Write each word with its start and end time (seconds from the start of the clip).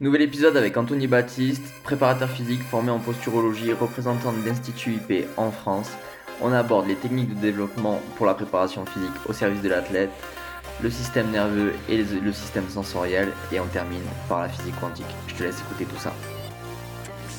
Nouvel 0.00 0.22
épisode 0.22 0.56
avec 0.56 0.76
Anthony 0.76 1.08
Baptiste, 1.08 1.74
préparateur 1.82 2.30
physique 2.30 2.62
formé 2.62 2.92
en 2.92 3.00
posturologie, 3.00 3.72
représentant 3.72 4.32
de 4.32 4.46
l'Institut 4.46 4.92
IP 4.92 5.26
en 5.36 5.50
France. 5.50 5.90
On 6.40 6.52
aborde 6.52 6.86
les 6.86 6.94
techniques 6.94 7.34
de 7.34 7.40
développement 7.40 8.00
pour 8.14 8.24
la 8.24 8.34
préparation 8.34 8.86
physique 8.86 9.10
au 9.28 9.32
service 9.32 9.60
de 9.60 9.68
l'athlète, 9.68 10.12
le 10.80 10.88
système 10.88 11.32
nerveux 11.32 11.72
et 11.88 11.96
le 11.96 12.32
système 12.32 12.68
sensoriel, 12.68 13.32
et 13.50 13.58
on 13.58 13.66
termine 13.66 14.04
par 14.28 14.42
la 14.42 14.48
physique 14.48 14.78
quantique. 14.80 15.04
Je 15.26 15.34
te 15.34 15.42
laisse 15.42 15.60
écouter 15.62 15.84
tout 15.84 15.98
ça. 15.98 16.12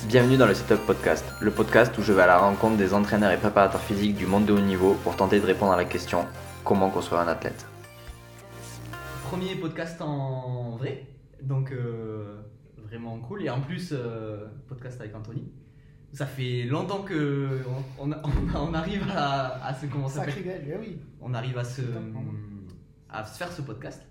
Bienvenue 0.08 0.36
dans 0.36 0.46
le 0.46 0.54
Setup 0.54 0.86
Podcast, 0.86 1.24
le 1.40 1.52
podcast 1.52 1.98
où 1.98 2.02
je 2.02 2.12
vais 2.12 2.24
à 2.24 2.28
la 2.28 2.40
rencontre 2.40 2.76
des 2.76 2.94
entraîneurs 2.94 3.32
et 3.32 3.38
préparateurs 3.38 3.80
physiques 3.80 4.18
du 4.18 4.26
monde 4.26 4.46
de 4.46 4.52
haut 4.52 4.60
niveau 4.60 4.96
pour 5.06 5.16
tenter 5.16 5.40
de 5.40 5.46
répondre 5.46 5.72
à 5.72 5.78
la 5.78 5.86
question 5.86 6.26
comment 6.66 6.90
construire 6.90 7.22
un 7.22 7.30
athlète? 7.30 7.66
Premier 9.30 9.56
podcast 9.56 10.02
en 10.02 10.76
vrai, 10.78 11.06
donc 11.42 11.72
euh, 11.72 12.42
vraiment 12.78 13.20
cool. 13.20 13.44
Et 13.44 13.50
en 13.50 13.62
plus, 13.62 13.90
euh, 13.92 14.48
podcast 14.68 15.00
avec 15.02 15.16
Anthony. 15.16 15.52
Ça 16.12 16.26
fait 16.26 16.64
longtemps 16.64 17.04
que 17.04 17.60
on, 18.00 18.10
on, 18.12 18.74
arrive 18.74 19.06
à, 19.16 19.74
se 19.80 19.86
comment 19.86 20.08
ça 20.08 20.26
oui. 20.80 21.00
On 21.22 21.36
arrive 21.36 21.58
à 21.58 21.64
se 21.64 21.84
à 23.10 23.24
se 23.24 23.38
faire 23.38 23.52
ce 23.52 23.62
podcast. 23.62 24.08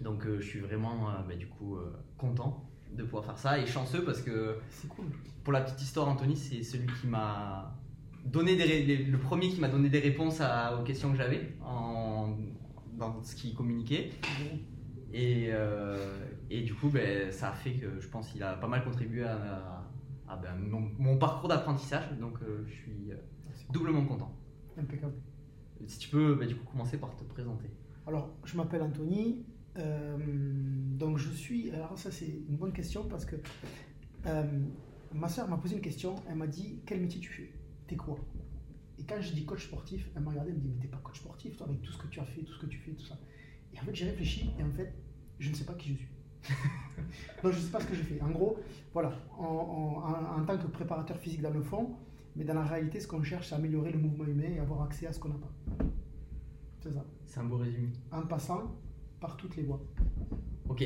Donc 0.00 0.24
euh, 0.24 0.40
je 0.40 0.46
suis 0.46 0.60
vraiment 0.60 1.10
bah, 1.28 1.34
du 1.34 1.46
coup 1.46 1.76
content 2.16 2.64
de 2.96 3.02
pouvoir 3.02 3.26
faire 3.26 3.38
ça 3.38 3.58
et 3.58 3.66
chanceux 3.66 4.04
parce 4.04 4.22
que 4.22 4.56
cool. 4.88 5.04
Pour 5.44 5.52
la 5.52 5.60
petite 5.60 5.82
histoire, 5.82 6.08
Anthony, 6.08 6.36
c'est 6.36 6.62
celui 6.62 6.86
qui 7.00 7.06
m'a 7.06 7.78
donné 8.24 8.56
des 8.56 8.96
le 8.96 9.18
premier 9.18 9.50
qui 9.50 9.60
m'a 9.60 9.68
donné 9.68 9.90
des 9.90 10.00
réponses 10.00 10.40
aux 10.40 10.82
questions 10.82 11.10
que 11.10 11.18
j'avais 11.18 11.54
en, 11.62 12.36
dans 12.98 13.22
ce 13.22 13.34
qu'il 13.34 13.54
communiquait. 13.54 14.10
Et, 15.12 15.48
euh, 15.50 15.96
et, 16.50 16.62
du 16.62 16.74
coup, 16.74 16.88
ben, 16.88 17.30
ça 17.30 17.50
a 17.50 17.52
fait 17.52 17.72
que 17.74 18.00
je 18.00 18.08
pense 18.08 18.28
qu'il 18.28 18.42
a 18.42 18.54
pas 18.54 18.68
mal 18.68 18.82
contribué 18.82 19.24
à, 19.24 19.88
ben, 20.42 20.56
mon, 20.98 21.18
parcours 21.18 21.48
d'apprentissage. 21.48 22.10
Donc 22.18 22.38
euh, 22.42 22.64
je 22.66 22.72
suis 22.72 23.12
euh, 23.12 23.16
doublement 23.70 24.04
content. 24.04 24.34
Impeccable. 24.78 25.14
Si 25.86 25.98
tu 25.98 26.08
peux 26.08 26.34
ben, 26.34 26.48
du 26.48 26.56
coup 26.56 26.70
commencer 26.70 26.98
par 26.98 27.16
te 27.16 27.24
présenter. 27.24 27.70
Alors, 28.06 28.30
je 28.44 28.56
m'appelle 28.56 28.82
Anthony, 28.82 29.44
euh, 29.76 30.16
donc 30.98 31.18
je 31.18 31.30
suis. 31.30 31.70
Alors 31.70 31.98
ça 31.98 32.10
c'est 32.10 32.42
une 32.48 32.56
bonne 32.56 32.72
question 32.72 33.04
parce 33.04 33.24
que 33.24 33.36
ma 35.12 35.28
soeur 35.28 35.48
m'a 35.48 35.58
posé 35.58 35.74
une 35.76 35.82
question. 35.82 36.14
Elle 36.28 36.36
m'a 36.36 36.46
dit 36.46 36.80
quel 36.86 37.00
métier 37.00 37.20
tu 37.20 37.30
fais? 37.30 37.52
T'es 37.86 37.96
quoi? 37.96 38.18
Et 38.98 39.04
quand 39.04 39.20
je 39.20 39.32
dis 39.32 39.44
coach 39.44 39.66
sportif, 39.66 40.10
elle 40.16 40.22
m'a 40.22 40.30
regardé, 40.30 40.50
elle 40.50 40.56
me 40.56 40.60
dit 40.60 40.68
mais 40.68 40.80
t'es 40.80 40.88
pas 40.88 40.98
coach 40.98 41.20
sportif 41.20 41.56
toi 41.56 41.66
avec 41.68 41.82
tout 41.82 41.92
ce 41.92 41.98
que 41.98 42.08
tu 42.08 42.18
as 42.20 42.24
fait, 42.24 42.42
tout 42.42 42.52
ce 42.52 42.58
que 42.58 42.66
tu 42.66 42.78
fais, 42.78 42.92
tout 42.92 43.04
ça. 43.04 43.18
Et 43.72 43.78
en 43.78 43.82
fait 43.82 43.94
j'ai 43.94 44.06
réfléchi 44.06 44.50
et 44.58 44.62
en 44.62 44.72
fait 44.72 44.92
je 45.38 45.50
ne 45.50 45.54
sais 45.54 45.64
pas 45.64 45.74
qui 45.74 45.90
je 45.90 45.94
suis. 45.94 46.08
Donc 47.42 47.52
je 47.52 47.58
ne 47.58 47.62
sais 47.62 47.70
pas 47.70 47.80
ce 47.80 47.86
que 47.86 47.94
je 47.94 48.02
fais. 48.02 48.20
En 48.20 48.30
gros, 48.30 48.58
voilà, 48.92 49.12
en, 49.38 50.44
tant 50.46 50.58
que 50.58 50.66
préparateur 50.66 51.16
physique 51.18 51.42
dans 51.42 51.52
le 51.52 51.62
fond, 51.62 51.96
mais 52.36 52.44
dans 52.44 52.54
la 52.54 52.62
réalité, 52.62 53.00
ce 53.00 53.08
qu'on 53.08 53.22
cherche, 53.22 53.48
c'est 53.48 53.54
améliorer 53.54 53.92
le 53.92 53.98
mouvement 53.98 54.24
humain 54.24 54.50
et 54.56 54.58
avoir 54.58 54.82
accès 54.82 55.06
à 55.06 55.12
ce 55.12 55.18
qu'on 55.18 55.28
n'a 55.28 55.36
pas. 55.36 55.84
C'est 56.80 56.92
ça. 56.92 57.04
C'est 57.26 57.40
un 57.40 57.44
beau 57.44 57.56
résumé. 57.56 57.88
En 58.12 58.22
passant, 58.22 58.76
par 59.20 59.36
toutes 59.36 59.56
les 59.56 59.64
voies. 59.64 59.80
Ok. 60.68 60.84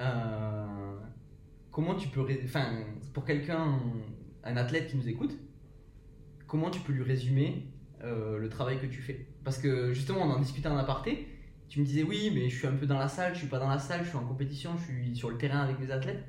Euh, 0.00 0.96
comment 1.70 1.94
tu 1.94 2.08
peux. 2.08 2.26
Enfin, 2.44 2.84
pour 3.12 3.24
quelqu'un, 3.24 3.78
un 4.44 4.56
athlète 4.56 4.88
qui 4.88 4.96
nous 4.96 5.08
écoute, 5.08 5.36
comment 6.46 6.70
tu 6.70 6.80
peux 6.80 6.92
lui 6.92 7.02
résumer 7.02 7.66
euh, 8.02 8.38
le 8.38 8.48
travail 8.48 8.78
que 8.78 8.86
tu 8.86 9.00
fais? 9.00 9.26
Parce 9.44 9.58
que 9.58 9.92
justement, 9.92 10.20
on 10.22 10.30
en 10.30 10.38
discutait 10.38 10.68
en 10.68 10.76
aparté. 10.76 11.28
Tu 11.72 11.80
me 11.80 11.86
disais, 11.86 12.02
oui, 12.02 12.30
mais 12.34 12.50
je 12.50 12.58
suis 12.58 12.66
un 12.66 12.74
peu 12.74 12.84
dans 12.84 12.98
la 12.98 13.08
salle, 13.08 13.32
je 13.32 13.38
suis 13.38 13.48
pas 13.48 13.58
dans 13.58 13.70
la 13.70 13.78
salle, 13.78 14.04
je 14.04 14.10
suis 14.10 14.18
en 14.18 14.26
compétition, 14.26 14.76
je 14.76 14.82
suis 14.82 15.16
sur 15.16 15.30
le 15.30 15.38
terrain 15.38 15.60
avec 15.60 15.80
les 15.80 15.90
athlètes. 15.90 16.22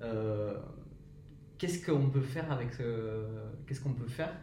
Euh, 0.00 0.58
qu'est-ce 1.58 1.84
qu'on 1.84 2.08
peut 2.08 2.22
faire 2.22 2.50
avec 2.50 2.70
Qu'est-ce 3.66 3.82
qu'on 3.82 3.92
peut 3.92 4.08
faire 4.08 4.34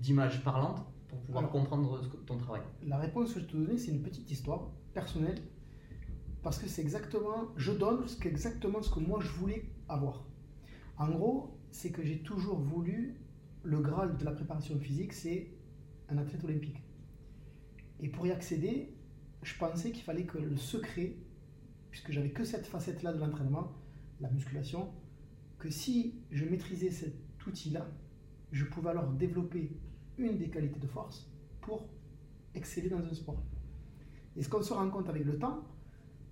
d'image 0.00 0.44
parlante 0.44 0.86
pour 1.08 1.18
pouvoir 1.22 1.50
comprendre 1.50 2.00
ton 2.24 2.38
travail? 2.38 2.62
La 2.86 2.98
réponse 2.98 3.34
que 3.34 3.40
je 3.40 3.46
te 3.46 3.56
donnais, 3.56 3.76
c'est 3.76 3.90
une 3.90 4.02
petite 4.02 4.30
histoire 4.30 4.70
personnel 4.92 5.42
parce 6.44 6.60
que 6.60 6.68
c'est 6.68 6.82
exactement, 6.82 7.48
je 7.56 7.72
donne 7.72 8.06
ce 8.06 8.28
exactement 8.28 8.80
ce 8.80 8.94
que 8.94 9.00
moi 9.00 9.18
je 9.20 9.30
voulais 9.30 9.64
avoir. 9.88 10.24
En 10.98 11.08
gros, 11.08 11.58
c'est 11.72 11.90
que 11.90 12.04
j'ai 12.04 12.20
toujours 12.20 12.60
voulu 12.60 13.16
le 13.64 13.80
graal 13.80 14.18
de 14.18 14.24
la 14.24 14.30
préparation 14.30 14.78
physique, 14.78 15.12
c'est 15.12 15.48
un 16.08 16.18
athlète 16.18 16.44
olympique. 16.44 16.80
Et 17.98 18.08
pour 18.08 18.24
y 18.24 18.30
accéder, 18.30 18.93
je 19.44 19.56
pensais 19.56 19.92
qu'il 19.92 20.02
fallait 20.02 20.24
que 20.24 20.38
le 20.38 20.56
secret, 20.56 21.16
puisque 21.90 22.10
j'avais 22.10 22.30
que 22.30 22.44
cette 22.44 22.66
facette-là 22.66 23.12
de 23.12 23.18
l'entraînement, 23.18 23.72
la 24.20 24.30
musculation, 24.30 24.90
que 25.58 25.70
si 25.70 26.14
je 26.30 26.44
maîtrisais 26.44 26.90
cet 26.90 27.14
outil-là, 27.46 27.86
je 28.52 28.64
pouvais 28.64 28.90
alors 28.90 29.10
développer 29.12 29.76
une 30.18 30.38
des 30.38 30.48
qualités 30.48 30.80
de 30.80 30.86
force 30.86 31.30
pour 31.60 31.88
exceller 32.54 32.88
dans 32.88 33.04
un 33.04 33.14
sport. 33.14 33.42
Et 34.36 34.42
ce 34.42 34.48
qu'on 34.48 34.62
se 34.62 34.72
rend 34.72 34.88
compte 34.90 35.08
avec 35.08 35.24
le 35.24 35.38
temps, 35.38 35.64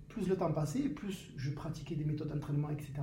plus 0.09 0.27
le 0.27 0.35
temps 0.35 0.51
passait, 0.51 0.89
plus 0.89 1.31
je 1.37 1.51
pratiquais 1.51 1.95
des 1.95 2.03
méthodes 2.03 2.29
d'entraînement, 2.29 2.69
etc. 2.69 2.93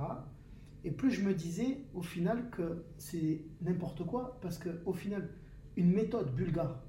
Et 0.83 0.91
plus 0.91 1.11
je 1.11 1.21
me 1.21 1.33
disais 1.33 1.85
au 1.93 2.01
final 2.01 2.49
que 2.49 2.85
c'est 2.97 3.45
n'importe 3.61 4.05
quoi, 4.05 4.39
parce 4.41 4.57
qu'au 4.57 4.93
final, 4.93 5.29
une 5.77 5.91
méthode 5.91 6.35
bulgare, 6.35 6.83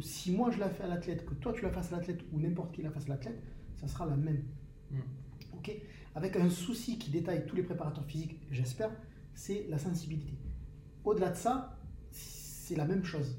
si 0.00 0.32
moi 0.32 0.50
je 0.50 0.58
la 0.58 0.68
fais 0.68 0.84
à 0.84 0.88
l'athlète, 0.88 1.24
que 1.24 1.34
toi 1.34 1.52
tu 1.52 1.62
la 1.62 1.70
fasses 1.70 1.92
à 1.92 1.96
l'athlète, 1.96 2.20
ou 2.32 2.40
n'importe 2.40 2.72
qui 2.72 2.82
la 2.82 2.90
fasse 2.90 3.06
à 3.06 3.10
l'athlète, 3.10 3.42
ça 3.74 3.88
sera 3.88 4.06
la 4.06 4.16
même. 4.16 4.44
Mm. 4.90 5.00
Ok? 5.54 5.70
Avec 6.14 6.36
un 6.36 6.48
souci 6.48 6.98
qui 6.98 7.10
détaille 7.10 7.46
tous 7.46 7.56
les 7.56 7.62
préparateurs 7.62 8.04
physiques, 8.04 8.40
j'espère, 8.50 8.90
c'est 9.34 9.66
la 9.68 9.78
sensibilité. 9.78 10.34
Au-delà 11.04 11.30
de 11.30 11.36
ça, 11.36 11.78
c'est 12.10 12.74
la 12.74 12.86
même 12.86 13.04
chose. 13.04 13.38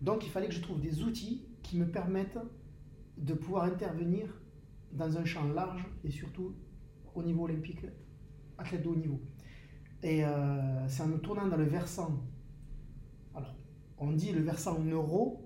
Donc 0.00 0.24
il 0.24 0.30
fallait 0.30 0.48
que 0.48 0.54
je 0.54 0.60
trouve 0.60 0.80
des 0.80 1.02
outils 1.02 1.46
qui 1.62 1.78
me 1.78 1.86
permettent 1.86 2.38
de 3.18 3.34
pouvoir 3.34 3.64
intervenir 3.64 4.26
dans 4.92 5.16
un 5.16 5.24
champ 5.24 5.46
large 5.52 5.86
et 6.02 6.10
surtout 6.10 6.54
au 7.14 7.22
niveau 7.22 7.44
olympique, 7.44 7.86
athlète 8.58 8.82
de 8.82 8.88
haut 8.88 8.96
niveau. 8.96 9.20
Et 10.02 10.24
euh, 10.24 10.88
c'est 10.88 11.02
en 11.02 11.06
me 11.06 11.18
tournant 11.18 11.46
dans 11.46 11.56
le 11.56 11.64
versant, 11.64 12.22
alors 13.34 13.54
on 13.98 14.12
dit 14.12 14.32
le 14.32 14.42
versant 14.42 14.78
neuro, 14.80 15.43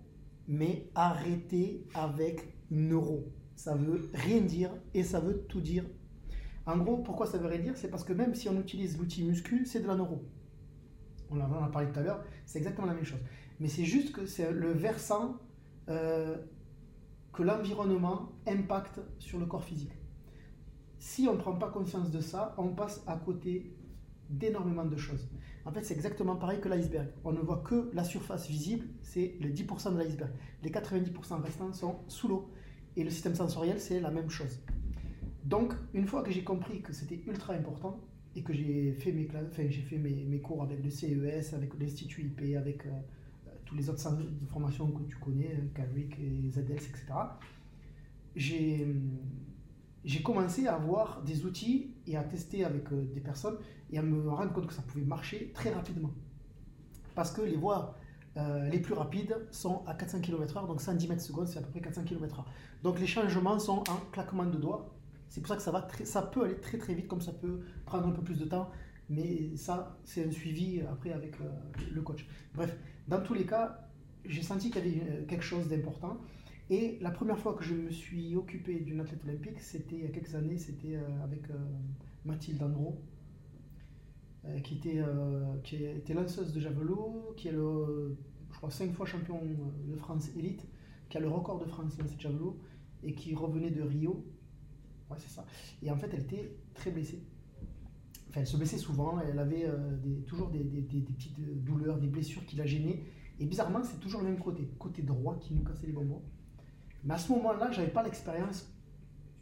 mais 0.48 0.90
arrêtez 0.94 1.86
avec 1.94 2.52
neuro. 2.70 3.32
Ça 3.54 3.74
veut 3.74 4.10
rien 4.14 4.40
dire 4.40 4.70
et 4.94 5.02
ça 5.02 5.20
veut 5.20 5.44
tout 5.48 5.60
dire. 5.60 5.84
En 6.66 6.78
gros, 6.78 6.98
pourquoi 6.98 7.26
ça 7.26 7.38
veut 7.38 7.46
rien 7.46 7.60
dire? 7.60 7.76
C'est 7.76 7.88
parce 7.88 8.04
que 8.04 8.12
même 8.12 8.34
si 8.34 8.48
on 8.48 8.58
utilise 8.58 8.98
l'outil 8.98 9.24
muscu, 9.24 9.64
c'est 9.64 9.80
de 9.80 9.86
la 9.86 9.94
neuro. 9.94 10.24
On 11.30 11.40
en 11.40 11.62
a 11.62 11.68
parlé 11.68 11.90
tout 11.92 11.98
à 12.00 12.02
l'heure, 12.02 12.24
c'est 12.46 12.58
exactement 12.58 12.86
la 12.86 12.94
même 12.94 13.04
chose. 13.04 13.20
Mais 13.60 13.68
c'est 13.68 13.84
juste 13.84 14.12
que 14.12 14.26
c'est 14.26 14.50
le 14.50 14.72
versant 14.72 15.36
euh, 15.88 16.36
que 17.32 17.42
l'environnement 17.42 18.32
impacte 18.46 19.00
sur 19.18 19.38
le 19.38 19.46
corps 19.46 19.64
physique. 19.64 19.92
Si 20.98 21.28
on 21.28 21.34
ne 21.34 21.38
prend 21.38 21.54
pas 21.54 21.68
conscience 21.70 22.10
de 22.10 22.20
ça, 22.20 22.54
on 22.58 22.68
passe 22.68 23.02
à 23.06 23.16
côté 23.16 23.76
d'énormément 24.30 24.84
de 24.84 24.96
choses. 24.96 25.28
En 25.68 25.70
fait, 25.70 25.84
c'est 25.84 25.92
exactement 25.92 26.34
pareil 26.34 26.60
que 26.62 26.68
l'iceberg. 26.70 27.08
On 27.24 27.32
ne 27.32 27.40
voit 27.40 27.58
que 27.58 27.90
la 27.92 28.02
surface 28.02 28.48
visible, 28.48 28.86
c'est 29.02 29.34
le 29.38 29.50
10% 29.50 29.92
de 29.92 29.98
l'iceberg. 29.98 30.30
Les 30.62 30.70
90% 30.70 31.42
restants 31.42 31.74
sont 31.74 31.96
sous 32.08 32.26
l'eau. 32.26 32.50
Et 32.96 33.04
le 33.04 33.10
système 33.10 33.34
sensoriel, 33.34 33.78
c'est 33.78 34.00
la 34.00 34.10
même 34.10 34.30
chose. 34.30 34.62
Donc, 35.44 35.74
une 35.92 36.06
fois 36.06 36.22
que 36.22 36.30
j'ai 36.30 36.42
compris 36.42 36.80
que 36.80 36.94
c'était 36.94 37.20
ultra 37.26 37.52
important 37.52 38.00
et 38.34 38.42
que 38.42 38.54
j'ai 38.54 38.94
fait, 38.94 39.12
mes, 39.12 39.28
j'ai 39.68 39.82
fait 39.82 39.98
mes, 39.98 40.24
mes, 40.24 40.40
cours 40.40 40.62
avec 40.62 40.82
le 40.82 40.88
CES, 40.88 41.52
avec 41.52 41.78
l'Institut 41.78 42.22
IP, 42.22 42.56
avec 42.56 42.86
euh, 42.86 42.90
tous 43.66 43.74
les 43.74 43.90
autres 43.90 44.00
centres 44.00 44.22
de 44.22 44.46
formation 44.46 44.90
que 44.90 45.02
tu 45.02 45.16
connais, 45.16 45.54
Carrick 45.74 46.18
et 46.18 46.48
ZDS, 46.48 46.88
etc., 46.88 47.04
j'ai 48.34 48.86
commencé 50.22 50.66
à 50.66 50.74
avoir 50.74 51.22
des 51.22 51.44
outils 51.44 51.94
et 52.06 52.16
à 52.16 52.22
tester 52.22 52.64
avec 52.64 52.92
euh, 52.92 53.04
des 53.14 53.20
personnes 53.20 53.56
et 53.90 53.98
à 53.98 54.02
me 54.02 54.28
rendre 54.30 54.52
compte 54.52 54.66
que 54.66 54.74
ça 54.74 54.82
pouvait 54.82 55.04
marcher 55.04 55.52
très 55.54 55.70
rapidement. 55.70 56.10
Parce 57.14 57.30
que 57.30 57.42
les 57.42 57.56
voies 57.56 57.94
euh, 58.36 58.68
les 58.68 58.78
plus 58.78 58.94
rapides 58.94 59.36
sont 59.50 59.82
à 59.86 59.94
400 59.94 60.20
km/h, 60.20 60.66
donc 60.66 60.80
110 60.80 61.08
mètres 61.08 61.22
secondes, 61.22 61.48
c'est 61.48 61.58
à 61.58 61.62
peu 61.62 61.70
près 61.70 61.80
400 61.80 62.04
km/h. 62.04 62.44
Donc 62.82 63.00
les 63.00 63.06
changements 63.06 63.58
sont 63.58 63.82
en 63.88 63.96
claquement 64.12 64.44
de 64.44 64.56
doigts. 64.56 64.94
C'est 65.28 65.40
pour 65.40 65.48
ça 65.48 65.56
que 65.56 65.62
ça, 65.62 65.72
va 65.72 65.88
ça 66.04 66.22
peut 66.22 66.44
aller 66.44 66.60
très 66.60 66.78
très 66.78 66.94
vite, 66.94 67.08
comme 67.08 67.20
ça 67.20 67.32
peut 67.32 67.60
prendre 67.84 68.06
un 68.06 68.12
peu 68.12 68.22
plus 68.22 68.38
de 68.38 68.44
temps. 68.44 68.70
Mais 69.10 69.56
ça, 69.56 69.98
c'est 70.04 70.26
un 70.26 70.30
suivi 70.30 70.82
après 70.82 71.12
avec 71.12 71.40
euh, 71.40 71.44
le 71.92 72.02
coach. 72.02 72.26
Bref, 72.54 72.76
dans 73.08 73.20
tous 73.20 73.34
les 73.34 73.46
cas, 73.46 73.88
j'ai 74.24 74.42
senti 74.42 74.70
qu'il 74.70 74.86
y 74.86 75.00
avait 75.00 75.10
euh, 75.10 75.26
quelque 75.26 75.44
chose 75.44 75.66
d'important. 75.68 76.18
Et 76.70 76.98
la 77.00 77.10
première 77.10 77.38
fois 77.38 77.54
que 77.54 77.64
je 77.64 77.74
me 77.74 77.90
suis 77.90 78.36
occupé 78.36 78.80
d'une 78.80 79.00
athlète 79.00 79.24
olympique, 79.24 79.60
c'était 79.60 79.96
il 79.96 80.02
y 80.02 80.06
a 80.06 80.10
quelques 80.10 80.34
années, 80.34 80.58
c'était 80.58 80.96
euh, 80.96 81.22
avec 81.24 81.42
Mathilde 82.24 82.62
Andro, 82.62 83.00
qui, 84.64 84.76
était, 84.76 85.02
qui 85.62 85.76
était 85.84 86.14
lanceuse 86.14 86.52
de 86.52 86.60
javelot, 86.60 87.34
qui 87.36 87.48
est 87.48 87.52
le, 87.52 88.16
je 88.50 88.56
crois, 88.56 88.70
cinq 88.70 88.92
fois 88.92 89.04
champion 89.06 89.40
de 89.86 89.96
France 89.96 90.30
élite, 90.36 90.66
qui 91.08 91.16
a 91.16 91.20
le 91.20 91.28
record 91.28 91.58
de 91.58 91.64
France 91.66 91.96
dans 91.96 92.06
ce 92.06 92.18
javelot, 92.18 92.58
et 93.02 93.14
qui 93.14 93.34
revenait 93.34 93.70
de 93.70 93.82
Rio. 93.82 94.24
Ouais, 95.10 95.16
c'est 95.18 95.30
ça. 95.30 95.44
Et 95.82 95.90
en 95.90 95.96
fait, 95.96 96.10
elle 96.12 96.20
était 96.22 96.56
très 96.74 96.90
blessée 96.90 97.22
enfin, 98.28 98.40
elle 98.40 98.46
se 98.46 98.56
blessait 98.56 98.78
souvent, 98.78 99.18
elle 99.20 99.38
avait 99.38 99.64
euh, 99.66 99.96
toujours 100.26 100.50
des, 100.50 100.62
des- 100.64 101.00
petites 101.00 101.38
euh, 101.40 101.54
douleurs, 101.56 101.98
des 101.98 102.08
blessures 102.08 102.44
qui 102.46 102.56
la 102.56 102.66
gênaient. 102.66 103.02
Et 103.40 103.46
bizarrement, 103.46 103.82
c'est 103.82 104.00
toujours 104.00 104.20
le 104.20 104.26
même 104.28 104.38
côté, 104.38 104.68
côté 104.78 105.02
droit 105.02 105.38
qui 105.38 105.54
nous 105.54 105.62
cassait 105.64 105.86
les 105.86 105.92
bonbons. 105.92 106.22
Mais 107.04 107.14
à 107.14 107.18
ce 107.18 107.30
moment-là, 107.32 107.70
j'avais 107.70 107.88
pas 107.90 108.02
l'expérience 108.02 108.72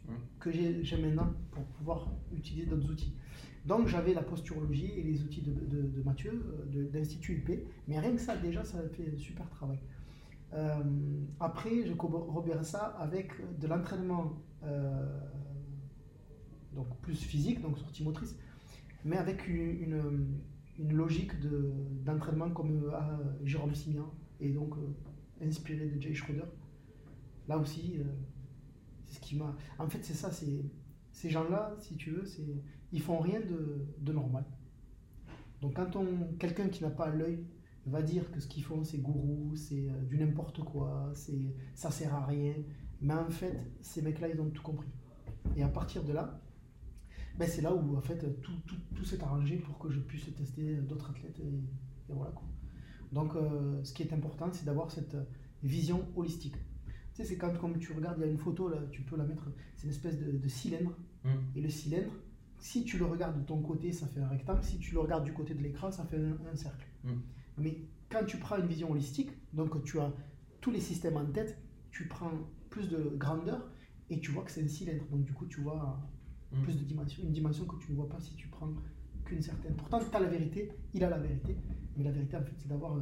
Mm. 0.07 0.11
que 0.39 0.51
j'ai 0.51 0.97
maintenant 1.01 1.33
pour 1.51 1.63
pouvoir 1.65 2.07
utiliser 2.33 2.65
d'autres 2.65 2.89
outils. 2.89 3.13
Donc 3.65 3.87
j'avais 3.87 4.13
la 4.13 4.21
posturologie 4.23 4.89
et 4.95 5.03
les 5.03 5.21
outils 5.23 5.41
de, 5.41 5.51
de- 5.51 5.87
de 5.89 6.01
Mathieu, 6.03 6.31
euh, 6.31 6.65
de- 6.71 6.85
d'Institut 6.89 7.33
UP, 7.45 7.49
mais 7.89 7.99
rien 7.99 8.13
que 8.13 8.21
ça, 8.21 8.37
déjà, 8.37 8.63
ça 8.63 8.77
a 8.79 8.87
fait 8.87 9.11
un 9.13 9.17
super 9.17 9.49
travail. 9.49 9.79
Euh, 10.53 10.81
après, 11.41 11.85
je 11.85 11.91
corroborais 11.93 12.63
ça 12.63 12.95
avec 12.99 13.31
de 13.59 13.67
l'entraînement 13.67 14.31
euh, 14.63 15.19
donc 16.73 16.87
plus 17.01 17.21
physique, 17.21 17.61
donc 17.61 17.77
sortie 17.77 18.03
motrice, 18.03 18.37
mais 19.03 19.17
avec 19.17 19.45
une, 19.47 19.81
une, 19.81 20.27
une 20.79 20.93
logique 20.93 21.37
de- 21.41 21.73
d'entraînement 22.05 22.49
comme 22.51 22.89
a 22.93 23.19
Jérôme 23.43 23.75
Simian, 23.75 24.09
et 24.39 24.49
donc 24.51 24.73
euh, 24.77 25.45
inspiré 25.45 25.87
de 25.87 25.99
Jay 26.01 26.13
Schroeder. 26.13 26.45
Là 27.47 27.57
aussi, 27.57 27.97
euh, 27.97 28.03
c'est 29.05 29.15
ce 29.15 29.19
qui 29.19 29.35
m'a. 29.35 29.55
En 29.79 29.87
fait, 29.87 30.03
c'est 30.03 30.13
ça, 30.13 30.31
ces 30.31 31.29
gens-là, 31.29 31.75
si 31.79 31.95
tu 31.95 32.11
veux, 32.11 32.25
ils 32.91 33.01
font 33.01 33.19
rien 33.19 33.39
de, 33.41 34.11
normal. 34.11 34.45
Donc 35.61 35.75
quand 35.75 35.95
on 35.95 36.35
quelqu'un 36.37 36.69
qui 36.69 36.83
n'a 36.83 36.91
pas 36.91 37.09
l'œil 37.09 37.43
va 37.87 38.03
dire 38.03 38.29
que 38.31 38.39
ce 38.39 38.47
qu'ils 38.47 38.63
font 38.63 38.83
c'est 38.83 38.99
gourou, 38.99 39.55
c'est 39.55 39.89
euh, 39.89 40.01
du 40.03 40.17
n'importe 40.17 40.63
quoi, 40.63 41.11
c'est 41.15 41.55
ça 41.73 41.89
sert 41.89 42.13
à 42.13 42.25
rien, 42.25 42.53
mais 43.01 43.13
en 43.13 43.29
fait, 43.29 43.59
ces 43.81 44.01
mecs-là, 44.01 44.27
ils 44.29 44.39
ont 44.39 44.49
tout 44.49 44.61
compris. 44.61 44.89
Et 45.55 45.63
à 45.63 45.69
partir 45.69 46.03
de 46.03 46.13
là, 46.13 46.41
ben, 47.37 47.47
c'est 47.47 47.61
là 47.61 47.73
où 47.73 47.95
en 47.95 48.01
fait 48.01 48.41
tout, 48.41 49.05
s'est 49.05 49.23
arrangé 49.23 49.57
pour 49.57 49.77
que 49.79 49.89
je 49.89 49.99
puisse 49.99 50.33
tester 50.35 50.75
d'autres 50.75 51.11
athlètes 51.11 51.39
et, 51.39 51.63
voilà. 52.09 52.33
Donc 53.11 53.35
euh, 53.35 53.83
ce 53.83 53.93
qui 53.93 54.03
est 54.03 54.13
important, 54.13 54.49
c'est 54.51 54.65
d'avoir 54.65 54.91
cette 54.91 55.15
vision 55.63 56.05
holistique. 56.15 56.55
Tu 57.17 57.23
sais, 57.23 57.29
c'est 57.29 57.37
quand 57.39 57.51
comme 57.57 57.79
tu 57.79 57.93
regardes, 57.93 58.19
il 58.19 58.21
y 58.21 58.23
a 58.25 58.31
une 58.31 58.37
photo 58.37 58.69
là, 58.69 58.77
tu 58.91 59.01
peux 59.01 59.17
la 59.17 59.23
mettre, 59.25 59.49
c'est 59.75 59.85
une 59.85 59.89
espèce 59.89 60.19
de, 60.19 60.33
de 60.37 60.47
cylindre. 60.47 60.91
Mm. 61.23 61.29
Et 61.55 61.61
le 61.61 61.69
cylindre, 61.69 62.11
si 62.59 62.83
tu 62.83 62.99
le 62.99 63.05
regardes 63.05 63.41
de 63.41 63.43
ton 63.43 63.59
côté, 63.59 63.91
ça 63.91 64.05
fait 64.05 64.19
un 64.19 64.27
rectangle. 64.27 64.63
Si 64.63 64.77
tu 64.77 64.93
le 64.93 64.99
regardes 64.99 65.23
du 65.23 65.33
côté 65.33 65.55
de 65.55 65.63
l'écran, 65.63 65.89
ça 65.89 66.05
fait 66.05 66.17
un, 66.17 66.37
un 66.51 66.55
cercle. 66.55 66.85
Mm. 67.03 67.09
Mais 67.57 67.81
quand 68.09 68.23
tu 68.27 68.37
prends 68.37 68.57
une 68.57 68.67
vision 68.67 68.91
holistique, 68.91 69.31
donc 69.51 69.83
tu 69.83 69.99
as 69.99 70.13
tous 70.61 70.69
les 70.69 70.79
systèmes 70.79 71.17
en 71.17 71.25
tête, 71.25 71.57
tu 71.89 72.07
prends 72.07 72.31
plus 72.69 72.87
de 72.87 73.15
grandeur 73.17 73.67
et 74.11 74.19
tu 74.19 74.29
vois 74.29 74.43
que 74.43 74.51
c'est 74.51 74.63
un 74.63 74.67
cylindre. 74.67 75.03
Donc 75.09 75.23
du 75.23 75.33
coup, 75.33 75.47
tu 75.47 75.61
vois 75.61 75.99
Mm. 76.51 76.61
plus 76.61 76.77
de 76.79 76.83
dimension, 76.85 77.23
une 77.23 77.33
dimension 77.33 77.65
que 77.65 77.75
tu 77.77 77.91
ne 77.91 77.97
vois 77.97 78.07
pas 78.07 78.19
si 78.19 78.33
tu 78.35 78.47
prends 78.47 78.69
qu'une 79.25 79.41
certaine. 79.41 79.75
Pourtant, 79.75 79.99
tu 79.99 80.15
as 80.15 80.19
la 80.19 80.27
vérité, 80.29 80.71
il 80.93 81.03
a 81.03 81.09
la 81.09 81.17
vérité, 81.17 81.57
mais 81.97 82.03
la 82.05 82.11
vérité, 82.11 82.37
en 82.37 82.43
fait, 82.43 82.53
c'est 82.57 82.69
d'avoir 82.69 82.95
euh, 82.95 83.01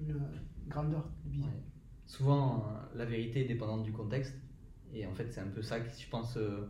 une 0.00 0.20
grandeur 0.68 1.08
de 1.24 1.30
vision. 1.30 1.46
Ouais. 1.46 1.62
Souvent, 2.10 2.64
euh, 2.66 2.98
la 2.98 3.04
vérité 3.04 3.42
est 3.42 3.44
dépendante 3.44 3.84
du 3.84 3.92
contexte. 3.92 4.34
Et 4.92 5.06
en 5.06 5.14
fait, 5.14 5.28
c'est 5.30 5.40
un 5.40 5.46
peu 5.46 5.62
ça 5.62 5.78
que 5.78 5.88
je 5.96 6.08
pense, 6.10 6.36
euh, 6.36 6.66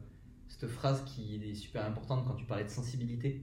cette 0.49 0.69
phrase 0.69 1.03
qui 1.07 1.37
est 1.43 1.55
super 1.55 1.83
importante 1.87 2.27
quand 2.27 2.35
tu 2.35 2.45
parlais 2.45 2.65
de 2.65 2.69
sensibilité. 2.69 3.43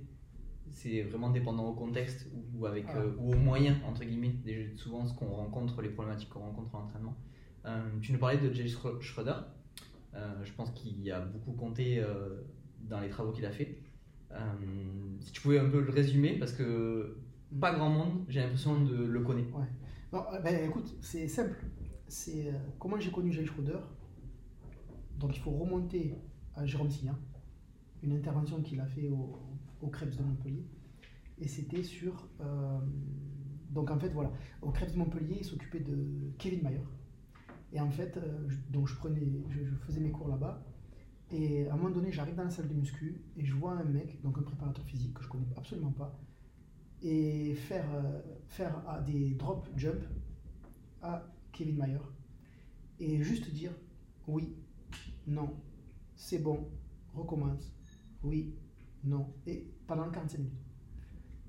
C'est 0.70 1.02
vraiment 1.02 1.32
dépendant 1.32 1.66
au 1.70 1.74
contexte 1.74 2.28
ou, 2.54 2.68
avec, 2.68 2.86
euh, 3.00 3.16
ou 3.18 3.32
aux 3.34 3.38
moyens, 3.38 3.78
entre 3.84 4.04
guillemets. 4.04 4.36
Souvent, 4.76 5.08
ce 5.08 5.16
qu'on 5.16 5.26
rencontre, 5.26 5.82
les 5.82 5.90
problématiques 5.90 6.30
qu'on 6.30 6.42
rencontre 6.42 6.76
en 6.76 6.84
entraînement. 6.84 7.16
Euh, 7.66 7.82
tu 8.00 8.12
nous 8.14 8.20
parlais 8.20 8.38
de 8.38 8.54
Jay 8.54 8.66
Schro- 8.68 9.02
Schroeder. 9.02 9.40
Je 10.44 10.52
pense 10.54 10.70
qu'il 10.72 11.12
a 11.12 11.20
beaucoup 11.22 11.54
compté 11.54 12.04
dans 12.82 13.00
les 13.00 13.10
travaux 13.10 13.32
qu'il 13.32 13.46
a 13.46 13.52
fait. 13.52 13.80
Si 15.22 15.32
tu 15.32 15.42
pouvais 15.42 15.60
un 15.60 15.70
peu 15.70 15.80
le 15.82 15.92
résumer, 15.92 16.38
parce 16.38 16.54
que 16.54 17.18
pas 17.60 17.74
grand 17.74 17.90
monde, 17.90 18.26
j'ai 18.28 18.40
l'impression 18.42 18.84
de 18.84 18.96
le 18.96 19.22
connaître. 19.22 19.50
Non, 20.14 20.24
euh, 20.34 20.40
ben, 20.40 20.70
écoute, 20.70 20.96
c'est 21.02 21.28
simple. 21.28 21.56
C'est 22.08 22.48
euh, 22.48 22.58
comment 22.80 23.00
j'ai 23.00 23.12
connu 23.12 23.32
Jay 23.32 23.46
Schroeder? 23.46 23.80
Donc 25.20 25.36
il 25.36 25.40
faut 25.42 25.52
remonter 25.52 26.16
à 26.56 26.66
Jérôme 26.66 26.90
Signan, 26.90 27.16
une 28.04 28.14
intervention 28.14 28.62
qu'il 28.62 28.80
a 28.80 28.86
fait 28.86 29.10
au, 29.10 29.38
au 29.82 29.88
Krebs 29.88 30.16
de 30.16 30.24
Montpellier. 30.24 30.66
Et 31.40 31.48
c'était 31.48 31.84
sur. 31.84 32.28
euh, 32.42 32.80
donc 33.72 33.92
en 33.92 34.00
fait, 34.00 34.10
voilà, 34.10 34.32
au 34.62 34.72
Krebs 34.72 34.94
de 34.94 34.98
Montpellier, 34.98 35.38
il 35.40 35.46
s'occupait 35.46 35.82
de 35.82 36.32
Kevin 36.38 36.64
Mayer. 36.64 36.82
Et 37.74 37.80
en 37.82 37.90
fait, 37.90 38.16
euh, 38.18 38.48
je- 38.48 38.96
prenais, 38.96 39.22
je, 39.50 39.60
faisais 39.86 40.00
mes 40.00 40.12
cours 40.12 40.30
là-bas. 40.30 40.64
Et 41.32 41.68
à 41.68 41.74
un 41.74 41.78
moment 41.78 41.90
donné, 41.90 42.12
j'arrive 42.12 42.36
dans 42.36 42.46
la 42.46 42.50
salle 42.50 42.70
de 42.70 42.74
muscu 42.74 43.22
et 43.36 43.44
je 43.44 43.54
vois 43.54 43.74
un 43.74 43.84
mec, 43.84 44.22
donc 44.22 44.38
un 44.38 44.44
préparateur 44.44 44.86
physique 44.86 45.14
que 45.14 45.22
je 45.24 45.28
connais 45.28 45.46
absolument 45.58 45.92
pas, 45.92 46.18
et 47.02 47.54
faire, 47.54 47.86
faire 48.48 48.82
ah, 48.88 49.02
des 49.02 49.32
drop 49.32 49.68
jump 49.76 50.02
à 51.02 51.22
Kevin 51.58 51.78
Mayer 51.78 51.98
et 53.00 53.24
juste 53.24 53.50
dire 53.50 53.72
oui, 54.28 54.56
non, 55.26 55.56
c'est 56.16 56.40
bon, 56.40 56.70
recommence, 57.16 57.74
oui, 58.24 58.54
non, 59.04 59.34
et 59.48 59.68
pendant 59.88 60.10
45 60.10 60.38
minutes. 60.38 60.54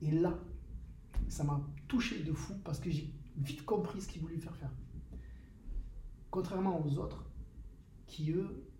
Et 0.01 0.11
là, 0.13 0.39
ça 1.29 1.45
m'a 1.45 1.61
touché 1.89 2.23
de 2.23 2.33
fou 2.33 2.55
parce 2.65 2.79
que 2.79 2.91
j'ai 2.91 3.13
vite 3.37 3.65
compris 3.67 4.01
ce 4.01 4.09
qu'il 4.09 4.23
voulait 4.23 4.39
faire 4.39 4.57
faire. 4.57 4.73
Contrairement 6.31 6.85
aux 6.85 6.99
autres 6.99 7.31
qui, 8.07 8.31
eux, 8.31 8.71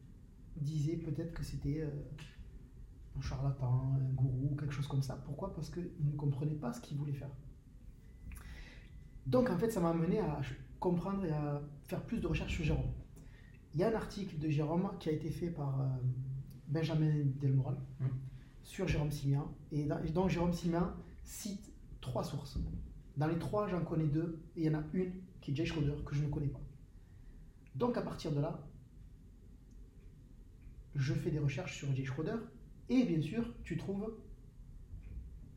disaient 0.57 0.97
peut-être 0.97 1.35
que 1.35 1.43
c'était 1.43 1.83
euh, 1.83 1.91
un 3.17 3.21
charlatan, 3.21 3.95
un 3.95 4.13
gourou, 4.15 4.57
quelque 4.59 4.73
chose 4.73 4.87
comme 4.87 5.03
ça. 5.03 5.17
Pourquoi? 5.17 5.53
Parce 5.53 5.71
qu'ils 5.71 5.91
ne 6.01 6.17
comprenaient 6.17 6.55
pas 6.55 6.73
ce 6.73 6.81
qu'il 6.81 6.97
voulait 6.97 7.13
faire. 7.13 7.31
Donc 9.27 9.51
en 9.51 9.59
fait, 9.59 9.71
ça 9.71 9.81
m'a 9.81 9.91
amené 9.91 10.21
à 10.21 10.41
comprendre 10.81 11.25
et 11.25 11.31
à 11.33 11.61
faire 11.85 12.03
plus 12.05 12.21
de 12.21 12.27
recherches 12.27 12.55
sur 12.55 12.65
Jérôme. 12.65 12.91
Il 13.75 13.81
y 13.81 13.85
a 13.85 13.91
un 13.91 13.95
article 13.95 14.39
de 14.39 14.49
Jérôme 14.49 14.91
qui 15.01 15.09
a 15.09 15.13
été 15.13 15.31
fait 15.31 15.51
par 15.51 15.81
euh, 15.81 15.85
Benjamin 16.69 17.25
Delmoral 17.41 17.77
Mm. 18.01 18.07
sur 18.63 18.87
Jérôme 18.89 19.11
Simian. 19.11 19.53
Et 19.73 19.85
dans- 19.85 20.01
donc 20.13 20.31
Jérôme 20.31 20.53
Simian 20.53 20.93
cite 21.25 21.73
trois 22.01 22.25
sources. 22.25 22.59
Dans 23.17 23.27
les 23.27 23.39
trois, 23.39 23.69
j'en 23.69 23.85
connais 23.85 24.07
deux. 24.07 24.41
Et 24.57 24.63
il 24.63 24.73
y 24.73 24.75
en 24.75 24.79
a 24.81 24.85
une 24.93 25.13
qui 25.41 25.51
est 25.51 25.55
Jay 25.57 25.65
Schroeder, 25.67 25.95
que 26.05 26.15
je 26.15 26.23
ne 26.25 26.29
connais 26.29 26.49
pas. 26.49 26.61
Donc 27.75 27.97
à 27.97 28.03
partir 28.03 28.33
de 28.33 28.41
là, 28.41 28.65
je 30.95 31.15
fais 31.15 31.31
des 31.31 31.39
recherches 31.39 31.77
sur 31.77 31.95
Jay 31.95 32.05
Schroeder. 32.05 32.37
Et 32.89 33.05
bien 33.05 33.21
sûr, 33.21 33.45
tu 33.65 33.77
trouves 33.77 34.15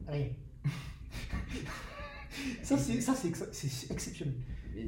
rien. 0.08 0.30
ça, 2.64 2.78
c'est 2.78 3.92
exceptionnel. 3.92 4.36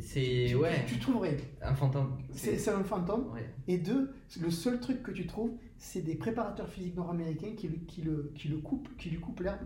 C'est 0.02 0.46
Tu- 0.50 0.56
ouais, 0.56 0.86
Tu, 0.88 0.96
rien. 1.12 1.34
un 1.62 1.76
fantôme. 1.76 2.18
C'est 2.34 2.70
un 2.70 2.84
fantôme. 2.84 3.32
Ouais. 3.34 3.54
Et 3.68 3.78
deux, 3.78 4.14
le 4.40 4.50
seul 4.50 4.80
truc 4.80 5.04
que 5.04 5.12
tu 5.12 5.28
trouves, 5.28 5.52
c'est 5.78 6.02
des 6.02 6.16
préparateurs 6.16 6.70
physiques 6.70 6.96
nord-américains 6.96 7.54
qui, 7.58 7.70
qui, 7.86 8.02
le, 8.02 8.32
qui, 8.36 8.48
le 8.48 8.58
coupent, 8.58 8.88
qui 8.98 9.10
lui 9.10 9.20
coupent 9.20 9.42
l'herbe. 9.42 9.60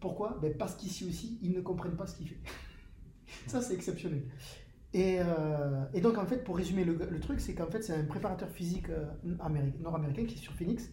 Pourquoi? 0.00 0.38
Ben 0.40 0.56
Parce 0.56 0.74
qu'ici 0.76 1.04
aussi, 1.04 1.38
ils 1.42 1.52
ne 1.52 1.60
comprennent 1.60 1.96
pas 1.96 2.06
ce 2.06 2.16
qu'il 2.16 2.28
fait. 2.28 2.38
Ça, 3.46 3.60
c'est 3.60 3.74
exceptionnel. 3.74 4.22
Et, 4.92 5.18
euh, 5.20 5.84
et 5.92 6.00
donc, 6.00 6.18
en 6.18 6.24
fait, 6.26 6.44
pour 6.44 6.56
résumer 6.56 6.84
le, 6.84 6.94
le 7.10 7.20
truc, 7.20 7.40
c'est 7.40 7.54
qu'en 7.54 7.66
fait, 7.66 7.82
c'est 7.82 7.94
un 7.94 8.04
préparateur 8.04 8.48
physique 8.48 8.88
euh, 8.90 9.04
améri- 9.40 9.72
nord-américain 9.80 10.24
qui 10.24 10.34
est 10.36 10.38
sur 10.38 10.52
Phoenix. 10.52 10.90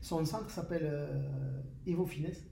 Son 0.00 0.24
centre 0.24 0.50
s'appelle 0.50 0.82
euh, 0.84 1.60
Evo 1.86 2.04
Fitness. 2.06 2.44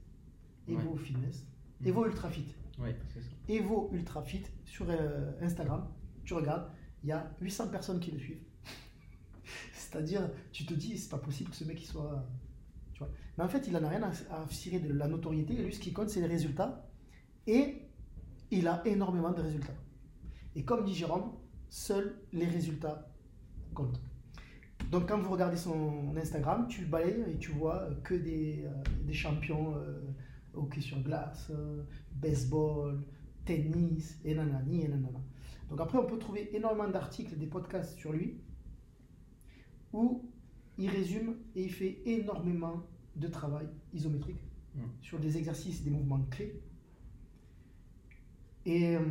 Evo 0.67 0.95
Fitness. 0.95 1.45
Mhm. 1.81 1.87
Evo 1.87 2.05
Ultra 2.05 2.29
Fit. 2.29 2.45
Ouais, 2.79 2.95
c'est 3.13 3.21
ça. 3.21 3.29
Evo 3.47 3.89
Ultra 3.93 4.21
Fit 4.23 4.43
sur 4.65 4.89
euh, 4.89 5.31
Instagram. 5.41 5.87
Tu 6.23 6.33
regardes, 6.33 6.69
il 7.03 7.09
y 7.09 7.11
a 7.11 7.31
800 7.41 7.69
personnes 7.69 7.99
qui 7.99 8.11
le 8.11 8.19
suivent. 8.19 8.43
C'est-à-dire, 9.73 10.29
tu 10.51 10.65
te 10.65 10.73
dis, 10.73 10.97
c'est 10.97 11.09
pas 11.09 11.17
possible 11.17 11.49
que 11.49 11.55
ce 11.55 11.63
mec 11.63 11.81
il 11.81 11.85
soit. 11.85 12.25
Tu 12.93 12.99
vois. 12.99 13.09
Mais 13.37 13.43
en 13.43 13.49
fait, 13.49 13.67
il 13.67 13.75
en 13.75 13.83
a 13.83 13.89
rien 13.89 14.03
à, 14.03 14.09
à 14.09 14.47
cirer 14.49 14.79
de 14.79 14.93
la 14.93 15.07
notoriété. 15.07 15.53
Lui, 15.53 15.73
ce 15.73 15.79
qui 15.79 15.93
compte, 15.93 16.09
c'est 16.09 16.21
les 16.21 16.27
résultats. 16.27 16.89
Et 17.47 17.87
il 18.51 18.67
a 18.67 18.81
énormément 18.85 19.31
de 19.31 19.41
résultats. 19.41 19.73
Et 20.55 20.63
comme 20.63 20.83
dit 20.83 20.93
Jérôme, 20.93 21.31
seuls 21.69 22.15
les 22.33 22.45
résultats 22.45 23.09
comptent. 23.73 24.01
Donc, 24.91 25.07
quand 25.07 25.17
vous 25.19 25.31
regardez 25.31 25.55
son 25.55 26.13
Instagram, 26.17 26.67
tu 26.67 26.85
balayes 26.85 27.23
et 27.33 27.37
tu 27.37 27.51
vois 27.51 27.87
que 28.03 28.13
des, 28.13 28.65
euh, 28.65 28.83
des 29.05 29.13
champions 29.13 29.75
euh, 29.77 30.01
hockey 30.53 30.81
sur 30.81 30.99
glace, 31.01 31.47
euh, 31.51 31.83
baseball, 32.15 33.01
tennis, 33.45 34.19
et 34.23 34.35
nanani, 34.35 34.83
et 34.83 34.87
nanana. 34.87 35.21
Donc 35.69 35.79
après, 35.79 35.97
on 35.97 36.05
peut 36.05 36.19
trouver 36.19 36.55
énormément 36.55 36.89
d'articles, 36.89 37.37
des 37.37 37.47
podcasts 37.47 37.97
sur 37.97 38.11
lui, 38.11 38.37
où 39.93 40.29
il 40.77 40.89
résume 40.89 41.35
et 41.55 41.63
il 41.63 41.71
fait 41.71 42.01
énormément 42.05 42.83
de 43.15 43.27
travail 43.27 43.67
isométrique 43.93 44.41
Mm. 44.75 44.79
sur 45.01 45.19
des 45.19 45.37
exercices, 45.37 45.83
des 45.83 45.89
mouvements 45.89 46.25
clés. 46.29 46.61
Et 48.65 48.95
euh, 48.95 49.01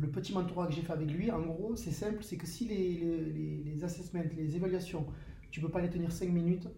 le 0.00 0.08
petit 0.08 0.32
mentorat 0.32 0.66
que 0.66 0.72
j'ai 0.72 0.82
fait 0.82 0.92
avec 0.92 1.10
lui, 1.10 1.30
en 1.30 1.42
gros, 1.42 1.76
c'est 1.76 1.90
simple, 1.90 2.22
c'est 2.22 2.36
que 2.36 2.46
si 2.46 2.66
les, 2.66 2.94
les, 2.96 3.62
les, 3.64 3.84
assessments, 3.84 4.22
les 4.36 4.56
évaluations, 4.56 5.06
tu 5.50 5.60
peux 5.60 5.68
pas 5.68 5.80
les 5.80 5.90
tenir 5.90 6.10
5 6.10 6.30
minutes, 6.30 6.68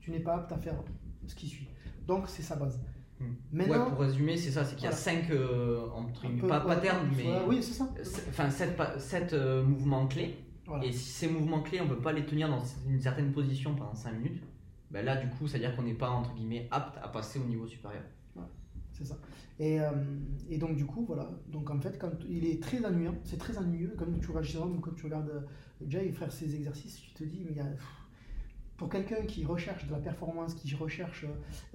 tu 0.00 0.10
n'es 0.10 0.20
pas 0.20 0.36
apte 0.36 0.52
à 0.52 0.58
faire 0.58 0.82
ce 1.26 1.34
qui 1.34 1.48
suit. 1.48 1.68
Donc 2.06 2.28
c'est 2.28 2.42
sa 2.42 2.56
base. 2.56 2.80
Ouais, 3.52 3.78
pour 3.90 3.98
résumer, 4.00 4.36
c'est 4.36 4.50
ça, 4.50 4.64
c'est 4.64 4.74
qu'il 4.74 4.84
y 4.84 4.88
a 4.88 4.90
Voilà. 4.90 4.96
5 5.22 5.30
euh, 5.30 5.86
entre 5.94 6.24
un 6.24 6.28
guillemets, 6.28 6.40
peu- 6.42 6.48
pas 6.48 6.66
ouais, 6.66 6.74
patterns, 6.74 7.08
mais 7.16 7.24
oui, 7.46 7.62
ça. 7.62 7.88
enfin 8.28 8.50
7, 8.50 9.34
mouvements 9.66 10.06
clés. 10.06 10.36
Voilà. 10.66 10.84
Et 10.84 10.92
si 10.92 11.10
ces 11.10 11.28
mouvements 11.28 11.60
clés, 11.62 11.80
on 11.80 11.88
peut 11.88 11.98
pas 12.00 12.12
les 12.12 12.24
tenir 12.26 12.48
dans 12.48 12.62
une 12.88 13.00
certaine 13.00 13.32
position 13.32 13.74
pendant 13.74 13.94
5 13.94 14.12
minutes, 14.12 14.42
ben 14.90 15.04
là 15.04 15.16
du 15.16 15.28
coup, 15.28 15.46
ça 15.46 15.54
veut 15.58 15.64
dire 15.64 15.74
qu'on 15.76 15.82
n'est 15.82 15.94
pas 15.94 16.10
entre 16.10 16.34
guillemets 16.34 16.68
apte 16.70 16.98
à 17.02 17.08
passer 17.08 17.38
au 17.38 17.44
niveau 17.44 17.66
supérieur. 17.66 18.02
C'est 18.92 19.04
ça. 19.04 19.16
Et, 19.58 19.80
euh, 19.80 19.90
et 20.48 20.56
donc 20.58 20.76
du 20.76 20.86
coup, 20.86 21.04
voilà. 21.04 21.28
Donc 21.48 21.68
en 21.70 21.80
fait, 21.80 21.98
quand 21.98 22.12
il 22.28 22.46
est 22.46 22.62
très 22.62 22.84
ennuyant, 22.84 23.14
c'est 23.24 23.38
très 23.38 23.58
ennuyeux. 23.58 23.94
Quand 23.98 24.06
tu 24.20 24.28
regardes 24.28 24.44
Jérôme, 24.46 24.80
quand 24.80 24.94
tu 24.94 25.04
regardes 25.06 25.30
euh, 25.30 25.40
Jay 25.88 26.12
faire 26.12 26.30
ses 26.32 26.54
exercices, 26.54 27.00
tu 27.00 27.10
te 27.12 27.24
dis, 27.24 27.42
mais 27.44 27.50
il 27.52 27.56
y 27.56 27.60
a, 27.60 27.66
pour 28.76 28.88
quelqu'un 28.88 29.22
qui 29.26 29.44
recherche 29.44 29.86
de 29.86 29.92
la 29.92 29.98
performance, 29.98 30.54
qui 30.54 30.74
recherche 30.74 31.26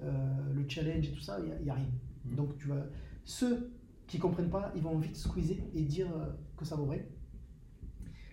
euh, 0.02 0.10
le 0.52 0.68
challenge 0.68 1.08
et 1.08 1.12
tout 1.12 1.20
ça, 1.20 1.38
il 1.40 1.64
n'y 1.64 1.70
a, 1.70 1.74
rien. 1.74 1.90
Mhm. 2.24 2.34
Donc 2.36 2.56
tu 2.58 2.68
vas, 2.68 2.86
ceux 3.24 3.72
qui 4.06 4.18
comprennent 4.18 4.50
pas, 4.50 4.72
ils 4.74 4.82
vont 4.82 4.98
vite 4.98 5.16
squeezer 5.16 5.56
et 5.74 5.82
dire 5.82 6.08
euh, 6.12 6.26
que 6.56 6.64
ça 6.64 6.76
vaut 6.76 6.86
vrai. 6.86 7.08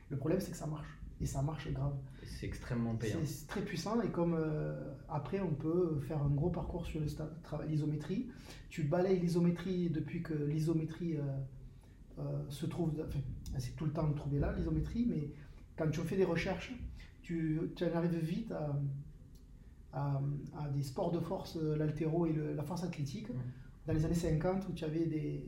Le 0.09 0.17
problème, 0.17 0.39
c'est 0.39 0.51
que 0.51 0.57
ça 0.57 0.67
marche. 0.67 0.97
Et 1.19 1.25
ça 1.25 1.41
marche 1.41 1.71
grave. 1.71 1.95
C'est 2.23 2.45
extrêmement 2.45 2.95
payant. 2.95 3.17
C'est 3.25 3.47
très 3.47 3.61
puissant 3.61 3.99
et 4.01 4.09
comme 4.09 4.35
euh, 4.35 4.93
après 5.09 5.39
on 5.39 5.53
peut 5.53 5.99
faire 6.07 6.21
un 6.21 6.29
gros 6.29 6.49
parcours 6.49 6.85
sur 6.85 7.01
l'isométrie, 7.67 8.27
tu 8.69 8.83
balayes 8.83 9.19
l'isométrie 9.19 9.89
depuis 9.89 10.21
que 10.21 10.33
l'isométrie 10.33 11.17
euh, 11.17 11.21
euh, 12.19 12.43
se 12.49 12.67
trouve, 12.67 12.91
enfin 12.99 13.19
c'est 13.57 13.75
tout 13.75 13.85
le 13.85 13.91
temps 13.91 14.11
trouvé 14.13 14.39
là 14.39 14.53
l'isométrie, 14.55 15.07
mais 15.09 15.31
quand 15.75 15.89
tu 15.89 16.01
fais 16.01 16.17
des 16.17 16.25
recherches, 16.25 16.73
tu, 17.27 17.59
tu 17.75 17.83
en 17.83 17.93
arrives 17.93 18.17
vite 18.19 18.51
à, 18.53 18.79
à, 19.91 20.21
à 20.57 20.69
des 20.69 20.81
sports 20.83 21.11
de 21.11 21.19
force, 21.19 21.57
euh, 21.57 21.75
l'altéro 21.75 22.25
et 22.25 22.31
le- 22.31 22.53
la 22.53 22.63
force 22.63 22.83
athlétique, 22.83 23.27
dans 23.85 23.93
les 23.93 24.05
années 24.05 24.13
50 24.15 24.67
où 24.69 24.73
tu 24.73 24.85
avais 24.85 25.05
des 25.05 25.45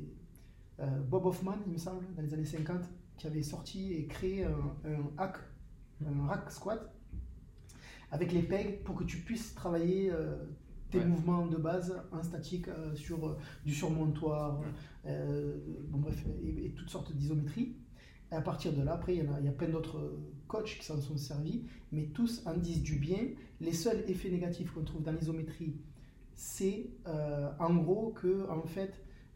euh, 0.81 0.86
Bob 1.09 1.25
Hoffman, 1.25 1.55
il 1.67 1.71
me 1.74 1.77
semble, 1.77 2.03
dans 2.15 2.21
les 2.21 2.33
années 2.33 2.45
50, 2.45 2.81
qui 3.17 3.27
avait 3.27 3.43
sorti 3.43 3.93
et 3.93 4.07
créé 4.07 4.43
un, 4.45 4.75
un 4.86 5.01
hack 5.17 5.38
un 6.05 6.27
rack 6.27 6.50
squat 6.51 6.81
avec 8.12 8.31
les 8.31 8.41
pegs 8.43 8.83
pour 8.83 8.95
que 8.95 9.03
tu 9.05 9.17
puisses 9.17 9.53
travailler 9.55 10.12
euh, 10.12 10.36
tes 10.89 11.00
Ouais. 11.00 11.05
mouvements 11.05 11.45
de 11.48 11.57
base 11.57 11.95
en 12.12 12.24
statique 12.24 12.67
euh, 12.67 12.95
sur 12.95 13.25
euh, 13.27 13.38
du 13.65 13.74
surmontoir, 13.74 14.59
euh, 15.05 15.57
bon 15.89 16.00
bref, 16.00 16.25
et, 16.43 16.65
et 16.67 16.71
toutes 16.71 16.89
sortes 16.89 17.13
d'isométries. 17.15 17.75
Et 18.31 18.36
à 18.36 18.41
partir 18.41 18.74
de 18.74 18.83
là, 18.83 18.93
après, 18.93 19.15
il 19.15 19.24
y, 19.24 19.27
en 19.27 19.33
a, 19.33 19.39
il 19.39 19.45
y 19.45 19.50
a 19.50 19.51
plein 19.51 19.69
d'autres 19.69 19.98
euh, 19.98 20.19
coachs 20.48 20.77
qui 20.79 20.86
s'en 20.86 21.00
sont 21.01 21.17
servis, 21.17 21.63
mais 21.91 22.05
tous 22.13 22.43
en 22.45 22.55
disent 22.55 22.83
du 22.83 22.95
bien. 22.95 23.19
Les 23.59 23.74
seuls 23.74 24.03
effets 24.07 24.29
négatifs 24.29 24.71
qu'on 24.71 24.83
trouve 24.83 25.01
dans 25.03 25.12
l'isométrie, 25.12 25.75
c'est 26.36 26.88
euh, 27.07 27.50
en 27.59 27.75
gros 27.75 28.09
que 28.12 28.48
en 28.50 28.62
fait, 28.63 28.93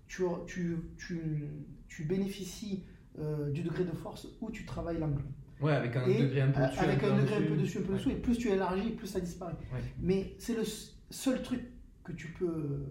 tu, 0.07 0.23
tu, 0.47 0.77
tu, 0.97 1.43
tu 1.87 2.03
bénéficies 2.05 2.83
euh, 3.19 3.49
du 3.49 3.63
degré 3.63 3.83
de 3.83 3.91
force 3.91 4.27
où 4.41 4.51
tu 4.51 4.65
travailles 4.65 4.99
l'angle. 4.99 5.23
Ouais, 5.61 5.73
avec 5.73 5.95
un 5.95 6.05
Et, 6.07 6.19
degré 6.19 6.41
un 6.41 6.51
peu 6.51 6.61
dessus. 6.67 6.79
avec 6.79 7.03
un 7.03 7.17
degré 7.17 7.35
un 7.35 7.47
peu 7.47 7.55
dessus, 7.57 7.77
un 7.79 7.81
peu 7.81 7.93
Ouais. 7.93 7.97
dessous, 7.97 8.09
et 8.11 8.15
plus 8.15 8.37
tu 8.37 8.49
élargis, 8.49 8.91
plus 8.91 9.07
ça 9.07 9.19
disparaît. 9.19 9.55
Ouais. 9.73 9.79
Mais 9.99 10.35
c'est 10.37 10.55
le 10.55 10.63
seul 11.09 11.41
truc 11.41 11.61
que 12.03 12.11
tu 12.11 12.27
peux 12.33 12.85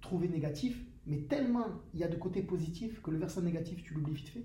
trouver 0.00 0.28
négatif, 0.28 0.80
mais 1.06 1.18
tellement 1.22 1.66
il 1.94 2.00
y 2.00 2.04
a 2.04 2.08
de 2.08 2.16
côtés 2.16 2.42
positifs 2.42 3.00
que 3.02 3.10
le 3.10 3.18
versant 3.18 3.42
négatif, 3.42 3.82
tu 3.82 3.94
l'oublies 3.94 4.14
vite 4.14 4.28
fait. 4.28 4.44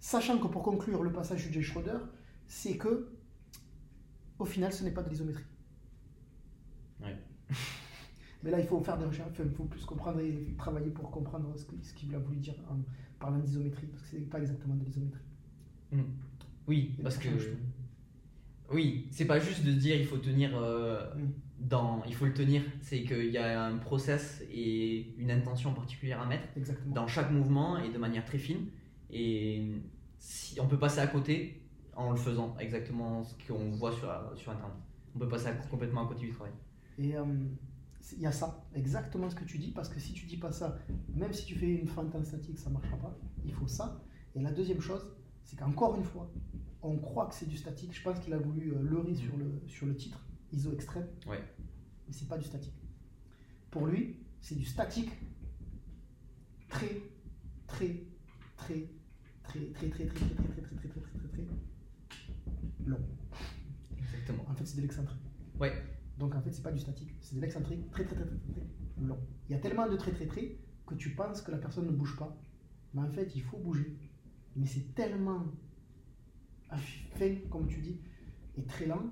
Sachant 0.00 0.38
que 0.38 0.46
pour 0.46 0.62
conclure 0.62 1.02
le 1.02 1.12
passage 1.12 1.46
du 1.46 1.52
Jay 1.52 1.62
Schroeder, 1.62 1.98
c'est 2.46 2.76
que 2.76 3.08
au 4.38 4.44
final, 4.44 4.72
ce 4.72 4.84
n'est 4.84 4.92
pas 4.92 5.02
de 5.02 5.10
l'isométrie. 5.10 5.44
Ouais. 7.02 7.16
Mais 8.44 8.52
là, 8.52 8.60
il 8.60 8.66
faut 8.66 8.80
faire 8.80 8.96
des 8.96 9.04
recherches, 9.04 9.32
il 9.44 9.50
faut 9.50 9.64
plus 9.64 9.84
comprendre 9.84 10.20
et 10.20 10.54
travailler 10.56 10.90
pour 10.90 11.10
comprendre 11.10 11.52
ce 11.82 11.92
qu'il 11.94 12.14
a 12.14 12.18
voulu 12.18 12.36
dire 12.38 12.54
en 12.70 12.76
parlant 13.18 13.38
d'isométrie, 13.38 13.86
parce 13.88 14.02
que 14.02 14.08
ce 14.10 14.16
n'est 14.16 14.26
pas 14.26 14.38
exactement 14.38 14.76
de 14.76 14.84
l'isométrie. 14.84 15.22
Oui, 16.68 16.94
Et 16.98 17.02
parce 17.02 17.18
que. 17.18 17.28
Oui, 18.70 19.08
c'est 19.10 19.24
pas 19.24 19.40
juste 19.40 19.64
de 19.64 19.72
dire 19.72 19.96
il 19.96 20.06
faut 20.06 20.18
tenir 20.18 20.50
euh, 20.56 21.02
Mm. 21.16 21.28
dans. 21.60 22.02
Il 22.06 22.14
faut 22.14 22.26
le 22.26 22.34
tenir, 22.34 22.62
c'est 22.80 23.02
qu'il 23.02 23.30
y 23.30 23.38
a 23.38 23.64
un 23.64 23.78
process 23.78 24.44
et 24.52 25.14
une 25.18 25.30
intention 25.32 25.74
particulière 25.74 26.20
à 26.20 26.26
mettre 26.26 26.46
Exactement. 26.56 26.94
dans 26.94 27.06
chaque 27.08 27.32
mouvement 27.32 27.78
et 27.78 27.88
de 27.90 27.98
manière 27.98 28.24
très 28.24 28.38
fine. 28.38 28.66
Et 29.10 29.72
si 30.18 30.60
on 30.60 30.66
peut 30.66 30.78
passer 30.78 31.00
à 31.00 31.06
côté 31.06 31.62
en 31.98 32.12
le 32.12 32.16
faisant 32.16 32.56
exactement 32.58 33.24
ce 33.24 33.34
qu'on 33.46 33.70
voit 33.72 33.92
sur, 33.92 34.08
sur 34.36 34.52
internet. 34.52 34.76
On 35.14 35.18
peut 35.18 35.28
passer 35.28 35.48
à- 35.48 35.52
complètement 35.54 36.04
à 36.04 36.08
côté 36.08 36.20
du 36.26 36.30
travail. 36.30 36.52
Et 36.96 37.16
euh, 37.16 37.24
il 38.12 38.22
y 38.22 38.26
a 38.26 38.32
ça, 38.32 38.64
exactement 38.74 39.28
ce 39.28 39.34
que 39.34 39.44
tu 39.44 39.58
dis, 39.58 39.72
parce 39.72 39.88
que 39.88 39.98
si 39.98 40.12
tu 40.12 40.24
dis 40.26 40.36
pas 40.36 40.52
ça, 40.52 40.78
même 41.14 41.32
si 41.32 41.44
tu 41.44 41.56
fais 41.56 41.74
une 41.74 41.88
en 41.90 42.24
statique, 42.24 42.58
ça 42.58 42.70
marchera 42.70 42.96
pas. 42.98 43.18
Il 43.44 43.52
faut 43.52 43.66
ça. 43.66 44.00
Et 44.36 44.40
la 44.40 44.52
deuxième 44.52 44.80
chose, 44.80 45.12
c'est 45.42 45.58
qu'encore 45.58 45.96
une 45.96 46.04
fois, 46.04 46.30
on 46.82 46.96
croit 46.98 47.26
que 47.26 47.34
c'est 47.34 47.48
du 47.48 47.56
statique. 47.56 47.92
Je 47.94 48.02
pense 48.02 48.20
qu'il 48.20 48.32
a 48.32 48.38
voulu 48.38 48.72
euh, 48.72 48.82
leurrer 48.82 49.14
sur 49.16 49.36
le, 49.36 49.60
sur 49.66 49.86
le 49.86 49.96
titre, 49.96 50.24
ISO 50.52 50.72
extrême. 50.72 51.08
Ouais. 51.26 51.42
Mais 52.06 52.12
c'est 52.12 52.28
pas 52.28 52.38
du 52.38 52.44
statique. 52.44 52.74
Pour 53.72 53.86
lui, 53.86 54.16
c'est 54.40 54.54
du 54.56 54.64
statique 54.64 55.10
très, 56.68 57.02
très, 57.66 58.04
très, 58.56 58.86
très, 59.48 59.60
très, 59.72 59.88
très, 59.88 60.04
très, 60.06 60.06
très, 60.06 60.34
très, 60.34 60.34
très, 60.34 60.62
très, 60.62 60.76
très, 60.76 60.88
très, 60.88 61.00
très, 61.00 61.18
très, 61.18 61.28
très 61.28 61.42
long. 62.86 62.98
Exactement. 63.98 64.44
En 64.48 64.54
fait, 64.54 64.64
c'est 64.66 64.76
de 64.76 64.82
l'excentrique. 64.82 65.20
Ouais. 65.60 65.72
Donc 66.18 66.34
en 66.34 66.40
fait, 66.40 66.52
c'est 66.52 66.62
pas 66.62 66.72
du 66.72 66.80
statique, 66.80 67.14
c'est 67.20 67.36
de 67.36 67.40
l'excentrique 67.40 67.90
très 67.92 68.04
très 68.04 68.16
très 68.16 68.24
très 68.24 68.38
très 68.52 69.06
long. 69.06 69.18
Il 69.48 69.52
y 69.52 69.54
a 69.54 69.60
tellement 69.60 69.88
de 69.88 69.96
très 69.96 70.10
très 70.12 70.26
très 70.26 70.56
que 70.86 70.94
tu 70.96 71.10
penses 71.14 71.42
que 71.42 71.52
la 71.52 71.58
personne 71.58 71.86
ne 71.86 71.92
bouge 71.92 72.16
pas, 72.16 72.36
mais 72.94 73.02
en 73.02 73.10
fait, 73.10 73.34
il 73.36 73.42
faut 73.42 73.58
bouger. 73.58 73.96
Mais 74.56 74.66
c'est 74.66 74.94
tellement 74.94 75.44
fin, 77.16 77.34
comme 77.50 77.66
tu 77.68 77.80
dis, 77.80 78.00
et 78.56 78.64
très 78.64 78.86
lent 78.86 79.04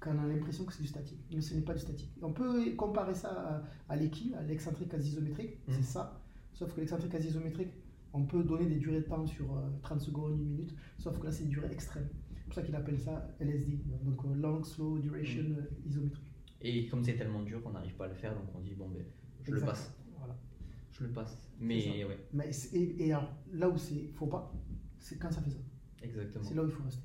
qu'on 0.00 0.18
a 0.18 0.26
l'impression 0.26 0.64
que 0.64 0.72
c'est 0.72 0.82
du 0.82 0.88
statique. 0.88 1.20
Mais 1.32 1.40
ce 1.42 1.54
n'est 1.54 1.60
pas 1.62 1.74
du 1.74 1.80
statique. 1.80 2.10
On 2.22 2.32
peut 2.32 2.74
comparer 2.74 3.14
ça 3.14 3.62
à, 3.88 3.96
l'équi, 3.96 4.34
à 4.34 4.42
l'excentrique 4.42 4.88
quasi 4.90 5.10
isométrique, 5.10 5.58
Mhm. 5.68 5.74
c'est 5.74 5.82
ça. 5.82 6.20
Sauf 6.52 6.72
que 6.74 6.80
l'excentrique 6.80 7.12
quasi 7.12 7.28
isométrique, 7.28 7.72
on 8.14 8.24
peut 8.24 8.44
donner 8.44 8.66
des 8.66 8.76
durées 8.76 9.00
de 9.00 9.06
temps 9.06 9.26
sur 9.26 9.56
euh, 9.56 9.68
30 9.82 10.00
secondes, 10.00 10.38
une 10.38 10.46
minute, 10.46 10.74
sauf 10.98 11.18
que 11.18 11.26
là, 11.26 11.32
c'est 11.32 11.42
une 11.42 11.50
durée 11.50 11.70
extrême. 11.70 12.08
C'est 12.36 12.44
pour 12.44 12.54
ça 12.54 12.62
qu'il 12.62 12.74
appelle 12.76 12.98
ça 12.98 13.28
LSD, 13.40 13.80
donc 14.04 14.24
euh, 14.24 14.34
Long 14.34 14.62
Slow 14.62 14.98
Duration 14.98 15.44
euh, 15.58 15.88
Isométrique. 15.88 16.32
Et 16.60 16.86
comme 16.86 17.02
c'est 17.02 17.16
tellement 17.16 17.42
dur 17.42 17.60
qu'on 17.62 17.72
n'arrive 17.72 17.94
pas 17.94 18.04
à 18.04 18.08
le 18.08 18.14
faire, 18.14 18.34
donc 18.34 18.46
on 18.54 18.60
dit 18.60 18.74
bon, 18.74 18.88
ben, 18.88 19.04
je 19.42 19.50
le 19.50 19.60
passe. 19.60 19.92
Voilà. 20.16 20.36
Je 20.92 21.04
le 21.04 21.10
passe. 21.10 21.36
Mais 21.58 22.04
ouais, 22.04 22.18
Mais 22.32 22.50
et, 22.72 23.06
et 23.06 23.12
alors, 23.12 23.28
là 23.52 23.68
où 23.68 23.76
c'est 23.76 24.08
faut 24.14 24.28
pas, 24.28 24.52
c'est 24.98 25.18
quand 25.18 25.32
ça 25.32 25.42
fait 25.42 25.50
ça. 25.50 25.58
exactement. 26.00 26.44
C'est 26.44 26.54
là 26.54 26.62
où 26.62 26.66
il 26.66 26.72
faut 26.72 26.84
rester. 26.84 27.02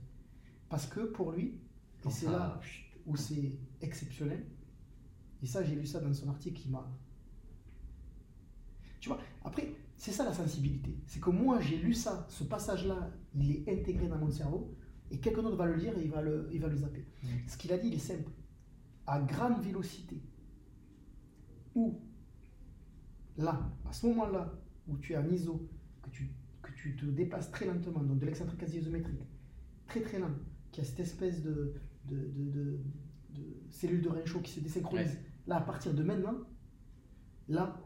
Parce 0.70 0.86
que 0.86 1.02
pour 1.02 1.32
lui, 1.32 1.60
et 2.06 2.12
c'est 2.12 2.28
là 2.28 2.62
où 3.08 3.16
c'est 3.16 3.58
exceptionnel, 3.82 4.46
et 5.42 5.48
ça 5.48 5.64
j'ai 5.64 5.76
lu 5.76 5.88
ça 5.88 6.00
dans 6.00 6.14
son 6.14 6.30
article 6.30 6.62
qui 6.62 6.70
m'a... 6.70 6.88
Tu 9.00 9.10
vois, 9.10 9.20
après, 9.44 9.74
c'est 9.96 10.12
ça 10.12 10.26
la 10.26 10.34
sensibilité. 10.34 10.98
C'est 11.06 11.20
que 11.20 11.30
moi 11.30 11.60
j'ai 11.60 11.78
lu 11.78 11.94
ça, 11.94 12.26
ce 12.30 12.44
passage-là, 12.44 13.12
il 13.36 13.52
est 13.52 13.70
intégré 13.70 14.08
dans 14.08 14.18
mon 14.18 14.32
cerveau, 14.32 14.76
et 15.12 15.20
quelqu'un 15.20 15.42
d'autre 15.42 15.58
va 15.58 15.66
le 15.66 15.76
lire 15.76 15.98
et 15.98 16.04
il 16.04 16.12
va 16.12 16.22
le, 16.22 16.50
il 16.52 16.62
va 16.62 16.68
le 16.68 16.76
zapper. 16.76 17.06
Mm. 17.24 17.28
Ce 17.48 17.58
qu'il 17.58 17.74
a 17.74 17.78
dit, 17.78 17.88
il 17.88 17.96
est 17.96 17.98
simple. 17.98 18.32
À 19.08 19.20
grande 19.22 19.62
vélocité, 19.62 20.22
ou 21.76 22.00
là, 23.38 23.72
à 23.88 23.94
ce 23.94 24.06
moment-là, 24.08 24.54
où 24.88 24.98
tu 24.98 25.14
es 25.14 25.18
en 25.18 25.28
ISO, 25.30 25.68
que 26.02 26.10
tu, 26.10 26.30
que 26.62 26.72
tu 26.74 26.96
te 26.96 27.06
déplaces 27.06 27.50
très 27.52 27.66
lentement, 27.66 28.04
donc 28.04 28.20
de 28.20 28.26
l'excentrique 28.26 28.60
quasi 28.60 28.80
isométrique, 28.80 29.22
très 29.88 30.02
très 30.02 30.20
lent, 30.20 30.32
qui 30.72 30.82
a 30.82 30.84
cette 30.84 31.00
espèce 31.00 31.42
de, 31.42 31.74
de, 32.06 32.16
de, 32.16 32.52
de, 32.52 32.80
de 33.32 33.44
cellule 33.70 34.02
de 34.02 34.10
Renshaw 34.10 34.42
qui 34.42 34.52
se 34.52 34.60
désynchronise, 34.60 35.18
là, 35.48 35.58
à 35.58 35.62
partir 35.62 35.94
de 35.94 36.04
maintenant, 36.04 36.36
là, 37.48 37.82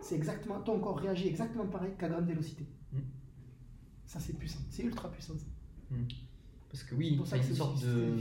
c'est 0.00 0.14
exactement, 0.16 0.60
ton 0.60 0.78
corps 0.80 0.98
réagit 0.98 1.28
exactement 1.28 1.66
pareil 1.66 1.92
qu'à 1.98 2.08
grande 2.08 2.26
vélocité. 2.26 2.66
Mm. 2.92 2.98
Ça, 4.04 4.18
c'est 4.20 4.32
puissant, 4.38 4.60
c'est 4.70 4.84
ultra 4.84 5.10
puissant. 5.10 5.34
ça. 5.36 5.44
Parce 6.70 6.82
que 6.82 6.90
C'est 6.90 6.94
oui, 6.96 7.16
que 7.16 7.36
une 7.36 7.42
c'est 7.42 7.54
sorte 7.54 7.82
de. 7.84 8.16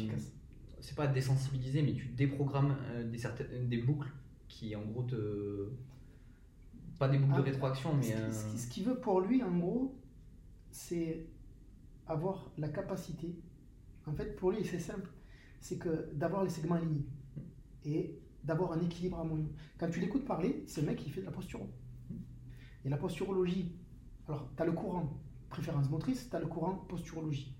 C'est 0.79 0.95
pas 0.95 1.07
désensibiliser, 1.07 1.81
mais 1.81 1.93
tu 1.93 2.05
déprogrammes 2.09 2.75
euh, 2.91 3.09
des, 3.09 3.17
certaines, 3.17 3.67
des 3.67 3.79
boucles 3.79 4.09
qui 4.47 4.75
en 4.75 4.83
gros 4.85 5.03
te. 5.03 5.69
Pas 6.99 7.09
des 7.09 7.17
boucles 7.17 7.33
Ah, 7.35 7.39
de 7.39 7.43
rétroaction, 7.43 7.95
mais. 7.95 8.03
Ce 8.03 8.07
qui- 8.09 8.13
euh, 8.13 8.31
ce 8.31 8.45
qui- 8.51 8.57
ce 8.59 8.67
qu'il 8.69 8.83
veut 8.85 8.99
pour 8.99 9.21
lui, 9.21 9.43
en 9.43 9.57
gros, 9.57 9.95
c'est 10.71 11.27
avoir 12.05 12.51
la 12.57 12.69
capacité. 12.69 13.35
En 14.05 14.13
fait, 14.13 14.35
pour 14.37 14.51
lui, 14.51 14.63
c'est 14.63 14.79
simple. 14.79 15.09
C'est 15.59 15.77
que 15.77 16.09
d'avoir 16.13 16.43
les 16.43 16.49
segments 16.49 16.75
alignés 16.75 17.05
et 17.83 18.17
d'avoir 18.47 18.71
un 18.71 18.81
équilibre 18.81 19.19
harmonieux. 19.19 19.51
Quand 19.77 19.89
tu 19.89 19.99
l'écoutes 19.99 20.25
parler, 20.25 20.63
c'est 20.65 20.81
le 20.81 20.87
mec 20.87 20.97
qui 20.97 21.09
fait 21.09 21.21
de 21.21 21.25
la 21.25 21.31
posturo. 21.31 21.69
Et 22.85 22.89
la 22.89 22.97
posturologie, 22.97 23.75
alors 24.27 24.49
tu 24.55 24.63
as 24.63 24.65
le 24.65 24.71
courant 24.71 25.19
préférence 25.49 25.89
motrice, 25.89 26.29
tu 26.29 26.35
as 26.35 26.39
le 26.39 26.47
courant 26.47 26.75
posturologie. 26.87 27.55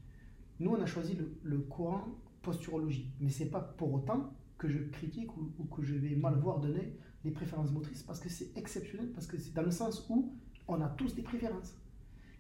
Nous, 0.60 0.72
on 0.72 0.82
a 0.82 0.86
choisi 0.86 1.16
le, 1.16 1.38
le 1.44 1.60
courant 1.60 2.08
posturologie. 2.42 3.12
Mais 3.20 3.30
c'est 3.30 3.50
pas 3.50 3.60
pour 3.60 3.94
autant 3.94 4.34
que 4.58 4.68
je 4.70 4.80
critique 4.80 5.36
ou, 5.38 5.52
ou 5.60 5.66
que 5.66 5.84
je 5.84 5.96
vais 5.96 6.16
mal 6.16 6.40
voir 6.40 6.60
donner 6.60 6.98
les 7.24 7.32
préférences 7.32 7.72
motrices 7.72 8.04
parce 8.04 8.20
que 8.20 8.30
c'est 8.30 8.58
exceptionnel, 8.58 9.12
parce 9.12 9.28
que 9.28 9.38
c'est 9.38 9.54
dans 9.54 9.64
le 9.64 9.72
sens 9.72 10.08
où 10.10 10.34
on 10.68 10.82
a 10.82 10.88
tous 10.88 11.14
des 11.14 11.22
préférences. 11.22 11.78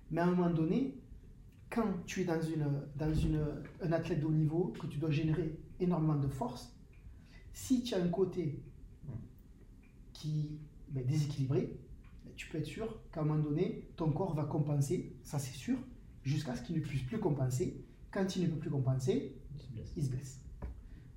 Mais 0.09 0.21
à 0.21 0.25
un 0.25 0.31
moment 0.31 0.49
donné, 0.49 0.97
quand 1.69 2.05
tu 2.05 2.21
es 2.21 2.23
dans, 2.23 2.41
une, 2.41 2.65
dans 2.95 3.13
une, 3.13 3.45
un 3.81 3.91
athlète 3.91 4.21
de 4.21 4.25
haut 4.25 4.31
niveau, 4.31 4.73
que 4.79 4.87
tu 4.87 4.97
dois 4.97 5.11
générer 5.11 5.59
énormément 5.79 6.15
de 6.15 6.27
force, 6.27 6.76
si 7.57 7.81
tu 7.81 7.95
as 7.95 8.03
un 8.03 8.07
côté 8.07 8.61
qui 10.13 10.59
ben, 10.89 11.03
déséquilibré, 11.03 11.75
ben, 12.23 12.31
tu 12.35 12.47
peux 12.49 12.59
être 12.59 12.67
sûr 12.67 13.01
qu'à 13.11 13.21
un 13.21 13.23
moment 13.23 13.43
donné, 13.43 13.89
ton 13.95 14.11
corps 14.11 14.35
va 14.35 14.43
compenser, 14.43 15.17
ça 15.23 15.39
c'est 15.39 15.55
sûr, 15.55 15.75
jusqu'à 16.21 16.55
ce 16.55 16.61
qu'il 16.61 16.75
ne 16.75 16.81
puisse 16.81 17.01
plus 17.01 17.19
compenser. 17.19 17.83
Quand 18.11 18.35
il 18.35 18.43
ne 18.43 18.49
peut 18.49 18.59
plus 18.59 18.69
compenser, 18.69 19.35
Il 19.55 19.59
se 19.59 19.71
blesse. 19.71 19.93
il 19.97 20.05
se 20.05 20.09
blesse. 20.11 20.39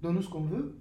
Donc 0.01 0.15
nous, 0.15 0.23
ce 0.23 0.31
qu'on 0.31 0.45
veut, 0.45 0.81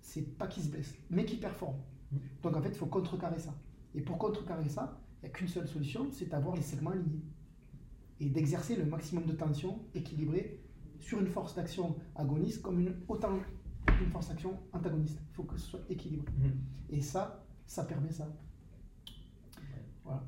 c'est 0.00 0.38
pas 0.38 0.46
qu'il 0.46 0.62
se 0.62 0.68
blesse, 0.68 0.94
mais 1.10 1.24
qu'il 1.24 1.40
performe. 1.40 1.80
Mm. 2.12 2.16
Donc 2.44 2.56
en 2.56 2.62
fait, 2.62 2.68
il 2.68 2.76
faut 2.76 2.86
contrecarrer 2.86 3.40
ça. 3.40 3.54
Et 3.96 4.02
pour 4.02 4.16
contrecarrer 4.16 4.68
ça, 4.68 5.02
il 5.18 5.26
n'y 5.26 5.30
a 5.30 5.32
qu'une 5.32 5.48
seule 5.48 5.66
solution, 5.66 6.08
c'est 6.12 6.28
d'avoir 6.28 6.54
les 6.54 6.62
segments 6.62 6.90
alignés. 6.90 7.24
Et 8.20 8.26
d'exercer 8.26 8.76
le 8.76 8.84
maximum 8.84 9.26
de 9.26 9.32
tension 9.32 9.80
équilibrée 9.92 10.60
sur 11.00 11.18
une 11.18 11.26
force 11.26 11.56
d'action 11.56 11.96
agoniste 12.14 12.62
comme 12.62 12.78
une, 12.78 12.94
autant 13.08 13.36
une 14.00 14.10
force 14.10 14.28
d'action 14.28 14.58
antagoniste. 14.72 15.18
Il 15.30 15.34
faut 15.34 15.44
que 15.44 15.56
ce 15.56 15.66
soit 15.70 15.80
équilibré. 15.88 16.26
Mhm. 16.38 16.52
Et 16.90 17.00
ça, 17.00 17.44
ça 17.66 17.84
permet 17.84 18.10
ça. 18.12 18.26
Voilà. 20.04 20.22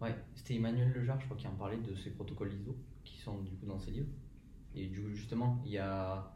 Ouais, 0.00 0.14
c'était 0.34 0.54
Emmanuel 0.56 0.92
Lejar, 0.92 1.20
je 1.20 1.26
crois, 1.26 1.36
qui 1.36 1.46
en 1.46 1.54
parlait 1.54 1.76
de 1.78 1.94
ces 1.94 2.10
protocoles 2.10 2.52
ISO 2.52 2.76
qui 3.04 3.18
sont 3.18 3.40
du 3.42 3.52
coup 3.52 3.66
dans 3.66 3.78
ses 3.78 3.92
livres. 3.92 4.08
Et 4.74 4.86
du 4.88 5.00
coup, 5.00 5.10
justement, 5.10 5.60
il 5.64 5.72
y 5.72 5.78
a 5.78 6.34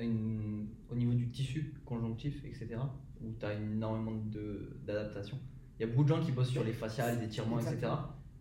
une- 0.00 0.68
au 0.90 0.94
niveau 0.94 1.12
du 1.14 1.28
tissu 1.30 1.74
conjonctif, 1.84 2.44
etc., 2.44 2.76
où 3.22 3.32
tu 3.38 3.44
as 3.44 3.54
énormément 3.54 4.12
de- 4.12 4.76
d'adaptation. 4.86 5.38
Il 5.78 5.82
y 5.82 5.84
a 5.84 5.88
beaucoup 5.88 6.04
de 6.04 6.08
gens 6.08 6.20
qui 6.24 6.32
bossent 6.32 6.50
sur 6.50 6.64
les 6.64 6.72
faciales, 6.72 7.18
les 7.18 7.26
étirements, 7.26 7.58
etc. 7.60 7.92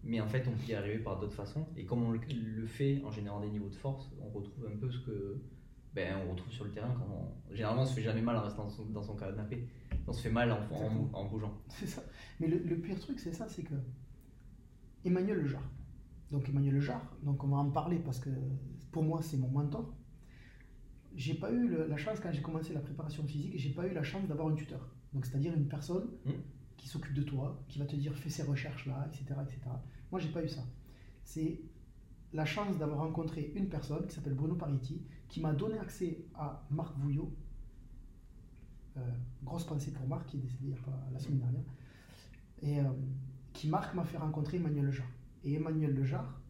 Mais 0.04 0.22
en 0.22 0.28
fait, 0.28 0.48
on 0.48 0.52
peut 0.52 0.72
y 0.72 0.74
arriver 0.74 1.00
par 1.00 1.20
d'autres 1.20 1.34
façons. 1.34 1.68
Et 1.76 1.86
comme 1.86 2.04
on 2.04 2.12
le, 2.12 2.20
le 2.56 2.66
fait 2.66 3.02
en 3.04 3.12
générant 3.12 3.42
des 3.42 3.50
niveaux 3.50 3.68
de 3.70 3.76
force, 3.76 4.10
on 4.22 4.30
retrouve 4.30 4.68
un 4.74 4.78
peu 4.78 4.90
ce 4.90 5.00
que 5.00 5.42
ben, 5.94 6.18
on 6.28 6.32
retrouve 6.32 6.52
sur 6.52 6.66
le 6.66 6.72
terrain. 6.72 6.94
Quand 6.98 7.08
on- 7.12 7.54
Généralement, 7.54 7.82
on 7.82 7.86
se 7.86 7.94
fait 7.96 8.04
jamais 8.04 8.22
mal 8.22 8.36
en 8.38 8.44
restant 8.44 8.64
dans 8.64 8.70
son, 8.70 8.86
dans 8.86 9.02
son 9.04 9.16
canapé. 9.16 9.68
On 10.08 10.14
se 10.14 10.22
fait 10.22 10.30
mal 10.32 10.52
en, 10.52 10.60
en, 11.14 11.26
bougeant. 11.26 11.54
C'est 11.68 11.88
ça. 11.88 12.04
Mais 12.40 12.48
le, 12.48 12.60
le 12.60 12.78
pire 12.80 13.00
truc, 13.00 13.20
c'est 13.20 13.34
ça, 13.34 13.48
c'est 13.50 13.64
que 13.64 13.74
Emmanuel 15.06 15.38
Lejar. 15.40 15.64
Donc 16.32 16.48
Emmanuel 16.50 16.76
Lejar, 16.76 17.02
donc 17.24 17.44
on 17.44 17.48
va 17.48 17.58
en 17.58 17.72
parler 17.72 17.98
parce 17.98 18.20
que 18.20 18.30
pour 18.92 19.04
moi 19.04 19.22
c'est 19.22 19.38
mon 19.38 19.48
mentor. 19.50 19.92
J'ai 21.16 21.34
pas 21.34 21.52
eu 21.52 21.68
le- 21.68 21.88
la 21.88 21.98
chance 21.98 22.20
quand 22.20 22.32
j'ai 22.32 22.42
commencé 22.42 22.74
la 22.74 22.82
préparation 22.82 23.24
physique, 23.24 23.54
j'ai 23.58 23.72
pas 23.72 23.88
eu 23.88 23.94
la 23.94 24.04
chance 24.04 24.28
d'avoir 24.28 24.48
un 24.50 24.56
tuteur. 24.56 24.88
Donc 25.14 25.26
c'est-à-dire 25.26 25.54
une 25.56 25.68
personne 25.68 26.08
Hmm. 26.26 26.34
qui 26.78 26.88
s'occupe 26.88 27.14
de 27.16 27.24
toi, 27.24 27.64
qui 27.68 27.80
va 27.80 27.86
te 27.86 27.96
dire 27.96 28.16
fais 28.16 28.30
ces 28.30 28.44
recherches 28.44 28.86
là, 28.86 29.08
etc., 29.08 29.40
etc. 29.44 29.60
Moi 30.12 30.20
j'ai 30.20 30.30
pas 30.30 30.44
eu 30.44 30.48
ça. 30.50 30.62
C'est 31.24 31.62
la 32.32 32.46
chance 32.46 32.78
d'avoir 32.78 33.00
rencontré 33.00 33.52
une 33.56 33.70
personne 33.70 34.06
qui 34.06 34.14
s'appelle 34.16 34.36
Bruno 34.36 34.56
Pariti, 34.56 35.02
qui 35.30 35.40
m'a 35.40 35.54
donné 35.54 35.78
accès 35.78 36.26
à 36.36 36.66
Marc 36.72 36.98
Vouillot. 36.98 37.32
Euh, 38.98 39.02
grosse 39.44 39.66
pensée 39.66 39.92
pour 39.92 40.08
Marc 40.08 40.28
qui 40.28 40.38
est 40.38 40.40
décédé 40.42 40.74
la 41.14 41.20
semaine 41.20 41.40
dernière. 41.40 41.64
Et 42.62 42.80
euh, 42.80 42.92
qui 43.54 43.70
Marc 43.70 43.94
m'a 43.94 44.04
fait 44.04 44.18
rencontrer 44.18 44.58
Emmanuel 44.58 44.86
Lejar. 44.86 45.08
Et 45.44 45.54
Emmanuel 45.54 45.94
Lejar, 45.94 46.42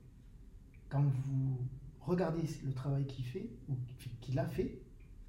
quand 0.89 1.03
vous 1.03 1.59
regardez 1.99 2.43
le 2.65 2.73
travail 2.73 3.05
qu'il 3.05 3.25
fait, 3.25 3.51
ou 3.67 3.75
qu'il 4.21 4.39
a 4.39 4.47
fait, 4.47 4.81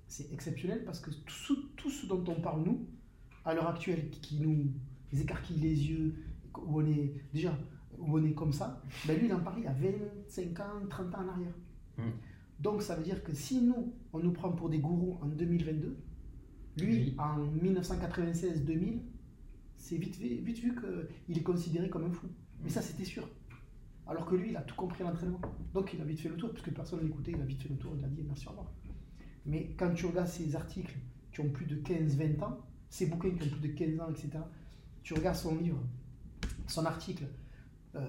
c'est 0.06 0.32
exceptionnel 0.32 0.84
parce 0.84 1.00
que 1.00 1.10
tout 1.10 1.90
ce, 1.90 2.06
dont 2.06 2.24
on 2.26 2.40
parle, 2.40 2.62
nous, 2.62 2.88
à 3.44 3.54
l'heure 3.54 3.68
actuelle, 3.68 4.10
qui 4.10 4.40
nous 4.40 4.72
écarquille 5.12 5.58
les 5.58 5.88
yeux, 5.88 6.14
où 6.56 6.80
on 6.80 6.86
est 6.86 7.12
déjà 7.32 7.56
où 7.98 8.18
on 8.18 8.24
est 8.24 8.32
comme 8.32 8.52
ça, 8.52 8.80
ben 9.06 9.18
lui, 9.18 9.26
il 9.26 9.34
en 9.34 9.40
parlait 9.40 9.60
il 9.60 9.64
y 9.64 9.68
a 9.68 9.72
25 9.72 10.60
ans, 10.60 10.86
30 10.88 11.14
ans 11.14 11.18
en 11.18 11.28
arrière. 11.28 11.52
Mm. 11.98 12.02
Donc 12.60 12.82
ça 12.82 12.94
veut 12.94 13.02
dire 13.02 13.22
que 13.24 13.32
si 13.34 13.62
nous, 13.62 13.94
on 14.12 14.18
nous 14.20 14.32
prend 14.32 14.52
pour 14.52 14.68
des 14.68 14.78
gourous 14.78 15.18
en 15.22 15.26
2022, 15.26 15.96
lui, 16.76 16.86
Oui. 16.94 17.14
en 17.18 17.38
1996-2000, 17.46 19.00
c'est 19.76 19.96
vite, 19.96 20.16
vu- 20.16 20.36
vite 20.42 20.58
vu 20.58 20.74
qu'il 21.26 21.38
est 21.38 21.42
considéré 21.42 21.88
comme 21.88 22.04
un 22.04 22.12
fou. 22.12 22.26
Mais 22.62 22.68
ça, 22.70 22.82
c'était 22.82 23.04
sûr. 23.04 23.28
Alors 24.06 24.26
que 24.26 24.34
lui, 24.34 24.50
il 24.50 24.56
a 24.56 24.62
tout 24.62 24.74
compris 24.74 25.02
à 25.02 25.06
l'entraînement. 25.08 25.40
Donc 25.72 25.92
il 25.94 26.00
a 26.00 26.04
vite 26.04 26.20
fait 26.20 26.28
le 26.28 26.36
tour, 26.36 26.50
puisque 26.52 26.70
personne 26.72 26.98
ne 27.00 27.04
l'écoutait, 27.04 27.32
il 27.32 27.40
a 27.40 27.44
vite 27.44 27.62
fait 27.62 27.68
le 27.68 27.76
tour, 27.76 27.92
il 27.96 28.04
a 28.04 28.08
dit 28.08 28.22
merci, 28.26 28.46
au 28.46 28.50
revoir. 28.50 28.70
Mais 29.46 29.74
quand 29.78 29.92
tu 29.94 30.06
regardes 30.06 30.28
ces 30.28 30.54
articles 30.54 30.96
qui 31.32 31.40
ont 31.40 31.48
plus 31.50 31.66
de 31.66 31.76
15-20 31.76 32.42
ans, 32.42 32.58
ces 32.90 33.06
bouquins 33.06 33.30
qui 33.30 33.44
ont 33.48 33.50
plus 33.58 33.68
de 33.68 33.74
15 33.74 34.00
ans, 34.00 34.10
etc., 34.10 34.30
tu 35.02 35.14
regardes 35.14 35.36
son 35.36 35.56
livre, 35.56 35.78
son 36.66 36.84
article, 36.84 37.24
euh, 37.94 38.06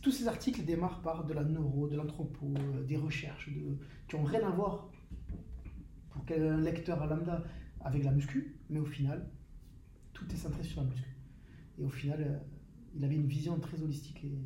tous 0.00 0.12
ces 0.12 0.28
articles 0.28 0.64
démarrent 0.64 1.02
par 1.02 1.24
de 1.24 1.32
la 1.32 1.44
neuro, 1.44 1.88
de 1.88 1.96
l'anthropo, 1.96 2.54
euh, 2.56 2.84
des 2.84 2.96
recherches 2.96 3.48
de, 3.50 3.76
qui 4.08 4.14
ont 4.14 4.24
rien 4.24 4.46
à 4.46 4.50
voir 4.50 4.90
pour 6.10 6.24
quel 6.24 6.60
lecteur 6.60 7.02
à 7.02 7.06
lambda 7.06 7.42
avec 7.80 8.04
la 8.04 8.12
muscu, 8.12 8.56
mais 8.70 8.78
au 8.78 8.84
final, 8.84 9.28
tout 10.12 10.30
est 10.32 10.36
centré 10.36 10.62
sur 10.62 10.82
la 10.82 10.88
muscu. 10.88 11.16
Et 11.78 11.84
au 11.84 11.88
final, 11.88 12.22
euh, 12.22 12.38
il 12.94 13.04
avait 13.04 13.16
une 13.16 13.26
vision 13.26 13.58
très 13.58 13.80
holistique 13.82 14.24
et 14.24 14.38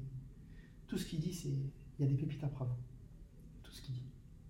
tout 0.86 0.96
ce 0.96 1.06
qu'il 1.06 1.20
dit, 1.20 1.32
c'est 1.32 1.48
il 1.98 2.04
y 2.04 2.08
a 2.08 2.10
des 2.10 2.16
pépites 2.16 2.44
à 2.44 2.48
prendre. 2.48 2.76
Tout 3.62 3.72
ce 3.72 3.82
qu'il 3.82 3.94
dit. 3.94 4.04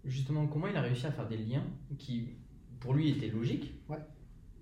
Justement, 0.05 0.47
comment 0.47 0.67
il 0.69 0.77
a 0.77 0.83
réussi 0.83 1.07
à 1.07 1.13
faire 1.13 1.29
des 1.29 1.39
liens 1.39 1.65
qui, 1.99 2.31
pour 2.81 2.95
lui, 2.95 3.11
étaient 3.11 3.29
logiques 3.29 3.75
Ouais. 3.89 3.99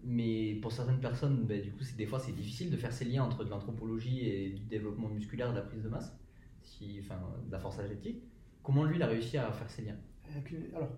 Mais 0.04 0.56
pour 0.56 0.72
certaines 0.72 1.00
personnes, 1.00 1.46
ben, 1.46 1.62
du 1.62 1.72
coup, 1.72 1.84
des 1.96 2.06
fois, 2.06 2.18
c'est 2.20 2.32
difficile 2.32 2.70
de 2.70 2.76
faire 2.76 2.92
ces 2.92 3.04
liens 3.06 3.24
entre 3.24 3.44
de 3.44 3.50
l'anthropologie 3.50 4.20
et 4.20 4.50
du 4.50 4.64
développement 4.64 5.08
musculaire 5.08 5.50
de 5.50 5.56
la 5.56 5.62
prise 5.62 5.82
de 5.82 5.88
masse, 5.88 6.14
enfin, 7.00 7.20
de 7.46 7.52
la 7.52 7.58
force 7.58 7.78
athlétique. 7.78 8.22
Comment 8.62 8.84
lui, 8.84 8.96
il 8.96 9.02
a 9.02 9.06
réussi 9.06 9.38
à 9.38 9.50
faire 9.52 9.70
ces 9.70 9.82
liens? 9.82 9.96
Une- 10.50 10.74
Alors, 10.74 10.90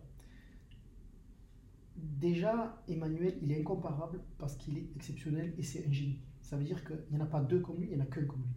déjà, 1.97 2.83
Emmanuel, 2.89 3.39
il 3.43 3.53
est 3.53 3.61
incomparable 3.61 4.21
parce 4.39 4.57
qu'il 4.57 4.79
est 4.79 4.89
exceptionnel 4.97 5.55
et 5.59 5.63
c'est 5.63 5.87
un 5.87 5.93
génie. 5.93 6.21
Ça 6.41 6.57
veut 6.57 6.65
dire 6.65 6.85
qu'il 6.85 6.97
n'y 7.11 7.19
en 7.21 7.25
a 7.25 7.27
pas 7.27 7.43
deux 7.43 7.61
comme 7.61 7.79
lui, 7.81 7.89
il 7.91 7.97
n'y 7.97 8.01
en 8.01 8.05
a 8.05 8.07
qu'un 8.07 8.25
comme 8.25 8.43
lui. 8.43 8.55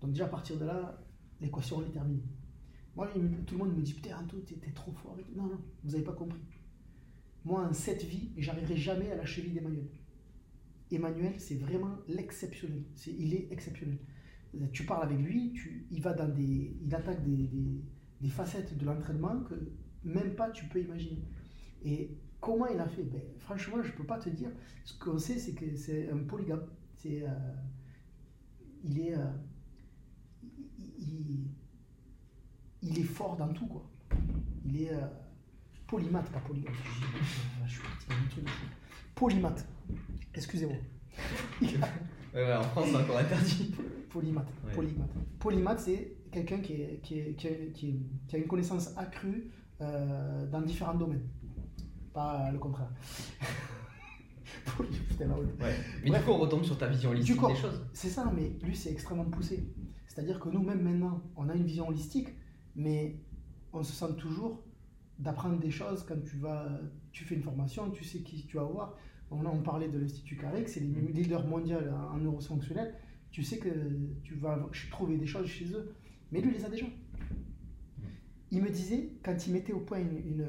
Donc 0.00 0.12
déjà, 0.12 0.26
à 0.26 0.28
partir 0.28 0.58
de 0.58 0.64
là, 0.64 0.98
l'équation, 1.40 1.82
elle 1.82 1.88
est 1.88 1.92
terminée. 1.92 2.24
Moi, 2.96 3.08
tout 3.46 3.54
le 3.54 3.58
monde 3.64 3.76
me 3.76 3.82
dit, 3.82 3.94
putain, 3.94 4.18
Anto, 4.18 4.38
t'es 4.40 4.56
trop 4.72 4.92
fort. 4.92 5.16
Non, 5.36 5.44
non, 5.44 5.60
vous 5.84 5.90
n'avez 5.92 6.04
pas 6.04 6.12
compris. 6.12 6.40
Moi, 7.44 7.66
en 7.68 7.72
cette 7.72 8.04
vie, 8.04 8.30
j'arriverai 8.36 8.76
jamais 8.76 9.10
à 9.10 9.16
la 9.16 9.24
cheville 9.24 9.52
d'Emmanuel. 9.52 9.88
Emmanuel, 10.90 11.34
c'est 11.38 11.56
vraiment 11.56 11.96
l'exceptionnel. 12.08 12.82
Il 13.06 13.34
est 13.34 13.48
exceptionnel. 13.50 13.98
Tu 14.72 14.86
parles 14.86 15.04
avec 15.04 15.18
lui, 15.18 15.52
il 15.90 16.00
va 16.00 16.14
dans 16.14 16.28
des, 16.28 16.76
il 16.80 16.94
attaque 16.94 17.22
des, 17.24 17.82
facettes 18.28 18.78
de 18.78 18.86
l'entraînement 18.86 19.40
que 19.40 19.54
même 20.04 20.34
pas 20.34 20.50
tu 20.50 20.66
peux 20.66 20.80
imaginer. 20.80 21.22
Et 21.84 22.16
comment 22.40 22.66
il 22.66 22.78
a 22.78 22.88
fait? 22.88 23.02
Ben, 23.02 23.20
Franchement, 23.38 23.82
je 23.82 23.92
peux 23.92 24.04
pas 24.04 24.18
te 24.18 24.30
dire. 24.30 24.50
Ce 24.84 24.98
qu'on 24.98 25.18
sait, 25.18 25.38
c'est 25.38 25.54
que 25.54 25.74
c'est 25.74 26.08
un 26.10 26.18
polygame. 26.18 26.64
Euh, 27.06 27.28
il 28.82 29.00
est, 29.00 29.14
euh, 29.14 29.26
est 32.82 33.02
fort 33.02 33.36
dans 33.36 33.52
tout 33.52 33.66
quoi. 33.66 33.90
Il 34.64 34.82
est 34.82 34.92
euh, 34.92 35.06
polymathe, 35.94 36.30
pas 36.32 36.40
polygame. 36.40 36.74
Je 37.66 37.70
suis 37.70 37.80
parti 37.82 38.06
dans 38.08 38.14
un 38.16 38.28
truc 38.28 38.44
de 38.44 38.50
fou. 38.50 38.66
Polymathe. 39.14 39.66
Excusez-moi. 40.34 40.76
Ouais, 42.34 42.42
ouais, 42.42 42.56
en 42.56 42.62
France, 42.64 42.88
c'est 42.90 42.96
encore 42.96 43.18
interdit. 43.18 43.72
Polymathe. 44.10 44.48
Ouais. 44.66 44.84
Polymathe, 45.38 45.78
c'est 45.78 46.16
quelqu'un 46.32 46.58
qui, 46.58 46.72
est- 46.72 47.00
qui, 47.00 47.20
est- 47.20 47.34
qui, 47.36 47.46
est- 47.46 47.72
qui 47.72 47.88
est- 47.90 48.00
qui 48.26 48.34
a 48.34 48.38
une 48.40 48.48
connaissance 48.48 48.90
accrue 48.96 49.52
euh, 49.80 50.44
dans 50.50 50.60
différents 50.62 50.94
domaines. 50.96 51.22
Pas 52.12 52.50
le 52.50 52.58
contraire. 52.58 52.90
Putain, 55.08 55.30
honte. 55.30 55.44
Ouais. 55.60 55.74
Mais 56.02 56.10
Bref. 56.10 56.22
du 56.22 56.26
coup, 56.26 56.32
on 56.32 56.38
retombe 56.38 56.64
sur 56.64 56.76
ta 56.76 56.88
vision 56.88 57.10
holistique 57.10 57.40
des 57.46 57.54
choses. 57.54 57.86
C'est 57.92 58.08
ça, 58.08 58.32
mais 58.34 58.50
lui, 58.64 58.74
c'est 58.74 58.90
extrêmement 58.90 59.26
poussé. 59.26 59.68
C'est-à-dire 60.08 60.40
que 60.40 60.48
nous, 60.48 60.62
même 60.64 60.82
maintenant, 60.82 61.22
on 61.36 61.48
a 61.48 61.54
une 61.54 61.64
vision 61.64 61.88
holistique, 61.88 62.30
mais 62.74 63.20
on 63.72 63.84
se 63.84 63.92
sent 63.92 64.12
toujours 64.18 64.60
d'apprendre 65.18 65.58
des 65.58 65.70
choses 65.70 66.04
quand 66.04 66.20
tu 66.24 66.36
vas, 66.38 66.68
tu 67.12 67.24
fais 67.24 67.34
une 67.34 67.42
formation, 67.42 67.90
tu 67.90 68.04
sais 68.04 68.20
qui 68.20 68.46
tu 68.46 68.56
vas 68.56 68.64
voir. 68.64 68.96
On, 69.30 69.44
on 69.46 69.62
parlait 69.62 69.88
de 69.88 69.98
l'Institut 69.98 70.36
Carrec, 70.36 70.68
c'est 70.68 70.80
les 70.80 70.86
Mm. 70.86 71.12
leaders 71.12 71.46
mondiaux 71.46 71.78
en, 72.12 72.18
neurofonctionnel. 72.18 72.94
Tu 73.30 73.42
sais 73.42 73.58
que 73.58 73.68
tu 74.22 74.34
vas 74.34 74.68
trouver 74.90 75.16
des 75.16 75.26
choses 75.26 75.46
chez 75.48 75.66
eux, 75.72 75.94
mais 76.30 76.40
lui, 76.40 76.50
il 76.50 76.58
les 76.58 76.64
a 76.64 76.68
déjà. 76.68 76.86
Il 78.50 78.62
me 78.62 78.70
disait, 78.70 79.10
quand 79.24 79.46
il 79.46 79.52
mettait 79.52 79.72
au 79.72 79.80
point 79.80 79.98
une, 79.98 80.18
une, 80.18 80.46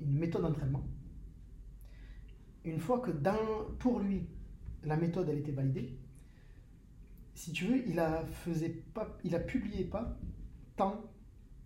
une 0.00 0.12
méthode 0.18 0.42
d'entraînement, 0.42 0.82
une 2.64 2.78
fois 2.78 3.00
que 3.00 3.10
dans, 3.10 3.64
pour 3.78 4.00
lui, 4.00 4.26
la 4.84 4.96
méthode 4.96 5.28
elle 5.28 5.38
était 5.38 5.52
validée, 5.52 5.98
si 7.34 7.52
tu 7.52 7.66
veux, 7.66 7.88
il 7.88 7.98
a, 8.00 8.24
faisait 8.26 8.82
pas, 8.92 9.16
il 9.24 9.34
a 9.34 9.40
publié 9.40 9.84
pas 9.84 10.18
tant 10.76 11.00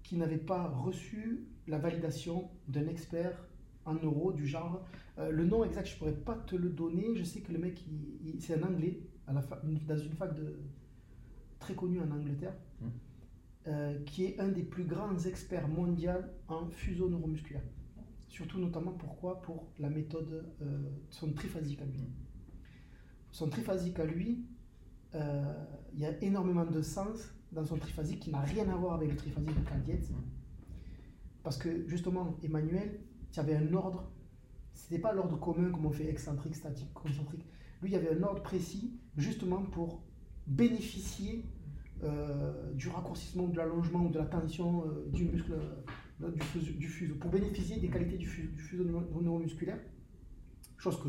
qu'il 0.02 0.18
n'avait 0.18 0.36
pas 0.36 0.68
reçu 0.68 1.46
la 1.68 1.78
validation 1.78 2.50
d'un 2.68 2.86
expert 2.88 3.36
en 3.84 3.94
euros, 3.94 4.32
du 4.32 4.46
genre. 4.46 4.84
euh, 5.18 5.30
le 5.30 5.44
nom 5.44 5.62
exact, 5.64 5.86
je 5.86 5.96
pourrais 5.98 6.14
pas 6.14 6.34
te 6.36 6.56
le 6.56 6.70
donner. 6.70 7.14
Je 7.16 7.24
sais 7.24 7.40
que 7.40 7.52
le 7.52 7.58
mec, 7.58 7.84
il- 7.86 8.28
il- 8.34 8.40
c'est 8.40 8.54
un 8.58 8.62
anglais, 8.66 9.00
à 9.26 9.32
la 9.34 9.42
fa- 9.42 9.60
une- 9.64 9.78
dans 9.86 9.96
une 9.98 10.12
fac 10.12 10.34
de, 10.34 10.56
très 11.58 11.74
connue 11.74 12.00
en 12.00 12.10
Angleterre, 12.10 12.54
Mm. 12.80 12.86
euh, 13.68 13.98
qui 14.04 14.24
est 14.24 14.40
un 14.40 14.48
des 14.48 14.62
plus 14.62 14.84
grands 14.84 15.18
experts 15.18 15.68
mondiaux 15.68 16.10
en 16.48 16.66
fuseau 16.70 17.08
neuromusculaire. 17.10 17.62
Surtout, 18.28 18.58
notamment, 18.58 18.92
pourquoi? 18.92 19.42
Pour 19.42 19.68
la 19.78 19.90
méthode, 19.90 20.46
euh, 20.62 20.88
son 21.10 21.32
triphasique 21.32 21.82
à 21.82 21.84
lui. 21.84 22.00
Son 23.30 23.48
triphasique 23.50 23.98
à 23.98 24.04
lui, 24.06 24.46
il 25.14 26.00
y 26.00 26.06
a 26.06 26.22
énormément 26.22 26.64
de 26.64 26.80
sens 26.80 27.34
dans 27.52 27.64
son 27.64 27.76
triphasique 27.76 28.20
qui 28.20 28.30
n'a 28.30 28.40
rien 28.40 28.66
à 28.70 28.76
voir 28.76 28.94
avec 28.94 29.10
le 29.10 29.16
triphasique 29.16 29.54
de 29.58 29.68
Carl 29.68 29.82
Dietz. 29.82 30.10
Parce 31.42 31.56
que 31.58 31.86
justement, 31.88 32.36
Emmanuel, 32.42 33.00
il 33.32 33.36
y 33.36 33.40
avait 33.40 33.56
un 33.56 33.72
ordre, 33.74 34.10
c'était 34.74 34.98
pas 35.00 35.12
l'ordre 35.12 35.38
commun 35.38 35.70
comme 35.70 35.86
on 35.86 35.90
fait 35.90 36.08
excentrique, 36.08 36.54
statique, 36.54 36.92
concentrique. 36.94 37.44
Lui, 37.82 37.90
il 37.90 37.92
y 37.92 37.96
avait 37.96 38.16
un 38.16 38.22
ordre 38.22 38.42
précis 38.42 38.98
justement 39.16 39.62
pour 39.62 40.02
bénéficier 40.46 41.44
euh, 42.04 42.72
du 42.74 42.88
raccourcissement, 42.88 43.46
de 43.48 43.56
l'allongement 43.56 44.04
ou 44.06 44.10
de 44.10 44.18
la 44.18 44.26
tension 44.26 44.84
euh, 44.86 45.08
du 45.12 45.24
muscle, 45.24 45.52
euh, 46.22 46.30
du, 46.30 46.40
fuseau, 46.40 46.72
du 46.72 46.88
fuseau, 46.88 47.14
pour 47.16 47.30
bénéficier 47.30 47.78
des 47.78 47.88
qualités 47.88 48.16
du, 48.18 48.26
fu- 48.26 48.48
du 48.48 48.60
fuseau 48.60 48.84
neuro- 48.84 49.20
neuromusculaire, 49.20 49.78
chose 50.78 51.00
que 51.02 51.08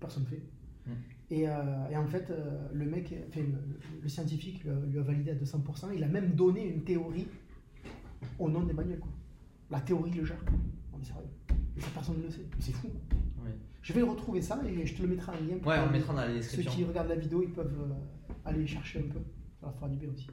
personne 0.00 0.24
ne 0.24 0.28
fait. 0.28 0.42
Mm. 0.86 0.90
Et, 1.30 1.40
et 1.44 1.96
en 1.96 2.06
fait, 2.06 2.30
le 2.72 2.84
mec, 2.84 3.12
enfin, 3.28 3.40
le, 3.40 3.78
le 4.02 4.08
scientifique 4.08 4.62
lui 4.62 4.70
a, 4.70 4.74
lui 4.80 4.98
a 4.98 5.02
validé 5.02 5.30
à 5.30 5.34
200%. 5.34 5.88
Il 5.94 6.04
a 6.04 6.08
même 6.08 6.32
donné 6.34 6.68
une 6.68 6.84
théorie 6.84 7.26
au 8.38 8.50
nom 8.50 8.62
d'Emmanuel. 8.62 9.00
quoi. 9.00 9.10
La 9.70 9.80
théorie 9.80 10.10
le 10.12 10.24
gère. 10.24 10.42
On 10.92 11.00
est 11.00 11.04
sérieux. 11.04 11.28
Ça, 11.78 11.88
personne 11.94 12.18
ne 12.18 12.22
le 12.24 12.30
sait. 12.30 12.46
C'est 12.60 12.72
fou. 12.72 12.88
Je 13.82 13.92
vais 13.92 14.00
retrouver 14.02 14.40
ça 14.40 14.62
et 14.66 14.86
je 14.86 14.94
te 14.96 15.02
le 15.02 15.08
mettrai 15.08 15.32
en 15.32 15.34
lien. 15.34 15.56
Ouais, 15.66 15.76
on 15.84 15.88
que 15.88 15.92
mettra 15.92 16.14
dans 16.14 16.20
la 16.20 16.28
Ceux 16.28 16.34
description. 16.36 16.72
qui 16.72 16.84
regardent 16.84 17.08
la 17.08 17.16
vidéo, 17.16 17.42
ils 17.42 17.52
peuvent 17.52 17.76
euh, 17.78 17.92
aller 18.46 18.66
chercher 18.66 19.00
un 19.00 19.12
peu. 19.12 19.18
Ça 19.60 19.66
leur 19.66 19.74
fera 19.74 19.88
du 19.90 19.98
bien 19.98 20.08
aussi. 20.10 20.28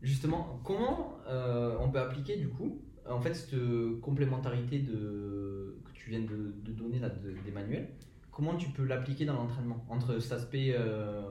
Justement, 0.00 0.58
comment 0.64 1.18
euh, 1.28 1.76
on 1.80 1.90
peut 1.90 1.98
appliquer 2.00 2.38
du 2.38 2.48
coup, 2.48 2.80
en 3.06 3.20
fait, 3.20 3.34
cette 3.34 3.54
complémentarité 4.00 4.78
de, 4.78 5.76
que 5.84 5.92
tu 5.92 6.08
viens 6.08 6.20
de, 6.22 6.54
de 6.64 6.72
donner 6.72 6.98
là 6.98 7.10
de- 7.10 7.34
d'Emmanuel, 7.44 7.90
comment 8.30 8.56
tu 8.56 8.70
peux 8.70 8.84
l'appliquer 8.86 9.26
dans 9.26 9.34
l'entraînement? 9.34 9.84
Entre 9.90 10.18
cet 10.18 10.32
aspect 10.32 10.72
euh, 10.74 11.28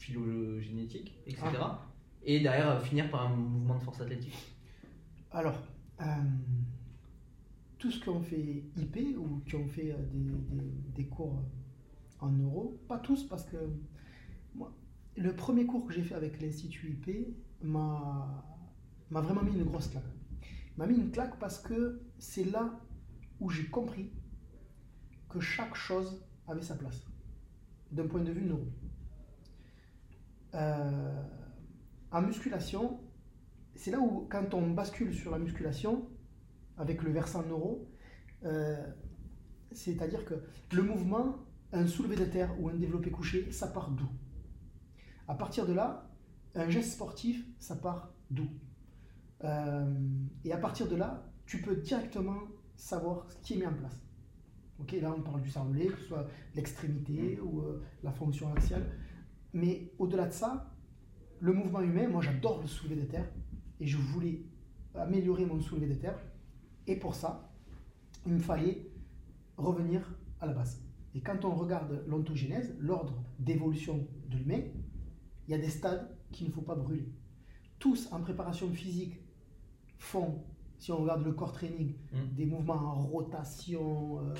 phylogénétique, 0.00 1.16
etc. 1.26 1.46
Et 2.24 2.40
derrière 2.40 2.80
finir 2.82 3.08
par 3.10 3.26
un 3.26 3.36
mouvement 3.36 3.76
de 3.76 3.82
force 3.82 4.00
athlétique. 4.00 4.34
Alors, 5.30 5.54
euh, 6.00 6.04
tous 7.78 7.90
ceux 7.90 8.00
qui 8.00 8.08
ont 8.08 8.22
fait 8.22 8.64
IP 8.76 9.16
ou 9.18 9.40
qui 9.46 9.56
ont 9.56 9.68
fait 9.68 9.92
euh, 9.92 9.96
des, 10.12 11.02
des- 11.02 11.08
cours 11.08 11.42
en 12.20 12.30
euros, 12.32 12.80
pas 12.88 12.98
tous 12.98 13.24
parce 13.28 13.44
que 13.44 13.56
moi, 14.54 14.72
le 15.16 15.34
premier 15.36 15.66
cours 15.66 15.86
que 15.86 15.92
j'ai 15.92 16.02
fait 16.02 16.14
avec 16.14 16.40
l'Institut 16.40 16.90
IP 16.92 17.28
m'a 17.62 18.44
vraiment 19.10 19.42
mis 19.42 19.52
une 19.52 19.64
grosse 19.64 19.88
claque. 19.88 20.04
M'a 20.76 20.86
mis 20.86 20.96
une 20.96 21.10
claque 21.10 21.38
parce 21.38 21.58
que 21.58 22.00
c'est 22.18 22.44
là 22.44 22.80
où 23.40 23.50
j'ai 23.50 23.66
compris 23.66 24.10
que 25.28 25.40
chaque 25.40 25.74
chose 25.74 26.24
avait 26.48 26.62
sa 26.62 26.74
place, 26.76 27.02
d'un 27.92 28.06
point 28.06 28.22
de 28.22 28.32
vue 28.32 28.44
neuro. 28.44 28.66
Euh, 30.54 31.22
en 32.12 32.22
musculation, 32.22 33.00
c'est 33.76 33.90
là 33.90 34.00
où, 34.00 34.26
quand 34.30 34.54
on 34.54 34.70
bascule 34.70 35.14
sur 35.14 35.30
la 35.30 35.38
musculation, 35.38 36.08
avec 36.76 37.02
le 37.02 37.10
versant 37.10 37.42
neuro, 37.44 37.88
euh, 38.44 38.86
c'est-à-dire 39.72 40.24
que 40.24 40.34
le 40.72 40.82
mouvement, 40.82 41.36
un 41.72 41.86
soulevé 41.86 42.16
de 42.16 42.24
terre 42.24 42.54
ou 42.60 42.68
un 42.68 42.74
développé 42.74 43.10
couché, 43.10 43.50
ça 43.50 43.68
part 43.68 43.90
d'où? 43.90 44.08
À 45.28 45.34
partir 45.34 45.66
de 45.66 45.72
là, 45.72 46.10
un 46.54 46.68
geste 46.68 46.92
sportif, 46.92 47.46
ça 47.58 47.76
part 47.76 48.12
d'où? 48.30 48.48
Euh, 49.44 49.84
Et 50.44 50.52
à 50.52 50.56
partir 50.56 50.88
de 50.88 50.96
là, 50.96 51.30
tu 51.44 51.60
peux 51.60 51.76
directement 51.76 52.38
savoir 52.76 53.26
ce 53.30 53.36
qui 53.42 53.54
est 53.54 53.56
mis 53.58 53.66
en 53.66 53.74
place. 53.74 54.02
Ok, 54.78 54.92
là 55.00 55.14
on 55.16 55.22
parle 55.22 55.40
du 55.40 55.50
cervelet, 55.50 55.86
que 55.86 55.98
ce 55.98 56.06
soit 56.08 56.26
l'extrémité 56.54 57.40
ou 57.40 57.62
euh, 57.62 57.82
la 58.02 58.12
fonction 58.12 58.52
axiale. 58.52 58.84
Mais 59.54 59.92
au-delà 59.98 60.26
de 60.26 60.32
ça, 60.32 60.74
le 61.40 61.52
mouvement 61.52 61.80
humain, 61.80 62.08
moi 62.08 62.20
j'adore 62.20 62.60
le 62.60 62.66
soulevé 62.66 62.96
de 62.96 63.06
terre 63.06 63.28
et 63.80 63.86
je 63.86 63.96
voulais 63.96 64.42
améliorer 64.94 65.44
mon 65.46 65.60
soulevé 65.60 65.88
de 65.88 65.94
terre. 65.94 66.18
Et 66.86 66.96
pour 66.96 67.14
ça, 67.14 67.50
il 68.26 68.32
me 68.34 68.38
fallait 68.38 68.88
revenir 69.56 70.14
à 70.40 70.46
la 70.46 70.52
base. 70.52 70.82
Et 71.14 71.20
quand 71.20 71.44
on 71.44 71.54
regarde 71.54 72.04
l'ontogénèse, 72.06 72.74
l'ordre 72.78 73.22
d'évolution 73.38 74.06
de 74.28 74.36
l'humain, 74.36 74.60
il 75.46 75.50
y 75.50 75.54
a 75.54 75.58
des 75.58 75.68
stades 75.70 76.08
qu'il 76.32 76.46
ne 76.48 76.52
faut 76.52 76.62
pas 76.62 76.74
brûler. 76.74 77.08
Tous 77.78 78.08
en 78.12 78.20
préparation 78.20 78.68
physique 78.70 79.20
font, 79.98 80.42
si 80.78 80.92
on 80.92 80.98
regarde 80.98 81.24
le 81.24 81.32
corps 81.32 81.52
training, 81.52 81.94
Mm. 82.12 82.34
des 82.34 82.46
mouvements 82.46 82.74
en 82.74 83.06
rotation, 83.06 84.20
euh, 84.20 84.34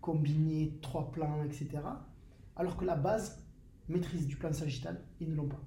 combinés, 0.00 0.78
trois 0.80 1.10
plans, 1.12 1.42
etc. 1.44 1.68
Alors 2.56 2.76
que 2.76 2.84
la 2.84 2.96
base, 2.96 3.44
maîtrise 3.88 4.26
du 4.26 4.36
plan 4.36 4.52
sagittal, 4.52 5.00
ils 5.20 5.30
ne 5.30 5.34
l'ont 5.36 5.48
pas. 5.48 5.60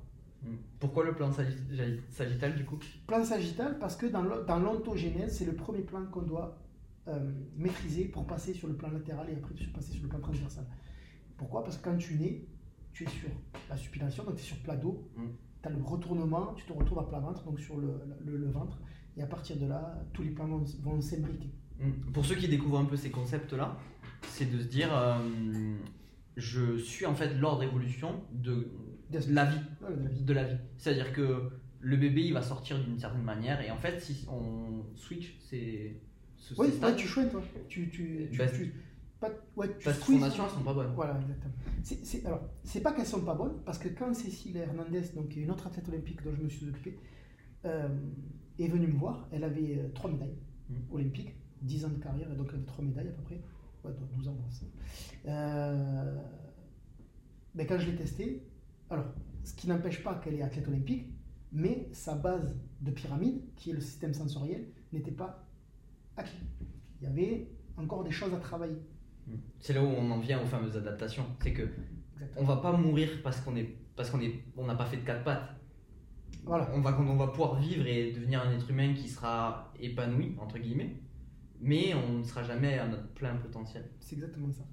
Pourquoi 0.79 1.05
le 1.05 1.13
plan 1.13 1.29
sagit- 1.31 1.99
sagittal 2.09 2.55
du 2.55 2.65
coup? 2.65 2.79
Plan 3.07 3.23
sagittal 3.23 3.77
parce 3.79 3.95
que 3.95 4.07
dans 4.07 4.23
l'o- 4.23 4.43
dans 4.43 4.59
l'ontogénèse, 4.59 5.37
c'est 5.37 5.45
le 5.45 5.53
premier 5.53 5.81
plan 5.81 6.03
qu'on 6.05 6.23
doit 6.23 6.57
euh, 7.07 7.31
maîtriser 7.57 8.05
pour 8.05 8.25
passer 8.25 8.53
sur 8.53 8.67
le 8.67 8.75
plan 8.75 8.89
latéral 8.91 9.27
et 9.29 9.33
après 9.33 9.53
passer 9.73 9.91
sur 9.93 10.03
le 10.03 10.09
plan 10.09 10.19
transversal. 10.19 10.65
Pourquoi? 11.37 11.63
Parce 11.63 11.77
que 11.77 11.83
quand 11.89 11.97
tu 11.97 12.15
nais, 12.15 12.45
tu 12.93 13.03
es 13.05 13.09
sur 13.09 13.29
la 13.69 13.77
supination, 13.77 14.23
donc 14.23 14.35
tu 14.35 14.41
es 14.41 14.45
sur 14.45 14.57
plat 14.57 14.75
dos, 14.75 15.07
Mm. 15.15 15.21
tu 15.63 15.67
as 15.67 15.71
le 15.71 15.81
retournement, 15.83 16.53
tu 16.55 16.65
te 16.65 16.73
retrouves 16.73 16.99
à 16.99 17.07
plat 17.07 17.19
ventre, 17.19 17.43
donc 17.43 17.59
sur 17.59 17.77
le, 17.77 17.93
le- 18.25 18.37
le 18.37 18.49
ventre, 18.51 18.79
et 19.17 19.21
à 19.23 19.27
partir 19.27 19.57
de 19.57 19.65
là, 19.67 19.95
tous 20.13 20.21
les 20.23 20.29
plans 20.31 20.47
vont, 20.47 20.63
vont 20.83 21.01
s'imbriquer. 21.01 21.49
Mm. 21.79 22.11
Pour 22.13 22.23
ceux 22.25 22.35
qui 22.35 22.47
découvrent 22.47 22.79
un 22.79 22.85
peu 22.85 22.95
ces 22.97 23.09
concepts-là, 23.11 23.77
c'est 24.27 24.51
de 24.51 24.59
se 24.59 24.67
dire, 24.67 24.89
euh, 24.95 25.75
je 26.37 26.77
suis 26.77 27.05
en 27.07 27.15
fait 27.15 27.33
l'ordre 27.35 27.61
d'évolution 27.61 28.21
de 28.31 28.67
De 29.11 29.33
la 29.33 29.45
vie. 29.45 29.59
de 30.23 30.33
la 30.33 30.43
vie. 30.45 30.57
C'est-à-dire 30.77 31.11
que 31.13 31.49
le 31.79 31.97
bébé 31.97 32.21
il 32.23 32.33
va 32.33 32.41
sortir 32.41 32.79
d'une 32.83 32.97
certaine 32.99 33.23
manière 33.23 33.59
et 33.61 33.71
en 33.71 33.77
fait 33.77 33.99
si 33.99 34.25
on 34.29 34.83
switch 34.95 35.35
c'est 35.41 35.95
ce 36.37 36.53
Oui, 36.53 36.67
ces 36.67 36.71
ouais, 36.73 36.77
stades, 36.77 36.95
tu 36.95 37.07
chouettes, 37.07 37.31
toi. 37.31 37.41
Tu, 37.67 37.89
tu, 37.89 38.27
tu, 38.31 38.37
Bah, 38.37 38.47
tu- 38.49 38.73
pas, 39.19 39.29
ouais, 39.55 39.67
tu 39.77 39.83
parce 39.85 39.97
que 39.97 40.03
squeezes. 40.03 40.15
fondations 40.19 40.43
elles 40.45 40.51
sont 40.51 40.63
pas 40.63 40.73
bonnes. 40.73 40.93
Voilà, 40.95 41.19
exactement. 41.21 41.53
C'est, 41.83 42.03
c'est- 42.05 42.25
alors, 42.25 42.41
c'est 42.63 42.81
pas 42.81 42.91
qu'elles 42.93 43.05
sont 43.05 43.21
pas 43.21 43.35
bonnes, 43.35 43.61
parce 43.65 43.77
que 43.77 43.89
quand 43.89 44.11
Cécile 44.15 44.57
Hernandez, 44.57 45.01
donc 45.15 45.35
une 45.35 45.51
autre 45.51 45.67
athlète 45.67 45.87
olympique 45.89 46.23
dont 46.23 46.33
je 46.35 46.41
me 46.41 46.49
suis 46.49 46.67
occupé, 46.67 46.97
euh, 47.65 47.87
est 48.57 48.67
venue 48.67 48.87
me 48.87 48.93
voir, 48.97 49.27
elle 49.31 49.43
avait 49.43 49.77
euh, 49.77 49.89
trois 49.93 50.09
médailles 50.09 50.35
Mhm. 50.69 50.77
olympiques, 50.91 51.35
10 51.61 51.85
ans 51.85 51.89
de 51.89 52.01
carrière, 52.01 52.29
donc 52.35 52.47
elle 52.49 52.55
avait 52.55 52.65
trois 52.65 52.83
médailles 52.85 53.09
à 53.09 53.11
peu 53.11 53.21
près. 53.23 53.41
Ouais, 53.85 53.91
donc 53.91 54.11
12 54.15 54.27
ans. 54.27 54.37
Euh, 55.27 56.15
mais 57.55 57.65
quand 57.65 57.77
je 57.79 57.87
l'ai 57.91 57.95
testée, 57.95 58.41
alors, 58.91 59.05
ce 59.43 59.53
qui 59.55 59.67
n'empêche 59.67 60.03
pas 60.03 60.15
qu'elle 60.15 60.35
est 60.35 60.41
athlète 60.41 60.67
olympique, 60.67 61.07
mais 61.51 61.87
sa 61.93 62.15
base 62.15 62.55
de 62.81 62.91
pyramide, 62.91 63.41
qui 63.55 63.71
est 63.71 63.73
le 63.73 63.81
système 63.81 64.13
sensoriel, 64.13 64.67
n'était 64.91 65.11
pas 65.11 65.47
acquis. 66.17 66.43
Il 66.99 67.05
y 67.05 67.07
avait 67.07 67.47
encore 67.77 68.03
des 68.03 68.11
choses 68.11 68.33
à 68.33 68.37
travailler. 68.37 68.81
Mm. 69.27 69.35
C'est 69.59 69.73
là 69.73 69.81
où 69.81 69.87
on 69.87 70.11
en 70.11 70.19
vient 70.19 70.41
aux 70.41 70.45
fameuses 70.45 70.75
adaptations. 70.75 71.25
C'est 71.41 71.53
que 71.53 71.63
Exactement. 72.13 72.41
on 72.41 72.43
va 72.43 72.57
pas 72.57 72.73
mourir 72.73 73.09
parce 73.23 73.39
qu'on 73.41 73.55
est 73.55 73.75
parce 73.95 74.09
qu'on 74.09 74.19
est 74.19 74.43
on 74.57 74.65
n'a 74.65 74.75
pas 74.75 74.85
fait 74.85 74.97
de 74.97 75.05
quatre 75.05 75.23
pattes. 75.23 75.49
Voilà. 76.43 76.69
On 76.73 76.81
va 76.81 76.97
on 76.99 77.15
va 77.15 77.27
pouvoir 77.27 77.55
vivre 77.55 77.85
et 77.87 78.11
devenir 78.11 78.41
un 78.41 78.51
être 78.51 78.69
humain 78.69 78.93
qui 78.93 79.07
sera 79.07 79.71
épanoui 79.79 80.35
entre 80.39 80.57
guillemets, 80.57 80.97
mais 81.59 81.93
on 81.93 82.19
ne 82.19 82.23
sera 82.23 82.43
jamais 82.43 82.77
à 82.77 82.87
notre 82.87 83.07
plein 83.13 83.35
potentiel. 83.35 83.89
C'est 83.99 84.15
exactement 84.15 84.51
ça. 84.51 84.63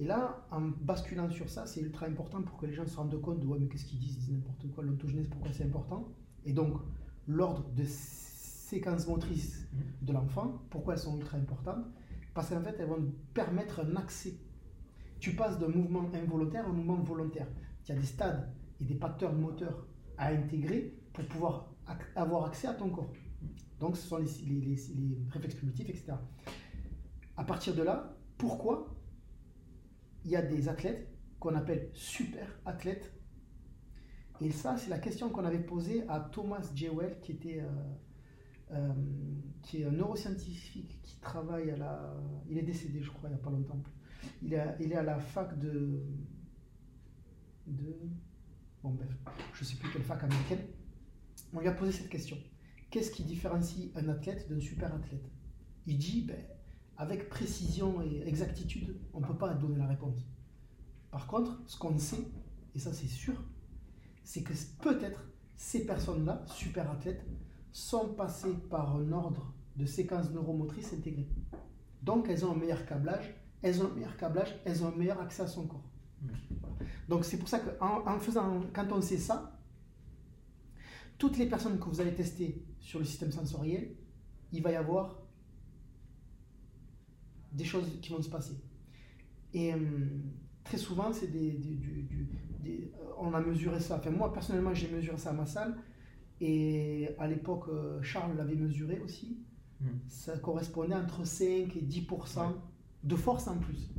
Et 0.00 0.04
là, 0.04 0.46
en 0.52 0.60
basculant 0.80 1.28
sur 1.28 1.48
ça, 1.50 1.66
c'est 1.66 1.80
ultra 1.80 2.06
important 2.06 2.40
pour 2.42 2.56
que 2.56 2.66
les 2.66 2.72
gens 2.72 2.86
se 2.86 2.96
rendent 2.96 3.20
compte 3.20 3.40
de 3.40 3.46
ouais, 3.46 3.58
mais 3.58 3.66
qu'est-ce 3.66 3.84
qu'ils 3.84 3.98
disent 3.98 4.14
Ils 4.14 4.18
disent 4.20 4.30
n'importe 4.32 4.68
quoi, 4.72 4.84
l'autogenèse, 4.84 5.26
pourquoi 5.28 5.52
c'est 5.52 5.64
important 5.64 6.08
Et 6.44 6.52
donc, 6.52 6.74
l'ordre 7.26 7.68
de 7.74 7.82
séquences 7.84 9.08
motrices 9.08 9.66
de 10.02 10.12
l'enfant, 10.12 10.62
pourquoi 10.70 10.94
elles 10.94 11.00
sont 11.00 11.16
ultra 11.16 11.36
importantes 11.36 11.84
Parce 12.32 12.50
qu'en 12.50 12.62
fait, 12.62 12.76
elles 12.78 12.88
vont 12.88 13.12
permettre 13.34 13.80
un 13.80 13.96
accès. 13.96 14.34
Tu 15.18 15.34
passes 15.34 15.58
d'un 15.58 15.68
mouvement 15.68 16.08
involontaire 16.14 16.64
à 16.64 16.68
un 16.68 16.72
mouvement 16.72 16.94
volontaire. 17.02 17.48
Il 17.84 17.88
y 17.88 17.92
a 17.92 18.00
des 18.00 18.06
stades 18.06 18.52
et 18.80 18.84
des 18.84 18.94
patterns 18.94 19.40
moteurs 19.40 19.84
à 20.16 20.28
intégrer 20.28 20.96
pour 21.12 21.24
pouvoir 21.24 21.72
ac- 21.88 22.12
avoir 22.14 22.44
accès 22.44 22.68
à 22.68 22.74
ton 22.74 22.90
corps. 22.90 23.10
Donc, 23.80 23.96
ce 23.96 24.06
sont 24.06 24.18
les, 24.18 24.30
les- 24.46 24.60
les- 24.60 24.94
les 24.94 25.18
réflexes 25.30 25.56
primitifs, 25.56 25.88
etc. 25.88 26.12
À 27.36 27.42
partir 27.42 27.74
de 27.74 27.82
là, 27.82 28.16
pourquoi 28.36 28.94
il 30.28 30.32
y 30.32 30.36
a 30.36 30.42
des 30.42 30.68
athlètes 30.68 31.08
qu'on 31.40 31.54
appelle 31.54 31.88
super 31.94 32.46
athlètes 32.66 33.14
Et 34.42 34.50
ça, 34.50 34.76
c'est 34.76 34.90
la 34.90 34.98
question 34.98 35.30
qu'on 35.30 35.46
avait 35.46 35.58
posée 35.58 36.04
à 36.06 36.20
Thomas 36.20 36.70
Jewell, 36.74 37.18
qui 37.22 37.32
était 37.32 37.62
euh, 37.62 38.74
euh, 38.74 38.92
qui 39.62 39.80
est 39.80 39.86
un 39.86 39.90
neuroscientifique 39.90 41.00
qui 41.02 41.18
travaille 41.20 41.70
à 41.70 41.78
la. 41.78 42.14
Il 42.50 42.58
est 42.58 42.62
décédé, 42.62 43.00
je 43.00 43.10
crois, 43.10 43.30
il 43.30 43.32
n'y 43.32 43.40
a 43.40 43.42
pas 43.42 43.50
longtemps. 43.50 43.82
Il 44.42 44.52
est, 44.52 44.94
à, 44.94 45.02
la 45.02 45.18
fac 45.18 45.58
de. 45.58 46.04
de. 47.66 47.96
Bon, 48.82 48.90
bref, 48.90 49.08
je 49.54 49.64
ne 49.64 49.66
sais 49.66 49.76
plus 49.76 49.90
quelle 49.90 50.02
fac 50.02 50.22
américaine. 50.24 50.66
On 51.54 51.60
lui 51.60 51.68
a 51.68 51.72
posé 51.72 51.92
cette 51.92 52.10
question 52.10 52.36
Qu'est-ce 52.90 53.10
qui 53.10 53.24
différencie 53.24 53.90
un 53.96 54.10
athlète 54.10 54.46
d'un 54.50 54.60
super 54.60 54.94
athlète? 54.94 55.24
Il 55.86 55.96
dit 55.96 56.26
ben, 56.28 56.36
avec 56.98 57.28
précision 57.28 58.02
et 58.02 58.26
exactitude, 58.26 58.96
on 59.14 59.20
ne 59.20 59.26
peut 59.26 59.36
pas 59.36 59.54
donner 59.54 59.78
la 59.78 59.86
réponse. 59.86 60.26
Par 61.12 61.26
contre, 61.28 61.62
ce 61.66 61.78
qu'on 61.78 61.96
sait, 61.96 62.26
et 62.74 62.78
ça 62.78 62.92
c'est 62.92 63.06
sûr, 63.06 63.34
c'est 64.24 64.42
que 64.42 64.52
peut-être 64.82 65.24
ces 65.54 65.86
personnes-là, 65.86 66.42
super 66.46 66.90
athlètes, 66.90 67.24
sont 67.70 68.08
passées 68.14 68.54
par 68.68 68.96
un 68.96 69.12
ordre 69.12 69.54
de 69.76 69.86
séquences 69.86 70.30
neuromotrices 70.30 70.92
intégrées. 70.92 71.28
Donc 72.02 72.28
elles 72.28 72.44
ont 72.44 72.52
un 72.52 72.56
meilleur 72.56 72.84
câblage, 72.84 73.32
elles 73.62 73.80
ont 73.80 73.86
un 73.86 73.94
meilleur 73.94 74.16
câblage, 74.16 74.54
elles 74.64 74.82
ont 74.82 74.88
un 74.88 74.96
meilleur 74.96 75.20
accès 75.20 75.42
à 75.42 75.46
son 75.46 75.66
corps. 75.66 75.88
Donc 77.08 77.24
c'est 77.24 77.38
pour 77.38 77.48
ça 77.48 77.60
qu'en 77.60 78.06
en 78.06 78.18
faisant, 78.18 78.60
quand 78.72 78.90
on 78.90 79.00
sait 79.00 79.18
ça, 79.18 79.56
toutes 81.16 81.38
les 81.38 81.46
personnes 81.46 81.78
que 81.78 81.84
vous 81.84 82.00
allez 82.00 82.14
tester 82.14 82.64
sur 82.80 82.98
le 82.98 83.04
système 83.04 83.30
sensoriel, 83.30 83.94
il 84.52 84.62
va 84.62 84.72
y 84.72 84.76
avoir 84.76 85.27
des 87.52 87.64
choses 87.64 87.88
qui 88.00 88.10
vont 88.12 88.22
se 88.22 88.28
passer. 88.30 88.54
Et 89.54 89.72
euh, 89.72 89.76
très 90.64 90.76
souvent, 90.78 91.12
c'est 91.12 91.28
des, 91.28 91.52
des- 91.52 91.74
du- 91.76 92.02
du- 92.02 92.28
des- 92.60 92.92
euh, 93.00 93.10
on 93.18 93.32
a 93.34 93.40
mesuré 93.40 93.80
ça. 93.80 93.96
Enfin, 93.96 94.10
moi, 94.10 94.32
personnellement, 94.32 94.74
j'ai 94.74 94.88
mesuré 94.88 95.16
ça 95.18 95.30
à 95.30 95.32
ma 95.32 95.46
salle. 95.46 95.74
Et 96.40 97.08
à 97.18 97.26
l'époque, 97.26 97.64
euh, 97.68 98.00
Charles 98.02 98.36
l'avait 98.36 98.54
mesuré 98.54 99.00
aussi. 99.00 99.38
Hmm. 99.80 99.86
Ça 100.08 100.36
correspondait 100.38 100.94
entre 100.94 101.24
5 101.26 101.76
et 101.76 101.82
10% 101.82 102.52
de 103.04 103.16
force 103.16 103.48
en 103.48 103.58
plus. 103.58 103.90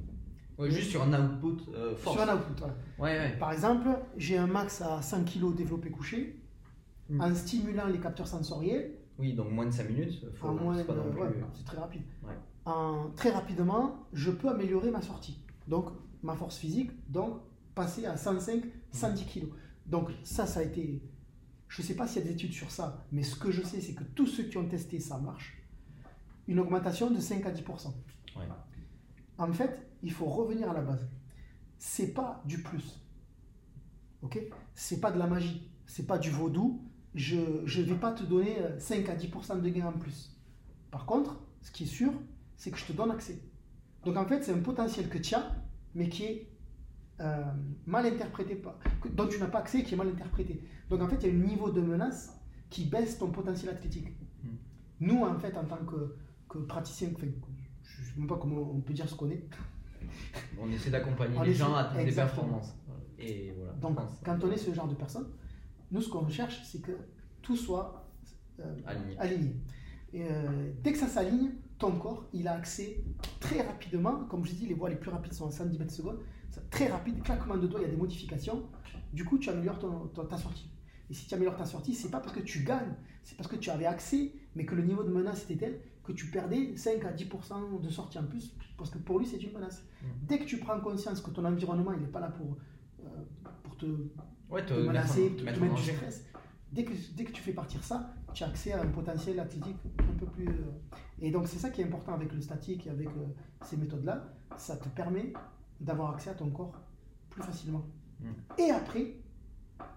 Ouais, 0.58 0.70
juste 0.72 0.90
sur 0.92 1.02
un 1.02 1.14
output 1.26 1.72
euh, 1.74 1.96
force. 1.96 2.18
Sur 2.18 2.30
un 2.30 2.36
output. 2.36 2.64
Ouais, 2.98 3.18
ouais. 3.18 3.38
Par 3.40 3.52
exemple, 3.54 3.88
j'ai 4.18 4.38
un 4.38 4.48
max 4.48 4.82
à 4.82 5.02
100 5.02 5.24
kg 5.26 5.56
développé 5.56 5.90
couché. 5.90 6.36
Hmm. 7.10 7.22
En 7.22 7.34
stimulant 7.34 7.88
les 7.88 8.00
capteurs 8.00 8.28
sensoriels, 8.28 8.92
Oui, 9.18 9.34
donc 9.34 9.52
moins 9.52 9.66
de 9.66 9.72
5 9.72 9.90
minutes. 9.90 10.24
Faut, 10.36 10.48
en 10.48 10.54
moins 10.54 10.78
c'est 10.78 10.86
pas 10.86 10.94
non 10.96 11.10
plus- 11.12 11.22
ouais, 11.22 11.30
c'est 11.56 11.66
très 11.66 11.78
rapide. 11.78 12.04
En, 12.70 13.10
très 13.16 13.32
rapidement, 13.32 14.08
je 14.14 14.30
peux 14.30 14.48
améliorer 14.48 14.92
ma 14.92 15.02
sortie. 15.02 15.42
Donc, 15.68 15.90
ma 16.22 16.36
force 16.36 16.58
physique, 16.58 16.92
donc 17.10 17.40
passer 17.74 18.06
à 18.06 18.16
105, 18.16 18.64
110 18.92 19.26
kg. 19.26 19.48
Donc, 19.88 20.12
ça, 20.24 20.46
ça 20.46 20.60
a 20.60 20.64
été. 20.64 21.02
Je 21.68 21.82
ne 21.82 21.88
sais 21.88 21.96
pas 21.96 22.08
s'il 22.08 22.22
y 22.22 22.26
a 22.26 22.28
des 22.28 22.34
études 22.34 22.54
sur 22.54 22.70
ça, 22.70 23.06
mais 23.12 23.24
ce 23.24 23.36
que 23.36 23.50
je 23.50 23.64
sais, 23.64 23.82
c'est 23.82 23.96
que 23.96 24.04
tous 24.04 24.28
ceux 24.28 24.44
qui 24.44 24.58
ont 24.58 24.68
testé, 24.68 25.00
ça 25.00 25.18
marche. 25.18 25.64
Une 26.48 26.60
augmentation 26.60 27.10
de 27.10 27.20
5 27.20 27.44
à 27.48 27.52
10%. 27.52 27.88
Ouais. 28.36 28.44
En 29.40 29.52
fait, 29.52 29.88
il 30.04 30.12
faut 30.12 30.26
revenir 30.26 30.70
à 30.70 30.74
la 30.74 30.82
base. 30.82 31.08
C'est 31.80 32.14
pas 32.14 32.42
du 32.46 32.62
plus. 32.62 33.04
Ok? 34.22 34.40
C'est 34.76 35.00
pas 35.00 35.12
de 35.12 35.18
la 35.18 35.26
magie. 35.26 35.72
C'est 35.88 36.06
pas 36.06 36.20
du 36.20 36.30
vaudou. 36.30 36.84
Je 37.16 37.38
ne 37.38 37.84
vais 37.84 37.96
pas 37.96 38.12
te 38.12 38.24
donner 38.24 38.60
euh, 38.60 38.80
5 38.80 39.10
à 39.10 39.16
10% 39.16 39.60
de 39.60 39.70
gain 39.70 39.88
en 39.88 39.94
plus. 39.94 40.38
Par 40.92 41.08
contre, 41.08 41.40
ce 41.62 41.72
qui 41.72 41.84
est 41.84 41.88
sûr, 41.88 42.14
c'est 42.60 42.70
que 42.72 42.78
je 42.78 42.86
te 42.86 42.94
donne 42.94 43.10
accès. 43.12 43.42
Donc 44.06 44.16
en 44.18 44.26
fait, 44.26 44.44
c'est 44.44 44.54
un 44.54 44.60
potentiel 44.60 45.10
que 45.10 45.18
tu 45.18 45.34
as, 45.34 45.52
mais 45.96 46.08
qui 46.10 46.24
est 46.26 46.50
euh, 47.22 47.44
mal 47.88 48.06
interprété, 48.06 48.56
par- 48.56 48.78
dont 49.14 49.28
tu 49.28 49.40
n'as 49.40 49.48
pas 49.48 49.60
accès 49.60 49.80
et 49.80 49.84
qui 49.84 49.94
est 49.96 49.98
mal 49.98 50.10
interprété. 50.10 50.62
Donc 50.90 51.02
en 51.02 51.08
fait, 51.08 51.16
il 51.24 51.28
y 51.28 51.32
a 51.32 51.34
un 51.34 51.46
niveau 51.48 51.72
de 51.72 51.82
menace 51.82 52.40
qui 52.70 52.86
baisse 52.86 53.18
ton 53.18 53.32
potentiel 53.32 53.72
athlétique. 53.72 54.10
Hmm. 54.44 54.56
Nous, 55.00 55.24
en 55.24 55.38
fait, 55.40 55.58
en 55.58 55.66
tant 55.66 55.84
que, 55.86 56.16
que 56.48 56.60
praticiens, 56.60 57.10
enfin, 57.16 57.28
je 57.82 58.02
ne 58.02 58.06
sais 58.08 58.14
même 58.20 58.28
pas 58.28 58.38
comment 58.38 58.62
on 58.72 58.82
peut 58.82 58.94
dire 58.94 59.10
ce 59.10 59.16
qu'on 59.16 59.30
est. 59.32 59.44
On 60.62 60.70
essaie 60.72 60.92
d'accompagner 60.92 61.36
les 61.44 61.52
essaie- 61.52 61.60
gens 61.60 61.74
à 61.76 61.82
atteindre 61.82 62.06
des 62.06 62.12
performances. 62.12 62.74
Et 63.18 63.52
voilà. 63.58 63.74
Donc, 63.74 63.98
quand 64.24 64.38
on 64.44 64.52
est 64.52 64.58
ce 64.58 64.74
genre 64.74 64.88
de 64.88 64.96
personne, 64.96 65.28
nous, 65.92 66.02
ce 66.02 66.10
qu'on 66.10 66.28
cherche, 66.30 66.62
c'est 66.64 66.82
que 66.82 66.94
tout 67.42 67.56
soit 67.58 68.08
euh, 68.60 68.76
Aligné. 68.86 69.18
aligné. 69.18 69.56
Et, 70.14 70.24
euh, 70.24 70.72
dès 70.82 70.92
que 70.94 70.98
ça 70.98 71.08
s'aligne, 71.08 71.52
ton 71.80 71.92
corps, 71.94 72.26
il 72.34 72.48
a 72.48 72.54
accès 72.54 73.02
très 73.40 73.62
rapidement, 73.62 74.26
comme 74.26 74.46
je 74.46 74.54
dis, 74.54 74.68
les 74.68 74.74
voies 74.74 74.90
les 74.90 74.96
plus 74.98 75.10
rapides 75.10 75.34
sont 75.34 75.48
à 75.48 75.52
110 75.52 75.80
mètres 75.80 75.94
secondes, 75.94 76.20
c'est 76.52 76.70
très 76.70 76.88
rapide, 76.88 77.24
claquement 77.24 77.58
de 77.58 77.68
doigts, 77.68 77.80
il 77.80 77.84
y 77.84 77.88
a 77.88 77.92
des 77.92 77.98
modifications, 77.98 78.68
du 79.14 79.24
coup, 79.26 79.38
tu 79.38 79.50
améliores 79.50 79.80
ton- 79.80 80.08
ton- 80.08 80.26
ta 80.26 80.38
sortie. 80.38 80.70
Et 81.10 81.14
si 81.14 81.26
tu 81.28 81.34
améliores 81.34 81.56
ta 81.56 81.66
sortie, 81.66 81.96
c'est 81.96 82.12
pas 82.12 82.20
parce 82.20 82.34
que 82.34 82.42
tu 82.42 82.64
gagnes, 82.64 82.94
c'est 83.24 83.36
parce 83.36 83.50
que 83.50 83.56
tu 83.56 83.70
avais 83.72 83.86
accès, 83.86 84.34
mais 84.56 84.66
que 84.66 84.76
le 84.76 84.84
niveau 84.84 85.04
de 85.04 85.10
menace 85.10 85.44
était 85.50 85.58
tel 85.58 85.80
que 86.04 86.12
tu 86.12 86.28
perdais 86.30 86.76
5 86.76 87.04
à 87.06 87.12
10% 87.14 87.80
de 87.82 87.90
sortie 87.90 88.20
en 88.20 88.26
plus, 88.26 88.54
parce 88.78 88.90
que 88.90 88.98
pour 88.98 89.18
lui, 89.20 89.26
c'est 89.26 89.42
une 89.42 89.54
menace. 89.54 89.84
Mhm. 90.04 90.10
Dès 90.28 90.40
que 90.40 90.46
tu 90.46 90.58
prends 90.58 90.80
conscience 90.82 91.22
que 91.22 91.30
ton 91.32 91.46
environnement, 91.46 91.94
il 91.94 92.02
n'est 92.02 92.08
pas 92.08 92.20
là 92.20 92.30
pour, 92.30 92.58
euh, 93.04 93.08
pour 93.64 93.78
te 93.78 93.86
Ouais, 94.50 94.66
te 94.66 94.74
menacer, 94.74 95.28
en- 95.28 95.36
te 95.36 95.40
te 95.40 95.60
mettre, 95.60 95.76
du 95.76 95.82
stress. 95.82 96.26
Dès 96.72 96.84
que, 96.84 96.94
dès 97.16 97.24
que 97.24 97.32
tu 97.32 97.42
fais 97.42 97.54
partir 97.54 97.84
ça, 97.84 98.14
tu 98.34 98.44
as 98.44 98.48
accès 98.48 98.74
à 98.74 98.82
un 98.82 98.88
potentiel 98.88 99.40
athlétique 99.40 99.78
un 100.00 100.18
peu 100.18 100.26
plus. 100.26 100.48
euh, 100.48 100.72
Et 101.22 101.32
donc, 101.32 101.48
c'est 101.48 101.58
ça 101.60 101.70
qui 101.70 101.82
est 101.82 101.86
important 101.86 102.14
avec 102.14 102.32
le 102.34 102.42
statique 102.42 102.88
et 102.88 102.90
avec 102.90 103.08
euh, 103.08 103.26
ces 103.64 103.78
méthodes-là. 103.78 104.24
Ça 104.58 104.78
te 104.78 104.90
permet 104.90 105.34
d'avoir 105.80 106.14
accès 106.14 106.30
à 106.30 106.34
ton 106.34 106.50
corps 106.50 106.74
plus 107.30 107.42
facilement. 107.44 107.86
Mm. 108.20 108.26
Et 108.58 108.72
après, 108.72 109.16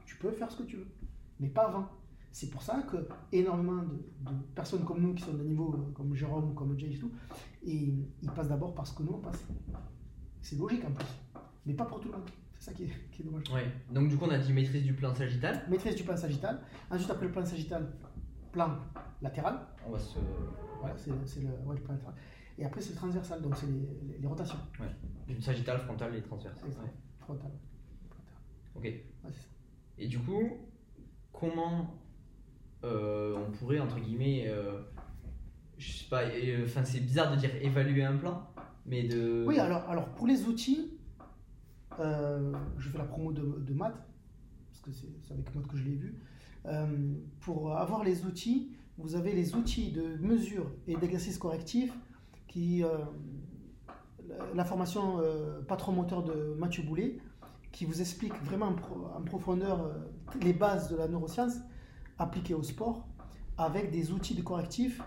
tu 0.05 0.17
peux 0.17 0.31
faire 0.31 0.51
ce 0.51 0.59
que 0.59 0.63
tu 0.65 0.77
veux, 0.77 0.89
mais 1.41 1.49
pas 1.49 1.67
avant. 1.69 1.89
C'est 2.31 2.49
pour 2.51 2.63
ça 2.63 2.83
que 2.91 2.97
énormément 3.31 3.83
de, 3.83 4.31
de 4.31 4.37
personnes 4.55 4.85
comme 4.85 5.01
nous 5.03 5.13
qui 5.15 5.23
sont 5.23 5.35
de 5.35 5.43
niveau 5.43 5.75
euh, 5.75 5.93
comme 5.93 6.15
Jérôme, 6.15 6.55
comme 6.55 6.79
Jay 6.79 6.93
et 6.95 6.99
tout, 6.99 7.11
et 7.65 7.93
ils 8.23 8.31
passent 8.31 8.49
d'abord 8.49 8.75
parce 8.75 8.93
que 8.93 9.03
nous 9.03 9.13
on 9.13 9.19
passe. 9.19 9.45
C'est 10.41 10.57
logique 10.57 10.85
en 10.85 10.93
plus, 10.93 11.07
mais 11.67 11.75
pas 11.75 11.85
pour 11.85 12.01
tout 12.01 12.09
le 12.09 12.15
monde. 12.15 12.29
C'est 12.59 12.71
ça 12.71 12.73
qui 12.73 12.85
est, 12.85 13.11
qui 13.11 13.23
est 13.23 13.25
dommage. 13.25 13.45
Ouais. 13.53 13.67
Donc 13.93 14.09
du 14.09 14.17
coup, 14.17 14.25
on 14.25 14.31
a 14.31 14.39
dit 14.39 14.53
maîtrise 14.53 14.83
du 14.85 14.95
plan 14.95 15.15
sagittal. 15.15 15.63
Maîtrise 15.69 15.95
du 15.97 16.05
plan 16.05 16.17
sagittal. 16.17 16.61
Ensuite, 16.91 17.11
après 17.11 17.27
le 17.27 17.33
plan 17.33 17.45
sagittal, 17.45 17.93
plan 18.53 18.77
latéral. 19.21 19.59
On 19.87 19.91
va 19.91 19.99
se. 19.99 20.19
Voilà, 20.81 20.95
c'est 20.97 21.11
le, 21.11 21.49
ouais, 21.67 21.77
le 21.77 21.81
plan 21.83 21.95
latéral. 21.95 22.15
Et 22.59 22.65
après, 22.65 22.81
c'est 22.81 22.91
le 22.91 22.97
transversal, 22.97 23.41
donc 23.43 23.57
c'est 23.57 23.67
les, 23.67 23.81
les- 24.13 24.19
les 24.19 24.27
rotations. 24.27 24.59
Du 25.27 25.41
sagittal, 25.41 25.79
frontal 25.81 26.15
et 26.15 26.23
transverse. 26.23 26.61
C'est 26.65 26.73
ça. 26.73 26.83
Ouais. 26.83 26.91
Frontal. 27.21 27.51
Latéral. 28.03 28.33
Ok. 28.75 28.83
Ouais, 28.85 29.33
ça. 29.33 29.47
Et 29.99 30.07
du 30.09 30.19
coup, 30.19 30.43
comment 31.33 31.95
euh, 32.85 33.37
on 33.47 33.51
pourrait, 33.53 33.79
entre 33.81 33.99
guillemets, 34.01 34.45
euh, 34.49 34.81
je 35.79 35.93
sais 35.93 36.09
pas, 36.11 36.25
euh, 36.25 36.65
enfin 36.65 36.85
c'est 36.85 37.01
bizarre 37.01 37.31
de 37.33 37.37
dire 37.37 37.51
évaluer 37.63 38.05
un 38.05 38.17
plan, 38.17 38.49
mais 38.87 39.05
de. 39.09 39.45
Oui, 39.47 39.59
alors, 39.59 39.89
alors 39.89 40.09
pour 40.15 40.27
les 40.27 40.45
outils, 40.45 40.99
euh, 42.01 42.53
je 42.79 42.89
fais 42.91 42.99
la 42.99 43.05
promo 43.05 43.33
de, 43.33 43.43
de 43.61 43.75
maths, 43.75 43.95
parce 44.69 44.81
que 44.83 44.93
c'est 44.93 45.09
c'est 45.23 45.35
avec 45.35 45.55
maths 45.55 45.67
que 45.69 45.77
je 45.77 45.85
l'ai 45.85 45.95
vu. 45.95 46.19
Euh, 46.67 47.15
pour 47.41 47.77
avoir 47.77 48.05
les 48.05 48.25
outils, 48.25 48.71
vous 48.99 49.15
avez 49.17 49.33
les 49.33 49.55
outils 49.55 49.91
de 49.91 50.17
mesure 50.21 50.71
et 50.87 50.97
d'exercice 50.97 51.39
correctif 51.39 51.93
qui. 52.49 52.85
euh, 52.85 52.99
la- 54.55 54.65
formation 54.65 55.19
euh, 55.21 55.61
patron 55.63 55.93
moteur 55.93 56.23
de 56.23 56.55
Mathieu 56.59 56.83
Boulet, 56.83 57.19
qui 57.71 57.85
vous 57.85 58.01
explique 58.01 58.35
vraiment 58.45 58.67
en, 58.69 58.75
pro- 58.75 59.07
en 59.17 59.23
profondeur 59.23 59.93
les 60.41 60.53
bases 60.53 60.89
de 60.91 60.97
la 60.97 61.09
neuroscience 61.09 61.55
appliquées 62.19 62.55
au 62.55 62.63
sport 62.63 63.07
avec 63.59 63.91
des 63.91 64.13
outils 64.13 64.35
de 64.35 64.43
correctif 64.43 65.01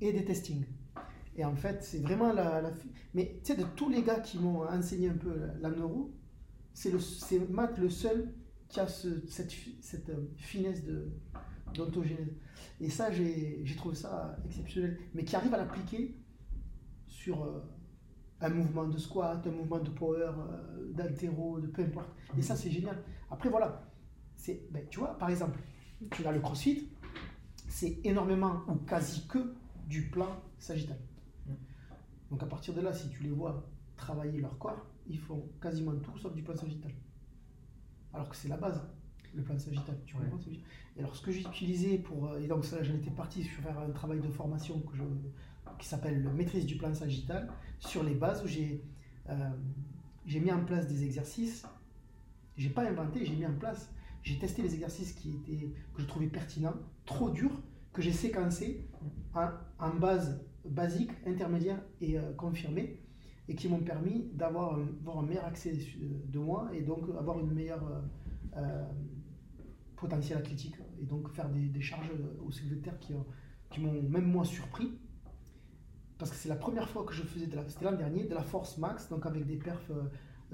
et 0.00 0.12
des 0.12 0.24
testings. 0.24 0.64
Et 1.36 1.44
en 1.44 1.54
fait, 1.54 1.82
c'est 1.84 1.98
vraiment 2.00 2.32
la, 2.32 2.60
Mais 3.14 3.40
tu 3.44 3.52
sais, 3.52 3.58
de 3.58 3.64
tous 3.76 3.88
les 3.88 4.02
gars 4.02 4.20
qui 4.20 4.38
m'ont 4.38 4.62
enseigné 4.66 5.10
un 5.10 5.16
peu 5.16 5.34
la, 5.38 5.68
la 5.68 5.76
neuro, 5.76 6.10
c'est 6.72 6.92
Matt 7.50 7.78
le 7.78 7.88
seul 7.90 8.32
qui 8.68 8.80
a 8.80 8.86
ce- 8.88 9.26
cette, 9.26 10.08
euh, 10.10 10.28
finesse 10.36 10.84
de 10.84 11.08
d'ontogénèse. 11.74 12.32
Et 12.80 12.88
ça, 12.90 13.10
j'ai 13.10 13.60
j'ai 13.64 13.76
trouvé 13.76 13.94
ça 13.94 14.36
exceptionnel. 14.46 14.98
Mais 15.14 15.24
qui 15.24 15.36
arrive 15.36 15.52
à 15.54 15.58
l'appliquer 15.58 16.16
sur 17.06 17.44
euh, 17.44 17.60
un 18.40 18.48
mouvement 18.50 18.86
de 18.86 18.98
squat, 18.98 19.46
un 19.46 19.50
mouvement 19.50 19.78
de 19.80 19.90
power, 19.90 20.30
euh, 20.38 20.92
d'altéro, 20.92 21.60
de 21.60 21.66
peu 21.66 21.82
importe. 21.82 22.10
Et 22.38 22.42
ça, 22.42 22.56
c'est 22.56 22.70
génial. 22.70 23.02
Après, 23.30 23.48
voilà. 23.50 23.90
c'est 24.36 24.66
ben, 24.70 24.86
Tu 24.90 24.98
vois, 25.00 25.18
par 25.18 25.28
exemple, 25.30 25.58
tu 26.10 26.26
as 26.26 26.32
le 26.32 26.40
crossfit, 26.40 26.88
c'est 27.68 27.98
énormément 28.04 28.62
ou 28.68 28.74
quasi 28.76 29.26
que 29.26 29.54
du 29.88 30.08
plan 30.10 30.28
sagittal. 30.58 30.98
Donc 32.30 32.42
à 32.42 32.46
partir 32.46 32.74
de 32.74 32.80
là, 32.80 32.92
si 32.92 33.08
tu 33.08 33.22
les 33.22 33.30
vois 33.30 33.68
travailler 33.96 34.40
leur 34.40 34.58
corps, 34.58 34.84
ils 35.08 35.18
font 35.18 35.48
quasiment 35.60 35.94
tout 35.96 36.16
sauf 36.18 36.34
du 36.34 36.42
plan 36.42 36.56
sagittal. 36.56 36.92
Alors 38.16 38.28
que 38.30 38.34
c'est 38.36 38.48
la 38.48 38.56
base, 38.56 38.80
le 39.34 39.42
plan 39.42 39.58
sagittal. 39.58 39.94
Tu 40.06 40.14
comprends 40.16 40.38
Et 40.96 41.00
alors 41.00 41.14
ce 41.14 41.22
que 41.22 41.30
j'ai 41.30 41.42
utilisé 41.42 41.98
pour... 41.98 42.28
euh, 42.28 42.40
Et 42.40 42.46
donc 42.48 42.64
ça, 42.64 42.82
j'en 42.82 42.94
étais 42.94 43.10
parti 43.10 43.44
sur 43.44 43.62
faire 43.62 43.78
un 43.78 43.90
travail 43.90 44.20
de 44.20 44.28
formation 44.30 44.80
que 44.80 44.96
je, 44.96 45.02
qui 45.78 45.86
s'appelle 45.86 46.22
le 46.22 46.32
maîtrise 46.32 46.64
du 46.66 46.76
plan 46.76 46.94
sagittal, 46.94 47.48
sur 47.78 48.02
les 48.02 48.14
bases 48.14 48.42
où 48.42 48.48
j'ai 48.48 48.82
euh, 49.28 49.50
j'ai 50.24 50.40
mis 50.40 50.50
en 50.50 50.64
place 50.64 50.88
des 50.88 51.04
exercices. 51.04 51.64
J'ai 52.56 52.70
pas 52.70 52.88
inventé, 52.88 53.24
j'ai 53.26 53.34
mis 53.36 53.46
en 53.46 53.54
place. 53.54 53.92
J'ai 54.22 54.38
testé 54.38 54.62
les 54.62 54.74
exercices 54.74 55.12
qui 55.12 55.34
étaient, 55.36 55.68
que 55.94 56.02
je 56.02 56.06
trouvais 56.06 56.26
pertinents, 56.26 56.74
trop 57.04 57.30
durs, 57.30 57.60
que 57.92 58.00
j'ai 58.02 58.12
séquencés 58.12 58.88
en, 59.34 59.50
en 59.78 59.94
base 59.94 60.40
basique, 60.64 61.10
intermédiaire 61.26 61.80
et 62.00 62.18
euh, 62.18 62.32
confirmée, 62.32 62.98
et 63.48 63.54
qui 63.54 63.68
m'ont 63.68 63.80
permis 63.82 64.28
d'avoir 64.34 64.74
un, 64.78 64.86
avoir 65.00 65.18
un 65.18 65.22
meilleur 65.22 65.44
accès 65.44 65.72
de 66.00 66.38
moi 66.38 66.68
et 66.74 66.82
donc 66.82 67.04
avoir 67.18 67.38
une 67.38 67.52
meilleure 67.52 67.86
euh, 67.86 68.00
euh, 68.58 68.84
potentiel 69.96 70.38
athlétique 70.38 70.76
et 71.00 71.04
donc 71.04 71.30
faire 71.32 71.48
des, 71.48 71.68
des 71.68 71.80
charges 71.80 72.10
au 72.44 72.50
soulevé 72.50 72.76
de 72.76 72.80
terre 72.82 72.98
qui, 72.98 73.14
qui 73.70 73.80
m'ont 73.80 74.02
même 74.02 74.26
moi 74.26 74.44
surpris 74.44 74.98
parce 76.18 76.30
que 76.30 76.36
c'est 76.36 76.48
la 76.48 76.56
première 76.56 76.88
fois 76.88 77.04
que 77.04 77.12
je 77.12 77.22
faisais, 77.22 77.46
de 77.46 77.56
la- 77.56 77.68
c'était 77.68 77.84
l'an 77.84 77.92
dernier, 77.96 78.24
de 78.24 78.34
la 78.34 78.42
force 78.42 78.78
max, 78.78 79.08
donc 79.10 79.26
avec 79.26 79.46
des 79.46 79.56
perfs 79.56 79.90
euh, 79.90 80.02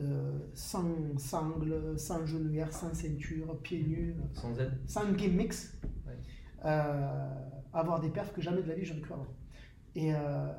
euh, 0.00 0.38
sans 0.55 0.85
sangle, 1.18 1.96
sans 1.96 2.26
genouillère, 2.26 2.72
sans 2.72 2.92
ceinture, 2.92 3.61
pieds 3.62 3.85
nus, 3.85 4.16
Sans 4.35 4.59
aide. 4.59 4.72
sans 4.87 5.12
game 5.12 5.35
mix, 5.37 5.78
Ouais. 6.05 6.16
euh, 6.64 7.35
avoir 7.72 8.00
des 8.00 8.11
perfs 8.11 8.33
que 8.33 8.40
jamais 8.40 8.62
de 8.62 8.68
la 8.68 8.74
vie 8.74 8.85
j'aurais 8.85 9.00
pu 9.02 9.12
avoir. 9.12 9.28
Et, 9.94 10.12
euh, 10.14 10.52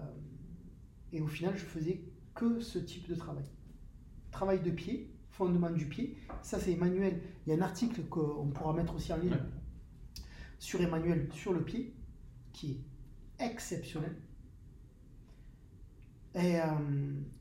et 1.12 1.20
au 1.20 1.28
final, 1.28 1.58
je 1.58 1.66
faisais 1.66 2.02
que 2.36 2.60
ce 2.60 2.80
type 2.80 3.08
de 3.08 3.16
travail. 3.16 3.46
Travail 4.32 4.62
de 4.62 4.72
pied, 4.72 5.14
fondement 5.30 5.70
du 5.70 5.88
pied. 5.88 6.18
Ça, 6.42 6.60
c'est 6.60 6.72
Emmanuel. 6.72 7.22
Il 7.46 7.52
y 7.52 7.54
a 7.54 7.58
un 7.58 7.62
article 7.62 8.02
qu'on 8.04 8.48
pourra 8.50 8.74
mettre 8.74 8.96
aussi 8.96 9.14
en 9.14 9.18
ligne 9.18 9.38
sur 10.60 10.82
Emmanuel 10.82 11.30
sur 11.34 11.54
le 11.54 11.64
pied, 11.64 11.94
qui 12.52 12.72
est 13.40 13.46
exceptionnel. 13.46 14.16
Et, 16.36 16.60
euh, 16.60 16.66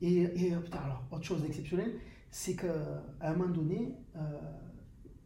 et, 0.01 0.21
et, 0.21 0.55
putain, 0.55 0.79
alors, 0.79 1.03
autre 1.11 1.23
chose 1.23 1.41
d'exceptionnel, 1.41 1.99
c'est 2.29 2.55
qu'à 2.55 3.03
un 3.21 3.33
moment 3.35 3.51
donné, 3.51 3.95
euh, 4.15 4.19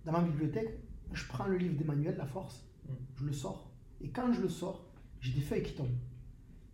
dans 0.05 0.13
ma 0.13 0.21
bibliothèque, 0.21 0.79
je 1.11 1.25
prends 1.27 1.47
le 1.47 1.57
livre 1.57 1.75
d'Emmanuel, 1.75 2.15
La 2.17 2.25
Force, 2.25 2.67
Mm. 2.87 2.93
je 3.15 3.25
le 3.25 3.33
sors, 3.33 3.71
et 4.01 4.09
quand 4.09 4.31
je 4.31 4.41
le 4.41 4.49
sors, 4.49 4.85
j'ai 5.19 5.33
des 5.33 5.41
feuilles 5.41 5.63
qui 5.63 5.73
tombent. 5.73 5.97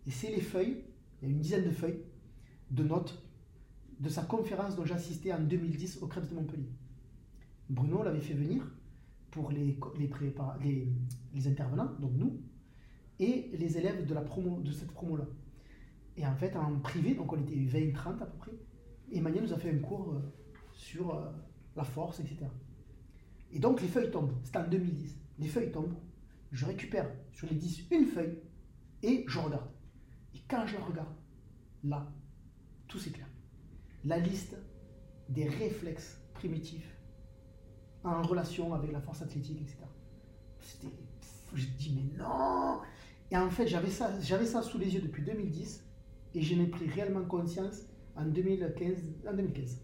Et 0.06 0.12
c'est 0.12 0.29
les 0.29 0.41
feuilles, 0.41 0.84
il 1.21 1.27
y 1.27 1.32
a 1.32 1.34
une 1.34 1.39
dizaine 1.39 1.65
de 1.65 1.71
feuilles, 1.71 2.01
de 2.73 2.83
notes 2.83 3.23
de 3.99 4.09
sa 4.09 4.23
conférence 4.23 4.75
dont 4.75 4.86
j'assistais 4.86 5.31
en 5.31 5.39
2010 5.39 5.99
au 6.01 6.07
Krebs 6.07 6.27
de 6.27 6.36
Montpellier. 6.36 6.69
Bruno 7.69 8.03
l'avait 8.03 8.19
fait 8.19 8.33
venir 8.33 8.63
pour 9.31 9.51
les, 9.51 9.77
les, 9.97 10.88
les, 11.33 11.47
intervenants, 11.47 11.91
donc 11.99 12.12
nous, 12.15 12.41
et 13.19 13.49
les 13.53 13.77
élèves 13.77 14.05
de, 14.05 14.13
la 14.13 14.21
promo, 14.21 14.59
de 14.59 14.71
cette 14.71 14.91
promo-là. 14.91 15.25
Et 16.17 16.25
en 16.25 16.36
fait, 16.36 16.55
en 16.55 16.79
privé, 16.79 17.15
donc 17.15 17.31
on 17.31 17.41
était 17.41 17.55
20-30 17.55 18.21
à 18.21 18.25
peu 18.25 18.38
près, 18.38 18.51
Emmanuel 19.12 19.43
nous 19.43 19.53
a 19.53 19.57
fait 19.57 19.71
un 19.71 19.79
cours 19.79 20.13
euh, 20.13 20.19
sur 20.73 21.15
euh, 21.15 21.31
la 21.75 21.83
force, 21.83 22.19
etc. 22.19 22.45
Et 23.51 23.59
donc 23.59 23.81
les 23.81 23.88
feuilles 23.88 24.12
tombent, 24.12 24.33
c'était 24.43 24.57
en 24.57 24.67
2010. 24.67 25.17
Les 25.39 25.47
feuilles 25.47 25.71
tombent, 25.71 25.95
je 26.51 26.65
récupère 26.65 27.09
sur 27.31 27.47
les 27.47 27.55
10 27.55 27.88
une 27.91 28.05
feuille 28.05 28.38
et 29.03 29.25
je 29.27 29.39
regarde. 29.39 29.69
Et 30.36 30.39
quand 30.47 30.65
je 30.65 30.77
regarde, 30.77 31.13
là, 31.83 32.12
tout 32.93 32.99
s'éclaire. 32.99 33.27
La 34.06 34.19
liste 34.19 34.56
des 35.27 35.49
réflexes 35.49 36.21
primitifs 36.36 36.95
en 38.03 38.21
relation 38.21 38.73
avec 38.73 38.91
la 38.91 39.01
force 39.01 39.23
athlétique, 39.23 39.60
etc. 39.62 39.77
C'était. 40.60 40.93
Je 41.56 41.65
dis, 41.77 41.93
mais 41.95 42.23
non 42.23 42.79
Et 43.32 43.38
en 43.38 43.49
fait, 43.49 43.67
j'avais 43.67 43.89
ça, 43.89 44.12
j'avais 44.21 44.45
ça 44.45 44.62
sous 44.62 44.77
les 44.77 44.93
yeux 44.93 45.01
depuis 45.01 45.23
2010 45.23 45.84
et 46.36 46.41
j'en 46.41 46.62
ai 46.62 46.67
pris 46.67 46.88
réellement 46.88 47.23
conscience 47.25 47.82
en 48.15 48.25
2015, 48.25 48.97
en 49.27 49.34
2015. 49.34 49.79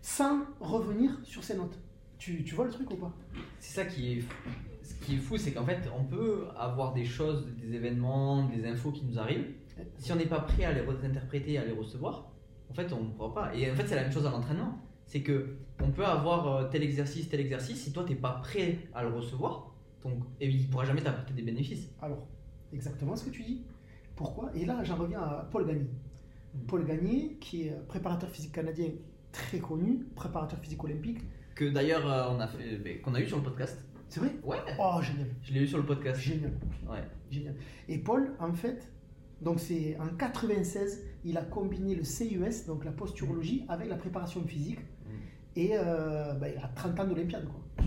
Sans 0.00 0.40
revenir 0.60 1.18
sur 1.22 1.44
ces 1.44 1.56
notes. 1.56 1.78
Tu, 2.18 2.42
tu 2.44 2.54
vois 2.54 2.66
le 2.66 2.70
truc 2.70 2.90
ou 2.90 2.96
pas? 2.96 3.14
C'est 3.58 3.82
ça 3.82 3.84
qui 3.86 4.12
est, 4.12 4.24
ce 4.82 4.94
qui 5.04 5.14
est 5.14 5.18
fou, 5.18 5.36
c'est 5.36 5.52
qu'en 5.52 5.64
fait, 5.64 5.90
on 5.98 6.04
peut 6.04 6.48
avoir 6.56 6.94
des 6.94 7.04
choses, 7.04 7.46
des 7.56 7.74
événements, 7.74 8.48
des 8.48 8.66
infos 8.66 8.92
qui 8.92 9.04
nous 9.04 9.18
arrivent. 9.18 9.52
Si 9.98 10.12
on 10.12 10.16
n'est 10.16 10.26
pas 10.26 10.40
prêt 10.40 10.64
à 10.64 10.72
les 10.72 10.80
interpréter, 11.04 11.58
à 11.58 11.64
les 11.64 11.72
recevoir, 11.72 12.30
en 12.70 12.74
fait, 12.74 12.92
on 12.92 13.04
ne 13.04 13.10
pourra 13.10 13.34
pas. 13.34 13.54
Et 13.54 13.70
en 13.70 13.74
fait, 13.74 13.86
c'est 13.86 13.96
la 13.96 14.02
même 14.02 14.12
chose 14.12 14.26
à 14.26 14.30
l'entraînement. 14.30 14.78
C'est 15.06 15.22
que 15.22 15.56
on 15.82 15.90
peut 15.90 16.04
avoir 16.06 16.46
euh, 16.56 16.68
tel 16.70 16.82
exercice, 16.82 17.28
tel 17.28 17.40
exercice. 17.40 17.82
Si 17.82 17.92
toi, 17.92 18.04
t'es 18.06 18.14
pas 18.14 18.32
prêt 18.42 18.78
à 18.94 19.02
le 19.02 19.08
recevoir, 19.08 19.72
donc, 20.02 20.14
et 20.40 20.48
il 20.48 20.68
pourra 20.68 20.84
jamais 20.84 21.02
t'apporter 21.02 21.34
des 21.34 21.42
bénéfices. 21.42 21.88
Alors, 22.00 22.26
exactement 22.72 23.16
ce 23.16 23.24
que 23.24 23.30
tu 23.30 23.42
dis. 23.42 23.62
Pourquoi? 24.14 24.50
Et 24.54 24.64
là, 24.64 24.84
j'en 24.84 24.96
reviens 24.96 25.20
à 25.20 25.48
Paul 25.50 25.66
Gagné. 25.66 25.86
Paul 26.68 26.84
Gagné, 26.84 27.36
qui 27.40 27.62
est 27.68 27.72
préparateur 27.88 28.28
physique 28.30 28.52
canadien 28.52 28.88
très 29.32 29.58
connu, 29.58 30.06
préparateur 30.14 30.58
physique 30.60 30.82
olympique. 30.84 31.18
Que 31.54 31.70
d'ailleurs, 31.70 32.08
euh, 32.10 32.34
on 32.36 32.40
a 32.40 32.46
fait, 32.46 32.98
qu'on 33.00 33.14
a 33.14 33.20
eu 33.20 33.26
sur 33.26 33.36
le 33.38 33.42
podcast. 33.42 33.84
C'est 34.08 34.20
vrai? 34.20 34.30
Ouais. 34.42 34.58
Oh, 34.78 35.00
génial, 35.02 35.28
Je 35.42 35.52
l'ai 35.52 35.60
eu 35.62 35.66
sur 35.68 35.78
le 35.78 35.84
podcast. 35.86 36.20
génial, 36.20 36.52
Ouais. 36.88 37.02
génial. 37.30 37.54
Et 37.88 37.98
Paul, 37.98 38.32
en 38.40 38.52
fait, 38.52 38.92
donc 39.40 39.60
c'est 39.60 39.96
en 39.98 40.08
96, 40.16 41.04
il 41.24 41.36
a 41.38 41.42
combiné 41.42 41.94
le 41.94 42.02
CUS, 42.02 42.66
donc 42.66 42.84
la 42.84 42.92
posturologie, 42.92 43.64
avec 43.68 43.88
la 43.88 43.96
préparation 43.96 44.42
physique. 44.44 44.80
Et 45.56 45.70
euh, 45.74 46.34
bah, 46.34 46.48
il 46.48 46.56
a 46.58 46.68
30 46.68 47.00
ans 47.00 47.06
d'Olympiade, 47.06 47.44
quoi. 47.46 47.86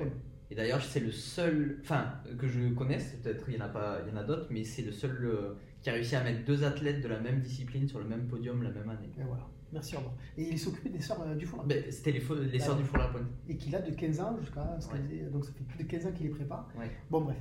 Euh. 0.00 0.04
Et 0.50 0.54
d'ailleurs, 0.54 0.82
c'est 0.82 1.00
le 1.00 1.10
seul, 1.10 1.78
enfin, 1.82 2.12
que 2.38 2.46
je 2.46 2.68
connaisse, 2.74 3.16
peut-être 3.22 3.44
il 3.48 3.54
y 3.56 3.58
en 3.62 3.64
a 3.64 3.68
pas, 3.68 3.98
il 4.06 4.12
y 4.12 4.16
en 4.16 4.20
a 4.20 4.24
d'autres, 4.24 4.46
mais 4.50 4.62
c'est 4.64 4.82
le 4.82 4.92
seul 4.92 5.16
euh, 5.24 5.54
qui 5.82 5.90
a 5.90 5.94
réussi 5.94 6.16
à 6.16 6.22
mettre 6.24 6.44
deux 6.44 6.64
athlètes 6.64 7.02
de 7.02 7.08
la 7.08 7.18
même 7.20 7.40
discipline 7.40 7.86
sur 7.88 7.98
le 7.98 8.04
même 8.06 8.26
podium 8.28 8.62
la 8.62 8.70
même 8.70 8.88
année. 8.90 9.10
Et 9.18 9.22
voilà. 9.24 9.46
Merci, 9.72 9.94
au 9.96 9.98
revoir. 9.98 10.14
Et 10.38 10.48
il 10.48 10.58
s'occupait 10.58 10.88
des 10.90 11.00
sœurs 11.00 11.20
euh, 11.26 11.34
du 11.34 11.44
four. 11.46 11.64
Ben, 11.64 11.82
C'était 11.90 12.12
les, 12.12 12.22
les 12.50 12.58
sœurs 12.58 12.76
du 12.76 12.84
four 12.84 12.98
la 12.98 13.08
pointe. 13.08 13.24
et 13.48 13.56
qu'il 13.56 13.74
a 13.76 13.80
de 13.82 13.90
15 13.90 14.20
ans 14.20 14.36
jusqu'à 14.40 14.78
ce 14.80 14.88
Ouais. 14.90 15.28
donc 15.30 15.44
ça 15.44 15.52
fait 15.52 15.64
plus 15.64 15.84
de 15.84 15.88
15 15.88 16.06
ans 16.06 16.12
qu'il 16.12 16.26
les 16.26 16.32
prépare. 16.32 16.68
Ouais. 16.78 16.90
Bon 17.10 17.20
bref, 17.22 17.36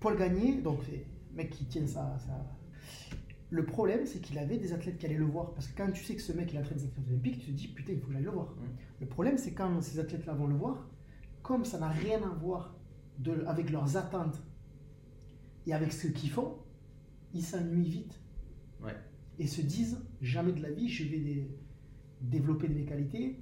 Paul 0.00 0.16
Gagné, 0.16 0.60
donc 0.62 0.80
mec 1.34 1.50
qui 1.50 1.64
tient 1.66 1.86
ça, 1.86 2.16
ça- 2.18 2.46
Le 3.50 3.64
problème 3.64 4.04
c'est 4.04 4.20
qu'il 4.20 4.38
avait 4.38 4.58
des 4.58 4.72
athlètes 4.72 4.98
qui 4.98 5.06
allaient 5.06 5.16
le 5.16 5.24
voir 5.24 5.52
parce 5.54 5.68
que 5.68 5.76
quand 5.76 5.90
tu 5.92 6.04
sais 6.04 6.14
que 6.14 6.20
ce 6.22 6.32
mec 6.32 6.52
il 6.52 6.58
entraîne 6.58 6.78
des 6.78 6.84
athlètes 6.84 7.08
olympiques, 7.08 7.38
tu 7.40 7.46
te 7.46 7.50
dis 7.52 7.68
putain 7.68 7.92
il 7.94 8.00
faut 8.00 8.08
que 8.08 8.12
j'aille 8.12 8.22
le 8.22 8.30
voir. 8.30 8.46
Mm. 8.50 8.66
Le 9.00 9.06
problème 9.06 9.38
c'est 9.38 9.52
quand 9.52 9.80
ces 9.80 9.98
athlètes-là 9.98 10.34
vont 10.34 10.46
le 10.46 10.54
voir, 10.56 10.86
comme 11.42 11.64
ça 11.64 11.78
n'a 11.78 11.88
rien 11.88 12.22
à 12.22 12.28
voir 12.28 12.76
de, 13.18 13.44
avec 13.46 13.70
leurs 13.70 13.96
attentes 13.96 14.42
et 15.66 15.72
avec 15.72 15.92
ce 15.92 16.08
qu'ils 16.08 16.30
font, 16.30 16.58
ils 17.32 17.42
s'ennuient 17.42 17.88
vite 17.88 18.20
Ouais. 18.82 18.94
et 19.40 19.46
se 19.48 19.60
disent 19.60 19.98
jamais 20.20 20.52
de 20.52 20.62
la 20.62 20.70
vie 20.70 20.88
je 20.88 21.04
vais 21.04 21.18
des- 21.18 21.50
développer 22.20 22.68
de 22.68 22.74
mes 22.74 22.84
qualités 22.84 23.40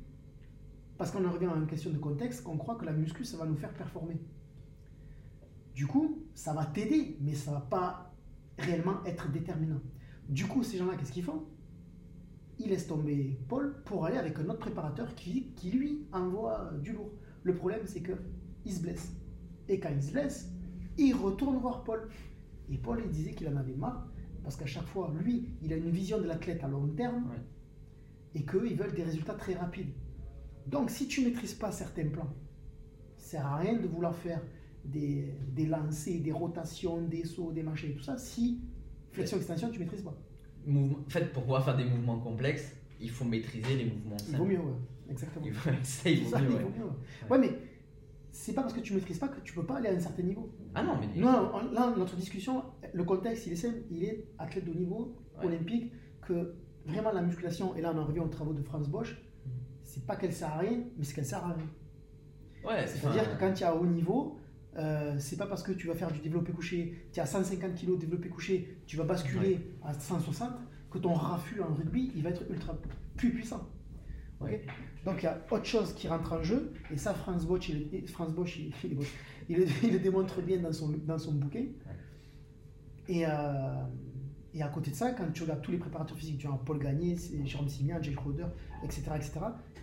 parce 0.96 1.10
qu'on 1.10 1.24
en 1.26 1.30
revient 1.30 1.46
à 1.46 1.56
une 1.56 1.66
question 1.66 1.90
de 1.90 1.98
contexte, 1.98 2.42
qu'on 2.42 2.56
croit 2.56 2.76
que 2.76 2.86
la 2.86 2.92
muscu, 2.94 3.22
ça 3.24 3.36
va 3.36 3.44
nous 3.44 3.56
faire 3.56 3.74
performer. 3.74 4.16
Du 5.74 5.86
coup, 5.86 6.22
ça 6.34 6.54
va 6.54 6.64
t'aider, 6.64 7.18
mais 7.20 7.34
ça 7.34 7.52
va 7.52 7.60
pas 7.60 8.14
réellement 8.58 9.04
être 9.04 9.30
déterminant. 9.30 9.80
Du 10.28 10.46
coup, 10.46 10.62
ces 10.62 10.78
gens-là, 10.78 10.96
qu'est-ce 10.96 11.12
qu'ils 11.12 11.22
font? 11.22 11.44
Ils 12.58 12.68
laissent 12.68 12.86
tomber 12.86 13.38
Paul 13.48 13.82
pour 13.84 14.06
aller 14.06 14.16
avec 14.16 14.38
un 14.38 14.44
autre 14.48 14.58
préparateur 14.58 15.14
qui, 15.14 15.52
qui 15.54 15.70
lui, 15.70 16.06
envoie 16.12 16.72
du 16.82 16.92
lourd. 16.92 17.10
Le 17.42 17.54
problème, 17.54 17.82
c'est 17.84 18.00
que 18.00 18.12
il 18.64 18.72
se 18.72 18.80
blesse. 18.82 19.12
Et 19.68 19.78
quand 19.78 19.90
il 19.94 20.02
se 20.02 20.12
blesse, 20.12 20.50
il 20.98 21.14
retourne 21.14 21.58
voir 21.58 21.84
Paul. 21.84 22.08
Et 22.70 22.78
Paul, 22.78 23.00
il 23.04 23.10
disait 23.10 23.32
qu'il 23.32 23.48
en 23.48 23.56
avait 23.56 23.74
marre, 23.76 24.08
parce 24.42 24.56
qu'à 24.56 24.66
chaque 24.66 24.86
fois, 24.86 25.12
lui, 25.22 25.50
il 25.62 25.72
a 25.72 25.76
une 25.76 25.90
vision 25.90 26.18
de 26.18 26.24
l'athlète 26.24 26.64
à 26.64 26.68
long 26.68 26.88
terme, 26.88 27.28
Ouais. 27.30 27.42
et 28.34 28.44
qu'eux, 28.44 28.66
ils 28.68 28.76
veulent 28.76 28.94
des 28.94 29.04
résultats 29.04 29.34
très 29.34 29.54
rapides. 29.54 29.92
Donc, 30.66 30.90
si 30.90 31.06
tu 31.06 31.20
ne 31.20 31.26
maîtrises 31.26 31.54
pas 31.54 31.70
certains 31.70 32.08
plans, 32.08 32.28
ça 33.18 33.30
sert 33.30 33.46
à 33.46 33.56
rien 33.58 33.78
de 33.78 33.86
vouloir 33.86 34.16
faire 34.16 34.42
des, 34.84 35.32
des 35.52 35.66
lancers, 35.66 36.20
des 36.20 36.32
rotations, 36.32 37.02
des 37.02 37.24
sauts, 37.24 37.52
des 37.52 37.62
machins, 37.62 37.94
tout 37.94 38.02
ça, 38.02 38.16
si 38.16 38.60
flexion-extension, 39.16 39.68
tu 39.70 39.78
ne 39.78 39.84
maîtrises 39.84 40.02
pas. 40.02 40.14
Mouvement- 40.66 40.98
En 41.06 41.10
fait, 41.10 41.32
pour 41.32 41.42
pouvoir 41.42 41.64
faire 41.64 41.76
des 41.76 41.84
mouvements 41.84 42.18
complexes, 42.18 42.72
il 43.00 43.10
faut 43.10 43.24
maîtriser 43.24 43.76
les 43.76 43.84
mouvements 43.86 44.16
Il 44.18 44.24
simples. 44.24 44.38
vaut 44.38 44.44
mieux, 44.46 44.58
ouais. 44.58 44.74
Exactement. 45.10 45.46
Il 45.46 45.54
ça, 45.84 46.10
il 46.10 46.24
vaut 46.24 46.30
Ça, 46.30 46.40
mieux, 46.40 46.48
il 46.50 46.54
ouais. 46.56 46.62
vaut 46.62 46.68
mieux, 46.70 46.84
ouais. 46.84 47.30
Ouais, 47.30 47.38
mais 47.38 47.50
c'est 48.32 48.52
pas 48.52 48.62
parce 48.62 48.74
que 48.74 48.80
tu 48.80 48.92
maîtrises 48.94 49.18
pas 49.18 49.28
que 49.28 49.40
tu 49.40 49.54
peux 49.54 49.64
pas 49.64 49.76
aller 49.76 49.88
à 49.88 49.92
un 49.92 50.00
certain 50.00 50.22
niveau. 50.22 50.50
Ah 50.74 50.82
non, 50.82 50.94
mais 51.00 51.20
Non, 51.20 51.50
on- 51.54 51.72
là, 51.72 51.94
notre 51.96 52.16
discussion, 52.16 52.62
le 52.92 53.04
contexte, 53.04 53.46
il 53.46 53.52
est 53.52 53.56
simple. 53.56 53.78
Il 53.90 54.04
est 54.04 54.26
athlète 54.38 54.64
de 54.64 54.70
haut 54.70 54.74
niveau, 54.74 55.14
Ouais. 55.38 55.46
olympique, 55.46 55.92
que 56.26 56.54
vraiment 56.84 57.12
la 57.12 57.22
musculation, 57.22 57.74
et 57.76 57.80
là 57.80 57.92
on 57.94 57.98
en 57.98 58.04
revient 58.04 58.20
aux 58.20 58.28
travaux 58.28 58.52
de 58.52 58.62
Franz 58.62 58.88
Bosch, 58.90 59.12
Mm. 59.14 59.48
c'est 59.82 60.06
pas 60.06 60.16
qu'elle 60.16 60.32
sert 60.32 60.48
à 60.52 60.58
rien, 60.58 60.82
mais 60.96 61.04
c'est 61.04 61.14
qu'elle 61.14 61.24
sert 61.26 61.44
à 61.44 61.52
rien. 61.54 61.66
ouais, 62.64 62.86
C'est-à-dire 62.86 63.32
que 63.32 63.38
quand 63.40 63.52
tu 63.52 63.62
es 63.62 63.66
à 63.66 63.74
haut 63.76 63.86
niveau, 63.86 64.36
euh, 64.78 65.18
c'est 65.18 65.36
pas 65.36 65.46
parce 65.46 65.62
que 65.62 65.72
tu 65.72 65.86
vas 65.86 65.94
faire 65.94 66.10
du 66.12 66.20
développé 66.20 66.52
couché, 66.52 67.08
tu 67.12 67.18
es 67.18 67.22
à 67.22 67.26
150 67.26 67.74
kg 67.74 67.92
de 67.92 67.96
développé 67.96 68.28
couché, 68.28 68.78
tu 68.86 68.96
vas 68.96 69.04
basculer 69.04 69.58
à 69.82 69.94
160, 69.94 70.50
que 70.90 70.98
ton 70.98 71.14
raffut 71.14 71.60
en 71.60 71.72
rugby, 71.74 72.12
il 72.14 72.22
va 72.22 72.30
être 72.30 72.42
ultra 72.50 72.76
plus 73.16 73.30
puissant. 73.32 73.68
Ouais. 74.40 74.66
Donc 75.04 75.22
il 75.22 75.24
y 75.24 75.28
a 75.28 75.40
autre 75.50 75.64
chose 75.64 75.94
qui 75.94 76.08
rentre 76.08 76.32
en 76.34 76.42
jeu, 76.42 76.72
et 76.92 76.96
ça, 76.98 77.14
Franz 77.14 77.46
Bosch, 77.46 77.68
il, 77.70 77.88
Bosch, 78.34 78.60
il, 79.48 79.56
le- 79.56 79.66
il 79.82 79.92
le 79.92 79.98
démontre 79.98 80.42
bien 80.42 80.58
dans 80.58 80.72
son, 80.72 80.88
dans 81.06 81.18
son 81.18 81.32
bouquin. 81.32 81.64
Et, 83.08 83.24
euh, 83.26 83.30
et 84.52 84.62
à 84.62 84.68
côté 84.68 84.90
de 84.90 84.96
ça, 84.96 85.12
quand 85.12 85.30
tu 85.32 85.42
regardes 85.42 85.62
tous 85.62 85.70
les 85.72 85.78
préparateurs 85.78 86.16
physiques, 86.16 86.38
tu 86.38 86.46
as 86.48 86.50
Paul 86.64 86.78
Gagné, 86.78 87.16
Jérôme 87.44 87.68
Simian, 87.68 88.02
Jake 88.02 88.18
Roder, 88.18 88.46
etc., 88.84 89.02
etc., 89.14 89.32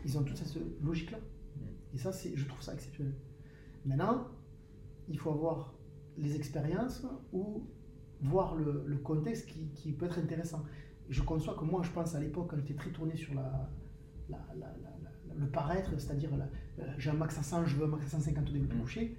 ils 0.06 0.18
ont 0.18 0.24
toute 0.24 0.38
cette 0.38 0.58
logique-là. 0.84 1.20
Et 1.94 1.98
ça, 1.98 2.12
je 2.12 2.44
trouve 2.46 2.62
ça 2.62 2.74
exceptionnel. 2.74 3.14
Maintenant, 3.86 4.28
il 5.10 5.18
faut 5.20 5.32
avoir 5.32 5.74
les 6.18 6.36
expériences 6.36 7.06
ou 7.32 7.68
voir 8.22 8.56
le, 8.56 8.84
le 8.86 8.98
contexte 8.98 9.48
qui, 9.48 9.68
qui 9.74 9.92
peut 9.92 10.06
être 10.06 10.20
intéressant. 10.20 10.64
Je 11.10 11.22
conçois 11.22 11.56
que 11.56 11.66
moi, 11.66 11.82
je 11.84 11.92
pense 11.92 12.16
à 12.16 12.20
l'époque, 12.20 12.48
quand 12.52 12.58
j'étais 12.58 12.76
très 12.76 12.92
tourné 12.92 13.16
sur 13.16 13.34
la, 13.34 13.70
la- 14.30 14.38
la- 14.56 14.68
la- 14.82 14.98
la- 15.04 15.36
le 15.36 15.48
paraître, 15.48 15.92
c'est-à-dire 16.00 16.30
euh, 16.80 16.84
j'ai 16.98 17.10
un 17.10 17.14
max 17.16 17.38
à 17.38 17.44
100, 17.44 17.66
je 17.66 17.76
veux 17.76 17.86
un 17.86 17.88
max 17.88 18.06
à 18.06 18.10
150 18.10 18.50
au 18.50 18.54
développé 18.54 18.76
couché, 18.78 19.18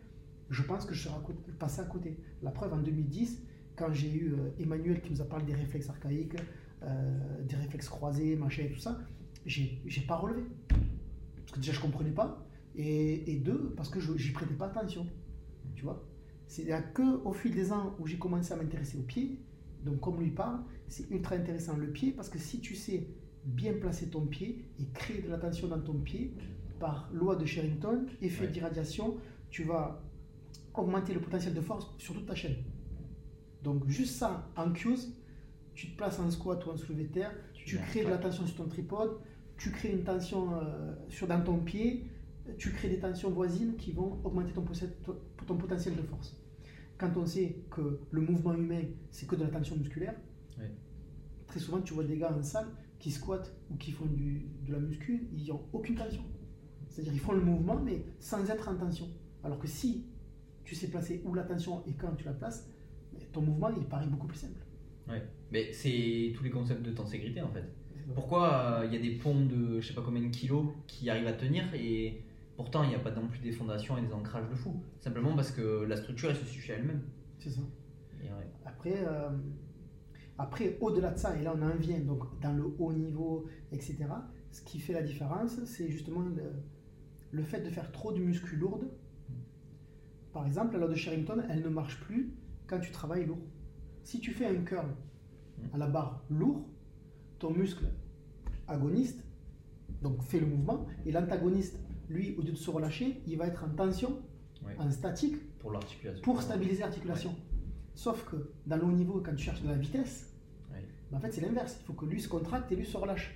je 0.50 0.62
pense 0.62 0.84
que 0.86 0.94
je 0.94 1.08
serais 1.08 1.14
passé 1.58 1.80
à 1.80 1.84
côté. 1.84 2.18
La 2.42 2.50
preuve, 2.50 2.72
en 2.72 2.78
2010, 2.78 3.42
quand 3.76 3.92
j'ai 3.92 4.12
eu 4.12 4.32
euh, 4.32 4.50
Emmanuel 4.60 5.00
qui 5.02 5.10
nous 5.10 5.20
a 5.20 5.24
parlé 5.24 5.44
des 5.44 5.54
réflexes 5.54 5.90
archaïques, 5.90 6.36
euh, 6.82 7.42
des 7.44 7.56
réflexes 7.56 7.88
croisés, 7.88 8.36
machin 8.36 8.62
et 8.64 8.70
tout 8.70 8.78
ça, 8.78 8.98
j'ai 9.46 10.00
pas 10.06 10.16
relevé. 10.16 10.42
Parce 10.68 11.52
que 11.52 11.56
déjà, 11.60 11.72
je 11.72 11.80
comprenais 11.80 12.10
pas. 12.12 12.46
Et, 12.76 13.30
et 13.32 13.36
deux, 13.38 13.74
parce 13.76 13.88
que 13.90 14.00
j'y 14.00 14.32
prêtais 14.32 14.54
pas 14.54 14.66
attention. 14.66 15.06
Tu 15.74 15.82
vois 15.84 16.02
C'est 16.46 16.64
là 16.64 16.80
que 16.82 17.22
au 17.24 17.32
fil 17.32 17.54
des 17.54 17.72
ans 17.72 17.94
où 17.98 18.06
j'ai 18.06 18.18
commencé 18.18 18.52
à 18.52 18.56
m'intéresser 18.56 18.98
au 18.98 19.02
pied, 19.02 19.38
donc 19.84 20.00
comme 20.00 20.20
lui 20.20 20.30
parle, 20.30 20.60
c'est 20.88 21.10
ultra 21.10 21.34
intéressant 21.36 21.76
le 21.76 21.88
pied, 21.88 22.12
parce 22.12 22.28
que 22.28 22.38
si 22.38 22.60
tu 22.60 22.74
sais 22.74 23.06
bien 23.44 23.74
placer 23.74 24.08
ton 24.08 24.26
pied 24.26 24.64
et 24.80 24.84
créer 24.94 25.20
de 25.22 25.28
la 25.28 25.38
tension 25.38 25.68
dans 25.68 25.80
ton 25.80 25.94
pied, 25.94 26.34
par 26.80 27.08
loi 27.12 27.36
de 27.36 27.44
Sherrington, 27.44 28.06
effet 28.20 28.44
Ouais. 28.46 28.50
d'irradiation, 28.50 29.16
tu 29.50 29.64
vas 29.64 30.02
augmenter 30.74 31.14
le 31.14 31.20
potentiel 31.20 31.54
de 31.54 31.60
force 31.60 31.94
sur 31.98 32.14
toute 32.14 32.26
ta 32.26 32.34
chaîne. 32.34 32.56
Donc 33.62 33.86
juste 33.88 34.16
ça, 34.16 34.50
en 34.56 34.72
cues, 34.72 34.98
tu 35.74 35.90
te 35.90 35.96
places 35.96 36.18
en 36.18 36.30
squat 36.30 36.64
ou 36.66 36.70
en 36.70 36.76
soulevé 36.76 37.06
terre, 37.06 37.32
tu 37.54 37.78
crées 37.78 38.04
de 38.04 38.10
la 38.10 38.18
tension 38.18 38.46
sur 38.46 38.56
ton 38.56 38.66
tripode, 38.68 39.18
tu 39.56 39.70
crées 39.70 39.92
une 39.92 40.02
tension 40.04 40.54
euh, 40.56 40.94
sur, 41.08 41.26
dans 41.26 41.40
ton 41.40 41.58
pied, 41.58 42.04
tu 42.58 42.70
crées 42.72 42.88
des 42.88 42.98
tensions 42.98 43.30
voisines 43.30 43.76
qui 43.76 43.92
vont 43.92 44.18
augmenter 44.24 44.52
ton, 44.52 45.56
potentiel 45.56 45.96
de 45.96 46.02
force. 46.02 46.36
Quand 46.98 47.16
on 47.16 47.26
sait 47.26 47.56
que 47.70 48.00
le 48.10 48.20
mouvement 48.20 48.54
humain, 48.54 48.82
c'est 49.10 49.26
que 49.26 49.36
de 49.36 49.44
la 49.44 49.50
tension 49.50 49.76
musculaire, 49.76 50.14
Ouais. 50.58 50.70
très 51.48 51.58
souvent 51.58 51.80
tu 51.80 51.94
vois 51.94 52.04
des 52.04 52.16
gars 52.16 52.32
en 52.32 52.42
salle 52.42 52.68
qui 53.00 53.10
squattent 53.10 53.52
ou 53.70 53.76
qui 53.76 53.90
font 53.90 54.06
du, 54.06 54.46
de 54.66 54.72
la 54.72 54.78
muscu, 54.78 55.28
ils 55.32 55.48
n'ont 55.48 55.62
aucune 55.72 55.96
tension. 55.96 56.22
C'est-à-dire 56.88 57.12
ils 57.12 57.20
font 57.20 57.32
le 57.32 57.40
mouvement 57.40 57.80
mais 57.80 58.04
sans 58.20 58.48
être 58.48 58.68
en 58.68 58.76
tension. 58.76 59.08
Alors 59.42 59.58
que 59.58 59.66
si 59.66 60.06
tu 60.64 60.74
sais 60.74 60.88
placer 60.88 61.22
où 61.24 61.34
la 61.34 61.42
tension 61.42 61.82
et 61.86 61.92
quand 61.92 62.14
tu 62.14 62.24
la 62.24 62.32
places, 62.32 62.70
ton 63.32 63.42
mouvement 63.42 63.70
il 63.76 63.84
paraît 63.84 64.06
beaucoup 64.06 64.26
plus 64.28 64.38
simple. 64.38 64.60
Mais 65.50 65.72
c'est 65.72 66.32
tous 66.34 66.44
les 66.44 66.50
concepts 66.50 66.82
de 66.82 66.92
tenségrité 66.92 67.42
en 67.42 67.50
fait. 67.50 67.64
Pourquoi 68.14 68.80
euh, 68.80 68.86
il 68.86 68.92
y 68.92 68.96
a 68.96 69.00
des 69.00 69.16
ponts 69.16 69.44
de 69.44 69.80
je 69.80 69.88
sais 69.88 69.94
pas 69.94 70.02
combien 70.02 70.22
de 70.22 70.28
kilos 70.28 70.66
qui 70.86 71.08
arrivent 71.08 71.26
à 71.26 71.32
tenir 71.32 71.64
et 71.74 72.23
pourtant 72.56 72.82
il 72.84 72.90
n'y 72.90 72.94
a 72.94 72.98
pas 72.98 73.10
non 73.10 73.26
plus 73.28 73.40
des 73.40 73.52
fondations 73.52 73.96
et 73.98 74.02
des 74.02 74.12
ancrages 74.12 74.48
de 74.48 74.54
fou 74.54 74.82
Simplement 75.00 75.34
parce 75.34 75.50
que 75.50 75.84
la 75.84 75.96
structure 75.96 76.30
elle 76.30 76.36
se 76.36 76.44
suffit 76.44 76.72
à 76.72 76.76
elle-même. 76.76 77.02
C'est 77.38 77.50
ça. 77.50 77.60
Et 78.22 78.28
ouais. 78.28 78.50
Après, 78.64 79.04
euh, 79.06 79.30
après 80.38 80.78
au-delà 80.80 81.10
de 81.10 81.18
ça, 81.18 81.36
et 81.36 81.42
là 81.42 81.54
on 81.56 81.62
en 81.62 81.76
vient 81.76 82.00
donc 82.00 82.40
dans 82.40 82.52
le 82.52 82.64
haut 82.78 82.92
niveau, 82.92 83.46
etc. 83.72 84.06
Ce 84.50 84.62
qui 84.62 84.78
fait 84.78 84.92
la 84.92 85.02
différence, 85.02 85.64
c'est 85.64 85.88
justement 85.90 86.20
le, 86.20 86.42
le 87.32 87.42
fait 87.42 87.60
de 87.60 87.70
faire 87.70 87.90
trop 87.90 88.12
de 88.12 88.20
muscu 88.20 88.56
lourde. 88.56 88.88
Par 90.32 90.46
exemple, 90.46 90.74
la 90.74 90.80
loi 90.80 90.88
de 90.88 90.94
Sherrington, 90.94 91.42
elle 91.48 91.62
ne 91.62 91.68
marche 91.68 92.00
plus 92.00 92.32
quand 92.66 92.80
tu 92.80 92.90
travailles 92.90 93.26
lourd. 93.26 93.38
Si 94.02 94.20
tu 94.20 94.32
fais 94.32 94.46
un 94.46 94.62
curl 94.62 94.88
à 95.72 95.78
la 95.78 95.86
barre 95.86 96.24
lourd, 96.30 96.66
ton 97.38 97.50
muscle 97.50 97.86
agoniste, 98.66 99.24
donc 100.02 100.22
fait 100.22 100.40
le 100.40 100.46
mouvement, 100.46 100.86
et 101.04 101.12
l'antagoniste, 101.12 101.78
lui, 102.08 102.34
au 102.36 102.42
lieu 102.42 102.52
de 102.52 102.56
se 102.56 102.70
relâcher, 102.70 103.20
il 103.26 103.36
va 103.38 103.46
être 103.46 103.64
en 103.64 103.70
tension, 103.70 104.18
en 104.78 104.90
statique, 104.90 105.36
Pour 105.58 105.72
l'articulation. 105.72 106.22
pour 106.22 106.42
stabiliser 106.42 106.80
l'articulation. 106.80 107.34
Sauf 107.94 108.24
que 108.28 108.36
dans 108.66 108.76
le 108.76 108.84
haut 108.84 108.92
niveau, 108.92 109.20
quand 109.24 109.34
tu 109.34 109.44
cherches 109.44 109.62
de 109.62 109.68
la 109.68 109.76
vitesse, 109.76 110.32
ben 111.10 111.18
en 111.18 111.20
fait 111.20 111.32
c'est 111.32 111.40
l'inverse. 111.42 111.76
Il 111.80 111.84
faut 111.86 111.92
que 111.92 112.06
lui 112.06 112.20
se 112.20 112.28
contracte 112.28 112.70
et 112.72 112.76
lui 112.76 112.86
se 112.86 112.96
relâche. 112.96 113.34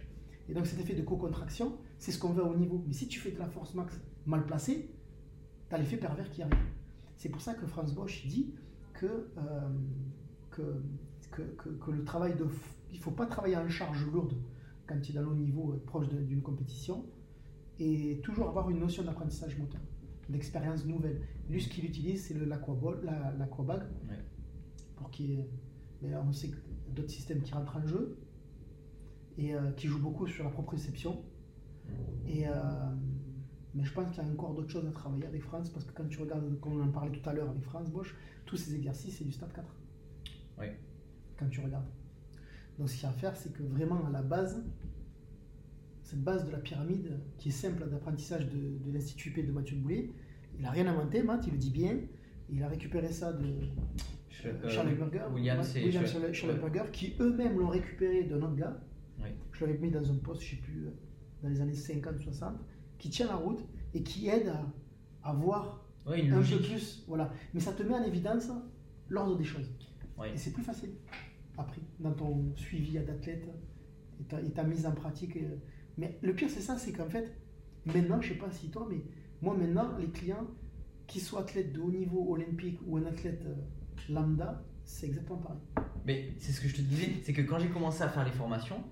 Et 0.49 0.55
donc 0.55 0.67
cet 0.67 0.81
effet 0.81 0.95
de 0.95 1.03
co-contraction, 1.03 1.77
c'est 1.99 2.11
ce 2.13 2.19
qu'on 2.19 2.31
veut 2.33 2.45
au 2.45 2.57
niveau. 2.57 2.83
Mais 2.87 2.93
si 2.95 3.07
tu 3.09 3.21
fais 3.21 3.31
de 3.31 3.39
la 3.39 3.47
force 3.49 3.75
max 3.75 4.01
mal 4.27 4.45
placée, 4.47 4.91
tu 5.69 5.75
as 5.75 5.79
l'effet 5.79 5.97
pervers 5.99 6.31
qui 6.31 6.43
arrive. 6.43 6.57
C'est 7.17 7.29
pour 7.29 7.41
ça 7.41 7.55
que 7.55 7.67
Franz 7.67 7.93
Bosch 7.95 8.27
dit 8.27 8.55
que, 8.95 9.07
euh, 9.07 9.69
que, 10.51 10.63
que, 11.31 11.43
que- 11.43 11.69
que 11.69 11.91
le 11.91 12.05
travail 12.05 12.35
de... 12.37 12.47
Il 12.91 12.97
ne 12.99 13.03
faut 13.03 13.11
pas 13.11 13.27
travailler 13.27 13.57
en 13.57 13.69
charge 13.69 14.07
lourde 14.07 14.35
quand 14.87 14.99
tu 15.01 15.13
es 15.13 15.15
dans 15.15 15.23
le 15.23 15.29
haut 15.29 15.35
niveau 15.35 15.73
euh, 15.73 15.83
proche 15.87 16.09
de- 16.09 16.23
d'une 16.23 16.41
compétition 16.43 17.05
et 17.79 18.21
toujours 18.23 18.49
avoir 18.49 18.69
une 18.71 18.79
notion 18.81 19.05
d'apprentissage 19.05 19.57
moteur, 19.59 19.81
d'expérience 20.29 20.85
nouvelle. 20.85 21.21
Lui, 21.49 21.61
ce 21.63 21.69
qu'il 21.69 21.85
utilise, 21.85 22.27
c'est 22.27 22.35
l'aquaball, 22.35 23.01
la- 23.05 23.33
l'aquabag, 23.39 23.83
Ouais. 24.09 24.19
pour 24.97 25.11
qu'il 25.11 25.45
Mais 26.01 26.11
là, 26.11 26.23
on 26.25 26.33
sait 26.33 26.49
que 26.51 26.57
d'autres 26.95 27.11
systèmes 27.11 27.43
qui 27.43 27.53
rentrent 27.53 27.77
en 27.77 27.85
jeu 27.87 28.17
et 29.37 29.53
euh, 29.55 29.73
qui 29.73 29.89
jouent 29.89 30.01
beaucoup 30.01 30.29
sur 30.29 30.45
la 30.45 30.51
proprioception. 30.51 31.25
Et, 32.29 32.47
euh, 32.47 32.53
mais 33.75 33.83
je 33.83 33.93
pense 33.93 34.09
qu'il 34.13 34.23
y 34.23 34.27
a 34.27 34.31
encore 34.31 34.55
d'autres 34.55 34.71
choses 34.71 34.87
à 34.87 34.93
travailler 34.93 35.27
avec 35.27 35.43
France, 35.43 35.71
parce 35.71 35.85
que 35.85 35.93
quand 35.93 36.07
tu 36.09 36.21
regardes, 36.21 36.61
comme 36.61 36.75
on 36.81 36.85
en 36.85 36.93
parlait 36.93 37.11
tout 37.11 37.29
à 37.29 37.33
l'heure 37.33 37.51
avec 37.51 37.63
France 37.65 37.91
Bosch, 37.91 38.15
tous 38.47 38.57
ces 38.57 38.77
exercices, 38.77 39.19
c'est 39.19 39.25
du 39.25 39.33
stade 39.33 39.53
4. 39.53 39.67
Ouais. 40.59 40.79
Quand 41.37 41.49
tu 41.49 41.61
regardes. 41.61 41.89
Donc 42.79 42.89
ce 42.89 42.95
qu'il 42.95 43.03
y 43.03 43.07
a 43.07 43.11
à 43.11 43.13
faire, 43.13 43.37
c'est 43.37 43.53
que 43.53 43.63
vraiment 43.65 44.07
à 44.07 44.11
la 44.11 44.23
base, 44.23 44.63
cette 46.09 46.23
base 46.25 46.47
de 46.47 46.53
la 46.53 46.59
pyramide, 46.59 47.19
qui 47.37 47.49
est 47.51 47.53
simple 47.53 47.87
d'apprentissage 47.89 48.47
de, 48.49 48.79
de 48.87 48.93
l'Institut 48.93 49.31
P 49.31 49.43
de 49.43 49.53
Mathieu 49.53 49.77
Boulet, 49.77 50.11
il 50.57 50.63
n'a 50.63 50.71
rien 50.71 50.87
inventé, 50.87 51.23
Matt, 51.23 51.47
il 51.47 51.53
le 51.53 51.59
dit 51.59 51.71
bien. 51.71 51.99
Il 52.51 52.63
a 52.63 52.69
récupéré 52.69 53.13
ça 53.13 53.33
de 53.33 53.45
Euh, 54.47 54.69
Schallenberger, 54.69 55.25
William, 55.35 55.59
ouais, 55.61 55.85
William 55.85 56.07
Schallenberger, 56.33 56.91
qui 56.93 57.15
eux-mêmes 57.21 57.59
l'ont 57.59 57.69
récupéré 57.69 58.25
d'un 58.25 58.41
autre 58.41 58.55
gars. 58.57 58.81
Ouais. 59.21 59.35
Je 59.53 59.65
l'avais 59.67 59.77
mis 59.79 59.91
dans 59.91 60.11
un 60.11 60.15
poste, 60.17 60.41
je 60.43 60.51
sais 60.53 60.63
plus, 60.63 60.87
euh, 60.87 60.91
dans 61.43 61.49
les 61.51 61.61
années 61.61 61.75
50-60, 61.75 62.53
qui 62.99 63.11
tient 63.11 63.27
la 63.27 63.37
route 63.37 63.63
et 63.93 64.03
qui 64.03 64.29
aide 64.29 64.49
à, 64.49 65.29
à 65.31 65.33
voir 65.35 65.85
Ouais, 66.07 66.23
un 66.31 66.41
peu 66.41 66.57
plus. 66.63 67.05
Voilà. 67.07 67.31
Mais 67.53 67.61
ça 67.61 67.73
te 67.73 67.83
met 67.83 67.95
en 67.95 68.03
évidence 68.03 68.49
l'ordre 69.11 69.37
des 69.37 69.45
choses. 69.45 69.71
Ouais. 70.17 70.33
Et 70.33 70.39
c'est 70.39 70.53
plus 70.53 70.63
facile 70.63 70.91
après, 71.59 71.83
dans 72.01 72.13
ton 72.15 72.51
suivi 72.57 72.93
d'athlète 72.99 73.47
et 74.21 74.25
ta, 74.25 74.41
et 74.41 74.51
ta 74.51 74.65
mise 74.65 74.87
en 74.87 74.93
pratique. 74.93 75.37
euh. 75.37 75.57
Mais 75.99 76.17
le 76.23 76.33
pire, 76.33 76.49
c'est 76.49 76.61
ça, 76.61 76.79
c'est 76.79 76.93
qu'en 76.93 77.09
fait, 77.11 77.37
maintenant, 77.85 78.21
je 78.21 78.29
sais 78.29 78.39
pas 78.39 78.51
si 78.51 78.71
toi, 78.71 78.87
mais 78.89 79.03
moi 79.43 79.55
maintenant, 79.55 79.97
les 79.99 80.09
clients, 80.09 80.47
qu'ils 81.07 81.23
soient 81.23 81.41
athlètes 81.41 81.73
de 81.73 81.81
haut 81.81 81.91
niveau 81.91 82.27
olympique 82.31 82.79
ou 82.87 82.97
un 82.99 83.05
athlète 83.07 83.45
euh, 83.47 84.13
lambda, 84.13 84.63
c'est 84.85 85.07
exactement 85.07 85.39
pareil. 85.39 85.59
Mais 86.07 86.33
c'est 86.39 86.53
ce 86.53 86.61
que 86.61 86.69
je 86.69 86.77
te 86.77 86.81
disais, 86.81 87.15
c'est 87.23 87.33
que 87.33 87.43
quand 87.43 87.59
j'ai 87.59 87.69
commencé 87.69 88.03
à 88.03 88.09
faire 88.09 88.25
les 88.25 88.31
formations, 88.31 88.83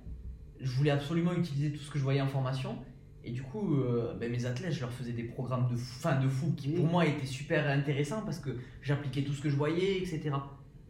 je 0.61 0.71
voulais 0.73 0.91
absolument 0.91 1.33
utiliser 1.33 1.73
tout 1.73 1.79
ce 1.79 1.91
que 1.91 1.99
je 1.99 2.05
voyais 2.05 2.21
en 2.21 2.27
formation. 2.27 2.77
Et 3.25 3.33
du 3.33 3.43
coup, 3.43 3.75
euh, 3.75 4.15
ben, 4.19 4.31
mes 4.31 4.47
athlètes, 4.47 4.73
je 4.73 4.81
leur 4.81 4.93
faisais 4.93 5.13
des 5.13 5.25
programmes 5.25 5.69
de 5.71 5.77
fou, 5.77 5.95
enfin, 5.99 6.21
de 6.21 6.29
fou 6.29 6.53
qui 6.57 6.69
pour 6.69 6.87
moi 6.87 7.07
étaient 7.07 7.27
super 7.27 7.69
intéressants 7.69 8.23
parce 8.23 8.39
que 8.39 8.51
j'appliquais 8.83 9.23
tout 9.23 9.33
ce 9.33 9.43
que 9.43 9.51
je 9.51 9.57
voyais, 9.57 9.99
etc. 9.99 10.31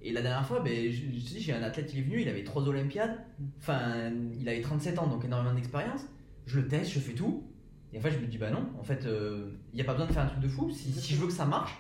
Et 0.03 0.13
la 0.13 0.23
dernière 0.23 0.47
fois, 0.47 0.61
ben, 0.61 0.91
je, 0.91 0.97
je 0.97 1.25
te 1.25 1.29
dis, 1.35 1.41
j'ai 1.41 1.53
un 1.53 1.63
athlète 1.63 1.87
qui 1.89 1.99
est 1.99 2.03
venu, 2.03 2.21
il 2.21 2.29
avait 2.29 2.45
trois 2.45 2.67
Olympiades, 2.69 3.19
enfin, 3.59 4.13
il 4.39 4.49
avait 4.49 4.61
37 4.61 4.99
ans, 4.99 5.07
donc 5.09 5.25
énormément 5.25 5.55
d'expérience. 5.55 6.03
Je 6.47 6.61
le 6.61 6.69
teste, 6.69 6.93
je 6.93 7.01
fais 7.01 7.15
tout. 7.15 7.45
Et 7.93 7.99
en 7.99 8.01
fait, 8.01 8.11
je 8.13 8.19
me 8.19 8.27
dis, 8.27 8.39
bah 8.39 8.51
non, 8.51 8.69
en 8.79 8.85
fait, 8.85 9.07
il 9.07 9.75
n'y 9.75 9.81
a 9.81 9.85
pas 9.85 9.93
besoin 9.95 10.07
de 10.07 10.13
faire 10.13 10.23
un 10.25 10.27
truc 10.29 10.41
de 10.41 10.49
fou. 10.49 10.71
Si, 10.71 10.93
si 10.93 11.15
je 11.15 11.21
veux 11.21 11.27
que 11.27 11.33
ça 11.33 11.47
marche, 11.47 11.77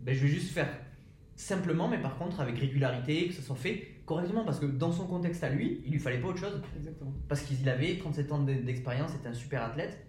ben, 0.00 0.14
je 0.14 0.20
vais 0.22 0.28
juste 0.28 0.52
faire 0.52 0.68
simplement, 1.34 1.88
mais 1.88 1.98
par 2.00 2.16
contre 2.16 2.40
avec 2.40 2.58
régularité, 2.58 3.28
que 3.28 3.34
ça 3.34 3.42
soit 3.42 3.56
fait 3.56 3.88
correctement. 4.06 4.44
Parce 4.44 4.58
que 4.60 4.66
dans 4.66 4.92
son 4.92 5.06
contexte 5.06 5.42
à 5.44 5.50
lui, 5.50 5.82
il 5.84 5.92
lui 5.92 5.98
fallait 5.98 6.20
pas 6.20 6.28
autre 6.28 6.38
chose. 6.38 6.62
Exactement. 6.76 7.12
Parce 7.28 7.42
qu'il 7.42 7.68
avait 7.68 7.96
37 7.98 8.32
ans 8.32 8.42
d'e- 8.42 8.62
d'expérience, 8.64 9.10
c'était 9.12 9.28
un 9.28 9.34
super 9.34 9.62
athlète. 9.62 10.06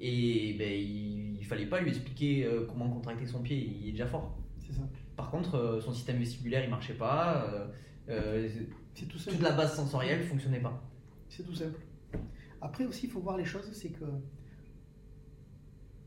Et 0.00 0.54
ben, 0.58 0.70
il, 0.70 1.36
il 1.40 1.44
fallait 1.46 1.66
pas 1.66 1.80
lui 1.80 1.88
expliquer 1.90 2.44
euh, 2.44 2.66
comment 2.68 2.88
contracter 2.88 3.26
son 3.26 3.40
pied, 3.42 3.56
il 3.82 3.88
est 3.88 3.92
déjà 3.92 4.06
fort. 4.06 4.38
C'est 4.60 4.72
ça. 4.74 4.82
Par 5.18 5.32
contre, 5.32 5.56
euh, 5.56 5.80
son 5.80 5.92
système 5.92 6.16
vestibulaire 6.18 6.62
il 6.62 6.70
marchait 6.70 6.94
pas, 6.94 7.44
euh, 7.52 7.66
euh, 8.08 8.48
C'est 8.94 9.06
tout 9.06 9.18
simple. 9.18 9.36
toute 9.36 9.44
la 9.44 9.50
base 9.50 9.74
sensorielle 9.74 10.22
fonctionnait 10.22 10.60
pas. 10.60 10.80
C'est 11.28 11.42
tout 11.42 11.56
simple. 11.56 11.80
Après 12.60 12.86
aussi, 12.86 13.06
il 13.06 13.10
faut 13.10 13.18
voir 13.18 13.36
les 13.36 13.44
choses, 13.44 13.68
c'est 13.72 13.88
que 13.90 14.04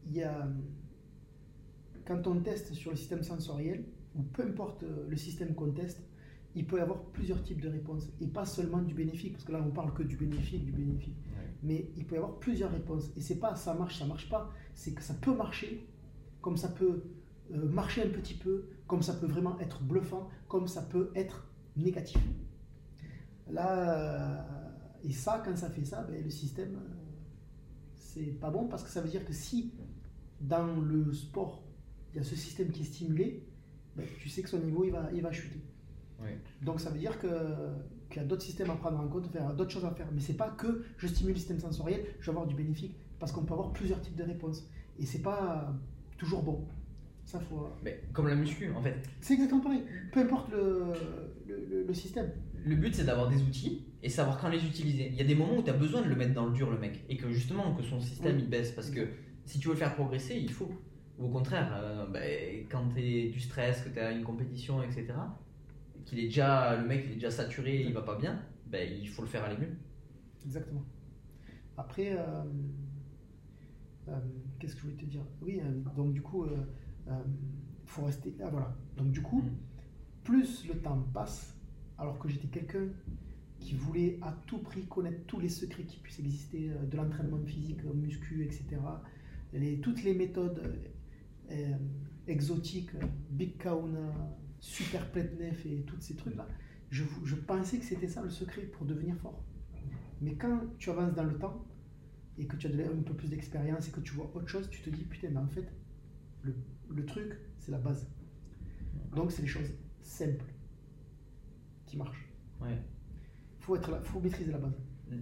il 0.08 0.16
y 0.16 0.24
a, 0.24 0.48
quand 2.06 2.26
on 2.26 2.40
teste 2.40 2.74
sur 2.74 2.92
le 2.92 2.98
système 2.98 3.22
sensoriel, 3.22 3.84
ou 4.16 4.24
peu 4.24 4.44
importe 4.44 4.86
le 5.10 5.18
système 5.18 5.56
qu'on 5.56 5.72
teste, 5.72 6.02
il 6.56 6.66
peut 6.66 6.78
y 6.78 6.82
avoir 6.82 7.04
plusieurs 7.12 7.44
types 7.44 7.62
de 7.62 7.70
réponses, 7.70 8.08
et 8.22 8.28
pas 8.28 8.46
seulement 8.46 8.82
du 8.82 8.94
bénéfique, 8.94 9.34
parce 9.34 9.44
que 9.44 9.52
là 9.52 9.62
on 9.62 9.72
parle 9.72 9.94
que 9.94 10.04
du 10.04 10.16
bénéfique, 10.16 10.64
du 10.64 10.72
bénéfique. 10.72 11.18
Ouais. 11.36 11.50
Mais 11.64 11.92
il 11.98 12.06
peut 12.06 12.16
y 12.16 12.18
avoir 12.18 12.40
plusieurs 12.40 12.72
réponses, 12.72 13.12
et 13.18 13.22
c'est 13.22 13.40
pas 13.40 13.56
ça 13.56 13.74
marche, 13.74 14.00
ça 14.00 14.06
marche 14.06 14.30
pas, 14.30 14.50
c'est 14.74 14.94
que 14.94 15.04
ça 15.04 15.14
peut 15.16 15.36
marcher, 15.36 15.86
comme 16.42 16.56
ça 16.56 16.70
peut 16.70 17.04
euh, 17.54 17.68
marcher 17.68 18.04
un 18.04 18.10
petit 18.10 18.36
peu, 18.36 18.66
comme 18.92 19.04
ça 19.04 19.14
peut 19.14 19.26
vraiment 19.26 19.58
être 19.62 19.82
bluffant, 19.84 20.28
comme 20.50 20.68
ça 20.68 20.82
peut 20.82 21.12
être 21.16 21.48
négatif. 21.78 22.20
Là, 23.50 23.70
euh, 23.90 24.42
et 25.06 25.14
ça, 25.14 25.42
quand 25.46 25.56
ça 25.56 25.70
fait 25.70 25.86
ça, 25.86 26.04
ben, 26.04 26.22
le 26.22 26.30
système, 26.30 26.76
euh, 26.76 26.90
c'est 27.96 28.38
pas 28.38 28.50
bon 28.50 28.68
parce 28.68 28.84
que 28.84 28.90
ça 28.90 29.00
veut 29.00 29.08
dire 29.08 29.24
que 29.24 29.32
si 29.32 29.72
dans 30.42 30.76
le 30.76 31.14
sport, 31.14 31.64
il 32.12 32.18
y 32.18 32.20
a 32.20 32.24
ce 32.24 32.36
système 32.36 32.70
qui 32.70 32.82
est 32.82 32.86
stimulé, 32.86 33.48
ben, 33.96 34.06
tu 34.20 34.28
sais 34.28 34.42
que 34.42 34.50
son 34.50 34.60
niveau 34.60 34.84
il 34.84 34.92
va, 34.92 35.10
il 35.14 35.22
va 35.22 35.32
chuter. 35.32 35.62
Donc 36.62 36.82
ça 36.82 36.90
veut 36.90 37.00
dire 37.00 37.18
que 37.18 37.30
qu'il 38.10 38.22
y 38.22 38.26
a 38.26 38.28
d'autres 38.28 38.44
systèmes 38.44 38.72
à 38.72 38.76
prendre 38.76 39.00
en 39.00 39.08
compte, 39.08 39.32
faire 39.32 39.54
d'autres 39.54 39.72
choses 39.72 39.86
à 39.86 39.92
faire. 39.92 40.10
Mais 40.12 40.20
c'est 40.20 40.34
pas 40.34 40.50
que 40.50 40.84
je 40.98 41.08
stimule 41.08 41.32
le 41.32 41.40
système 41.40 41.62
sensoriel, 41.62 42.04
je 42.20 42.26
vais 42.26 42.32
avoir 42.32 42.46
du 42.46 42.56
bénéfique, 42.56 42.98
parce 43.20 43.32
qu'on 43.32 43.46
peut 43.46 43.54
avoir 43.54 43.72
plusieurs 43.72 44.02
types 44.02 44.18
de 44.18 44.24
réponses. 44.24 44.68
Et 45.00 45.06
c'est 45.06 45.22
pas 45.22 45.74
toujours 46.18 46.44
bon. 46.44 46.68
Ça 47.32 47.40
faut. 47.40 47.66
Mais 47.82 48.02
comme 48.12 48.28
la 48.28 48.36
muscu, 48.36 48.70
en 48.74 48.82
fait. 48.82 48.96
C'est 49.22 49.36
exactement 49.36 49.62
pareil. 49.62 49.84
Peu 50.12 50.20
importe 50.20 50.52
le, 50.52 50.84
le, 51.48 51.66
le- 51.70 51.84
le 51.88 51.94
système. 51.94 52.30
Le 52.66 52.76
but, 52.76 52.94
c'est 52.94 53.06
d'avoir 53.06 53.30
des 53.30 53.42
outils 53.42 53.86
et 54.04 54.10
savoir 54.10 54.38
quand 54.38 54.50
les 54.50 54.66
utiliser. 54.66 55.08
Il 55.08 55.16
y 55.16 55.22
a 55.22 55.24
des 55.24 55.34
moments 55.36 55.58
où 55.58 55.64
tu 55.64 55.70
as 55.70 55.74
besoin 55.74 56.02
de 56.02 56.10
le 56.10 56.16
mettre 56.18 56.34
dans 56.34 56.46
le 56.48 56.52
dur, 56.52 56.70
le 56.70 56.78
mec, 56.78 57.06
et 57.08 57.16
que 57.16 57.32
justement, 57.32 57.74
que 57.74 57.84
son 57.84 58.02
système 58.02 58.36
Oui. 58.36 58.42
il 58.44 58.50
baisse. 58.50 58.72
Parce 58.74 58.90
que 58.90 59.08
si 59.46 59.60
tu 59.60 59.70
veux 59.70 59.76
le 59.76 59.80
faire 59.80 59.96
progresser, 59.96 60.36
il 60.36 60.52
faut. 60.52 60.70
Ou 61.20 61.26
au 61.28 61.30
contraire, 61.30 61.72
euh, 61.82 62.06
bah, 62.08 62.20
quand 62.70 62.90
tu 62.94 63.02
es 63.02 63.30
du 63.30 63.40
stress, 63.40 63.82
que 63.82 63.90
tu 63.90 64.00
as 64.00 64.12
une 64.12 64.24
compétition, 64.24 64.84
etc., 64.84 65.06
qu'il 66.04 66.20
est 66.20 66.24
déjà, 66.24 66.76
le 66.76 66.86
mec 66.86 67.04
il 67.06 67.12
est 67.14 67.16
déjà 67.16 67.32
saturé, 67.32 67.82
il 67.82 67.94
va 67.94 68.02
pas 68.02 68.18
bien, 68.18 68.42
bah, 68.70 68.84
il 68.84 69.08
faut 69.08 69.22
le 69.22 69.28
faire 69.30 69.46
aller 69.46 69.58
mieux. 69.58 69.72
Exactement. 70.44 70.84
Après, 71.78 72.12
euh, 72.12 72.44
euh, 74.10 74.12
qu'est-ce 74.60 74.74
que 74.76 74.82
je 74.82 74.86
voulais 74.88 74.98
te 74.98 75.06
dire? 75.06 75.24
Oui, 75.42 75.62
euh, 75.64 75.72
donc 75.96 76.12
du 76.14 76.22
coup, 76.22 76.46
euh, 77.08 77.12
euh, 77.12 77.24
faut 77.86 78.04
rester. 78.06 78.36
Ah 78.44 78.50
voilà. 78.50 78.76
Donc 78.98 79.12
du 79.12 79.22
coup, 79.22 79.42
Mm. 79.42 79.56
plus 80.24 80.68
le 80.68 80.80
temps 80.82 81.00
passe, 81.14 81.56
alors 81.98 82.20
que 82.20 82.30
j'étais 82.30 82.48
quelqu'un 82.48 82.88
qui 83.60 83.76
voulait 83.76 84.18
à 84.22 84.32
tout 84.48 84.60
prix 84.60 84.86
connaître 84.88 85.26
tous 85.28 85.40
les 85.40 85.50
secrets 85.50 85.84
qui 85.84 86.00
puissent 86.00 86.20
exister 86.20 86.70
euh, 86.72 86.86
de 86.86 86.98
l'entraînement 86.98 87.40
physique, 87.46 87.80
euh, 87.86 87.94
muscu, 87.94 88.44
etc. 88.44 88.66
Les, 89.54 89.80
toutes 89.82 90.04
les 90.04 90.14
méthodes 90.14 90.62
euh, 91.52 91.74
exotiques, 92.28 92.92
Big 93.32 93.58
Kauna, 93.58 94.14
Super 94.60 95.12
Pletnef 95.12 95.66
et 95.66 95.84
tous 95.86 96.00
ces 96.00 96.16
trucs-là, 96.16 96.48
je, 96.90 97.04
je 97.24 97.36
pensais 97.36 97.78
que 97.80 97.86
c'était 97.86 98.08
ça 98.08 98.22
le 98.22 98.30
secret 98.30 98.64
pour 98.64 98.86
devenir 98.86 99.16
fort. 99.18 99.44
Mais 100.22 100.36
quand 100.36 100.62
tu 100.78 100.90
avances 100.90 101.14
dans 101.16 101.24
le 101.24 101.38
temps 101.38 101.66
et 102.38 102.46
que 102.48 102.56
tu 102.58 102.68
as 102.68 102.70
un 102.70 103.02
peu 103.04 103.14
plus 103.14 103.30
d'expérience 103.30 103.88
et 103.88 103.92
que 103.92 104.00
tu 104.02 104.14
vois 104.14 104.32
autre 104.36 104.48
chose, 104.48 104.70
tu 104.70 104.82
te 104.82 104.90
dis 104.90 105.04
putain, 105.04 105.30
mais 105.32 105.40
en 105.40 105.48
fait, 105.48 105.68
le, 106.44 106.56
le 106.94 107.06
truc, 107.06 107.38
c'est 107.58 107.72
la 107.72 107.78
base. 107.78 108.08
Donc, 109.16 109.32
c'est 109.32 109.42
les 109.42 109.48
choses 109.48 109.70
simples 110.02 110.46
qui 111.86 111.98
marchent. 111.98 112.28
Ouais. 112.62 112.78
faut 113.60 113.76
être 113.76 113.90
là, 113.92 114.00
faut 114.04 114.20
maîtriser 114.20 114.52
la 114.52 114.58
base. 114.60 114.78
Mm. 115.10 115.16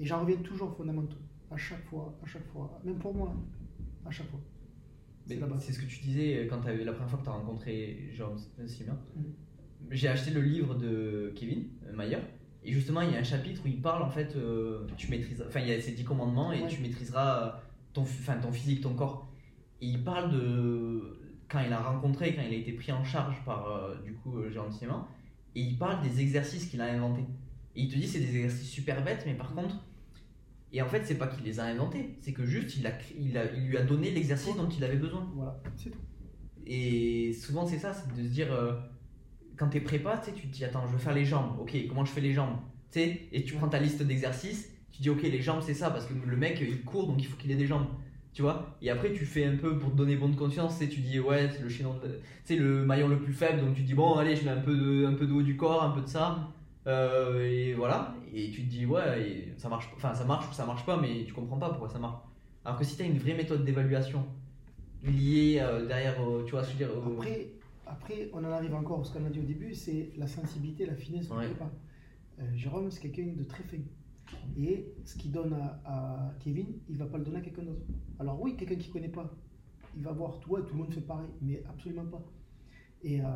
Et 0.00 0.04
j'en 0.06 0.20
reviens 0.20 0.36
toujours 0.36 0.68
aux 0.68 0.74
fondamentaux. 0.74 1.16
À 1.50 1.56
chaque 1.56 1.84
fois, 1.84 2.18
à 2.22 2.26
chaque 2.26 2.46
fois. 2.46 2.80
Même 2.84 2.98
pour 2.98 3.14
moi, 3.14 3.34
à 4.06 4.10
chaque 4.10 4.28
fois. 4.30 4.40
C'est 5.26 5.72
ce 5.72 5.78
que 5.78 5.86
tu 5.86 6.00
disais 6.00 6.46
quand 6.48 6.60
t'avais- 6.60 6.84
la 6.84 6.92
première 6.92 7.08
fois 7.10 7.18
que 7.18 7.24
tu 7.24 7.30
as 7.30 7.32
rencontré 7.32 8.10
Jérôme 8.12 8.36
Simien. 8.66 8.98
Mm. 9.16 9.20
J'ai 9.90 10.08
acheté 10.08 10.30
le 10.30 10.40
livre 10.42 10.74
de 10.74 11.32
Kevin 11.34 11.64
euh, 11.86 11.94
Mayer. 11.96 12.18
Et 12.62 12.72
justement, 12.72 13.02
il 13.02 13.12
y 13.12 13.16
a 13.16 13.18
un 13.18 13.24
chapitre 13.24 13.62
où 13.64 13.68
il 13.68 13.80
parle 13.82 14.02
en 14.02 14.08
fait, 14.10 14.34
euh, 14.36 14.86
tu 14.96 15.10
maîtrises, 15.10 15.42
enfin, 15.46 15.60
il 15.60 15.68
y 15.68 15.72
a 15.72 15.80
ces 15.80 15.92
10 15.92 16.04
commandements 16.04 16.52
et 16.52 16.62
Ouais. 16.62 16.68
tu 16.68 16.80
maîtriseras 16.80 17.46
euh, 17.46 17.60
ton, 17.92 18.02
enfin, 18.02 18.38
ton 18.38 18.50
physique, 18.52 18.80
ton 18.82 18.94
corps. 18.94 19.30
Et 19.80 19.86
il 19.86 20.04
parle 20.04 20.32
de 20.32 21.20
quand 21.48 21.60
il 21.60 21.72
a 21.72 21.80
rencontré, 21.80 22.34
quand 22.34 22.42
il 22.42 22.52
a 22.52 22.56
été 22.56 22.72
pris 22.72 22.92
en 22.92 23.04
charge 23.04 23.36
par 23.44 23.66
euh, 23.66 23.96
du 24.02 24.14
coup 24.14 24.38
euh, 24.38 24.50
Jérôme. 24.50 24.70
Et 25.54 25.60
il 25.60 25.78
parle 25.78 26.02
des 26.02 26.20
exercices 26.20 26.66
qu'il 26.66 26.80
a 26.80 26.86
inventés. 26.86 27.24
Et 27.76 27.82
il 27.82 27.88
te 27.88 27.96
dit 27.96 28.06
c'est 28.06 28.20
des 28.20 28.36
exercices 28.36 28.70
super 28.70 29.04
bêtes, 29.04 29.24
mais 29.26 29.34
par 29.34 29.54
contre, 29.54 29.76
et 30.72 30.82
en 30.82 30.88
fait, 30.88 31.04
c'est 31.04 31.14
pas 31.14 31.28
qu'il 31.28 31.44
les 31.44 31.60
a 31.60 31.64
inventés, 31.64 32.16
c'est 32.20 32.32
que 32.32 32.44
juste 32.44 32.76
il, 32.76 32.86
a, 32.88 32.90
il, 33.16 33.38
a, 33.38 33.44
il 33.54 33.68
lui 33.68 33.76
a 33.76 33.82
donné 33.82 34.10
l'exercice 34.10 34.56
dont 34.56 34.68
il 34.68 34.82
avait 34.82 34.96
besoin. 34.96 35.30
Voilà, 35.36 35.62
c'est 35.76 35.90
tout. 35.90 35.98
Et 36.66 37.32
souvent, 37.32 37.64
c'est 37.64 37.78
ça, 37.78 37.94
c'est 37.94 38.12
de 38.12 38.26
se 38.26 38.32
dire, 38.32 38.52
euh, 38.52 38.72
quand 39.56 39.68
t'es 39.68 39.80
prépa, 39.80 40.20
tu 40.24 40.32
te 40.32 40.46
dis, 40.52 40.64
attends, 40.64 40.84
je 40.88 40.92
veux 40.92 40.98
faire 40.98 41.14
les 41.14 41.24
jambes, 41.24 41.60
ok, 41.60 41.76
comment 41.88 42.04
je 42.04 42.10
fais 42.10 42.20
les 42.20 42.32
jambes? 42.32 42.56
Tu 42.90 42.98
sais, 42.98 43.28
et 43.30 43.44
tu 43.44 43.54
prends 43.54 43.68
ta 43.68 43.78
liste 43.78 44.02
d'exercices, 44.02 44.68
tu 44.90 45.00
dis, 45.00 45.10
ok, 45.10 45.22
les 45.22 45.40
jambes, 45.40 45.62
c'est 45.64 45.74
ça, 45.74 45.90
parce 45.90 46.06
que 46.06 46.14
le 46.14 46.36
mec, 46.36 46.58
il 46.60 46.82
court, 46.82 47.06
donc 47.06 47.22
il 47.22 47.26
faut 47.26 47.36
qu'il 47.36 47.52
ait 47.52 47.56
des 47.56 47.66
jambes. 47.66 47.86
Tu 48.34 48.42
vois 48.42 48.76
Et 48.82 48.90
après, 48.90 49.12
tu 49.12 49.24
fais 49.24 49.44
un 49.46 49.56
peu 49.56 49.78
pour 49.78 49.92
te 49.92 49.96
donner 49.96 50.16
bonne 50.16 50.34
conscience, 50.34 50.76
tu 50.76 50.84
sais, 50.84 50.90
tu 50.90 51.00
dis, 51.00 51.20
ouais, 51.20 51.48
c'est 51.50 51.62
le 51.62 51.68
chaînon, 51.68 51.94
sais, 52.44 52.56
le 52.56 52.84
maillon 52.84 53.06
le 53.08 53.18
plus 53.20 53.32
faible, 53.32 53.60
donc 53.60 53.74
tu 53.76 53.82
dis, 53.82 53.94
bon, 53.94 54.14
allez, 54.16 54.34
je 54.34 54.44
mets 54.44 54.50
un 54.50 54.60
peu 54.60 54.76
de, 54.76 55.06
un 55.06 55.14
peu 55.14 55.26
de 55.26 55.32
haut 55.32 55.42
du 55.42 55.56
corps, 55.56 55.84
un 55.84 55.90
peu 55.90 56.00
de 56.00 56.08
ça. 56.08 56.48
Euh, 56.88 57.48
et 57.48 57.74
voilà, 57.74 58.14
et 58.34 58.50
tu 58.50 58.62
te 58.64 58.68
dis, 58.68 58.84
ouais, 58.86 59.22
et 59.22 59.54
ça 59.56 59.68
marche, 59.68 59.88
pas- 59.88 59.96
enfin, 59.96 60.14
ça 60.14 60.24
marche 60.24 60.50
ou 60.50 60.52
ça 60.52 60.66
marche 60.66 60.84
pas, 60.84 60.96
mais 61.00 61.24
tu 61.24 61.32
comprends 61.32 61.58
pas 61.58 61.70
pourquoi 61.70 61.88
ça 61.88 61.98
marche. 62.00 62.18
Alors 62.64 62.76
que 62.78 62.84
si 62.84 62.96
tu 62.96 63.02
as 63.02 63.06
une 63.06 63.18
vraie 63.18 63.34
méthode 63.34 63.64
d'évaluation 63.64 64.26
liée 65.04 65.58
euh, 65.60 65.86
derrière, 65.86 66.16
euh, 66.20 66.42
tu 66.44 66.50
vois, 66.50 66.64
ce 66.64 66.72
que 66.72 66.78
je 66.78 66.84
veux 66.84 66.90
dire, 66.92 67.02
Après, 67.18 67.48
après, 67.86 68.30
on 68.32 68.38
en 68.44 68.50
arrive 68.50 68.74
encore 68.74 69.00
à 69.00 69.04
ce 69.04 69.12
qu'on 69.12 69.24
a 69.24 69.30
dit 69.30 69.38
au 69.38 69.44
début, 69.44 69.74
c'est 69.74 70.10
la 70.18 70.26
sensibilité, 70.26 70.86
la 70.86 70.96
finesse 70.96 71.30
Ouais. 71.30 71.46
Euh, 72.40 72.42
Jérôme, 72.56 72.90
c'est 72.90 73.00
quelqu'un 73.00 73.32
de 73.36 73.44
très 73.44 73.62
fin. 73.62 73.76
Et 74.56 74.94
ce 75.04 75.16
qu'il 75.16 75.32
donne 75.32 75.52
à, 75.54 75.80
à 75.84 76.34
Kevin, 76.40 76.66
il 76.88 76.96
va 76.96 77.06
pas 77.06 77.18
le 77.18 77.24
donner 77.24 77.38
à 77.38 77.40
quelqu'un 77.40 77.62
d'autre. 77.62 77.84
Alors 78.18 78.40
oui, 78.40 78.56
quelqu'un 78.56 78.76
qui 78.76 78.90
connaît 78.90 79.08
pas, 79.08 79.30
il 79.96 80.02
va 80.02 80.12
voir, 80.12 80.38
toi, 80.40 80.62
tout 80.62 80.74
le 80.74 80.82
monde 80.82 80.92
fait 80.92 81.00
pareil, 81.00 81.28
mais 81.40 81.62
absolument 81.68 82.06
pas. 82.06 82.22
Et, 83.02 83.20
euh, 83.20 83.26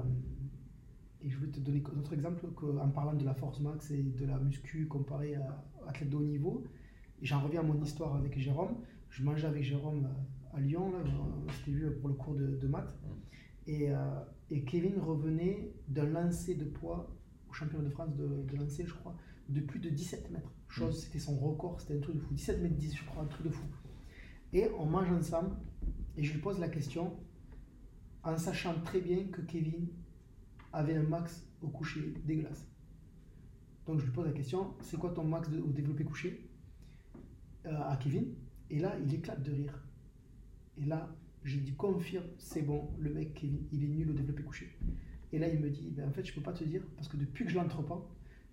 et 1.23 1.29
je 1.29 1.39
vais 1.39 1.49
te 1.49 1.61
donner 1.61 1.83
un 1.95 1.99
autre 1.99 2.13
exemple 2.13 2.47
en 2.81 2.89
parlant 2.89 3.15
de 3.15 3.25
la 3.25 3.35
force 3.35 3.61
max 3.61 3.91
et 3.91 4.03
de 4.03 4.27
la 4.27 4.39
muscu 4.39 4.87
comparée 4.87 5.35
à 5.35 5.65
athlète 5.89 6.11
de 6.11 6.17
haut 6.17 6.23
niveau. 6.23 6.65
Et 7.21 7.27
j'en 7.27 7.41
reviens 7.41 7.61
à 7.61 7.65
mon 7.65 7.83
histoire 7.83 8.15
avec 8.15 8.39
Jérôme. 8.39 8.77
Je 9.11 9.25
mangeais 9.25 9.47
avec 9.47 9.63
Jérôme 9.65 10.05
euh, 10.07 10.57
à 10.57 10.61
Lyon, 10.61 10.93
là, 10.93 10.99
on 11.47 11.53
s'était 11.53 11.73
vu 11.73 11.91
pour 12.01 12.09
le 12.09 12.15
cours 12.15 12.35
de, 12.35 12.57
de 12.57 12.69
maths. 12.69 12.95
Et, 13.67 13.91
euh, 13.91 13.97
et 14.51 14.63
Kevin 14.65 14.99
revenait 15.01 15.73
d'un 15.89 16.07
lancer 16.07 16.55
de 16.55 16.65
poids 16.65 17.11
au 17.51 17.53
championnat 17.53 17.85
de 17.85 17.91
France 17.91 18.15
de, 18.15 18.45
de 18.51 18.57
lancer, 18.57 18.85
je 18.87 18.95
crois, 18.95 19.15
de 19.49 19.61
plus 19.61 19.81
de 19.81 19.89
17 19.91 20.31
mètres. 20.31 20.53
Chose, 20.69 21.03
c'était 21.05 21.19
son 21.19 21.37
record, 21.39 21.81
c'était 21.81 21.97
un 21.97 22.01
truc 22.01 22.17
de 22.17 22.21
fou. 22.21 22.35
17 22.35 22.63
mètres 22.63 22.75
10, 22.77 22.97
je 22.97 23.05
crois, 23.05 23.23
un 23.23 23.27
truc 23.27 23.47
de 23.47 23.51
fou. 23.53 23.67
Et 24.53 24.69
on 24.79 24.87
mange 24.87 25.11
ensemble, 25.11 25.57
et 26.17 26.23
je 26.23 26.33
lui 26.35 26.41
pose 26.41 26.59
la 26.59 26.69
question, 26.69 27.17
en 28.25 28.37
sachant 28.37 28.75
très 28.83 29.01
bien 29.01 29.25
que 29.29 29.41
Kevin 29.43 29.89
avait 30.73 30.95
un 30.97 31.03
max 31.03 31.47
au 31.63 31.69
coucher 31.69 32.15
dégueulasse. 32.27 32.67
Donc 33.87 34.01
je 34.01 34.05
lui 34.05 34.13
pose 34.13 34.27
la 34.27 34.33
question, 34.33 34.75
c'est 34.81 34.99
quoi 34.99 35.11
ton 35.11 35.25
max 35.25 35.49
de- 35.51 35.61
au 35.61 35.73
développé 35.73 36.05
couché? 36.05 36.45
Euh, 37.67 37.71
à 37.89 37.97
Kevin 37.97 38.35
Et 38.71 38.79
là, 38.79 38.97
il 39.03 39.13
éclate 39.15 39.43
de 39.43 39.51
rire. 39.53 39.83
Et 40.77 40.85
là, 40.85 41.09
j'ai 41.45 41.59
dit 41.61 41.75
confirme, 41.75 42.25
c'est 42.39 42.63
bon, 42.63 42.91
le 42.99 43.11
mec 43.13 43.33
Kevin, 43.35 43.67
il 43.73 43.83
est 43.85 43.89
nul 43.89 44.11
au 44.11 44.13
développé 44.13 44.43
couché. 44.43 44.77
Et 45.33 45.39
là, 45.39 45.49
il 45.49 45.59
me 45.61 45.71
dit, 45.71 45.91
ben, 45.91 46.09
en 46.09 46.13
fait, 46.13 46.25
je 46.25 46.35
peux 46.35 46.41
pas 46.43 46.53
te 46.53 46.65
dire, 46.65 46.83
parce 46.97 47.09
que 47.09 47.17
depuis 47.17 47.45
que 47.47 47.51
je 47.51 47.57
l'entreprends, 47.57 48.07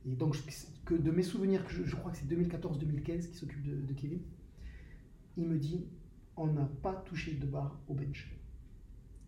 et 0.06 0.16
donc 0.16 0.38
que 0.86 0.94
de 0.94 1.12
mes 1.12 1.24
souvenirs, 1.24 1.66
que 1.66 1.72
je, 1.72 1.84
je 1.84 1.96
crois 1.96 2.12
que 2.12 2.18
c'est 2.18 2.28
2014-2015 2.28 3.30
qui 3.30 3.36
s'occupe 3.36 3.64
de, 3.64 3.82
de 3.82 3.94
Kevin, 3.94 4.20
il 5.38 5.48
me 5.48 5.58
dit, 5.58 5.88
on 6.38 6.48
n'a 6.48 6.66
pas 6.66 6.94
touché 6.94 7.34
de 7.34 7.46
barre 7.46 7.80
au 7.88 7.94
bench. 7.94 8.32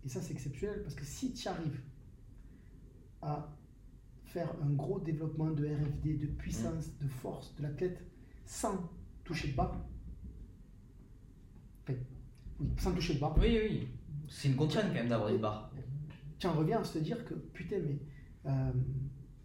Et 0.06 0.10
ça, 0.10 0.22
c'est 0.22 0.34
exceptionnel, 0.34 0.82
parce 0.84 0.96
que 0.96 1.04
si 1.06 1.34
tu 1.34 1.48
arrives 1.48 1.82
à 3.22 3.54
faire 4.26 4.54
un 4.62 4.70
gros 4.70 5.00
développement 5.00 5.52
de 5.52 5.66
RFD, 5.66 6.18
de 6.18 6.28
puissance, 6.28 6.98
de 7.00 7.08
force 7.08 7.56
de 7.56 7.64
l'athlète, 7.64 8.04
sans 8.46 8.90
toucher 9.24 9.50
de 9.50 9.56
barre, 9.56 9.84
enfin, 11.84 11.98
oui, 12.60 12.68
sans 12.78 12.94
toucher 12.94 13.16
de 13.16 13.20
barre, 13.20 13.38
Oui, 13.38 13.58
oui. 13.62 13.88
C'est 14.30 14.50
une 14.50 14.56
contrainte 14.56 14.88
quand 14.88 14.94
même 14.94 15.08
d'avoir 15.08 15.30
une 15.30 15.40
barre. 15.40 15.72
tu 16.38 16.48
en 16.48 16.54
reviens 16.54 16.82
à 16.82 16.84
se 16.84 17.00
dire 17.00 17.24
que 17.26 17.34
putain, 17.34 17.78
mais 17.80 18.00
euh, 18.46 18.72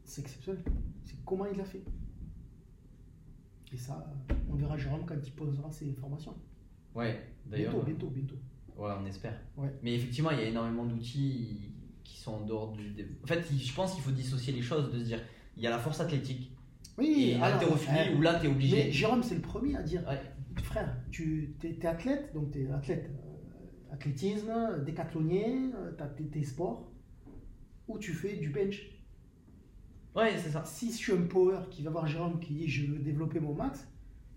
c'est 0.04 0.22
exceptionnel. 0.22 0.62
C'est 1.04 1.22
comment 1.24 1.46
il 1.46 1.56
l'a 1.56 1.64
fait. 1.64 1.82
Et 3.72 3.76
ça, 3.76 4.06
on 4.50 4.54
verra 4.54 4.76
Jérôme 4.76 5.04
quand 5.06 5.16
il 5.24 5.32
posera 5.32 5.70
ses 5.70 5.92
formations. 5.94 6.34
Ouais, 6.94 7.20
d'ailleurs. 7.46 7.72
Bientôt, 7.72 7.86
bientôt, 7.86 8.10
bientôt. 8.10 8.36
Ouais, 8.76 8.90
on 9.00 9.06
espère. 9.06 9.38
Ouais. 9.56 9.72
Mais 9.82 9.94
effectivement, 9.94 10.30
il 10.30 10.38
y 10.38 10.42
a 10.42 10.46
énormément 10.46 10.84
d'outils 10.84 11.72
qui 12.04 12.18
sont 12.18 12.32
en 12.32 12.40
dehors 12.40 12.72
du. 12.72 12.94
En 13.22 13.26
fait, 13.26 13.44
je 13.50 13.74
pense 13.74 13.94
qu'il 13.94 14.02
faut 14.02 14.10
dissocier 14.10 14.52
les 14.52 14.62
choses, 14.62 14.92
de 14.92 14.98
se 14.98 15.04
dire, 15.04 15.20
il 15.56 15.62
y 15.62 15.66
a 15.66 15.70
la 15.70 15.78
force 15.78 16.00
athlétique 16.00 16.52
Oui, 16.98 17.30
et 17.30 17.38
l'haltérophilie 17.38 18.10
euh, 18.12 18.16
où 18.16 18.20
là, 18.20 18.34
t'es 18.34 18.48
obligé. 18.48 18.84
Mais 18.84 18.92
Jérôme, 18.92 19.22
c'est 19.22 19.34
le 19.34 19.40
premier 19.40 19.76
à 19.76 19.82
dire 19.82 20.02
Ouais. 20.06 20.20
frère, 20.62 20.94
tu 21.10 21.54
es, 21.62 21.86
athlète, 21.86 22.32
donc 22.34 22.50
tu 22.50 22.62
es 22.62 22.70
athlète, 22.70 23.10
euh, 23.10 23.94
athlétisme, 23.94 24.84
décathlonien, 24.84 25.72
euh, 25.76 25.92
t'as 25.96 26.08
tes, 26.08 26.24
tes 26.24 26.44
sports, 26.44 26.90
ou 27.88 27.98
tu 27.98 28.12
fais 28.12 28.36
du 28.36 28.50
bench. 28.50 28.90
Ouais, 30.14 30.36
c'est 30.36 30.50
ça. 30.50 30.64
Si 30.64 30.90
je 30.92 30.96
suis 30.96 31.12
un 31.12 31.22
power 31.22 31.58
qui 31.70 31.82
va 31.82 31.90
voir 31.90 32.06
Jérôme 32.06 32.38
qui 32.38 32.52
dit 32.54 32.68
je 32.68 32.86
veux 32.92 32.98
développer 32.98 33.40
mon 33.40 33.54
max, 33.54 33.88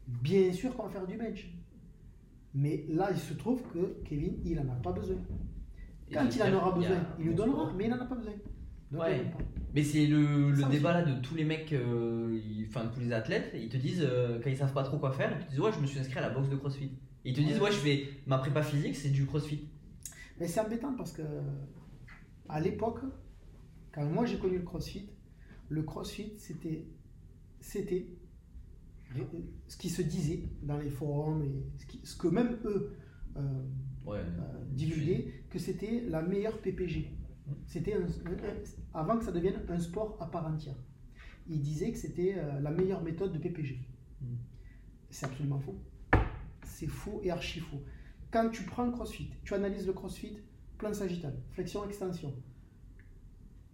bien 0.07 0.51
sûr 0.53 0.75
qu'on 0.75 0.83
va 0.83 0.89
faire 0.89 1.05
du 1.07 1.17
bench. 1.17 1.49
Mais 2.53 2.85
là, 2.89 3.09
il 3.11 3.17
se 3.19 3.33
trouve 3.33 3.61
que 3.73 3.97
Kevin, 4.05 4.35
il 4.45 4.55
n'en 4.55 4.71
a 4.71 4.75
pas 4.77 4.93
besoin. 4.93 5.17
Quand 6.13 6.33
il 6.33 6.41
en 6.43 6.53
aura 6.53 6.71
a 6.71 6.75
besoin, 6.75 6.97
il 7.19 7.25
lui 7.25 7.35
donnera, 7.35 7.73
mais 7.73 7.85
il 7.85 7.89
n'en 7.89 7.99
a 7.99 8.05
pas 8.05 8.15
besoin. 8.15 8.33
Donc, 8.91 9.01
Ouais. 9.01 9.25
pas. 9.25 9.39
Mais 9.73 9.83
c'est 9.83 10.05
le, 10.05 10.51
le 10.51 10.63
débat 10.69 10.93
là 10.93 11.01
de 11.03 11.19
tous 11.21 11.35
les 11.35 11.43
mecs, 11.43 11.73
euh, 11.73 12.39
ils- 12.45 12.65
enfin 12.69 12.89
tous 12.93 13.01
les 13.01 13.11
athlètes, 13.11 13.51
ils 13.53 13.67
te 13.67 13.75
disent 13.75 14.05
euh, 14.07 14.39
quand 14.41 14.49
ils 14.49 14.55
savent 14.55 14.71
pas 14.73 14.83
trop 14.83 14.97
quoi 14.99 15.11
faire, 15.11 15.35
ils 15.37 15.43
te 15.45 15.49
disent 15.49 15.59
ouais 15.59 15.71
je 15.73 15.79
me 15.81 15.85
suis 15.85 15.99
inscrit 15.99 16.17
à 16.19 16.21
la 16.21 16.29
boxe 16.29 16.47
de 16.47 16.55
CrossFit. 16.55 16.91
Et 17.25 17.31
ils 17.31 17.33
te 17.35 17.41
disent 17.41 17.57
Ouais. 17.57 17.63
ouais 17.65 17.71
je 17.71 17.77
fais 17.77 18.07
ma 18.27 18.37
prépa 18.37 18.61
physique 18.63 18.95
c'est 18.95 19.09
du 19.09 19.25
CrossFit. 19.25 19.67
Mais 20.39 20.47
c'est 20.47 20.61
embêtant 20.61 20.93
parce 20.95 21.11
que 21.11 21.23
À 22.47 22.61
l'époque, 22.61 22.99
quand 23.91 24.05
moi 24.05 24.25
j'ai 24.25 24.37
connu 24.37 24.57
le 24.59 24.63
CrossFit, 24.63 25.09
le 25.69 25.83
CrossFit 25.83 26.33
c'était 26.37 26.85
c'était 27.59 28.07
ce 29.67 29.77
qui 29.77 29.89
se 29.89 30.01
disait 30.01 30.43
dans 30.61 30.77
les 30.77 30.89
forums 30.89 31.41
et 31.43 31.63
ce, 31.77 31.85
qui- 31.85 32.01
ce 32.03 32.15
que 32.17 32.27
même 32.27 32.57
eux 32.65 32.95
euh, 33.37 33.63
Ouais. 34.05 34.19
euh, 34.19 34.65
divulguaient, 34.71 35.31
que 35.49 35.57
c'était 35.59 36.01
la 36.01 36.21
meilleure 36.21 36.59
PPG. 36.61 37.11
C'était 37.65 37.93
un- 37.93 38.01
un- 38.03 38.43
un- 38.49 38.63
avant 38.93 39.17
que 39.17 39.23
ça 39.25 39.31
devienne 39.31 39.61
un 39.69 39.79
sport 39.79 40.17
à 40.21 40.27
part 40.27 40.45
entière. 40.47 40.75
Ils 41.47 41.61
disaient 41.61 41.91
que 41.91 41.97
c'était 41.97 42.35
euh, 42.37 42.59
la 42.59 42.71
meilleure 42.71 43.03
méthode 43.03 43.31
de 43.33 43.37
PPG. 43.39 43.79
Mm. 44.21 44.25
C'est 45.09 45.25
absolument 45.27 45.59
faux. 45.59 45.79
C'est 46.63 46.87
faux 46.87 47.21
et 47.23 47.31
archi 47.31 47.59
faux. 47.61 47.81
Quand 48.31 48.49
tu 48.49 48.63
prends 48.63 48.85
le 48.85 48.91
CrossFit, 48.91 49.29
tu 49.43 49.53
analyses 49.53 49.87
le 49.87 49.93
CrossFit, 49.93 50.37
plan 50.77 50.93
sagittal, 50.93 51.35
flexion, 51.51 51.85
extension, 51.85 52.33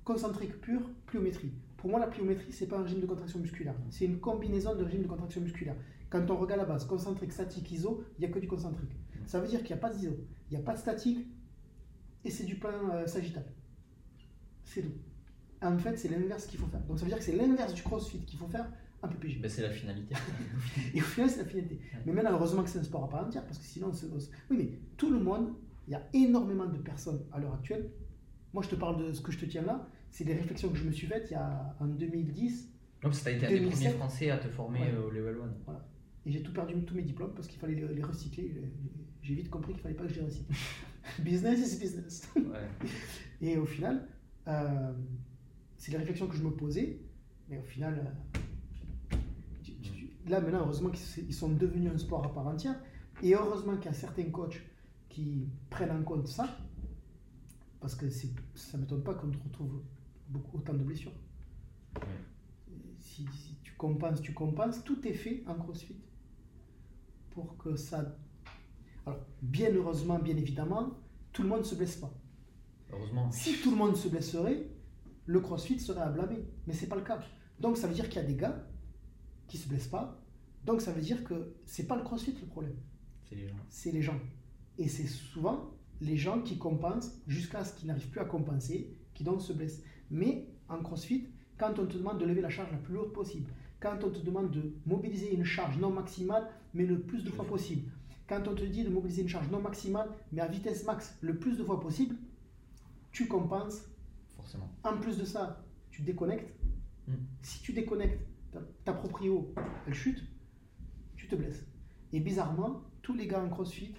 concentrique 0.04 0.60
pur, 0.62 0.82
pliométrie. 1.08 1.52
Pour 1.82 1.90
moi, 1.90 2.00
la 2.00 2.06
pliométrie, 2.08 2.52
c'est 2.54 2.68
pas 2.68 2.78
un 2.78 2.84
régime 2.84 3.00
de 3.02 3.08
contraction 3.08 3.40
musculaire. 3.40 3.74
C'est 3.90 4.06
une 4.06 4.20
combinaison 4.20 4.76
de 4.76 4.84
régimes 4.84 5.02
de 5.02 5.08
contraction 5.08 5.42
musculaire. 5.42 5.76
Quand 6.12 6.30
on 6.30 6.38
regarde 6.38 6.60
la 6.62 6.68
base, 6.68 6.86
concentrique, 6.86 7.32
statique, 7.34 7.72
iso, 7.72 8.04
il 8.18 8.22
n'y 8.22 8.28
a 8.28 8.30
que 8.34 8.38
du 8.38 8.48
concentrique. 8.48 8.92
Ça 9.26 9.40
veut 9.40 9.48
dire 9.48 9.60
qu'il 9.64 9.70
n'y 9.76 9.80
a 9.80 9.82
pas 9.82 9.90
d'iso, 9.90 10.12
il 10.52 10.56
n'y 10.58 10.62
a 10.62 10.64
pas 10.64 10.74
de 10.74 10.78
statique, 10.78 11.28
et 12.24 12.30
c'est 12.30 12.44
du 12.44 12.56
plan 12.58 12.70
euh, 12.94 13.08
sagittal. 13.08 13.46
C'est 14.64 14.84
tout. 14.84 14.94
En 15.64 15.76
fait, 15.80 15.98
c'est 15.98 16.10
l'inverse 16.10 16.46
qu'il 16.46 16.60
faut 16.60 16.68
faire. 16.68 16.82
Donc 16.82 17.00
ça 17.00 17.06
veut 17.06 17.10
dire 17.10 17.18
que 17.18 17.24
c'est 17.24 17.36
l'inverse 17.36 17.74
du 17.74 17.82
crossfit 17.82 18.20
qu'il 18.26 18.38
faut 18.38 18.48
faire 18.48 18.68
en 19.02 19.08
PPG. 19.08 19.40
Ben, 19.40 19.50
c'est 19.50 19.64
la 19.64 19.72
finalité. 19.72 20.14
Et 20.94 21.00
au 21.02 21.04
final, 21.04 21.30
c'est 21.32 21.40
la 21.40 21.46
finalité. 21.46 21.80
Mais 22.06 22.14
maintenant, 22.14 22.34
heureusement 22.34 22.64
que 22.64 22.70
c'est 22.70 22.80
un 22.80 22.84
sport 22.84 23.06
à 23.06 23.10
part 23.10 23.26
entière, 23.26 23.44
parce 23.46 23.58
que 23.58 23.66
sinon, 23.66 23.92
c'est- 23.92 24.08
oui, 24.52 24.58
mais 24.58 24.72
tout 24.98 25.10
le 25.12 25.20
monde, 25.20 25.54
il 25.88 25.92
y 25.94 25.96
a 25.96 26.04
énormément 26.14 26.66
de 26.68 26.78
personnes 26.78 27.22
à 27.32 27.40
l'heure 27.40 27.54
actuelle. 27.56 27.90
Moi, 28.54 28.62
je 28.64 28.70
te 28.70 28.76
parle 28.76 28.98
de 29.08 29.14
ce 29.14 29.22
que 29.22 29.32
je 29.32 29.40
te 29.40 29.46
tiens 29.46 29.64
là. 29.64 29.88
C'est 30.12 30.26
des 30.26 30.34
réflexions 30.34 30.70
que 30.70 30.78
je 30.78 30.84
me 30.84 30.91
suis 30.91 31.07
faites 31.07 31.30
il 31.30 31.34
y 31.34 31.38
a 31.38 31.76
en 31.80 31.88
2010, 31.88 32.66
Non, 32.66 33.09
parce 33.09 33.20
que 33.20 33.24
t'as 33.26 33.32
été 33.32 33.45
un 33.47 33.49
des 33.49 33.59
2007. 33.59 33.84
premiers 33.84 33.97
Français 33.97 34.30
à 34.30 34.38
te 34.38 34.47
former 34.49 34.80
Ouais. 34.82 34.91
euh, 34.93 35.07
au 35.07 35.09
level 35.09 35.38
1. 35.68 35.74
et 36.26 36.32
j'ai 36.32 36.43
tout 36.43 36.53
perdu 36.53 36.76
tous 36.86 36.93
mes 36.95 37.01
diplômes 37.03 37.34
parce 37.34 37.47
qu'il 37.47 37.59
fallait 37.59 37.76
les, 37.76 37.88
les 37.95 38.03
recycler. 38.03 38.53
J'ai- 39.24 39.36
vite 39.36 39.49
compris 39.49 39.74
qu'il 39.74 39.82
fallait 39.82 39.95
pas 39.95 40.03
que 40.03 40.09
je 40.14 40.20
les 40.20 40.26
recycle. 40.26 40.53
business 41.24 41.74
is 41.74 41.80
business. 41.80 42.30
Ouais. 42.36 42.68
Et 43.41 43.57
au 43.57 43.66
final, 43.66 44.07
euh, 44.47 44.93
c'est 45.78 45.91
les 45.91 45.97
réflexions 45.97 46.28
que 46.28 46.36
je 46.36 46.43
me 46.43 46.51
posais, 46.51 46.99
mais 47.49 47.57
au 47.57 47.64
final, 47.64 48.14
euh, 49.14 49.18
tu- 49.64 49.74
tu- 49.80 50.09
là 50.28 50.41
maintenant, 50.41 50.59
heureusement 50.59 50.89
qu'ils 50.89 51.34
sont 51.34 51.49
devenus 51.53 51.91
un 51.91 51.97
sport 51.97 52.26
à 52.26 52.34
part 52.34 52.47
entière, 52.47 52.76
et 53.24 53.34
heureusement 53.34 53.78
qu'il 53.78 53.86
y 53.86 53.89
a 53.89 53.93
certains 53.93 54.30
coachs 54.30 54.62
qui 55.09 55.47
prennent 55.70 55.91
en 55.91 56.03
compte 56.03 56.28
ça, 56.28 56.57
parce 57.80 57.95
que 57.95 58.09
ça 58.09 58.78
ne 58.78 58.82
m'étonne 58.84 59.03
pas 59.03 59.14
qu'on 59.16 59.32
retrouve 59.43 59.82
beaucoup, 60.32 60.58
autant 60.58 60.74
de 60.74 60.84
blessures. 60.84 61.12
Si, 63.00 63.26
si 63.28 63.56
tu 63.64 63.74
compenses, 63.74 64.22
tu 64.22 64.34
compenses, 64.34 64.84
tout 64.84 65.06
est 65.08 65.14
fait 65.14 65.44
en 65.48 65.56
crossfit 65.56 65.98
pour 67.32 67.58
que 67.58 67.76
ça... 67.76 68.18
Alors, 69.06 69.20
bien 69.42 69.74
heureusement, 69.74 70.20
bien 70.20 70.38
évidemment, 70.38 70.92
tout 71.34 71.44
le 71.44 71.50
monde 71.50 71.60
ne 71.60 71.66
se 71.66 71.76
blesse 71.76 71.96
pas. 71.98 72.14
Heureusement. 72.92 73.32
Si 73.32 73.62
tout 73.62 73.72
le 73.72 73.78
monde 73.78 73.96
se 73.96 74.08
blesserait, 74.08 74.68
le 75.26 75.40
crossfit 75.40 75.80
serait 75.80 76.02
à 76.02 76.10
blâmer. 76.10 76.46
Mais 76.68 76.74
c'est 76.74 76.88
pas 76.88 76.96
le 76.96 77.04
cas. 77.04 77.20
Donc 77.60 77.78
ça 77.78 77.88
veut 77.88 77.94
dire 77.94 78.10
qu'il 78.10 78.22
y 78.22 78.26
a 78.26 78.28
des 78.28 78.36
gars 78.36 78.68
qui 79.48 79.58
se 79.58 79.68
blessent 79.68 79.88
pas. 79.88 80.22
Donc 80.66 80.82
ça 80.82 80.92
veut 80.92 81.02
dire 81.02 81.24
que 81.24 81.56
c'est 81.66 81.88
pas 81.88 81.96
le 81.96 82.04
crossfit 82.04 82.36
le 82.40 82.48
problème, 82.48 82.76
C'est 83.24 83.36
les 83.36 83.48
gens. 83.48 83.56
c'est 83.70 83.92
les 83.92 84.02
gens. 84.02 84.20
Et 84.78 84.88
c'est 84.88 85.08
souvent 85.08 85.72
les 86.02 86.18
gens 86.18 86.42
qui 86.42 86.58
compensent 86.58 87.12
jusqu'à 87.28 87.64
ce 87.64 87.74
qu'ils 87.74 87.88
n'arrivent 87.88 88.10
plus 88.10 88.20
à 88.20 88.26
compenser, 88.26 88.96
qui 89.14 89.24
donc 89.24 89.42
se 89.42 89.54
blessent. 89.54 89.82
Mais 90.12 90.45
en 90.70 90.84
crossfit, 90.84 91.28
quand 91.57 91.80
on 91.80 91.86
te 91.86 91.97
demande 91.97 92.20
de 92.20 92.26
lever 92.26 92.41
la 92.41 92.49
charge 92.49 92.72
la 92.72 92.78
plus 92.78 92.97
haute 92.97 93.14
possible, 93.14 93.49
quand 93.80 94.03
on 94.03 94.12
te 94.12 94.20
demande 94.20 94.51
de 94.51 94.74
mobiliser 94.86 95.34
une 95.34 95.43
charge 95.43 95.78
non 95.80 95.89
maximale, 95.89 96.47
mais 96.74 96.86
le 96.86 96.99
plus 96.99 97.24
de 97.24 97.32
fois 97.32 97.45
possible, 97.45 97.89
quand 98.28 98.47
on 98.47 98.53
te 98.53 98.64
dit 98.64 98.84
de 98.84 98.89
mobiliser 98.89 99.24
une 99.24 99.30
charge 99.30 99.49
non 99.49 99.62
maximale, 99.62 100.09
mais 100.32 100.41
à 100.41 100.47
vitesse 100.47 100.86
max 100.86 101.18
le 101.22 101.38
plus 101.38 101.57
de 101.57 101.64
fois 101.64 101.80
possible, 101.80 102.16
tu 103.12 103.28
compenses 103.28 103.84
Forcément. 104.36 104.70
en 104.84 104.97
plus 104.97 105.18
de 105.18 105.26
ça, 105.26 105.64
tu 105.89 106.01
déconnectes. 106.01 106.53
Mm. 107.07 107.14
Si 107.41 107.62
tu 107.62 107.74
déconnectes, 107.74 108.22
ta, 108.51 108.59
ta 108.86 108.93
proprio, 108.93 109.53
elle 109.88 109.93
chute, 109.93 110.24
tu 111.16 111.28
te 111.28 111.36
blesses. 111.36 111.66
Et 112.14 112.20
bizarrement, 112.20 112.84
tous 113.01 113.16
les 113.16 113.28
gars 113.28 113.43
en 113.43 113.49
crossfit, 113.49 113.95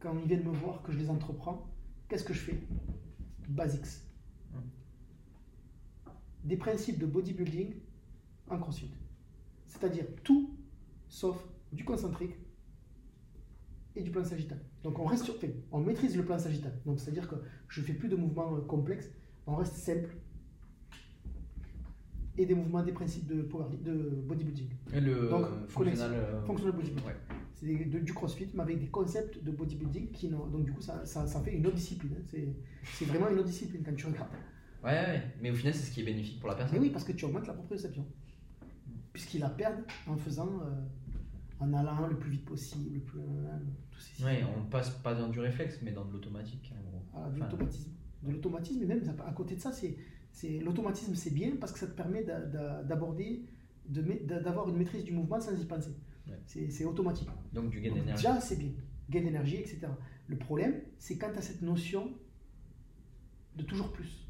quand 0.00 0.16
ils 0.18 0.26
viennent 0.26 0.44
me 0.44 0.52
voir, 0.52 0.82
que 0.82 0.92
je 0.92 0.98
les 0.98 1.10
entreprends, 1.10 1.68
qu'est-ce 2.08 2.24
que 2.24 2.34
je 2.34 2.40
fais? 2.40 2.62
Basics. 3.48 4.02
Des 6.44 6.56
principes 6.56 6.98
de 6.98 7.06
bodybuilding 7.06 7.74
en 8.48 8.58
crossfit. 8.58 8.90
C'est-à-dire 9.68 10.04
tout 10.24 10.50
sauf 11.08 11.36
du 11.72 11.84
concentrique 11.84 12.34
et 13.94 14.02
du 14.02 14.10
plan 14.10 14.24
sagittal. 14.24 14.58
Donc 14.82 14.98
on 14.98 15.04
reste 15.04 15.24
sur, 15.24 15.34
enfin, 15.36 15.48
on 15.70 15.80
maîtrise 15.80 16.16
le 16.16 16.24
plan 16.24 16.38
sagittal. 16.38 16.72
Donc 16.84 16.98
c'est-à-dire 17.00 17.28
que 17.28 17.36
je 17.68 17.80
fais 17.82 17.92
plus 17.94 18.08
de 18.08 18.16
mouvements 18.16 18.56
euh, 18.56 18.60
complexes, 18.62 19.10
on 19.46 19.54
reste 19.56 19.74
simple 19.74 20.16
et 22.38 22.46
des 22.46 22.54
mouvements 22.54 22.82
des 22.82 22.92
principes 22.92 23.26
de, 23.26 23.42
power, 23.42 23.66
de 23.84 23.92
bodybuilding. 24.26 24.68
Et 24.94 25.00
le 25.00 25.28
Donc, 25.28 25.46
fonctionnal. 25.68 26.12
euh, 26.14 26.40
bodybuilding. 26.46 26.96
Ouais. 27.06 27.14
C'est 27.54 27.66
du 28.00 28.12
crossfit, 28.14 28.48
mais 28.54 28.62
avec 28.62 28.80
des 28.80 28.88
concepts 28.88 29.42
de 29.44 29.50
bodybuilding 29.52 30.10
qui 30.10 30.28
n'ont. 30.28 30.46
Donc 30.46 30.64
du 30.64 30.72
coup, 30.72 30.80
ça, 30.80 31.04
ça, 31.04 31.26
ça 31.26 31.40
fait 31.40 31.52
une 31.54 31.66
autre 31.66 31.76
discipline. 31.76 32.14
hein. 32.18 32.22
C'est, 32.26 32.48
c'est 32.94 33.04
vraiment 33.04 33.28
une 33.28 33.38
autre 33.38 33.48
discipline 33.48 33.82
quand 33.84 33.94
tu 33.94 34.06
regardes. 34.06 34.30
Ouais, 34.84 34.90
ouais. 34.90 35.22
Mais 35.40 35.50
au 35.50 35.54
final, 35.54 35.74
c'est 35.74 35.84
ce 35.86 35.90
qui 35.92 36.00
est 36.00 36.04
bénéfique 36.04 36.40
pour 36.40 36.48
la 36.48 36.54
personne. 36.56 36.76
Mais 36.78 36.82
oui, 36.86 36.90
parce 36.90 37.04
que 37.04 37.12
tu 37.12 37.24
augmentes 37.24 37.46
la 37.46 37.54
proprioception. 37.54 38.04
Puisqu'ils 39.12 39.40
la 39.40 39.50
perdent 39.50 39.84
en 40.06 40.16
faisant. 40.16 40.60
euh, 40.62 40.70
en 41.60 41.72
allant 41.74 42.08
le 42.08 42.18
plus 42.18 42.30
vite 42.32 42.44
possible, 42.44 42.92
le 42.94 43.00
plus. 43.00 43.20
tous 43.92 44.00
ces 44.00 44.24
Ouais, 44.24 44.42
on 44.58 44.64
passe 44.64 44.90
pas 44.90 45.14
dans 45.14 45.28
du 45.28 45.38
réflexe, 45.38 45.78
mais 45.82 45.92
dans 45.92 46.04
de 46.04 46.12
l'automatique, 46.12 46.72
en 46.76 46.82
gros. 46.90 47.02
Voilà, 47.12 47.28
de 47.28 47.36
Enfin, 47.36 47.44
l'automatisme. 47.50 47.90
De 48.24 48.32
l'automatisme, 48.32 48.82
et 48.82 48.86
même 48.86 49.02
à 49.24 49.30
côté 49.32 49.54
de 49.54 49.60
ça, 49.60 49.70
c'est, 49.70 49.96
c'est, 50.32 50.58
l'automatisme 50.58 51.14
c'est 51.14 51.30
bien 51.32 51.52
parce 51.60 51.70
que 51.70 51.78
ça 51.78 51.86
te 51.86 51.92
permet 51.92 52.24
d'a- 52.24 52.40
d'a- 52.40 52.82
d'aborder, 52.82 53.44
de, 53.88 54.02
d'avoir 54.40 54.68
une 54.70 54.76
maîtrise 54.76 55.04
du 55.04 55.12
mouvement 55.12 55.40
sans 55.40 55.52
y 55.56 55.64
penser. 55.64 55.94
Ouais. 56.26 56.34
C'est, 56.46 56.68
c'est 56.70 56.84
automatique. 56.84 57.28
Donc 57.52 57.70
du 57.70 57.80
gain 57.80 57.90
Donc, 57.90 57.98
d'énergie. 58.00 58.22
déjà, 58.24 58.40
c'est 58.40 58.56
bien. 58.56 58.70
Gain 59.08 59.20
d'énergie, 59.22 59.56
etc. 59.58 59.86
Le 60.26 60.36
problème, 60.38 60.80
c'est 60.98 61.16
quand 61.16 61.30
tu 61.32 61.38
as 61.38 61.42
cette 61.42 61.62
notion 61.62 62.10
de 63.54 63.62
toujours 63.62 63.92
plus. 63.92 64.21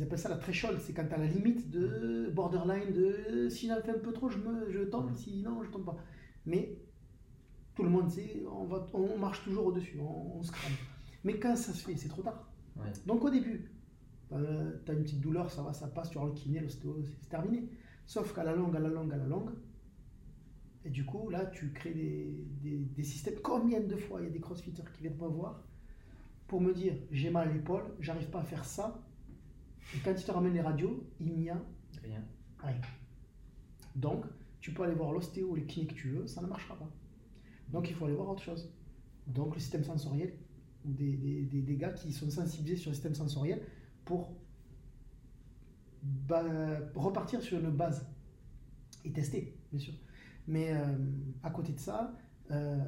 Mm. 0.00 0.02
Ils 0.02 0.04
appellent 0.04 0.18
ça 0.18 0.28
la 0.28 0.36
threshold, 0.36 0.80
c'est 0.80 0.92
quand 0.94 1.06
tu 1.06 1.14
as 1.14 1.18
la 1.18 1.26
limite 1.26 1.70
de 1.70 2.30
borderline, 2.34 2.92
de 2.92 3.48
si 3.48 3.68
j'en 3.68 3.80
fais 3.82 3.92
un 3.92 3.98
peu 3.98 4.12
trop, 4.12 4.28
je, 4.28 4.38
me, 4.38 4.70
je 4.70 4.80
tombe, 4.80 5.10
Mm. 5.10 5.14
sinon 5.14 5.62
je 5.64 5.70
tombe 5.70 5.84
pas. 5.84 5.96
Mais 6.46 6.78
tout 7.74 7.82
le 7.82 7.90
monde 7.90 8.10
sait, 8.10 8.42
on, 8.50 8.64
va, 8.64 8.86
on 8.94 9.18
marche 9.18 9.44
toujours 9.44 9.66
au-dessus, 9.66 9.98
on, 10.00 10.38
on 10.38 10.42
se 10.42 10.52
crame. 10.52 10.78
Mais 11.24 11.38
quand 11.38 11.56
ça 11.56 11.72
se 11.72 11.84
fait, 11.84 11.96
c'est 11.96 12.08
trop 12.08 12.22
tard. 12.22 12.52
Ouais. 12.76 12.92
Donc 13.06 13.24
au 13.24 13.30
début, 13.30 13.72
tu 14.30 14.34
as 14.36 14.94
une 14.94 15.02
petite 15.02 15.20
douleur, 15.20 15.50
ça 15.50 15.62
va, 15.62 15.72
ça 15.72 15.88
passe, 15.88 16.10
tu 16.10 16.18
auras 16.18 16.28
le 16.28 16.34
kiné, 16.34 16.60
l'ostéo, 16.60 17.02
c'est 17.20 17.28
terminé. 17.28 17.68
Sauf 18.06 18.34
qu'à 18.34 18.44
la 18.44 18.54
longue, 18.56 18.76
à 18.76 18.80
la 18.80 18.88
longue, 18.88 19.12
à 19.12 19.16
la 19.16 19.26
longue, 19.26 19.50
et 20.84 20.90
du 20.90 21.04
coup, 21.04 21.28
là, 21.30 21.46
tu 21.46 21.72
crées 21.72 21.92
des, 21.94 22.46
des, 22.62 22.78
des 22.78 23.04
systèmes. 23.04 23.34
Combien 23.42 23.80
de 23.80 23.96
fois 23.96 24.20
il 24.20 24.24
y 24.24 24.26
a 24.28 24.30
des 24.30 24.40
crossfitters 24.40 24.82
qui 24.94 25.02
viennent 25.02 25.18
me 25.18 25.28
voir 25.28 25.62
pour 26.48 26.60
me 26.60 26.72
dire 26.74 26.94
j'ai 27.12 27.30
mal 27.30 27.48
à 27.48 27.52
l'épaule, 27.52 27.84
j'arrive 28.00 28.30
pas 28.30 28.40
à 28.40 28.44
faire 28.44 28.64
ça. 28.64 29.00
Quand 30.04 30.12
ils 30.16 30.24
te 30.24 30.30
ramènent 30.30 30.54
les 30.54 30.60
radios, 30.60 31.04
il 31.18 31.36
n'y 31.36 31.50
a 31.50 31.60
Rien. 32.02 32.22
rien. 32.58 32.80
Donc, 33.94 34.24
tu 34.60 34.72
peux 34.72 34.82
aller 34.84 34.94
voir 34.94 35.12
l'ostéo 35.12 35.48
ou 35.50 35.54
les 35.56 35.64
kinés 35.64 35.86
que 35.86 35.94
tu 35.94 36.10
veux, 36.10 36.26
ça 36.26 36.40
ne 36.42 36.46
marchera 36.46 36.76
pas. 36.78 36.88
Donc, 37.68 37.88
il 37.90 37.94
faut 37.96 38.04
aller 38.06 38.14
voir 38.14 38.28
autre 38.30 38.42
chose. 38.42 38.72
Donc, 39.26 39.54
le 39.54 39.60
système 39.60 39.84
sensoriel, 39.84 40.34
des, 40.84 41.16
des, 41.16 41.42
des, 41.42 41.62
des 41.62 41.76
gars 41.76 41.90
qui 41.92 42.12
sont 42.12 42.30
sensibilisés 42.30 42.76
sur 42.76 42.90
le 42.90 42.94
système 42.94 43.14
sensoriel 43.14 43.62
pour 44.04 44.32
repartir 46.94 47.42
sur 47.42 47.58
une 47.58 47.70
base 47.70 48.06
et 49.04 49.12
tester, 49.12 49.56
bien 49.70 49.80
sûr. 49.80 49.94
Mais 50.46 50.72
euh, 50.72 50.96
à 51.42 51.50
côté 51.50 51.72
de 51.72 51.78
ça, 51.78 52.16
euh, 52.50 52.78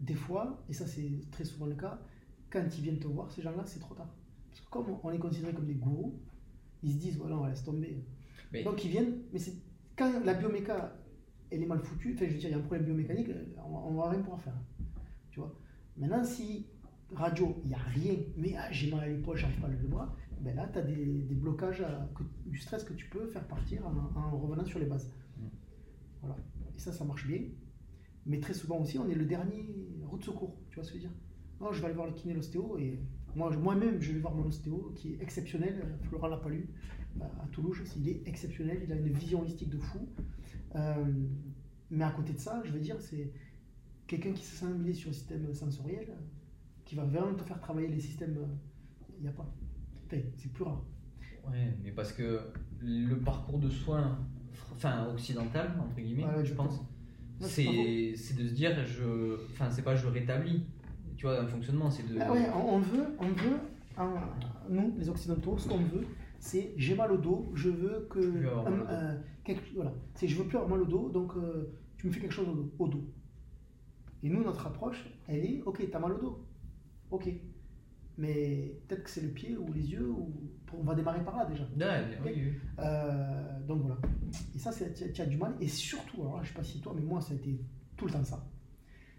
des 0.00 0.14
fois, 0.14 0.62
et 0.68 0.72
ça 0.72 0.86
c'est 0.86 1.10
très 1.30 1.44
souvent 1.44 1.66
le 1.66 1.74
cas, 1.76 2.00
quand 2.50 2.64
ils 2.76 2.82
viennent 2.82 2.98
te 2.98 3.06
voir, 3.06 3.30
ces 3.30 3.42
gens-là, 3.42 3.64
c'est 3.66 3.80
trop 3.80 3.94
tard. 3.94 4.12
Parce 4.54 4.64
que 4.66 4.70
comme 4.70 4.86
on 5.02 5.10
est 5.10 5.18
considéré 5.18 5.52
comme 5.52 5.66
des 5.66 5.74
gourous, 5.74 6.14
ils 6.84 6.92
se 6.92 6.98
disent, 6.98 7.16
voilà, 7.18 7.36
on 7.38 7.46
laisse 7.46 7.64
tomber. 7.64 8.04
Mais- 8.52 8.62
Donc 8.62 8.84
ils 8.84 8.90
viennent, 8.90 9.14
mais 9.32 9.38
c'est 9.40 9.54
quand 9.96 10.12
la 10.24 10.34
bioméca, 10.34 10.96
elle 11.50 11.62
est 11.62 11.66
mal 11.66 11.80
foutue, 11.80 12.14
enfin 12.14 12.26
je 12.28 12.34
veux 12.34 12.38
dire, 12.38 12.50
il 12.50 12.52
y 12.52 12.54
a 12.54 12.58
un 12.58 12.60
problème 12.62 12.84
biomécanique, 12.84 13.30
euh, 13.30 13.44
on, 13.66 13.74
on 13.76 13.94
va 13.94 14.10
rien 14.10 14.20
pouvoir 14.20 14.40
faire. 14.40 14.54
Tu 15.30 15.40
vois 15.40 15.52
Maintenant, 15.96 16.22
si 16.22 16.66
radio, 17.12 17.56
il 17.64 17.68
n'y 17.68 17.74
a 17.74 17.78
rien, 17.78 18.14
mais 18.36 18.54
ah, 18.56 18.70
j'ai 18.70 18.90
mal 18.92 19.00
à 19.00 19.08
l'épaule, 19.08 19.36
j'arrive 19.36 19.58
pas 19.60 19.66
à 19.66 19.70
lever 19.70 19.82
le 19.82 19.88
bras, 19.88 20.14
ben 20.40 20.54
là, 20.54 20.68
tu 20.72 20.78
as 20.78 20.82
des, 20.82 20.94
des 21.22 21.34
blocages, 21.34 21.80
à- 21.80 22.08
que- 22.14 22.22
du 22.48 22.58
stress 22.58 22.84
que 22.84 22.92
tu 22.92 23.08
peux 23.08 23.26
faire 23.26 23.46
partir 23.48 23.84
en, 23.86 24.18
en 24.20 24.38
revenant 24.38 24.64
sur 24.64 24.78
les 24.78 24.86
bases. 24.86 25.10
Mm. 25.36 25.46
Voilà. 26.20 26.36
Et 26.76 26.78
ça, 26.78 26.92
ça 26.92 27.04
marche 27.04 27.26
bien. 27.26 27.40
Mais 28.26 28.38
très 28.40 28.54
souvent 28.54 28.78
aussi, 28.80 28.98
on 28.98 29.08
est 29.08 29.14
le 29.14 29.24
dernier 29.26 29.64
route 30.04 30.20
de 30.20 30.24
secours. 30.24 30.56
Tu 30.70 30.76
vois 30.76 30.84
ce 30.84 30.92
que 30.92 30.98
je 30.98 31.02
veux 31.04 31.08
dire? 31.08 31.16
Non, 31.60 31.72
je 31.72 31.80
vais 31.80 31.86
aller 31.86 31.94
voir 31.94 32.06
le 32.06 32.12
kiné, 32.14 32.34
l'ostéo, 32.34 32.78
et 32.78 32.98
Moi, 33.36 33.50
je- 33.52 33.58
moi-même, 33.58 34.00
je 34.00 34.12
vais 34.12 34.20
voir 34.20 34.34
mon 34.34 34.44
ostéo 34.46 34.92
qui 34.96 35.14
est 35.14 35.22
exceptionnel, 35.22 35.80
euh, 35.82 36.04
Florent 36.08 36.28
Lapalu, 36.28 36.68
euh, 37.20 37.24
à 37.42 37.46
Toulouse. 37.48 37.78
Il 37.98 38.08
est 38.08 38.22
exceptionnel, 38.26 38.80
il 38.84 38.92
a 38.92 38.96
une 38.96 39.08
vision 39.12 39.40
holistique 39.42 39.70
de 39.70 39.78
fou. 39.78 40.08
Euh, 40.76 41.04
mais 41.90 42.04
à 42.04 42.10
côté 42.10 42.32
de 42.32 42.38
ça, 42.38 42.62
je 42.64 42.70
veux 42.72 42.80
dire, 42.80 42.96
c'est 43.00 43.32
quelqu'un 44.06 44.32
qui 44.32 44.44
s'est 44.44 44.56
sensibilisé 44.56 44.94
sur 45.00 45.10
le 45.10 45.14
système 45.14 45.54
sensoriel, 45.54 46.08
qui 46.84 46.94
va 46.94 47.04
vraiment 47.04 47.34
te 47.34 47.42
faire 47.42 47.60
travailler 47.60 47.88
les 47.88 48.00
systèmes. 48.00 48.36
Il 49.18 49.22
n'y 49.22 49.28
a 49.28 49.32
pas. 49.32 49.46
Enfin, 50.06 50.18
c'est 50.36 50.52
plus 50.52 50.64
rare. 50.64 50.82
Ouais, 51.50 51.74
mais 51.82 51.90
parce 51.92 52.12
que 52.12 52.40
le 52.80 53.16
parcours 53.16 53.58
de 53.58 53.68
soins, 53.68 54.18
enfin 54.72 55.08
occidental 55.12 55.72
entre 55.80 55.96
guillemets, 56.00 56.24
Ouais, 56.24 56.44
je 56.44 56.54
pense, 56.54 56.78
pas 56.78 57.46
c'est 57.48 58.12
de 58.12 58.48
se 58.48 58.54
dire 58.54 58.84
je, 58.86 59.34
enfin 59.52 59.70
c'est 59.70 59.82
pas 59.82 59.94
je 59.94 60.06
rétablis, 60.06 60.64
tu 61.16 61.26
vois 61.26 61.40
un 61.40 61.46
fonctionnement, 61.46 61.90
c'est 61.90 62.06
de. 62.08 62.18
Ah 62.20 62.32
ouais, 62.32 62.46
on, 62.54 62.74
on 62.74 62.78
veut, 62.78 63.06
on 63.18 63.28
veut, 63.28 63.58
nous, 64.68 64.94
les 64.98 65.08
Occidentaux, 65.08 65.56
ce 65.58 65.68
qu'on 65.68 65.78
veut, 65.78 66.04
c'est 66.38 66.72
j'ai 66.76 66.94
mal 66.94 67.12
au 67.12 67.16
dos, 67.18 67.50
je 67.54 67.68
veux 67.70 68.06
que. 68.10 68.18
avoir 68.46 68.64
mal 68.70 68.78
dos. 68.80 68.86
euh, 68.92 69.18
quelque- 69.44 69.74
voilà, 69.74 69.92
c'est 70.14 70.28
je 70.28 70.36
veux 70.36 70.44
plus 70.46 70.56
avoir 70.56 70.70
mal 70.70 70.82
au 70.82 70.86
dos, 70.86 71.08
donc 71.10 71.32
euh, 71.36 71.72
tu 71.96 72.06
me 72.06 72.12
fais 72.12 72.20
quelque 72.20 72.32
chose 72.34 72.48
au 72.48 72.54
dos. 72.54 72.72
au 72.78 72.88
dos. 72.88 73.04
Et 74.22 74.28
nous, 74.30 74.42
notre 74.42 74.66
approche, 74.66 75.04
elle 75.28 75.44
est 75.44 75.62
ok, 75.66 75.86
t'as 75.90 75.98
mal 75.98 76.12
au 76.12 76.18
dos. 76.18 76.44
Ok. 77.10 77.28
Mais 78.16 78.78
peut-être 78.86 79.02
que 79.04 79.10
c'est 79.10 79.22
le 79.22 79.28
pied 79.30 79.56
ou 79.56 79.72
les 79.72 79.90
yeux, 79.90 80.08
ou 80.08 80.32
on 80.78 80.84
va 80.84 80.94
démarrer 80.94 81.22
par 81.24 81.36
là 81.36 81.44
déjà. 81.46 81.64
Ouais, 82.24 82.32
oui, 82.36 82.42
oui. 82.46 82.52
Euh, 82.78 83.60
donc 83.66 83.82
voilà. 83.82 83.98
Et 84.54 84.58
ça, 84.58 84.70
c'est- 84.72 84.94
tu 85.12 85.20
as- 85.20 85.24
as 85.24 85.26
du 85.26 85.36
mal. 85.36 85.54
Et 85.60 85.66
surtout, 85.68 86.20
alors 86.22 86.36
là, 86.36 86.42
je 86.44 86.48
sais 86.48 86.54
pas 86.54 86.62
si 86.64 86.80
toi, 86.80 86.92
mais 86.94 87.02
moi, 87.02 87.20
ça 87.20 87.32
a 87.32 87.36
été 87.36 87.58
tout 87.96 88.06
le 88.06 88.12
temps 88.12 88.22
ça. 88.24 88.46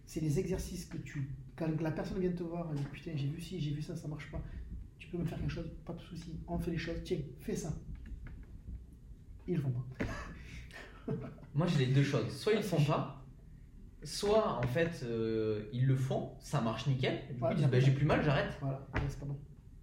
C'est 0.05 0.21
les 0.21 0.39
exercices 0.39 0.85
que 0.85 0.97
tu. 0.97 1.29
Quand 1.55 1.81
la 1.81 1.91
personne 1.91 2.19
vient 2.19 2.31
te 2.31 2.43
voir, 2.43 2.67
elle 2.71 2.77
dit 2.77 2.83
Putain, 2.91 3.11
j'ai 3.15 3.27
vu 3.27 3.39
ci, 3.41 3.59
j'ai 3.59 3.71
vu 3.71 3.81
ça, 3.81 3.95
ça 3.95 4.07
marche 4.07 4.29
pas. 4.31 4.41
Tu 4.99 5.07
peux 5.07 5.17
me 5.17 5.25
faire 5.25 5.39
quelque 5.39 5.51
chose, 5.51 5.69
pas 5.85 5.93
de 5.93 6.01
souci. 6.01 6.33
On 6.47 6.57
fait 6.59 6.71
les 6.71 6.77
choses. 6.77 6.97
Tiens, 7.03 7.17
fais 7.41 7.55
ça. 7.55 7.71
Ils 9.47 9.55
le 9.55 9.61
font 9.61 9.71
pas. 9.71 11.13
Moi 11.53 11.67
j'ai 11.67 11.85
les 11.85 11.93
deux 11.93 12.03
choses. 12.03 12.29
Soit 12.35 12.53
ils 12.53 12.57
le 12.57 12.63
font 12.63 12.83
pas, 12.83 13.23
soit 14.03 14.57
en 14.57 14.63
fait 14.63 15.03
euh, 15.03 15.65
ils 15.71 15.85
le 15.85 15.95
font, 15.95 16.31
ça 16.39 16.61
marche 16.61 16.87
nickel. 16.87 17.21
Et 17.29 17.33
du 17.33 17.39
coup, 17.39 17.45
Ouais, 17.45 17.51
ils 17.53 17.57
disent 17.57 17.67
bah, 17.69 17.79
j'ai 17.79 17.91
plus 17.91 18.05
mal, 18.05 18.23
j'arrête. 18.23 18.57
Voilà, 18.59 18.87
ouais, 18.93 19.01
c'est 19.07 19.19
pas 19.19 19.25
bon. 19.25 19.37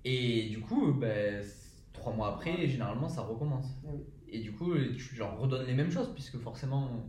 Et 0.05 0.49
du 0.49 0.61
coup, 0.61 0.93
ben, 0.93 1.43
c- 1.43 1.85
trois 1.93 2.13
mois 2.13 2.35
après, 2.35 2.67
généralement 2.69 3.09
ça 3.09 3.23
recommence. 3.23 3.67
Ah 3.87 3.91
oui. 3.95 4.01
Et 4.29 4.41
du 4.41 4.53
coup, 4.53 4.75
tu 4.97 5.17
leur 5.17 5.39
redonnes 5.39 5.67
les 5.67 5.75
mêmes 5.75 5.91
choses 5.91 6.13
puisque 6.15 6.39
forcément, 6.39 7.07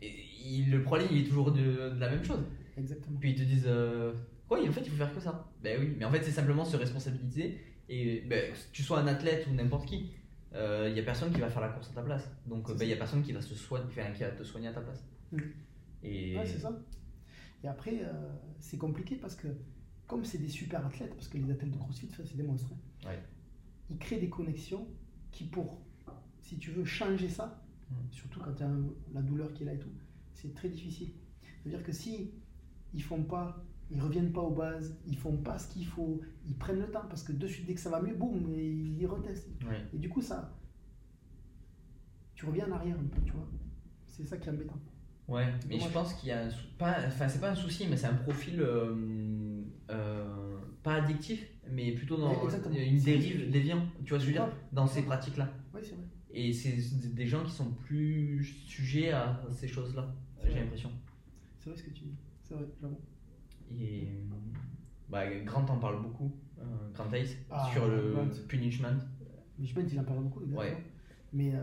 et- 0.00 0.14
il- 0.44 0.70
le 0.70 0.82
problème 0.82 1.08
il 1.10 1.22
est 1.22 1.28
toujours 1.28 1.50
de, 1.52 1.90
de 1.90 1.98
la 1.98 2.08
même 2.08 2.22
chose. 2.24 2.40
Exactement. 2.80 3.18
Puis 3.20 3.30
ils 3.32 3.36
te 3.36 3.42
disent 3.42 3.66
euh, 3.66 4.12
Ouais, 4.50 4.68
en 4.68 4.72
fait, 4.72 4.80
il 4.80 4.90
faut 4.90 4.96
faire 4.96 5.14
que 5.14 5.20
ça. 5.20 5.48
Ben 5.62 5.78
oui, 5.80 5.94
mais 5.98 6.04
en 6.04 6.10
fait, 6.10 6.22
c'est 6.24 6.30
simplement 6.32 6.64
se 6.64 6.76
responsabiliser. 6.76 7.60
Et 7.88 8.22
ben, 8.22 8.52
que 8.52 8.58
tu 8.72 8.82
sois 8.82 9.00
un 9.00 9.06
athlète 9.06 9.46
ou 9.48 9.54
n'importe 9.54 9.86
qui, 9.86 10.12
il 10.52 10.92
n'y 10.92 10.98
a 11.00 11.02
personne 11.04 11.32
qui 11.32 11.40
va 11.40 11.48
faire 11.50 11.62
la 11.62 11.68
course 11.68 11.90
à 11.90 11.94
ta 11.94 12.02
place. 12.02 12.28
Donc, 12.46 12.68
il 12.80 12.86
n'y 12.86 12.92
a 12.92 12.96
personne 12.96 13.22
qui 13.22 13.32
va, 13.32 13.40
se 13.40 13.54
soigner, 13.54 13.84
enfin, 13.88 14.10
qui 14.12 14.22
va 14.22 14.30
te 14.30 14.42
soigner 14.42 14.68
à 14.68 14.72
ta 14.72 14.80
place. 14.80 15.04
Mm. 15.32 15.38
Et 16.02 16.36
Ouais, 16.36 16.46
c'est 16.46 16.58
ça. 16.58 16.76
Et 17.62 17.68
après, 17.68 18.00
euh, 18.02 18.32
c'est 18.58 18.78
compliqué 18.78 19.16
parce 19.16 19.34
que, 19.36 19.48
comme 20.06 20.24
c'est 20.24 20.38
des 20.38 20.48
super 20.48 20.84
athlètes, 20.86 21.14
parce 21.14 21.28
que 21.28 21.38
les 21.38 21.50
athlètes 21.50 21.70
de 21.72 21.76
CrossFit, 21.76 22.08
ça, 22.08 22.22
c'est 22.24 22.36
des 22.36 22.42
monstres, 22.42 22.72
hein, 22.72 23.08
Ouais. 23.08 23.18
ils 23.90 23.98
créent 23.98 24.18
des 24.20 24.30
connexions 24.30 24.88
qui, 25.30 25.44
pour, 25.44 25.80
si 26.40 26.58
tu 26.58 26.70
veux 26.70 26.84
changer 26.84 27.28
ça, 27.28 27.62
Mm. 27.90 27.94
surtout 28.12 28.40
quand 28.40 28.54
tu 28.54 28.62
as 28.62 28.70
la 29.12 29.20
douleur 29.22 29.52
qui 29.52 29.64
est 29.64 29.66
là 29.66 29.74
et 29.74 29.78
tout, 29.78 29.90
c'est 30.32 30.54
très 30.54 30.68
difficile. 30.68 31.10
C'est-à-dire 31.62 31.84
que 31.84 31.92
si 31.92 32.30
ils 32.94 33.02
font 33.02 33.22
pas, 33.22 33.62
ils 33.90 34.00
reviennent 34.00 34.32
pas 34.32 34.40
aux 34.40 34.54
bases, 34.54 34.96
ils 35.06 35.16
font 35.16 35.36
pas 35.36 35.58
ce 35.58 35.68
qu'il 35.72 35.86
faut, 35.86 36.20
ils 36.46 36.54
prennent 36.56 36.78
le 36.80 36.90
temps 36.90 37.04
parce 37.08 37.22
que 37.22 37.32
de 37.32 37.46
suite, 37.46 37.66
dès 37.66 37.74
que 37.74 37.80
ça 37.80 37.90
va 37.90 38.00
mieux, 38.00 38.14
boum, 38.14 38.52
ils 38.54 39.06
retestent. 39.06 39.48
Et 39.94 39.98
du 39.98 40.08
coup, 40.08 40.20
ça, 40.22 40.56
tu 42.34 42.46
reviens 42.46 42.66
en 42.68 42.72
arrière 42.72 42.96
un 42.98 43.04
peu, 43.04 43.20
tu 43.24 43.32
vois. 43.32 43.46
C'est 44.06 44.24
ça 44.24 44.36
qui 44.38 44.48
est 44.48 44.52
embêtant. 44.52 44.78
Ouais, 45.28 45.46
mais 45.68 45.78
je 45.78 45.88
pense 45.88 46.14
qu'il 46.14 46.28
y 46.30 46.32
a 46.32 46.40
un 46.46 46.50
sou- 46.50 46.66
pas, 46.76 46.96
enfin 47.06 47.28
c'est 47.28 47.38
pas 47.40 47.50
un 47.50 47.54
souci, 47.54 47.86
mais 47.88 47.96
c'est 47.96 48.08
un 48.08 48.14
profil 48.14 48.60
euh, 48.60 49.62
euh, 49.90 50.58
pas 50.82 50.94
addictif, 50.94 51.46
mais 51.70 51.92
plutôt 51.92 52.16
dans 52.16 52.30
Ouais, 52.32 52.88
une 52.88 52.98
dérive 53.00 53.48
déviant. 53.50 53.86
Tu 54.04 54.10
vois 54.10 54.18
ce 54.18 54.26
que 54.26 54.32
je 54.32 54.38
veux 54.38 54.44
dire. 54.44 54.52
Dans 54.72 54.88
ces 54.88 55.02
pratiques-là. 55.02 55.48
Oui, 55.72 55.80
c'est 55.84 55.94
vrai. 55.94 56.04
Et 56.32 56.52
c'est 56.52 56.76
des 57.14 57.26
gens 57.26 57.44
qui 57.44 57.52
sont 57.52 57.70
plus 57.86 58.42
sujets 58.44 59.10
à 59.12 59.40
ces 59.52 59.68
choses-là. 59.68 60.12
J'ai 60.44 60.58
l'impression. 60.60 60.90
C'est 61.58 61.70
vrai 61.70 61.78
ce 61.78 61.84
que 61.84 61.90
tu 61.90 62.04
dis. 62.04 62.14
C'est 62.50 62.56
vrai, 62.56 62.64
j'avoue. 62.82 62.98
Et 63.78 64.08
bah, 65.08 65.22
Grant 65.44 65.64
en 65.68 65.78
parle 65.78 66.02
beaucoup, 66.02 66.32
euh, 66.58 66.64
Grant 66.92 67.12
Ace, 67.12 67.36
Ah, 67.48 67.68
sur 67.72 67.86
le 67.86 68.12
Grant. 68.12 68.26
punishment. 68.48 68.98
Mais 69.58 69.66
je 69.66 69.72
pense 69.74 69.84
qu'il 69.84 70.00
en 70.00 70.04
parle 70.04 70.24
beaucoup, 70.24 70.40
exactement. 70.42 70.68
Ouais. 70.68 70.84
Mais 71.32 71.52
euh, 71.54 71.60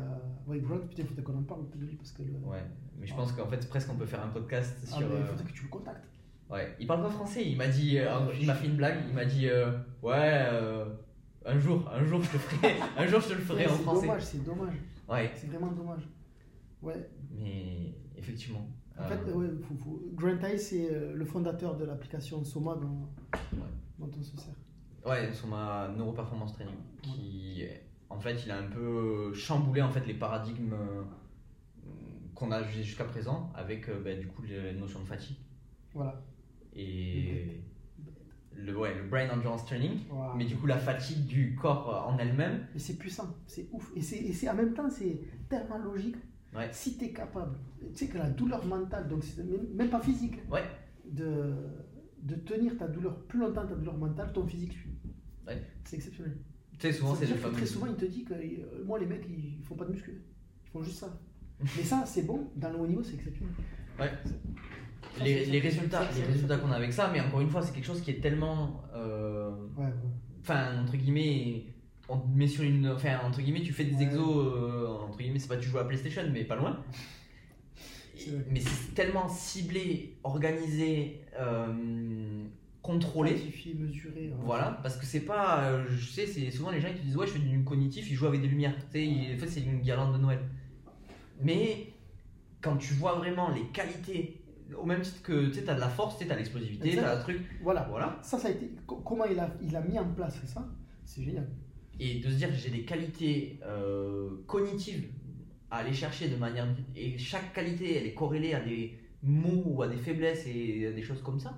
ouais, 0.48 0.60
Grant, 0.62 0.78
putain, 0.80 1.04
il 1.04 1.08
faut 1.14 1.22
qu'on 1.22 1.38
en 1.38 1.44
parle 1.44 1.62
un 1.62 1.66
peu 1.66 1.78
de 1.80 1.86
lui 1.88 1.96
parce 1.96 2.14
que 2.14 2.24
le. 2.24 2.32
Ouais, 2.46 2.64
mais 2.98 3.06
je 3.06 3.14
pense 3.14 3.34
qu'en 3.34 3.48
fait, 3.48 3.68
presque 3.68 3.90
on 3.92 3.96
peut 3.96 4.06
faire 4.06 4.24
un 4.24 4.30
podcast 4.30 4.78
Ah, 4.84 4.98
sur. 4.98 5.10
mais 5.10 5.16
il 5.16 5.22
euh, 5.22 5.26
faudrait 5.26 5.44
que 5.44 5.52
tu 5.52 5.64
le 5.64 5.70
contactes. 5.70 6.08
Ouais, 6.50 6.74
il 6.80 6.88
parle 6.88 7.02
pas 7.04 7.10
français. 7.10 7.46
Il 7.46 7.58
m'a 7.58 7.68
dit, 7.68 7.98
euh, 8.00 8.08
Ah, 8.10 8.26
il 8.40 8.48
m'a 8.48 8.56
fait 8.56 8.68
une 8.68 8.78
blague. 8.78 9.00
Il 9.10 9.14
m'a 9.14 9.26
dit, 9.26 9.50
euh, 9.50 9.78
ouais, 10.02 10.14
euh, 10.54 10.86
un 11.46 11.60
jour, 11.60 11.86
un 11.92 12.06
jour 12.06 12.22
je 12.22 12.32
te 12.32 12.38
ferai, 12.38 12.76
un 12.98 13.08
jour 13.08 13.20
je 13.20 13.28
te 13.28 13.34
le 13.34 13.40
ferai 13.42 13.66
Ouais, 13.66 13.72
en 13.72 13.76
c'est 13.76 13.84
français. 13.84 14.08
dommage, 14.08 14.24
c'est 14.24 14.44
dommage. 14.46 14.76
Ouais, 15.10 15.32
C'est 15.36 15.48
vraiment 15.48 15.72
dommage. 15.74 16.08
Ouais. 16.82 17.10
mais 17.32 17.94
effectivement. 18.16 18.66
En 19.00 19.04
euh, 19.04 19.08
fait, 19.08 19.32
ouais, 19.32 19.48
faut, 19.62 19.76
faut- 19.76 20.02
Grant 20.14 20.38
Hayes, 20.44 20.60
c'est 20.60 20.92
euh, 20.92 21.14
le 21.14 21.26
fondateur 21.26 21.78
de 21.78 21.86
l'application 21.86 22.44
Soma 22.44 22.76
dont, 22.76 23.08
dont 24.00 24.10
on 24.18 24.24
se 24.24 24.36
sert. 24.38 24.54
Ouais, 25.06 25.32
sur 25.34 25.48
ma 25.48 25.88
neuroperformance 25.96 26.54
training, 26.54 26.76
qui, 27.02 27.64
en 28.10 28.20
fait, 28.20 28.44
il 28.46 28.52
a 28.52 28.58
un 28.58 28.68
peu 28.68 29.34
chamboulé 29.34 29.82
en 29.82 29.90
fait 29.90 30.06
les 30.06 30.16
paradigmes 30.16 30.74
euh, 30.74 31.04
qu'on 32.34 32.52
a 32.52 32.64
jusqu'à 32.64 33.06
présent 33.06 33.52
avec 33.56 33.88
euh, 33.90 34.02
bah, 34.04 34.14
du 34.16 34.28
coup 34.28 34.42
les 34.44 34.74
notions 34.74 35.00
de 35.00 35.06
fatigue 35.06 35.38
Voilà. 35.94 36.22
et 36.74 37.62
le 38.56 38.76
ouais 38.78 38.96
le 38.96 39.08
brain 39.08 39.30
endurance 39.30 39.66
training, 39.66 40.00
mais 40.36 40.46
du 40.46 40.56
coup 40.56 40.66
la 40.66 40.78
fatigue 40.78 41.26
du 41.26 41.56
corps 41.56 41.90
euh, 41.94 42.12
en 42.12 42.18
elle-même. 42.18 42.66
Mais 42.74 42.80
c'est 42.80 42.98
puissant, 42.98 43.36
c'est 43.46 43.68
ouf. 43.72 43.92
Et 43.96 44.02
c'est 44.02 44.18
et 44.18 44.34
c'est- 44.34 44.50
en 44.50 44.56
même 44.56 44.74
temps, 44.74 44.90
c'est 44.90 45.20
tellement 45.48 45.78
logique. 45.78 46.16
Ouais. 46.56 46.70
Si 46.72 46.98
tu 46.98 47.06
es 47.06 47.12
capable, 47.12 47.58
tu 47.94 47.96
sais 47.96 48.08
que 48.08 48.18
la 48.18 48.30
douleur 48.30 48.66
mentale, 48.66 49.08
donc 49.08 49.24
même, 49.76 49.90
pas 49.90 50.00
physique, 50.00 50.36
Ouais. 50.50 50.64
de, 51.10 51.54
de 52.24 52.36
tenir 52.36 52.78
ta 52.78 52.88
douleur 52.88 53.16
plus 53.26 53.40
longtemps, 53.40 53.66
ta 53.66 53.76
douleur 53.76 53.98
mentale, 53.98 54.32
ton 54.34 54.46
physique 54.46 54.74
suit. 54.74 54.98
Ouais. 55.46 55.62
C'est 55.84 55.98
exceptionnel. 55.98 56.38
Tu 56.80 56.88
sais 56.88 56.94
souvent 56.94 57.16
c'est 57.16 57.26
très 57.26 57.66
souvent, 57.66 57.88
il 57.88 57.96
te 57.96 58.06
dit 58.06 58.24
que 58.24 58.34
euh, 58.34 58.84
moi, 58.86 59.00
les 59.00 59.06
mecs, 59.08 59.26
ils 59.30 59.64
font 59.64 59.76
pas 59.76 59.86
de 59.86 59.92
muscu. 59.92 60.22
Ils 60.66 60.70
font 60.70 60.84
juste 60.84 61.00
ça. 61.00 61.20
Mais 61.60 61.84
ça, 61.84 62.04
c'est 62.06 62.24
bon. 62.24 62.50
Dans 62.56 62.70
le 62.72 62.78
haut 62.78 62.88
niveau, 62.88 63.04
c'est 63.04 63.16
exceptionnel. 63.16 63.54
Ouais. 64.00 64.12
Ça, 65.18 65.24
Les, 65.24 65.60
résultats, 65.60 66.04
les 66.16 66.24
résultats 66.24 66.58
qu'on 66.58 66.72
a 66.72 66.76
avec 66.76 66.94
ça, 66.94 67.10
mais 67.12 67.20
encore 67.20 67.42
une 67.42 67.50
fois, 67.50 67.64
c'est 67.64 67.74
quelque 67.74 67.86
chose 67.86 68.02
qui 68.02 68.12
est 68.12 68.22
tellement, 68.22 68.84
euh, 68.94 69.50
enfin 70.42 70.84
entre 70.84 70.96
guillemets, 70.96 71.66
on 72.10 72.18
te 72.20 72.28
met 72.38 72.48
sur 72.48 72.64
une, 72.64 72.88
enfin 72.90 73.20
entre 73.26 73.42
guillemets, 73.42 73.62
tu 73.62 73.74
fais 73.74 73.84
des 73.86 74.02
exos, 74.02 74.22
euh, 74.38 74.88
entre 74.88 75.18
guillemets, 75.18 75.40
c'est 75.40 75.48
pas 75.50 75.58
tu 75.58 75.68
joues 75.70 75.80
à 75.80 75.88
PlayStation, 75.88 76.24
mais 76.32 76.44
pas 76.44 76.56
loin. 76.56 76.84
Mais 78.50 78.60
c'est 78.60 78.94
tellement 78.96 79.30
ciblé, 79.30 80.18
organisé, 80.24 81.22
euh, 81.40 82.44
contrôlé. 82.82 83.32
Quantifier, 83.34 83.74
mesurer. 83.76 84.32
hein. 84.34 84.40
Voilà, 84.44 84.80
parce 84.82 84.98
que 84.98 85.06
c'est 85.06 85.22
pas, 85.22 85.66
euh, 85.66 85.86
je 85.88 86.04
sais, 86.10 86.26
c'est 86.26 86.50
souvent 86.50 86.72
les 86.72 86.82
gens 86.82 86.92
qui 86.94 87.02
disent 87.02 87.16
ouais, 87.16 87.28
je 87.28 87.34
fais 87.34 87.40
du 87.40 87.64
cognitif, 87.64 88.10
ils 88.10 88.16
jouent 88.16 88.26
avec 88.28 88.42
des 88.42 88.48
lumières. 88.48 88.74
Tu 88.92 89.00
sais, 89.00 89.36
en 89.36 89.38
fait, 89.38 89.48
c'est 89.48 89.62
une 89.62 89.82
guirlande 89.82 90.14
de 90.14 90.18
Noël. 90.18 90.40
Mais 91.42 91.94
quand 92.60 92.76
tu 92.78 92.96
vois 92.96 93.14
vraiment 93.16 93.50
les 93.52 93.68
qualités, 93.68 94.42
au 94.76 94.86
même 94.86 95.02
titre 95.02 95.22
que 95.22 95.48
tu 95.50 95.54
sais, 95.54 95.64
t'as 95.64 95.76
de 95.76 95.80
la 95.80 95.88
force, 95.90 96.18
tu 96.18 96.24
sais, 96.24 96.30
t'as 96.30 96.36
l'explosivité, 96.36 96.90
Exact. 96.90 97.04
t'as 97.04 97.18
un 97.18 97.22
truc, 97.22 97.40
Voilà. 97.62 97.86
voilà. 97.90 98.18
Ça, 98.24 98.40
ça 98.40 98.48
a 98.48 98.52
été. 98.52 98.72
co- 98.88 98.98
Comment 99.06 99.26
il 99.26 99.40
a, 99.40 99.54
il 99.62 99.76
a 99.76 99.82
mis 99.82 99.98
en 100.00 100.10
place 100.10 100.42
ça? 100.48 100.68
C'est 101.06 101.22
génial. 101.24 101.48
Et 102.00 102.20
de 102.20 102.30
se 102.30 102.36
dire 102.36 102.50
j'ai 102.54 102.70
des 102.70 102.84
qualités 102.84 103.60
euh, 103.64 104.30
cognitives 104.46 105.10
à 105.72 105.78
aller 105.78 105.94
chercher 105.94 106.30
de 106.30 106.36
manière. 106.36 106.68
Et 106.96 107.18
chaque 107.18 107.54
qualité, 107.54 107.98
elle 107.98 108.06
est 108.08 108.14
corrélée 108.14 108.54
à 108.54 108.60
des 108.62 108.98
mots 109.24 109.64
ou 109.66 109.82
à 109.82 109.88
des 109.88 109.98
faiblesses 109.98 110.46
et 110.48 110.88
à 110.88 110.92
des 110.92 111.02
choses 111.02 111.22
comme 111.22 111.40
ça. 111.40 111.58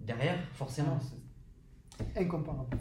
Derrière, 0.00 0.38
forcément. 0.52 0.98
c'est- 1.00 2.20
Incomparable. 2.20 2.76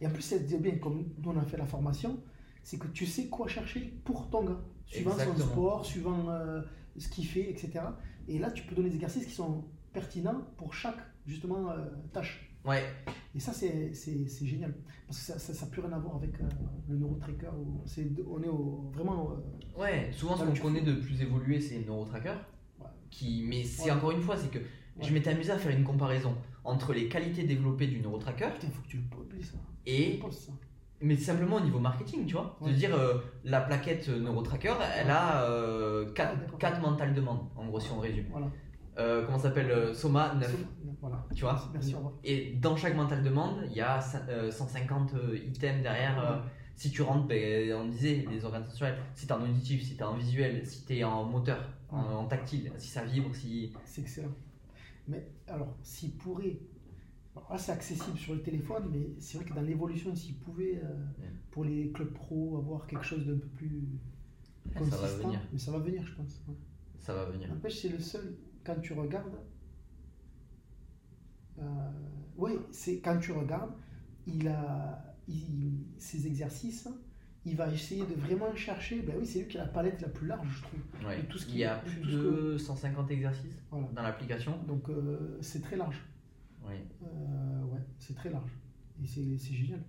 Et 0.00 0.06
en 0.06 0.10
plus, 0.10 0.22
c'est 0.22 0.46
bien, 0.60 0.76
comme 0.78 1.04
nous 1.22 1.30
on 1.30 1.38
a 1.38 1.44
fait 1.44 1.56
la 1.56 1.64
formation, 1.66 2.20
c'est 2.62 2.78
que 2.78 2.86
tu 2.88 3.06
sais 3.06 3.26
quoi 3.28 3.48
chercher 3.48 3.80
pour 4.04 4.28
ton 4.28 4.44
gars, 4.44 4.60
suivant 4.86 5.12
Exactement. 5.12 5.38
son 5.38 5.50
sport, 5.52 5.86
suivant 5.86 6.28
euh, 6.30 6.60
ce 6.98 7.08
qu'il 7.08 7.26
fait, 7.26 7.50
etc. 7.50 7.80
Et 8.28 8.38
là, 8.38 8.50
tu 8.50 8.64
peux 8.64 8.74
donner 8.74 8.88
des 8.90 8.96
exercices 8.96 9.24
qui 9.26 9.32
sont 9.32 9.64
pertinents 9.92 10.42
pour 10.56 10.74
chaque, 10.74 10.98
justement, 11.26 11.70
euh, 11.70 11.84
tâche. 12.12 12.45
Ouais, 12.66 12.82
Et 13.34 13.38
ça, 13.40 13.52
c'est 13.52 13.92
génial. 14.46 14.74
Parce 15.06 15.30
que 15.32 15.38
ça 15.38 15.64
n'a 15.64 15.70
plus 15.70 15.80
rien 15.82 15.92
à 15.92 15.98
voir 15.98 16.16
avec 16.16 16.34
euh, 16.40 16.44
le 16.88 16.96
neurotracker. 16.96 17.48
On 18.28 18.42
est 18.42 18.48
au- 18.48 18.90
vraiment. 18.92 19.30
euh, 19.32 19.80
Ouais, 19.80 20.10
souvent 20.12 20.36
ce 20.36 20.44
qu'on 20.44 20.54
connaît 20.68 20.80
de 20.80 20.94
plus 20.94 21.20
évolué, 21.22 21.60
c'est 21.60 21.78
Neurotracker. 21.86 22.34
Ouais. 22.80 22.86
Qui, 23.10 23.44
mais 23.46 23.62
c'est 23.62 23.84
Ouais. 23.84 23.90
encore 23.92 24.10
une 24.12 24.22
fois, 24.22 24.36
c'est 24.36 24.50
que 24.50 24.58
Je 25.02 25.12
m'étais 25.12 25.28
amusé 25.30 25.52
à 25.52 25.58
faire 25.58 25.76
une 25.76 25.84
comparaison 25.84 26.34
entre 26.64 26.94
les 26.94 27.06
qualités 27.08 27.44
développées 27.44 27.86
du 27.86 28.00
neurotracker 28.00 28.48
Putain, 28.54 28.68
faut 28.68 28.80
que 28.82 28.88
tu 28.88 28.96
le 28.96 29.02
publies 29.02 29.44
ça. 29.44 29.58
et 29.84 30.18
ça. 30.30 30.52
mais 31.02 31.14
simplement 31.18 31.56
au 31.56 31.60
niveau 31.60 31.78
marketing, 31.78 32.24
tu 32.24 32.32
vois. 32.32 32.58
De 32.64 32.72
dire 32.72 32.94
euh, 32.96 33.18
la 33.44 33.60
plaquette 33.60 34.08
neurotracker, 34.08 34.72
elle 34.98 35.10
a 35.10 35.42
euh, 35.44 36.10
4, 36.14 36.34
Ah, 36.62 36.80
mentales 36.80 37.12
demandes, 37.14 37.40
en 37.56 37.66
gros, 37.66 37.78
si 37.78 37.90
on 37.92 38.00
résume. 38.00 38.24
Voilà. 38.30 38.48
Comment 39.26 39.36
ça 39.38 39.50
s'appelle 39.50 39.94
Soma 39.94 40.34
9. 40.40 40.56
Voilà. 41.08 41.24
Tu 41.34 41.42
vois 41.42 41.70
Merci, 41.72 41.94
au 41.94 41.98
revoir. 41.98 42.14
Et 42.24 42.54
dans 42.54 42.76
chaque 42.76 42.96
mental 42.96 43.22
demande, 43.22 43.58
il 43.70 43.76
y 43.76 43.80
a 43.80 44.00
cin- 44.00 44.28
euh, 44.28 44.50
150 44.50 45.14
euh, 45.14 45.36
items 45.38 45.82
derrière. 45.82 46.18
euh, 46.18 46.38
si 46.74 46.90
tu 46.90 47.00
rentres, 47.02 47.26
ben, 47.26 47.72
on 47.74 47.88
disait, 47.88 48.26
les 48.30 48.44
organes 48.44 48.64
sensoriels, 48.66 48.98
si 49.14 49.26
tu 49.26 49.32
en 49.32 49.40
auditif, 49.42 49.82
si 49.82 49.96
tu 49.96 50.02
en 50.02 50.14
visuel, 50.16 50.66
si 50.66 50.84
tu 50.84 50.96
es 50.96 51.04
en 51.04 51.24
moteur, 51.24 51.70
en, 51.90 52.02
Ouais. 52.02 52.14
en 52.14 52.26
tactile, 52.26 52.70
si 52.76 52.88
ça 52.88 53.04
vibre, 53.04 53.34
si. 53.34 53.72
C'est 53.84 54.02
excellent. 54.02 54.32
Mais 55.08 55.26
alors, 55.46 55.74
s'il 55.82 56.10
pourrait. 56.16 56.58
alors 57.36 57.52
là, 57.52 57.56
c'est 57.58 57.72
accessible 57.72 58.18
sur 58.18 58.34
le 58.34 58.42
téléphone, 58.42 58.88
mais 58.92 59.08
c'est 59.20 59.38
vrai 59.38 59.46
que 59.46 59.54
dans 59.54 59.62
l'évolution, 59.62 60.14
s'il 60.14 60.34
pouvait, 60.36 60.80
euh, 60.84 60.88
pour 61.50 61.64
les 61.64 61.90
clubs 61.92 62.12
pro, 62.12 62.58
avoir 62.58 62.86
quelque 62.86 63.04
chose 63.04 63.24
d'un 63.24 63.38
peu 63.38 63.46
plus 63.48 63.88
Ça 64.74 64.80
va 64.80 64.86
consistant. 64.90 65.28
venir. 65.28 65.40
Mais 65.52 65.58
ça 65.58 65.70
va 65.70 65.78
venir, 65.78 66.04
je 66.04 66.12
pense. 66.14 66.42
Ça 66.98 67.14
va 67.14 67.24
venir. 67.26 67.48
N'empêche, 67.48 67.76
c'est 67.80 67.88
le 67.88 68.00
seul, 68.00 68.36
quand 68.64 68.78
tu 68.82 68.92
regardes. 68.92 69.38
Euh, 71.58 71.62
oui, 72.36 72.52
c'est 72.70 73.00
quand 73.00 73.18
tu 73.18 73.32
regardes, 73.32 73.72
il 74.26 74.48
a 74.48 75.02
il- 75.28 75.86
ses 75.98 76.26
exercices, 76.26 76.88
il 77.44 77.56
va 77.56 77.68
essayer 77.72 78.02
de 78.04 78.14
vraiment 78.14 78.54
chercher. 78.54 79.00
Ben 79.02 79.16
oui, 79.18 79.26
c'est 79.26 79.40
lui 79.40 79.48
qui 79.48 79.58
a 79.58 79.62
la 79.62 79.68
palette 79.68 80.00
la 80.02 80.08
plus 80.08 80.26
large, 80.26 80.46
je 80.48 80.62
trouve. 80.62 80.80
Ouais. 81.08 81.22
Tout 81.28 81.38
ce 81.38 81.48
il 81.48 81.58
y 81.58 81.64
a 81.64 81.76
plus 81.76 82.00
de 82.02 82.56
150 82.58 83.10
exercices 83.10 83.56
Voilà. 83.70 83.86
dans 83.94 84.02
l'application. 84.02 84.56
Donc, 84.68 84.88
euh, 84.88 85.38
c'est 85.40 85.62
très 85.62 85.76
large. 85.76 86.00
Oui. 86.68 86.74
Euh, 87.02 87.62
ouais, 87.64 87.80
c'est 87.98 88.14
très 88.14 88.30
large. 88.30 88.50
Et 89.02 89.06
c'est 89.06 89.54
génial. 89.54 89.80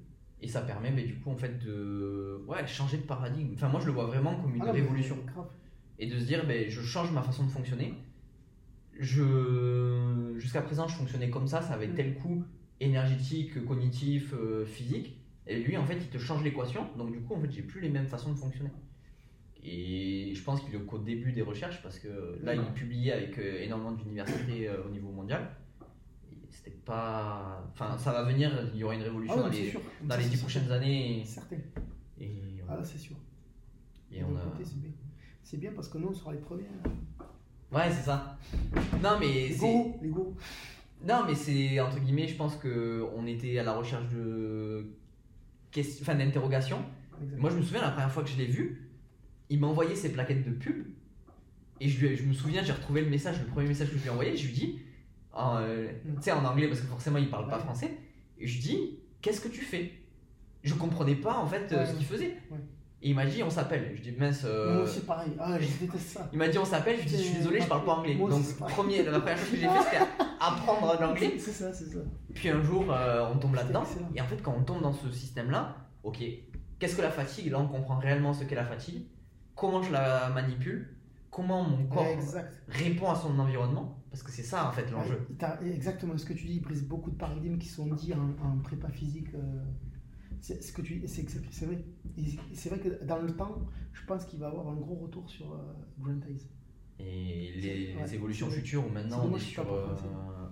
Et 0.41 0.47
ça 0.47 0.61
permet, 0.61 0.91
mais 0.91 1.03
du 1.03 1.15
coup, 1.20 1.32
en 1.32 1.36
fait, 1.36 1.57
de 1.59 2.43
ouais, 2.47 2.65
changer 2.68 2.97
de 2.97 3.03
paradigme. 3.03 3.51
Enfin, 3.55 3.70
moi, 3.70 3.80
je 3.80 3.88
le 3.88 3.91
vois 3.93 4.05
vraiment 4.05 4.36
comme 4.39 4.55
une 4.55 4.61
Ah 4.61 4.72
révolution. 4.72 5.18
et 5.99 6.07
de 6.07 6.20
se 6.20 6.26
dire 6.26 6.45
ben, 6.47 6.70
je 6.70 6.82
change 6.82 7.11
ma 7.11 7.24
façon 7.24 7.43
de 7.45 7.49
fonctionner. 7.49 7.95
Je 9.00 10.34
jusqu'à 10.38 10.62
présent 10.62 10.88
je 10.88 10.95
fonctionnais 10.95 11.30
comme 11.30 11.48
ça, 11.48 11.62
ça 11.62 11.74
avait 11.74 11.88
Mm. 11.88 11.95
tel 11.95 12.16
coût 12.16 12.43
énergétique, 12.80 13.64
cognitif, 13.66 14.34
euh, 14.34 14.66
physique. 14.66 15.18
Et 15.48 15.60
lui 15.60 15.78
en 15.78 15.86
fait 15.86 15.95
il 15.98 16.08
te 16.08 16.18
change 16.18 16.43
l'équation, 16.43 16.86
donc 16.98 17.12
du 17.12 17.20
coup 17.22 17.36
en 17.36 17.39
fait 17.41 17.52
j'ai 17.52 17.62
plus 17.62 17.80
les 17.82 17.89
mêmes 17.89 18.08
façons 18.08 18.32
de 18.32 18.38
fonctionner. 18.38 18.70
Et 19.64 20.32
je 20.36 20.43
pense 20.43 20.62
qu'il 20.64 20.76
est 20.76 20.80
qu'au 20.86 20.98
début 21.00 21.32
des 21.32 21.41
recherches 21.41 21.82
parce 21.82 22.00
que 22.00 22.39
là 22.43 22.54
il 22.56 22.62
publiait 22.74 23.12
avec 23.14 23.38
euh, 23.38 23.62
énormément 23.64 23.91
d'universités 23.93 24.68
euh, 24.68 24.84
au 24.86 24.89
niveau 24.89 25.10
mondial. 25.12 25.50
C'était 26.50 26.72
pas, 26.86 27.64
enfin 27.74 27.98
ça 27.98 28.12
va 28.14 28.24
venir, 28.24 28.52
il 28.74 28.80
y 28.80 28.84
aura 28.84 28.95
une 28.95 29.02
révolution 29.02 29.36
Ah 29.39 29.41
dans 29.43 29.48
les 29.50 29.70
sûr. 29.72 29.82
dans 30.04 30.18
les 30.18 30.38
prochaines 30.38 30.72
années. 30.72 31.24
Certain. 31.26 31.58
Et, 32.20 32.32
Ah 32.70 32.76
là, 32.78 32.84
c'est 32.84 32.98
sûr. 32.98 33.16
et 34.12 34.24
on 34.24 34.36
a... 34.36 34.41
côté, 34.41 34.64
c'est 34.66 34.80
bien. 34.82 34.89
C'est 35.43 35.58
bien 35.58 35.72
parce 35.74 35.88
que 35.88 35.98
nous, 35.98 36.08
on 36.10 36.14
sera 36.14 36.32
les 36.34 36.39
premiers. 36.39 36.64
hein. 36.86 36.89
Ouais 37.72 37.89
c'est 37.89 38.03
ça. 38.05 38.38
Non 39.03 39.18
mais 39.20 39.28
Les 39.49 39.53
c'est 39.53 39.93
les 40.01 40.09
gourous. 40.09 40.36
Non, 41.05 41.24
mais 41.28 41.36
c'est 41.36 41.80
entre 41.80 41.99
guillemets, 41.99 42.28
je 42.28 42.36
pense 42.36 42.55
que 42.55 43.05
on 43.15 43.28
était 43.28 43.59
à 43.59 43.63
la 43.63 43.74
recherche 43.74 44.09
de 44.09 44.88
questions, 45.72 45.99
enfin 46.03 46.15
d'interrogations. 46.15 46.84
Moi, 47.38 47.49
je 47.51 47.57
me 47.57 47.61
souviens 47.61 47.82
la 47.82 47.91
première 47.91 48.11
fois 48.11 48.24
que 48.24 48.30
je 48.30 48.38
l'ai 48.38 48.45
vu, 48.47 48.89
il 49.49 49.59
m'a 49.59 49.68
envoyé 49.68 49.95
ses 49.95 50.11
plaquettes 50.11 50.43
de 50.43 50.51
pub 50.51 50.86
et 51.80 51.88
je, 51.89 52.05
lui 52.05 52.15
je 52.15 52.24
me 52.24 52.34
souviens, 52.34 52.63
j'ai 52.63 52.72
retrouvé 52.74 53.01
le 53.01 53.09
message, 53.09 53.39
le 53.39 53.45
premier 53.45 53.68
message 53.68 53.89
que 53.91 53.95
je 53.97 54.01
lui 54.01 54.07
ai 54.07 54.11
envoyé, 54.11 54.36
je 54.36 54.47
lui 54.47 54.53
dis, 54.53 54.80
en, 55.34 55.57
euh, 55.57 55.88
Mm. 56.05 56.15
tu 56.15 56.22
sais, 56.24 56.32
en 56.32 56.43
anglais 56.45 56.68
parce 56.68 56.82
que 56.82 56.88
forcément 56.88 57.18
il 57.20 57.30
parle 57.30 57.47
pas 57.47 57.59
français, 57.59 57.91
et 58.39 58.47
je 58.47 58.59
dis, 58.59 58.99
qu'est-ce 59.22 59.41
que 59.41 59.49
tu 59.49 59.61
fais? 59.61 59.91
Je 60.63 60.74
comprenais 60.74 61.15
pas 61.15 61.38
en 61.38 61.45
fait 61.47 61.72
euh, 61.72 61.86
ce 61.86 61.93
qu'il 61.95 62.05
faisait. 62.05 62.38
Ouais. 62.51 62.57
Et 63.02 63.10
il 63.10 63.16
m'a 63.16 63.26
dit, 63.28 63.43
on 63.43 63.50
s'appelle. 63.50 63.93
Je 63.95 64.02
dis, 64.02 64.12
mince. 64.18 64.41
euh, 64.45 64.74
Moi 64.74 64.84
aussi, 64.84 65.02
pareil. 65.02 65.32
Ah, 65.39 65.58
je 65.60 65.86
déteste 65.86 66.08
ça. 66.10 66.28
il 66.34 66.39
m'a 66.39 66.48
dit 66.48 66.58
on 66.58 66.66
s'appelle, 66.66 66.98
je 66.98 67.02
lui 67.04 67.10
dis 67.10 67.18
je 67.18 67.22
suis 67.24 67.38
désolé, 67.38 67.62
je 67.62 67.68
parle 67.68 67.86
pas 67.86 67.93
anglais. 67.93 68.16
Moi 68.16 68.30
Donc 68.30 68.43
premier, 68.58 69.04
la 69.04 69.20
première 69.20 69.38
chose 69.38 69.52
que 69.52 69.56
j'ai 69.58 69.68
fait 69.68 69.84
c'était 69.91 70.04
apprendre 70.39 70.98
l'anglais. 71.00 71.34
C'est 71.38 71.52
ça, 71.52 71.72
c'est 71.74 71.86
ça. 71.86 72.00
Puis 72.34 72.50
un 72.50 72.62
jour, 72.64 72.86
euh, 72.91 73.30
on 73.32 73.38
tombe 73.38 73.54
là-dedans. 73.54 73.84
Et 74.16 74.22
en 74.22 74.26
fait, 74.26 74.41
quand 74.41 74.56
on 74.58 74.64
tombe 74.64 74.82
dans 74.82 74.93
ce 74.93 75.12
système-là, 75.12 75.76
ok, 76.04 76.24
qu'est-ce 76.80 76.95
que 76.95 77.02
la 77.04 77.12
fatigue? 77.12 77.52
Là, 77.52 77.60
on 77.60 77.68
comprend 77.68 77.98
réellement 78.00 78.34
ce 78.34 78.43
qu'est 78.45 78.56
la 78.56 78.66
fatigue. 78.66 79.06
Comment 79.56 79.82
je 79.84 79.91
la 79.91 80.30
manipule 80.30 80.95
Comment 81.30 81.64
mon 81.64 81.86
corps 81.86 82.06
Exact. 82.08 82.52
répond 82.68 83.12
à 83.12 83.16
son 83.16 83.38
environnement 83.38 84.00
Parce 84.10 84.24
que 84.24 84.32
c'est 84.32 84.41
ça, 84.43 84.68
en 84.68 84.72
fait, 84.72 84.89
l'enjeu. 84.89 85.28
Ouais, 85.39 85.70
exactement 85.72 86.18
ce 86.18 86.26
que 86.26 86.34
tu 86.34 86.48
dis. 86.48 86.56
Il 86.56 86.62
brise 86.62 86.84
beaucoup 86.84 87.12
de 87.12 87.16
paradigmes 87.18 87.60
qui 87.60 87.68
sont 87.68 87.86
dits 87.88 88.14
en, 88.16 88.43
en 88.43 88.58
prépa 88.64 88.89
physique. 88.89 89.28
euh, 89.36 89.64
c'est 90.42 90.62
ce 90.64 90.72
que 90.74 90.82
tu 90.82 91.04
c'est 91.08 91.66
vrai. 91.66 91.84
C'est 92.54 92.70
vrai 92.70 92.80
que 92.80 93.04
dans 93.06 93.20
le 93.20 93.36
temps, 93.36 93.56
je 93.94 94.06
pense 94.06 94.26
qu'il 94.26 94.40
va 94.40 94.48
avoir 94.48 94.68
un 94.70 94.76
gros 94.76 94.96
retour 94.96 95.30
sur 95.30 95.52
euh, 95.54 95.74
Grant 96.00 96.20
Hayes. 96.28 96.48
Et 97.00 97.52
les, 97.60 97.94
Ouais, 97.96 98.04
les 98.06 98.16
évolutions 98.16 98.50
futures 98.50 98.86
où 98.86 98.90
maintenant 98.90 99.28
on 99.32 99.36
est 99.36 99.40
sur, 99.40 99.64
pas 99.68 99.72
euh, 99.74 99.96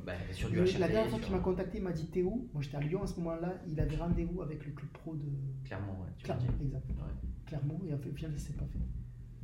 bah, 0.05 0.13
sur 0.31 0.47
du 0.49 0.57
la 0.57 0.63
dernière 0.87 1.09
fois 1.09 1.17
sur- 1.17 1.27
qu'il 1.27 1.35
m'a 1.35 1.41
contacté, 1.41 1.77
il 1.79 1.83
m'a 1.83 1.91
dit 1.91 2.05
Théo. 2.07 2.47
Moi 2.53 2.61
j'étais 2.61 2.77
à 2.77 2.81
Lyon 2.81 3.01
à 3.01 3.07
ce 3.07 3.15
moment-là. 3.19 3.61
Il 3.67 3.79
avait 3.79 3.95
rendez-vous 3.95 4.41
avec 4.43 4.63
le 4.65 4.71
club 4.73 4.89
pro 4.91 5.15
de 5.15 5.25
Clairement, 5.63 5.99
ouais, 6.01 6.09
tu 6.17 6.25
Clermont. 6.25 6.45
Exact. 6.61 6.87
Ouais. 6.89 7.29
Clermont. 7.47 7.81
Et 7.87 7.93
en 7.93 7.97
fait, 7.97 8.11
finalement, 8.13 8.37
c'est 8.39 8.55
pas 8.57 8.65
fait. 8.65 8.79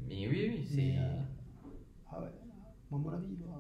Mais 0.07 0.27
oui, 0.27 0.51
oui, 0.57 0.65
c'est. 0.69 0.97
Euh, 0.97 1.21
Ah 2.11 2.21
ouais. 2.21 2.27
Moi, 2.91 2.99
à 2.99 3.03
mon 3.03 3.09
avis, 3.11 3.27
il 3.31 3.37
doit. 3.37 3.57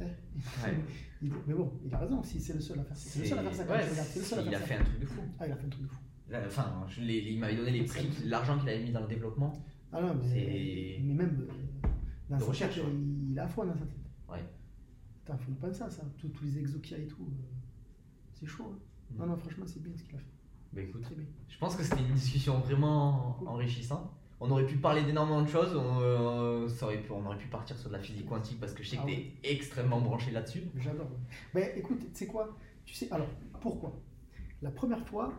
Ouais. 0.00 0.16
il- 1.22 1.32
Mais 1.46 1.54
bon, 1.54 1.72
il 1.84 1.94
a 1.94 1.98
raison. 1.98 2.22
Si 2.22 2.40
c'est 2.40 2.54
le 2.54 2.60
seul 2.60 2.78
à 2.80 2.84
faire 2.84 2.96
ça. 2.96 3.10
C'est 3.10 3.20
le 3.20 3.24
seul 3.26 3.38
à 3.38 3.42
faire 3.42 3.54
ça. 3.54 3.64
quand 3.64 3.72
ouais, 3.74 3.84
tu 3.84 3.90
regardes, 3.90 4.08
c'est 4.08 4.18
le 4.20 4.24
seul 4.24 4.38
à 4.38 4.42
il 4.42 4.54
a 4.54 4.60
fait 4.60 4.74
un 4.76 4.84
truc 4.84 5.00
de 5.00 5.06
fou. 5.06 5.20
Ah, 5.38 5.46
il 5.46 5.52
a 5.52 5.56
fait 5.56 5.66
un 5.66 5.68
truc 5.70 5.82
de 5.82 5.88
fou. 5.88 6.00
Là, 6.30 6.42
Enfin, 6.46 6.84
je 6.88 7.00
il 7.02 7.38
m'avait 7.38 7.56
donné 7.56 7.70
les 7.72 7.84
prix, 7.84 8.08
l'argent 8.26 8.58
qu'il 8.58 8.68
avait 8.68 8.82
mis 8.82 8.92
dans 8.92 9.00
le 9.00 9.06
développement. 9.08 9.52
Ah 9.92 10.02
non, 10.02 10.14
mais, 10.22 10.98
même 11.02 11.46
euh, 11.48 11.88
dans 12.28 12.36
De 12.36 12.42
sa 12.42 12.48
recherche, 12.48 12.74
tête, 12.76 12.84
ouais. 12.84 12.90
il, 12.92 13.30
il 13.32 13.38
a 13.38 13.44
à 13.44 13.48
fond 13.48 13.64
dans 13.64 13.72
sa 13.74 13.86
tête. 13.86 13.96
Ouais. 14.28 14.44
Putain, 15.24 15.38
faut 15.38 15.50
y 15.50 15.54
penser 15.54 15.82
à 15.82 15.88
ça. 15.90 16.02
Tous, 16.18 16.28
tous 16.28 16.44
les 16.44 16.58
exos 16.58 16.80
qu'il 16.82 16.98
y 16.98 17.00
a 17.00 17.04
et 17.04 17.06
tout. 17.06 17.22
euh, 17.22 17.42
c'est 18.34 18.46
chaud. 18.46 18.70
hein. 18.74 18.78
Mm. 19.14 19.18
Non, 19.20 19.26
non, 19.28 19.36
franchement, 19.36 19.64
c'est 19.66 19.82
bien 19.82 19.92
ce 19.96 20.02
qu'il 20.02 20.14
a 20.14 20.18
fait. 20.18 20.24
Bah 20.74 20.82
écoute, 20.82 21.00
Très 21.00 21.14
bien. 21.14 21.24
je 21.48 21.56
pense 21.58 21.74
que 21.76 21.82
c'était 21.82 22.02
une 22.02 22.12
discussion 22.12 22.58
vraiment 22.60 23.38
enrichissante. 23.46 24.12
On 24.40 24.50
aurait 24.50 24.66
pu 24.66 24.76
parler 24.76 25.02
d'énormément 25.02 25.42
de 25.42 25.48
choses, 25.48 25.74
on, 25.74 26.00
euh, 26.00 26.68
ça 26.68 26.86
aurait 26.86 27.02
pu, 27.02 27.10
on 27.10 27.24
aurait 27.26 27.38
pu 27.38 27.48
partir 27.48 27.76
sur 27.76 27.88
de 27.90 27.94
la 27.94 28.00
physique 28.00 28.26
quantique 28.26 28.60
parce 28.60 28.72
que 28.72 28.82
je 28.84 28.90
sais 28.90 28.96
que 28.96 29.02
Ah 29.02 29.06
tu 29.08 29.12
es 29.14 29.32
extrêmement 29.42 30.00
branché 30.00 30.30
là-dessus. 30.30 30.62
J'adore. 30.76 31.10
Ben 31.52 31.70
écoute, 31.76 31.98
tu 32.00 32.14
sais 32.14 32.26
quoi? 32.26 32.56
Tu 32.84 32.94
sais, 32.94 33.10
alors, 33.10 33.26
pourquoi? 33.60 34.00
La 34.62 34.70
première 34.70 35.04
fois, 35.06 35.32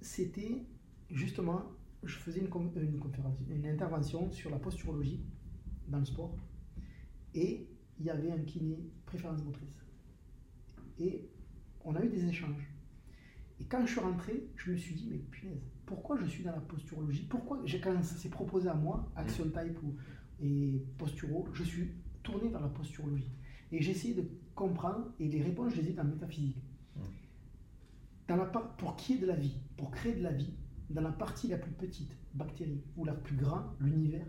c'était 0.00 0.66
justement, 1.10 1.62
je 2.02 2.16
faisais 2.16 2.40
une, 2.40 2.48
con- 2.48 2.72
une 2.74 2.98
conférence, 2.98 3.36
une 3.48 3.66
intervention 3.66 4.30
sur 4.32 4.50
la 4.50 4.58
posturologie 4.58 5.22
dans 5.86 5.98
le 6.00 6.04
sport. 6.04 6.34
Et 7.34 7.68
il 8.00 8.06
y 8.06 8.10
avait 8.10 8.32
un 8.32 8.38
kiné 8.40 8.90
préférence 9.06 9.44
motrice. 9.44 9.84
Et 10.98 11.30
on 11.84 11.94
a 11.94 12.02
eu 12.04 12.08
des 12.08 12.26
échanges. 12.26 12.68
Et 13.60 13.64
quand 13.64 13.86
je 13.86 13.92
suis 13.92 14.00
rentré, 14.00 14.48
je 14.56 14.72
me 14.72 14.76
suis 14.76 14.94
dit, 14.94 15.06
mais 15.10 15.18
punaise, 15.18 15.62
pourquoi 15.92 16.16
je 16.16 16.24
suis 16.24 16.42
dans 16.42 16.52
la 16.52 16.60
posturologie? 16.60 17.26
Pourquoi, 17.28 17.60
j'ai- 17.66 17.78
quand 17.78 18.02
ça 18.02 18.16
s'est 18.16 18.30
proposé 18.30 18.66
à 18.70 18.74
moi, 18.74 19.12
Action 19.14 19.44
Type 19.44 19.82
ou, 19.82 19.94
et 20.40 20.82
Posturo, 20.96 21.46
je 21.52 21.62
suis 21.64 21.90
tourné 22.22 22.48
vers 22.48 22.62
la 22.62 22.68
posturologie. 22.68 23.30
Et 23.70 23.82
j'ai 23.82 23.90
essayé 23.90 24.14
de 24.14 24.26
comprendre, 24.54 25.12
et 25.20 25.28
les 25.28 25.42
réponses, 25.42 25.74
je 25.74 25.82
les 25.82 25.90
ai 25.90 25.92
dans 25.92 26.04
la 26.04 26.08
métaphysique. 26.08 26.56
Dans 28.26 28.36
la 28.36 28.46
part, 28.46 28.74
pour 28.76 28.96
qu'il 28.96 29.16
y 29.16 29.18
ait 29.18 29.20
de 29.20 29.26
la 29.26 29.36
vie, 29.36 29.58
pour 29.76 29.90
créer 29.90 30.14
de 30.14 30.22
la 30.22 30.32
vie, 30.32 30.54
dans 30.88 31.02
la 31.02 31.12
partie 31.12 31.48
la 31.48 31.58
plus 31.58 31.72
petite, 31.72 32.16
bactérie, 32.32 32.82
ou 32.96 33.04
la 33.04 33.12
plus 33.14 33.36
grande, 33.36 33.64
l'univers, 33.80 34.26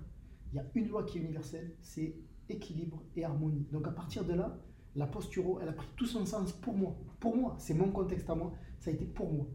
il 0.52 0.58
y 0.58 0.60
a 0.60 0.66
une 0.76 0.90
loi 0.90 1.04
qui 1.06 1.18
est 1.18 1.22
universelle, 1.22 1.72
c'est 1.82 2.14
équilibre 2.50 3.02
et 3.16 3.24
harmonie. 3.24 3.66
Donc 3.72 3.88
à 3.88 3.92
partir 3.92 4.26
de 4.26 4.34
là, 4.34 4.60
la 4.96 5.08
posturo, 5.08 5.60
elle 5.62 5.70
a 5.70 5.74
pris 5.74 5.88
tout 5.96 6.06
son 6.06 6.26
sens 6.26 6.52
pour 6.52 6.76
moi. 6.78 6.96
Pour 7.22 7.38
moi, 7.38 7.56
c'est 7.58 7.74
mon 7.74 7.90
contexte 7.90 8.30
à 8.30 8.36
moi, 8.36 8.54
ça 8.80 8.92
a 8.92 8.94
été 8.94 9.06
pour 9.06 9.32
moi. 9.32 9.48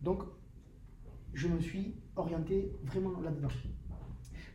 Donc, 0.00 0.22
je 1.32 1.48
me 1.48 1.60
suis 1.60 1.94
orienté 2.16 2.72
vraiment 2.84 3.20
là-dedans. 3.20 3.48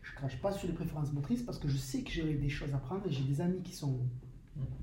Je 0.01 0.13
crache 0.15 0.39
pas 0.41 0.51
sur 0.51 0.67
les 0.67 0.73
préférences 0.73 1.11
motrices 1.13 1.41
parce 1.41 1.57
que 1.57 1.67
je 1.67 1.77
sais 1.77 2.03
que 2.03 2.11
j'ai 2.11 2.35
des 2.35 2.49
choses 2.49 2.73
à 2.73 2.77
prendre 2.77 3.05
et 3.07 3.11
j'ai 3.11 3.23
des 3.23 3.41
amis 3.41 3.61
qui 3.61 3.73
sont 3.73 4.07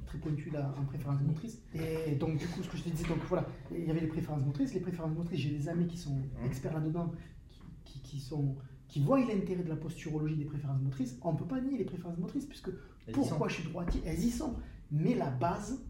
très 0.07 0.19
pointus 0.19 0.53
là 0.53 0.75
en 0.79 0.85
préférences 0.85 1.23
motrices. 1.23 1.63
Et 1.75 2.15
donc, 2.17 2.37
du 2.37 2.47
coup, 2.47 2.63
ce 2.63 2.69
que 2.69 2.77
je 2.77 2.83
te 2.83 2.89
disais, 2.91 3.09
donc 3.09 3.19
voilà, 3.29 3.47
il 3.71 3.85
y 3.85 3.91
avait 3.91 4.01
les 4.01 4.09
préférences 4.09 4.45
motrices. 4.45 4.75
Les 4.75 4.81
préférences 4.81 5.15
motrices, 5.15 5.41
j'ai 5.41 5.51
des 5.51 5.69
amis 5.69 5.87
qui 5.87 5.97
sont 5.97 6.21
experts 6.45 6.75
là-dedans, 6.75 7.13
qui, 7.49 7.61
qui, 7.85 8.01
qui 8.01 8.21
sont 8.21 8.57
qui 8.93 9.01
voient 9.01 9.19
l'intérêt 9.21 9.63
de 9.63 9.71
la 9.71 9.77
posturologie 9.77 10.37
des 10.37 10.45
préférences 10.45 10.83
motrices. 10.83 11.17
On 11.23 11.33
ne 11.33 11.39
peut 11.39 11.47
pas 11.47 11.63
nier 11.63 11.79
les 11.79 11.85
préférences 11.87 12.19
motrices 12.19 12.45
puisque 12.45 12.69
Elles 13.07 13.15
pourquoi 13.15 13.49
je 13.49 13.55
suis 13.55 13.65
droitier? 13.65 14.03
Elles 14.05 14.23
y 14.23 14.31
sont. 14.31 14.55
Mais 14.91 15.15
la 15.15 15.31
base, 15.31 15.83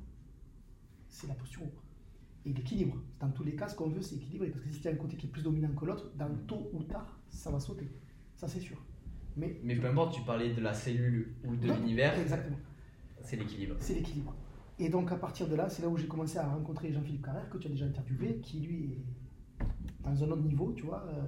c'est 1.09 1.27
la 1.27 1.35
posture. 1.35 1.63
Et 2.45 2.53
l'équilibre. 2.53 2.97
Dans 3.21 3.31
tous 3.31 3.45
les 3.45 3.55
cas, 3.55 3.69
ce 3.69 3.77
qu'on 3.77 3.89
veut, 3.89 4.03
c'est 4.03 4.17
équilibrer. 4.17 4.51
Parce 4.51 4.65
que 4.65 4.71
si 4.71 4.81
tu 4.81 4.89
as 4.89 4.91
un 4.91 4.97
côté 4.97 5.17
qui 5.17 5.27
est 5.27 5.31
plus 5.31 5.43
dominant 5.43 5.73
que 5.75 5.85
l'autre, 5.85 6.11
dans 6.17 6.29
le 6.29 6.39
tôt 6.47 6.71
ou 6.73 6.83
tard, 6.83 7.21
ça 7.29 7.51
va 7.51 7.61
sauter. 7.61 7.89
Ça, 8.37 8.49
c'est 8.49 8.61
sûr. 8.61 8.77
Mais, 9.37 9.61
Mais 9.63 9.77
peu 9.77 9.87
importe, 9.89 10.15
tu 10.15 10.23
parlais 10.23 10.53
de 10.53 10.61
la 10.61 10.75
cellule 10.75 11.35
ou 11.45 11.57
de 11.57 11.73
l'univers, 11.73 12.19
Exactement. 12.19 12.57
c'est 13.23 13.37
l'équilibre. 13.37 13.77
C'est 13.79 13.95
l'équilibre. 13.95 14.35
Et 14.79 14.89
donc 14.89 15.13
à 15.13 15.17
partir 15.17 15.49
de 15.49 15.55
là, 15.55 15.69
c'est 15.69 15.83
là 15.83 15.89
où 15.89 15.97
j'ai 15.97 16.07
commencé 16.09 16.39
à 16.39 16.47
rencontrer 16.49 16.93
Jean-Philippe 16.93 17.25
Carrère, 17.25 17.49
que 17.49 17.59
tu 17.59 17.69
as 17.69 17.71
déjà 17.71 17.87
interviewé, 17.87 18.41
qui 18.43 18.61
lui 18.61 18.93
est 18.93 19.65
dans 20.03 20.25
un 20.25 20.31
autre 20.31 20.43
niveau, 20.43 20.73
tu 20.73 20.85
vois, 20.85 21.05
euh, 21.09 21.23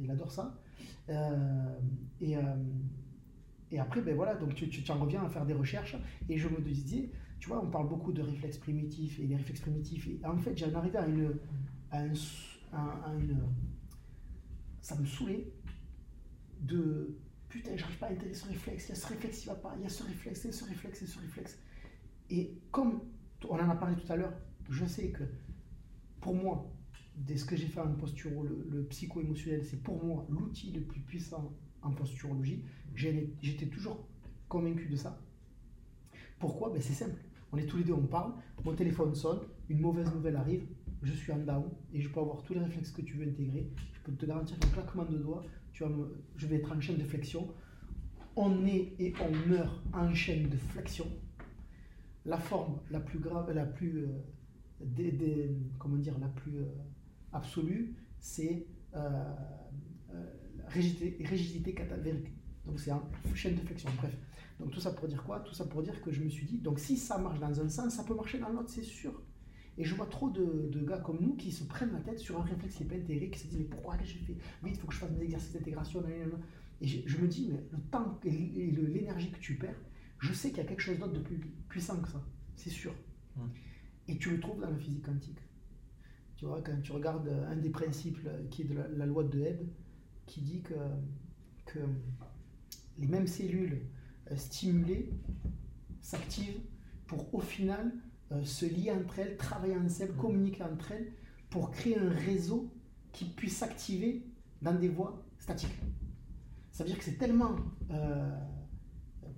il 0.00 0.10
adore 0.10 0.32
ça. 0.32 0.58
Euh, 1.08 1.78
et, 2.20 2.36
euh, 2.36 2.40
et 3.70 3.78
après, 3.78 4.00
ben 4.02 4.14
voilà, 4.16 4.34
donc 4.34 4.54
tu, 4.54 4.68
tu, 4.68 4.82
tu 4.82 4.90
en 4.90 4.98
reviens 4.98 5.22
à 5.24 5.28
faire 5.28 5.46
des 5.46 5.54
recherches, 5.54 5.96
et 6.28 6.36
je 6.36 6.48
me 6.48 6.60
disais, 6.60 7.10
tu 7.38 7.48
vois, 7.48 7.62
on 7.62 7.70
parle 7.70 7.88
beaucoup 7.88 8.12
de 8.12 8.22
réflexes 8.22 8.58
primitifs 8.58 9.18
et 9.20 9.26
les 9.26 9.36
réflexes 9.36 9.60
primitifs, 9.60 10.06
et 10.08 10.20
en 10.24 10.36
fait, 10.38 10.56
j'en 10.56 10.72
arrivé 10.74 10.98
à 10.98 11.06
une, 11.06 11.34
à 11.90 12.00
un- 12.02 12.12
à- 12.72 13.10
à 13.10 13.14
une. 13.14 13.40
Ça 14.80 14.96
me 14.96 15.04
saoulait 15.06 15.52
de. 16.60 17.16
Putain, 17.48 17.76
j'arrive 17.76 17.98
pas 17.98 18.06
à 18.06 18.10
intégrer 18.10 18.34
ce 18.34 18.46
réflexe, 18.48 18.86
il 18.86 18.88
y 18.90 18.92
a 18.92 18.94
ce 18.96 19.06
réflexe 19.06 19.40
qui 19.40 19.46
va 19.46 19.54
pas, 19.54 19.74
il 19.78 19.82
y 19.82 19.86
a 19.86 19.88
ce 19.88 20.02
réflexe, 20.02 20.44
et 20.44 20.52
ce 20.52 20.64
réflexe, 20.64 21.02
et 21.02 21.06
ce 21.06 21.18
réflexe. 21.18 21.58
Et 22.30 22.58
comme 22.70 23.00
on 23.48 23.54
en 23.54 23.70
a 23.70 23.76
parlé 23.76 23.96
tout 23.96 24.10
à 24.12 24.16
l'heure, 24.16 24.34
je 24.68 24.84
sais 24.84 25.10
que 25.10 25.22
pour 26.20 26.34
moi, 26.34 26.72
dès 27.16 27.36
ce 27.36 27.44
que 27.44 27.56
j'ai 27.56 27.66
fait 27.68 27.80
en 27.80 27.92
posturo, 27.94 28.44
le, 28.44 28.84
psycho-émotionnel, 28.84 29.64
c'est 29.64 29.82
pour 29.82 30.04
moi 30.04 30.26
l'outil 30.28 30.72
le 30.72 30.80
plus 30.82 31.00
puissant 31.00 31.52
en 31.82 31.92
posturologie. 31.92 32.64
J'étais 32.94 33.66
toujours 33.66 34.06
convaincu 34.48 34.88
de 34.88 34.96
ça. 34.96 35.20
Pourquoi? 36.38 36.70
Ben 36.70 36.82
C'est 36.82 36.94
simple. 36.94 37.20
On 37.52 37.58
est 37.58 37.66
tous 37.66 37.78
les 37.78 37.84
deux, 37.84 37.92
on 37.92 38.06
parle, 38.06 38.32
mon 38.64 38.74
téléphone 38.74 39.14
sonne, 39.14 39.40
une 39.68 39.80
mauvaise 39.80 40.12
nouvelle 40.12 40.36
arrive, 40.36 40.66
je 41.02 41.12
suis 41.12 41.32
en 41.32 41.38
down 41.38 41.64
et 41.92 42.00
je 42.00 42.08
peux 42.08 42.20
avoir 42.20 42.42
tous 42.42 42.54
les 42.54 42.60
réflexes 42.60 42.90
que 42.90 43.02
tu 43.02 43.16
veux 43.16 43.28
intégrer. 43.28 43.70
Je 43.92 44.00
peux 44.00 44.12
te 44.12 44.26
garantir 44.26 44.58
qu'un 44.58 44.68
claquement 44.68 45.04
de 45.04 45.18
doigts, 45.18 45.44
tu 45.72 45.82
vas 45.82 45.88
me, 45.88 46.22
je 46.36 46.46
vais 46.46 46.56
être 46.56 46.72
en 46.72 46.80
chaîne 46.80 46.96
de 46.96 47.04
flexion. 47.04 47.48
On 48.34 48.66
est 48.66 48.94
et 48.98 49.14
on 49.20 49.48
meurt 49.48 49.82
en 49.92 50.12
chaîne 50.14 50.48
de 50.48 50.56
flexion. 50.56 51.06
La 52.24 52.38
forme 52.38 52.80
la 52.90 53.00
plus 53.00 53.18
grave, 53.18 53.52
la 53.52 53.64
plus, 53.64 54.06
euh, 54.80 55.48
comment 55.78 55.96
dire, 55.96 56.18
la 56.18 56.28
plus 56.28 56.58
euh, 56.58 56.64
absolue, 57.32 57.94
c'est 58.18 58.66
euh, 58.94 59.34
euh, 60.12 60.24
rigidité, 60.68 61.24
rigidité. 61.24 61.74
Donc 62.66 62.80
c'est 62.80 62.90
en 62.90 63.02
chaîne 63.34 63.54
de 63.54 63.60
flexion. 63.60 63.90
Bref. 63.96 64.16
Donc 64.58 64.70
tout 64.70 64.80
ça 64.80 64.92
pour 64.92 65.06
dire 65.08 65.22
quoi? 65.22 65.40
Tout 65.40 65.54
ça 65.54 65.64
pour 65.66 65.82
dire 65.82 66.00
que 66.00 66.10
je 66.10 66.22
me 66.22 66.28
suis 66.28 66.46
dit, 66.46 66.58
donc 66.58 66.78
si 66.78 66.96
ça 66.96 67.18
marche 67.18 67.38
dans 67.38 67.60
un 67.60 67.68
sens, 67.68 67.94
ça 67.94 68.04
peut 68.04 68.14
marcher 68.14 68.38
dans 68.38 68.48
l'autre, 68.48 68.70
c'est 68.70 68.82
sûr. 68.82 69.22
Et 69.78 69.84
je 69.84 69.94
vois 69.94 70.06
trop 70.06 70.30
de, 70.30 70.68
de 70.72 70.82
gars 70.82 70.98
comme 70.98 71.18
nous 71.20 71.36
qui 71.36 71.52
se 71.52 71.64
prennent 71.64 71.92
la 71.92 72.00
tête 72.00 72.18
sur 72.18 72.40
un 72.40 72.42
réflexe 72.42 72.76
qui 72.76 72.84
n'est 72.84 72.88
pas 72.88 72.96
intégré, 72.96 73.30
qui 73.30 73.38
se 73.38 73.46
disent 73.48 73.58
mais 73.58 73.64
pourquoi 73.66 73.98
je 74.02 74.14
fais? 74.14 74.32
Vite, 74.32 74.40
il 74.64 74.76
faut 74.76 74.86
que 74.86 74.94
je 74.94 74.98
fasse 74.98 75.10
mes 75.10 75.24
exercices 75.24 75.52
d'intégration. 75.52 76.02
Et 76.80 76.86
je, 76.86 77.06
je 77.06 77.18
me 77.18 77.28
dis, 77.28 77.48
mais 77.52 77.62
le 77.70 77.78
temps 77.90 78.18
et 78.24 78.30
l'énergie 78.30 79.30
que 79.30 79.38
tu 79.38 79.56
perds, 79.56 79.78
je 80.18 80.32
sais 80.32 80.48
qu'il 80.48 80.58
y 80.58 80.60
a 80.62 80.64
quelque 80.64 80.80
chose 80.80 80.98
d'autre 80.98 81.12
de 81.12 81.20
plus 81.20 81.38
puissant 81.68 82.00
que 82.00 82.08
ça, 82.08 82.24
c'est 82.54 82.70
sûr. 82.70 82.94
Mm. 83.36 83.40
Et 84.08 84.18
tu 84.18 84.30
le 84.30 84.40
trouves 84.40 84.60
dans 84.60 84.70
la 84.70 84.78
physique 84.78 85.04
quantique. 85.04 85.40
Tu 86.36 86.46
vois, 86.46 86.62
quand 86.62 86.80
tu 86.82 86.92
regardes 86.92 87.28
un 87.28 87.56
des 87.56 87.70
principes 87.70 88.26
qui 88.50 88.62
est 88.62 88.66
de 88.66 88.74
la, 88.74 88.88
la 88.88 89.04
loi 89.04 89.24
de 89.24 89.40
Hebb, 89.40 89.68
qui 90.26 90.40
dit 90.40 90.62
que, 90.62 90.74
que 91.66 91.78
les 92.98 93.06
mêmes 93.08 93.26
cellules 93.26 93.82
stimulées 94.34 95.10
s'activent 96.00 96.60
pour 97.06 97.32
au 97.34 97.40
final 97.40 97.92
euh, 98.32 98.42
se 98.44 98.66
lier 98.66 98.90
entre 98.90 99.20
elles, 99.20 99.36
travailler 99.36 99.76
ensemble, 99.76 100.12
Mm. 100.12 100.16
communiquer 100.16 100.62
entre 100.64 100.92
elles, 100.92 101.12
pour 101.50 101.70
créer 101.70 101.96
un 101.98 102.10
réseau 102.10 102.72
qui 103.12 103.26
puisse 103.26 103.56
s'activer 103.58 104.24
dans 104.62 104.74
des 104.74 104.88
voies 104.88 105.24
statiques. 105.38 105.76
Ça 106.72 106.82
veut 106.82 106.90
dire 106.90 106.98
que 106.98 107.04
c'est 107.04 107.18
tellement 107.18 107.54
euh, 107.90 108.38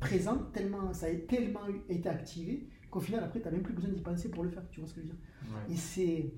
présent, 0.01 0.39
tellement, 0.53 0.93
ça 0.95 1.07
a 1.07 1.14
tellement 1.14 1.66
été 1.89 2.09
activé 2.09 2.68
qu'au 2.91 3.01
final, 3.01 3.22
après, 3.24 3.41
tu 3.41 3.45
n'as 3.45 3.53
même 3.53 3.62
plus 3.62 3.74
besoin 3.74 3.91
d'y 3.91 4.01
penser 4.01 4.30
pour 4.30 4.43
le 4.43 4.49
faire. 4.51 4.62
Tu 4.70 4.80
vois 4.80 4.89
ce 4.89 4.95
que 4.95 5.03
je 5.03 5.07
veux 5.07 5.12
dire? 5.12 5.20
Ouais. 5.45 5.74
et, 5.74 5.76
c'est, 5.76 6.32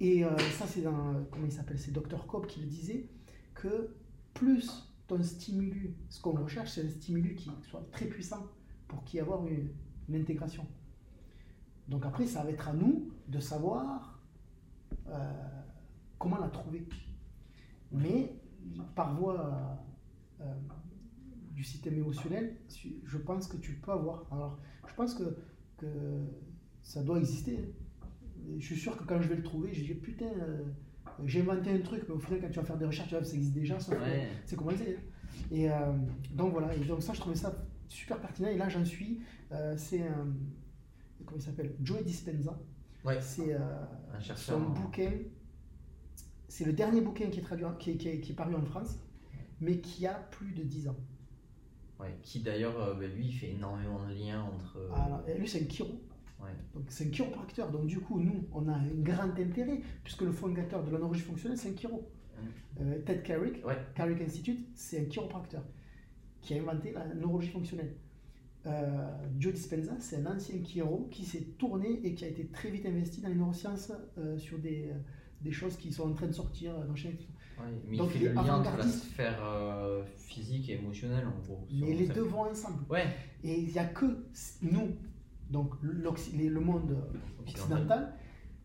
et 0.00 0.24
euh, 0.24 0.38
ça, 0.56 0.66
c'est 0.66 0.82
dans. 0.82 1.24
Comment 1.30 1.46
il 1.46 1.52
s'appelle? 1.52 1.78
C'est 1.78 1.92
Dr. 1.92 2.26
Cobb 2.26 2.46
qui 2.46 2.60
le 2.60 2.66
disait 2.66 3.08
que 3.54 3.94
plus 4.32 4.70
ton 5.06 5.22
stimulus, 5.22 5.90
ce 6.08 6.20
qu'on 6.20 6.32
recherche, 6.32 6.70
c'est 6.72 6.84
un 6.84 6.90
stimulus 6.90 7.36
qui 7.36 7.50
soit 7.62 7.86
très 7.92 8.06
puissant 8.06 8.46
pour 8.88 9.04
qu'il 9.04 9.16
y 9.16 9.18
ait 9.18 9.22
avoir 9.22 9.46
une, 9.46 9.70
une 10.08 10.20
intégration. 10.20 10.66
Donc 11.88 12.04
après, 12.04 12.26
ça 12.26 12.42
va 12.42 12.50
être 12.50 12.68
à 12.68 12.72
nous 12.72 13.12
de 13.28 13.38
savoir 13.38 14.20
euh, 15.08 15.32
comment 16.18 16.38
la 16.38 16.48
trouver. 16.48 16.88
Mais 17.92 18.34
par 18.94 19.14
voie 19.14 19.78
euh, 20.40 20.54
du 21.52 21.62
système 21.62 21.94
émotionnel, 21.94 22.56
je 22.68 23.18
pense 23.18 23.46
que 23.46 23.56
tu 23.56 23.74
peux 23.74 23.92
avoir. 23.92 24.26
Alors, 24.32 24.58
je 24.88 24.94
pense 24.94 25.14
que, 25.14 25.36
que 25.76 25.86
ça 26.82 27.02
doit 27.02 27.18
exister. 27.18 27.72
Je 28.58 28.64
suis 28.64 28.76
sûr 28.76 28.96
que 28.96 29.04
quand 29.04 29.20
je 29.20 29.28
vais 29.28 29.36
le 29.36 29.42
trouver, 29.42 29.72
je 29.72 29.84
dis 29.84 29.94
putain, 29.94 30.26
euh, 30.26 30.64
j'ai 31.24 31.40
inventé 31.40 31.70
un 31.70 31.78
truc, 31.80 32.02
mais 32.08 32.14
au 32.14 32.18
final, 32.18 32.40
quand 32.40 32.48
tu 32.50 32.58
vas 32.60 32.64
faire 32.64 32.76
des 32.78 32.84
recherches, 32.86 33.08
tu 33.08 33.14
vois, 33.14 33.24
ça 33.24 33.34
existe 33.34 33.54
déjà, 33.54 33.78
sauf 33.80 33.94
que 33.96 34.00
Ouais. 34.02 34.28
c'est 34.44 34.56
commencé. 34.56 34.98
Et 35.50 35.70
euh, 35.70 35.92
donc 36.34 36.52
voilà, 36.52 36.74
et 36.74 36.78
donc 36.80 37.02
ça, 37.02 37.12
je 37.12 37.20
trouvais 37.20 37.36
ça 37.36 37.54
super 37.88 38.18
pertinent. 38.20 38.48
Et 38.48 38.56
là, 38.56 38.68
j'en 38.68 38.84
suis. 38.84 39.20
euh, 39.52 39.74
c'est 39.76 40.02
un. 40.02 40.26
Comment 41.24 41.38
il 41.38 41.42
s'appelle? 41.42 41.74
Joey 41.82 42.02
Dispenza. 42.04 42.58
Ouais. 43.04 43.20
C'est 43.20 43.54
euh, 43.54 43.58
Un 44.14 44.20
chercheur. 44.20 44.58
son 44.58 44.68
bouquin. 44.70 45.10
C'est 46.48 46.64
le 46.64 46.72
dernier 46.72 47.00
bouquin 47.00 47.28
qui 47.28 47.40
est, 47.40 47.42
traduit, 47.42 47.64
qui, 47.78 47.90
est, 47.90 47.96
qui 47.96 48.08
est- 48.08 48.20
qui 48.20 48.32
est 48.32 48.34
paru 48.34 48.54
en 48.54 48.62
France, 48.64 48.98
mais 49.60 49.78
qui 49.78 50.06
a 50.06 50.14
plus 50.14 50.52
de 50.52 50.62
10 50.62 50.88
ans. 50.88 50.96
Ouais, 52.00 52.14
qui 52.22 52.40
d'ailleurs, 52.40 52.74
bah, 52.96 53.06
lui, 53.06 53.26
il 53.28 53.32
fait 53.32 53.50
énormément 53.50 54.06
de 54.06 54.12
liens 54.14 54.42
entre. 54.42 54.78
Alors, 54.94 55.22
et 55.28 55.38
lui, 55.38 55.48
c'est 55.48 55.62
un 55.64 55.68
chiro. 55.68 56.00
Ouais. 56.40 56.50
Donc, 56.74 56.84
c'est 56.88 57.06
un 57.06 57.10
chiropracteur. 57.10 57.70
Donc, 57.70 57.86
du 57.86 57.98
coup, 58.00 58.20
nous, 58.20 58.44
on 58.52 58.68
a 58.68 58.72
un 58.74 58.86
grand 58.96 59.30
intérêt, 59.38 59.80
puisque 60.04 60.22
le 60.22 60.32
fondateur 60.32 60.84
de 60.84 60.90
la 60.90 60.98
neurologie 60.98 61.22
fonctionnelle, 61.22 61.58
c'est 61.58 61.70
un 61.72 61.76
chiro. 61.76 62.08
Euh, 62.80 62.98
Ted 63.06 63.22
Carrick, 63.22 63.64
Ouais. 63.66 63.76
Carrick 63.94 64.20
Institute, 64.20 64.68
c'est 64.74 65.00
un 65.00 65.04
chiropracteur 65.06 65.62
qui 66.42 66.54
a 66.54 66.58
inventé 66.62 66.92
la 66.92 67.06
neurologie 67.14 67.48
fonctionnelle. 67.48 67.94
Euh, 68.66 69.08
Joe 69.38 69.54
Dispenza, 69.54 69.92
c'est 70.00 70.16
un 70.16 70.36
ancien 70.36 70.62
chiro 70.64 71.08
qui 71.10 71.24
s'est 71.24 71.44
tourné 71.58 72.00
et 72.04 72.14
qui 72.14 72.24
a 72.24 72.28
été 72.28 72.46
très 72.48 72.68
vite 72.70 72.84
investi 72.84 73.20
dans 73.22 73.28
les 73.28 73.34
neurosciences 73.36 73.92
euh, 74.18 74.36
sur 74.36 74.58
des, 74.58 74.90
des 75.40 75.52
choses 75.52 75.76
qui 75.76 75.92
sont 75.92 76.10
en 76.10 76.12
train 76.14 76.26
de 76.26 76.32
sortir 76.32 76.74
dans 76.86 76.94
chaque... 76.94 77.12
Ouais, 77.58 77.64
mais 77.88 77.96
Donc, 77.96 78.10
il 78.14 78.18
fait 78.18 78.24
est 78.26 78.28
le 78.28 78.34
lien 78.34 78.58
entre 78.60 78.76
la 78.76 78.86
sphère 78.86 79.38
euh, 79.42 80.04
physique 80.16 80.68
et 80.68 80.74
émotionnelle, 80.74 81.24
en 81.26 81.40
gros. 81.46 81.66
Mais 81.72 81.94
les 81.94 82.06
deux 82.08 82.20
vont 82.24 82.42
ensemble. 82.42 82.84
Ouais, 82.90 83.06
Et 83.42 83.60
il 83.60 83.72
n'y 83.72 83.78
a 83.78 83.86
que 83.86 84.04
nous, 84.60 84.88
donc 85.50 85.74
le 85.82 86.60
monde 86.60 86.96
occidental. 87.40 88.14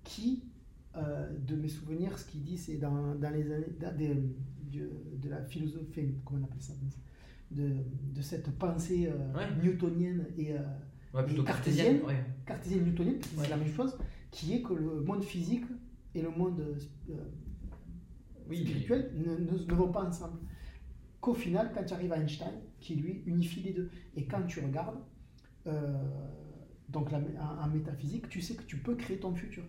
qui, 0.03 0.43
euh, 0.95 1.29
de 1.47 1.55
mes 1.55 1.67
souvenirs, 1.67 2.17
ce 2.17 2.25
qu'il 2.25 2.43
dit, 2.43 2.57
c'est 2.57 2.77
dans, 2.77 3.13
dans 3.15 3.29
les 3.29 3.51
années 3.51 4.25
de, 4.71 4.89
de 5.21 5.29
la 5.29 5.41
philosophie, 5.43 6.15
comment 6.25 6.41
on 6.41 6.45
appelle 6.45 6.61
ça 6.61 6.73
de, 7.51 7.69
de 8.15 8.21
cette 8.21 8.49
pensée 8.57 9.07
euh, 9.07 9.33
Ouais. 9.37 9.63
newtonienne 9.63 10.25
et 10.37 10.53
euh, 10.53 10.59
Ouais, 11.13 11.21
et 11.29 11.43
cartésienne. 11.43 11.45
cartésienne. 11.45 12.01
Ouais. 12.05 12.25
cartésienne 12.45 12.85
newtonienne, 12.85 13.19
c'est 13.21 13.49
la 13.49 13.57
même 13.57 13.67
chose, 13.73 13.97
qui 14.31 14.53
est 14.55 14.61
que 14.61 14.73
le 14.73 15.01
monde 15.01 15.23
physique 15.23 15.65
et 16.15 16.21
le 16.21 16.29
monde 16.31 16.61
Oui, 18.49 18.57
spirituel 18.65 19.11
ne, 19.15 19.35
ne- 19.35 19.65
ne 19.65 19.73
vont 19.73 19.91
pas 19.91 20.03
ensemble. 20.05 20.39
Qu'au 21.19 21.33
final, 21.33 21.71
quand 21.73 21.83
tu 21.85 21.93
arrives 21.93 22.11
à 22.13 22.17
Einstein, 22.17 22.53
qui 22.79 22.95
lui 22.95 23.21
unifie 23.25 23.61
les 23.61 23.73
deux, 23.73 23.89
et 24.15 24.25
quand 24.25 24.41
tu 24.47 24.59
regardes, 24.61 24.97
euh, 25.67 25.93
donc 26.91 27.11
la- 27.11 27.19
en, 27.19 27.65
en 27.65 27.69
métaphysique, 27.69 28.27
tu 28.29 28.41
sais 28.41 28.55
que 28.55 28.63
tu 28.63 28.77
peux 28.77 28.95
créer 28.95 29.17
ton 29.19 29.33
futur. 29.33 29.63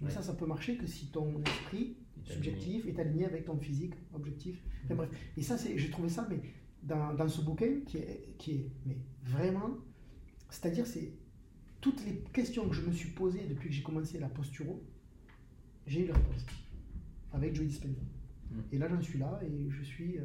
Mais 0.00 0.10
ça, 0.10 0.22
ça 0.22 0.34
peut 0.34 0.46
marcher 0.46 0.76
que 0.76 0.86
si 0.86 1.10
ton 1.10 1.42
esprit 1.42 1.96
est 2.24 2.32
subjectif 2.32 2.86
est 2.86 2.98
aligné 3.00 3.24
avec 3.26 3.44
ton 3.46 3.58
physique 3.58 3.94
objectif. 4.12 4.62
Enfin, 4.84 4.94
Mhm. 4.94 4.96
bref. 4.98 5.10
Et 5.36 5.42
ça, 5.42 5.58
c'est, 5.58 5.76
j'ai 5.76 5.90
trouvé 5.90 6.08
ça, 6.08 6.26
mais 6.30 6.40
dans, 6.84 7.14
dans 7.14 7.28
ce 7.28 7.40
bouquin 7.42 7.80
qui 7.84 7.96
est, 7.98 8.34
qui 8.38 8.52
est 8.52 8.70
mais 8.86 8.96
vraiment, 9.24 9.70
c'est-à-dire, 10.50 10.86
c'est 10.86 11.12
toutes 11.80 12.04
les 12.06 12.22
questions 12.32 12.68
que 12.68 12.74
je 12.76 12.82
me 12.86 12.92
suis 12.92 13.10
posées 13.10 13.46
depuis 13.48 13.68
que 13.70 13.74
j'ai 13.74 13.82
commencé 13.82 14.18
la 14.20 14.28
posturo, 14.28 14.84
j'ai 15.86 16.02
eu 16.02 16.06
les 16.06 16.12
réponses 16.12 16.46
avec 17.32 17.54
Joey 17.56 17.66
Dispenza. 17.66 18.00
Mhm. 18.52 18.62
Et 18.72 18.78
là, 18.78 18.88
j'en 18.88 19.00
suis 19.02 19.18
là 19.18 19.40
et 19.42 19.68
je 19.68 19.82
suis 19.82 20.18
euh, 20.18 20.22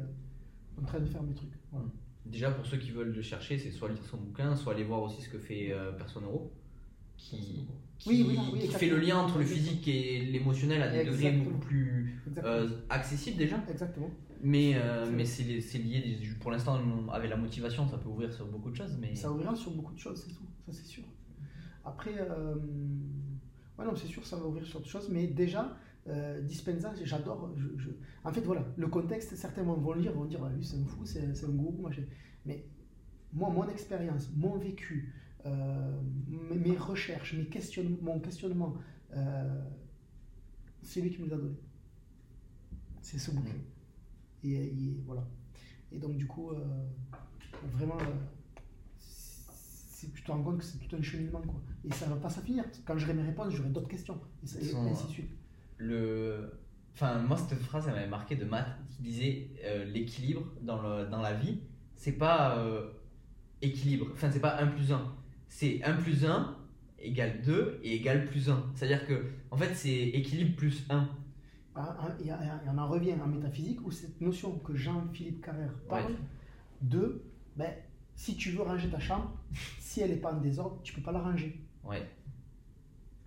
en 0.80 0.82
train 0.84 1.00
de 1.00 1.06
faire 1.06 1.22
mes 1.24 1.34
trucs. 1.34 1.52
Voilà. 1.72 1.86
Déjà, 2.26 2.50
pour 2.50 2.64
ceux 2.66 2.78
qui 2.78 2.90
veulent 2.90 3.12
le 3.14 3.22
chercher, 3.22 3.58
c'est 3.58 3.70
soit 3.70 3.88
lire 3.90 4.04
son 4.10 4.16
bouquin, 4.16 4.56
soit 4.56 4.72
aller 4.74 4.84
voir 4.84 5.02
aussi 5.02 5.20
ce 5.22 5.28
que 5.28 5.38
fait 5.38 5.72
euh, 5.72 5.92
Personneuro, 5.92 6.50
qui, 7.18 7.66
qui, 7.98 8.08
Oui, 8.08 8.24
oui, 8.26 8.36
oui, 8.36 8.36
qui 8.36 8.64
exactement. 8.64 8.78
fait 8.78 8.88
le 8.88 8.98
lien 8.98 9.16
entre 9.18 9.38
le 9.38 9.44
physique 9.44 9.86
et 9.88 10.20
l'émotionnel 10.20 10.82
à 10.82 10.88
des 10.88 10.98
degrés 11.04 11.26
Exactement. 11.26 11.44
beaucoup 11.44 11.58
plus 11.66 12.18
euh, 12.42 12.68
accessibles 12.88 13.36
déjà. 13.36 13.62
Exactement. 13.70 14.10
Mais, 14.42 14.74
euh, 14.74 15.04
C'est 15.06 15.12
mais 15.12 15.24
c'est 15.24 15.42
li- 15.42 15.62
c'est 15.62 15.78
lié, 15.78 16.00
des- 16.00 16.26
pour 16.40 16.50
l'instant, 16.50 16.78
avec 17.12 17.30
la 17.30 17.36
motivation, 17.36 17.86
ça 17.88 17.98
peut 17.98 18.08
ouvrir 18.08 18.32
sur 18.32 18.46
beaucoup 18.46 18.70
de 18.70 18.76
choses. 18.76 18.96
Mais 19.00 19.14
Ça 19.14 19.30
ouvrira 19.30 19.54
sur 19.54 19.70
beaucoup 19.72 19.92
de 19.94 19.98
choses, 19.98 20.22
c'est 20.26 20.32
tout. 20.34 20.44
Ça, 20.66 20.72
c'est 20.72 20.84
sûr. 20.86 21.04
Après, 21.84 22.14
euh, 22.18 22.54
ouais, 23.78 23.84
non, 23.84 23.94
c'est 23.94 24.06
sûr, 24.08 24.26
ça 24.26 24.36
va 24.36 24.46
ouvrir 24.46 24.66
sur 24.66 24.80
d'autres 24.80 24.90
choses. 24.90 25.08
Mais 25.10 25.26
déjà, 25.26 25.76
euh, 26.06 26.40
Dispenza, 26.42 26.92
j'adore. 27.02 27.50
Je, 27.56 27.68
je- 27.78 27.90
En 28.24 28.32
fait, 28.32 28.42
voilà, 28.42 28.64
le 28.76 28.88
contexte, 28.88 29.34
certains 29.36 29.62
vont 29.62 29.92
lire, 29.94 30.12
vont 30.12 30.24
dire, 30.26 30.40
Ah, 30.44 30.50
lui, 30.50 30.64
c'est 30.64 30.76
un 30.76 30.84
fou, 30.86 31.04
c'est 31.04 31.22
un 31.44 31.48
gourou, 31.48 31.82
machin. 31.82 32.02
Mais 32.46 32.66
moi, 33.32 33.50
mon 33.50 33.68
expérience, 33.68 34.30
mon 34.36 34.56
vécu, 34.58 35.12
euh, 35.46 36.00
mes, 36.54 36.76
recherches, 36.76 37.34
mes 37.34 37.46
questionnements, 37.46 37.98
mon 38.02 38.20
questionnement, 38.20 38.74
euh, 39.14 39.62
c'est 40.82 41.00
lui 41.00 41.10
qui 41.10 41.20
me 41.22 41.26
les 41.26 41.32
a 41.32 41.36
donnés. 41.36 41.58
C'est 43.00 43.18
ce 43.18 43.30
bouquin. 43.30 43.52
Et, 44.42 44.52
et 44.52 45.02
voilà. 45.06 45.26
Et 45.92 45.98
donc, 45.98 46.16
du 46.16 46.26
coup, 46.26 46.50
euh, 46.50 46.86
vraiment, 47.72 47.98
c'est- 48.98 50.12
tu 50.12 50.22
te 50.22 50.30
rends 50.30 50.42
compte 50.42 50.58
que 50.58 50.64
c'est 50.64 50.78
tout 50.78 50.96
un 50.96 51.02
cheminement. 51.02 51.40
Quoi. 51.40 51.60
Et 51.84 51.92
ça 51.92 52.06
va 52.06 52.16
pas 52.16 52.28
s'en 52.30 52.42
finir. 52.42 52.64
Quand 52.84 52.96
j'aurai 52.98 53.14
mes 53.14 53.22
réponses, 53.22 53.54
j'aurai 53.54 53.70
d'autres 53.70 53.88
questions. 53.88 54.18
Et, 54.42 54.46
ça- 54.46 54.60
et 54.60 54.64
ainsi 54.90 55.06
de 55.06 55.12
suite. 55.12 55.30
Le 55.78 56.50
enfin 56.94 57.18
moi 57.18 57.36
cette 57.36 57.58
phrase 57.60 57.84
elle 57.88 57.94
m'avait 57.94 58.06
marqué 58.08 58.36
de 58.36 58.44
maths 58.44 58.76
qui 58.88 59.02
disait 59.02 59.48
euh, 59.64 59.84
l'équilibre 59.84 60.42
dans, 60.62 60.80
le, 60.82 61.06
dans 61.06 61.20
la 61.20 61.34
vie 61.34 61.60
c'est 61.96 62.12
pas 62.18 62.56
euh, 62.58 62.90
équilibre 63.62 64.06
enfin 64.12 64.30
c'est 64.30 64.40
pas 64.40 64.56
1 64.60 64.68
plus 64.68 64.92
1 64.92 65.14
c'est 65.48 65.82
1 65.82 65.94
plus 65.94 66.24
1 66.24 66.56
égale 66.98 67.42
2 67.42 67.80
et 67.82 67.96
égale 67.96 68.26
plus 68.26 68.48
1 68.48 68.70
c'est 68.74 68.84
à 68.84 68.88
dire 68.88 69.06
que 69.06 69.24
en 69.50 69.56
fait 69.56 69.74
c'est 69.74 69.90
équilibre 69.92 70.56
plus 70.56 70.84
1 70.88 71.08
Ah, 71.76 71.96
ah, 72.00 72.08
Et 72.22 72.28
et 72.28 72.32
on 72.72 72.78
en 72.78 72.88
revient 72.88 73.14
en 73.14 73.26
métaphysique 73.26 73.84
où 73.84 73.90
cette 73.90 74.20
notion 74.20 74.58
que 74.60 74.74
Jean-Philippe 74.76 75.44
Carrère 75.44 75.72
parle 75.88 76.12
Ouais. 76.12 76.18
de 76.82 77.22
ben, 77.56 77.72
si 78.14 78.36
tu 78.36 78.50
veux 78.52 78.62
ranger 78.62 78.88
ta 78.88 79.00
chambre, 79.00 79.32
si 79.80 80.00
elle 80.00 80.10
n'est 80.10 80.16
pas 80.20 80.32
en 80.32 80.40
désordre, 80.40 80.80
tu 80.84 80.92
peux 80.94 81.02
pas 81.02 81.10
la 81.12 81.20
ranger. 81.20 81.60
ouais 81.82 82.08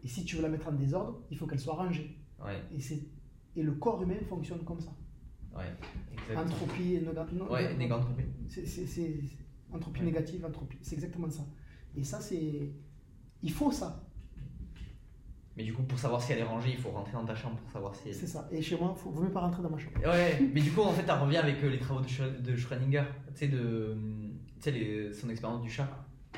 Et 0.04 0.08
si 0.08 0.24
tu 0.26 0.38
veux 0.38 0.42
la 0.44 0.50
mettre 0.50 0.68
en 0.70 0.72
désordre, 0.74 1.20
il 1.30 1.38
faut 1.38 1.46
qu'elle 1.46 1.60
soit 1.60 1.76
rangée. 1.76 2.17
Ouais 2.46 2.62
Et, 2.76 3.60
et 3.60 3.64
le 3.64 3.74
corps 3.74 4.02
humain 4.02 4.16
fonctionne 4.28 4.64
comme 4.64 4.80
ça. 4.80 4.92
ouais 5.56 5.66
exactement 6.14 6.42
Entropie 6.42 6.96
et 6.96 7.08
ouais 7.50 7.76
négantropie. 7.76 8.24
c'est, 8.48 9.20
entropie 9.72 10.02
négative, 10.04 10.46
entropie. 10.46 10.78
C'est 10.82 10.96
exactement 10.96 11.30
ça. 11.30 11.44
Et 11.96 12.04
ça, 12.04 12.20
c'est. 12.22 12.72
Il 13.44 13.52
faut 13.52 13.72
ça. 13.72 14.04
mais 15.56 15.64
du 15.64 15.74
coup 15.74 15.84
pour 15.84 15.98
savoir 15.98 16.22
si 16.22 16.32
elle 16.34 16.40
est 16.40 16.44
rangée 16.44 16.72
il 16.72 16.78
faut 16.78 16.90
rentrer 16.92 17.14
dans 17.14 17.26
ta 17.26 17.34
chambre 17.36 17.56
pour 17.58 17.70
savoir 17.72 17.96
si 17.96 18.10
elle 18.10 18.16
C'est 18.16 18.28
ça. 18.28 18.48
Et 18.52 18.62
chez 18.62 18.78
moi, 18.78 18.96
il 19.06 19.12
vaut 19.12 19.22
mieux 19.24 19.32
pas 19.32 19.42
rentrer 19.42 19.64
dans 19.64 19.70
ma 19.70 19.78
chambre. 19.78 19.98
Ouais, 20.06 20.40
mais 20.54 20.62
du 20.62 20.72
coup, 20.72 20.82
en 20.82 20.92
fait, 20.92 21.06
ça 21.06 21.18
revient 21.20 21.38
avec 21.38 21.64
euh, 21.64 21.70
les 21.70 21.80
travaux 21.80 22.02
de, 22.02 22.08
Schrö- 22.08 22.42
de 22.42 22.56
Schrödinger, 22.56 23.04
tu 23.34 23.40
sais, 23.40 23.48
de, 23.48 23.96
tu 24.58 24.62
sais, 24.62 24.72
les- 24.72 25.14
son 25.14 25.30
expérience 25.30 25.62
du 25.64 25.70
chat. 25.70 25.90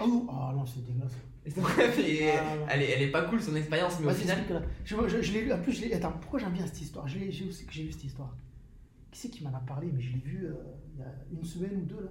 Oh, 0.02 0.26
ah 0.30 0.54
non, 0.56 0.66
c'est 0.66 0.86
dégueulasse. 0.86 1.18
Bref, 1.58 1.96
elle 2.00 2.06
est, 2.06 2.32
Ah, 2.38 2.56
elle, 2.70 2.82
est, 2.82 2.90
elle 2.92 3.02
est 3.04 3.12
pas 3.12 3.24
cool 3.24 3.42
son 3.42 3.56
expérience, 3.56 4.00
mais 4.00 4.06
au 4.06 4.10
Vas-y, 4.10 4.22
final. 4.22 4.38
explique-la. 4.40 4.62
Je, 4.86 4.96
je, 5.18 5.22
je 5.22 5.34
l'ai 5.34 5.42
lu. 5.46 5.54
En 5.54 5.60
plus, 5.62 5.72
je 5.74 5.82
l'ai. 5.86 5.94
Attends, 5.94 6.12
pourquoi 6.22 6.40
j'aime 6.40 6.52
bien 6.54 6.66
cette 6.68 6.82
histoire? 6.82 7.08
Je 7.08 7.18
l'ai, 7.20 7.32
j'ai 7.32 7.46
aussi 7.46 7.66
que 7.66 7.72
j'ai 7.74 7.84
lu 7.84 7.92
cette 7.92 8.04
histoire. 8.04 8.36
Qui 9.12 9.20
c'est 9.20 9.30
qui 9.30 9.44
m'en 9.44 9.54
a 9.54 9.60
parlé? 9.60 9.90
Mais 9.94 10.02
je 10.02 10.12
l'ai 10.14 10.20
vu 10.20 10.46
euh, 10.46 10.54
il 10.94 11.00
y 11.00 11.04
a 11.04 11.12
une 11.32 11.44
semaine 11.44 11.78
ou 11.78 11.86
deux 11.86 12.02
là. 12.04 12.10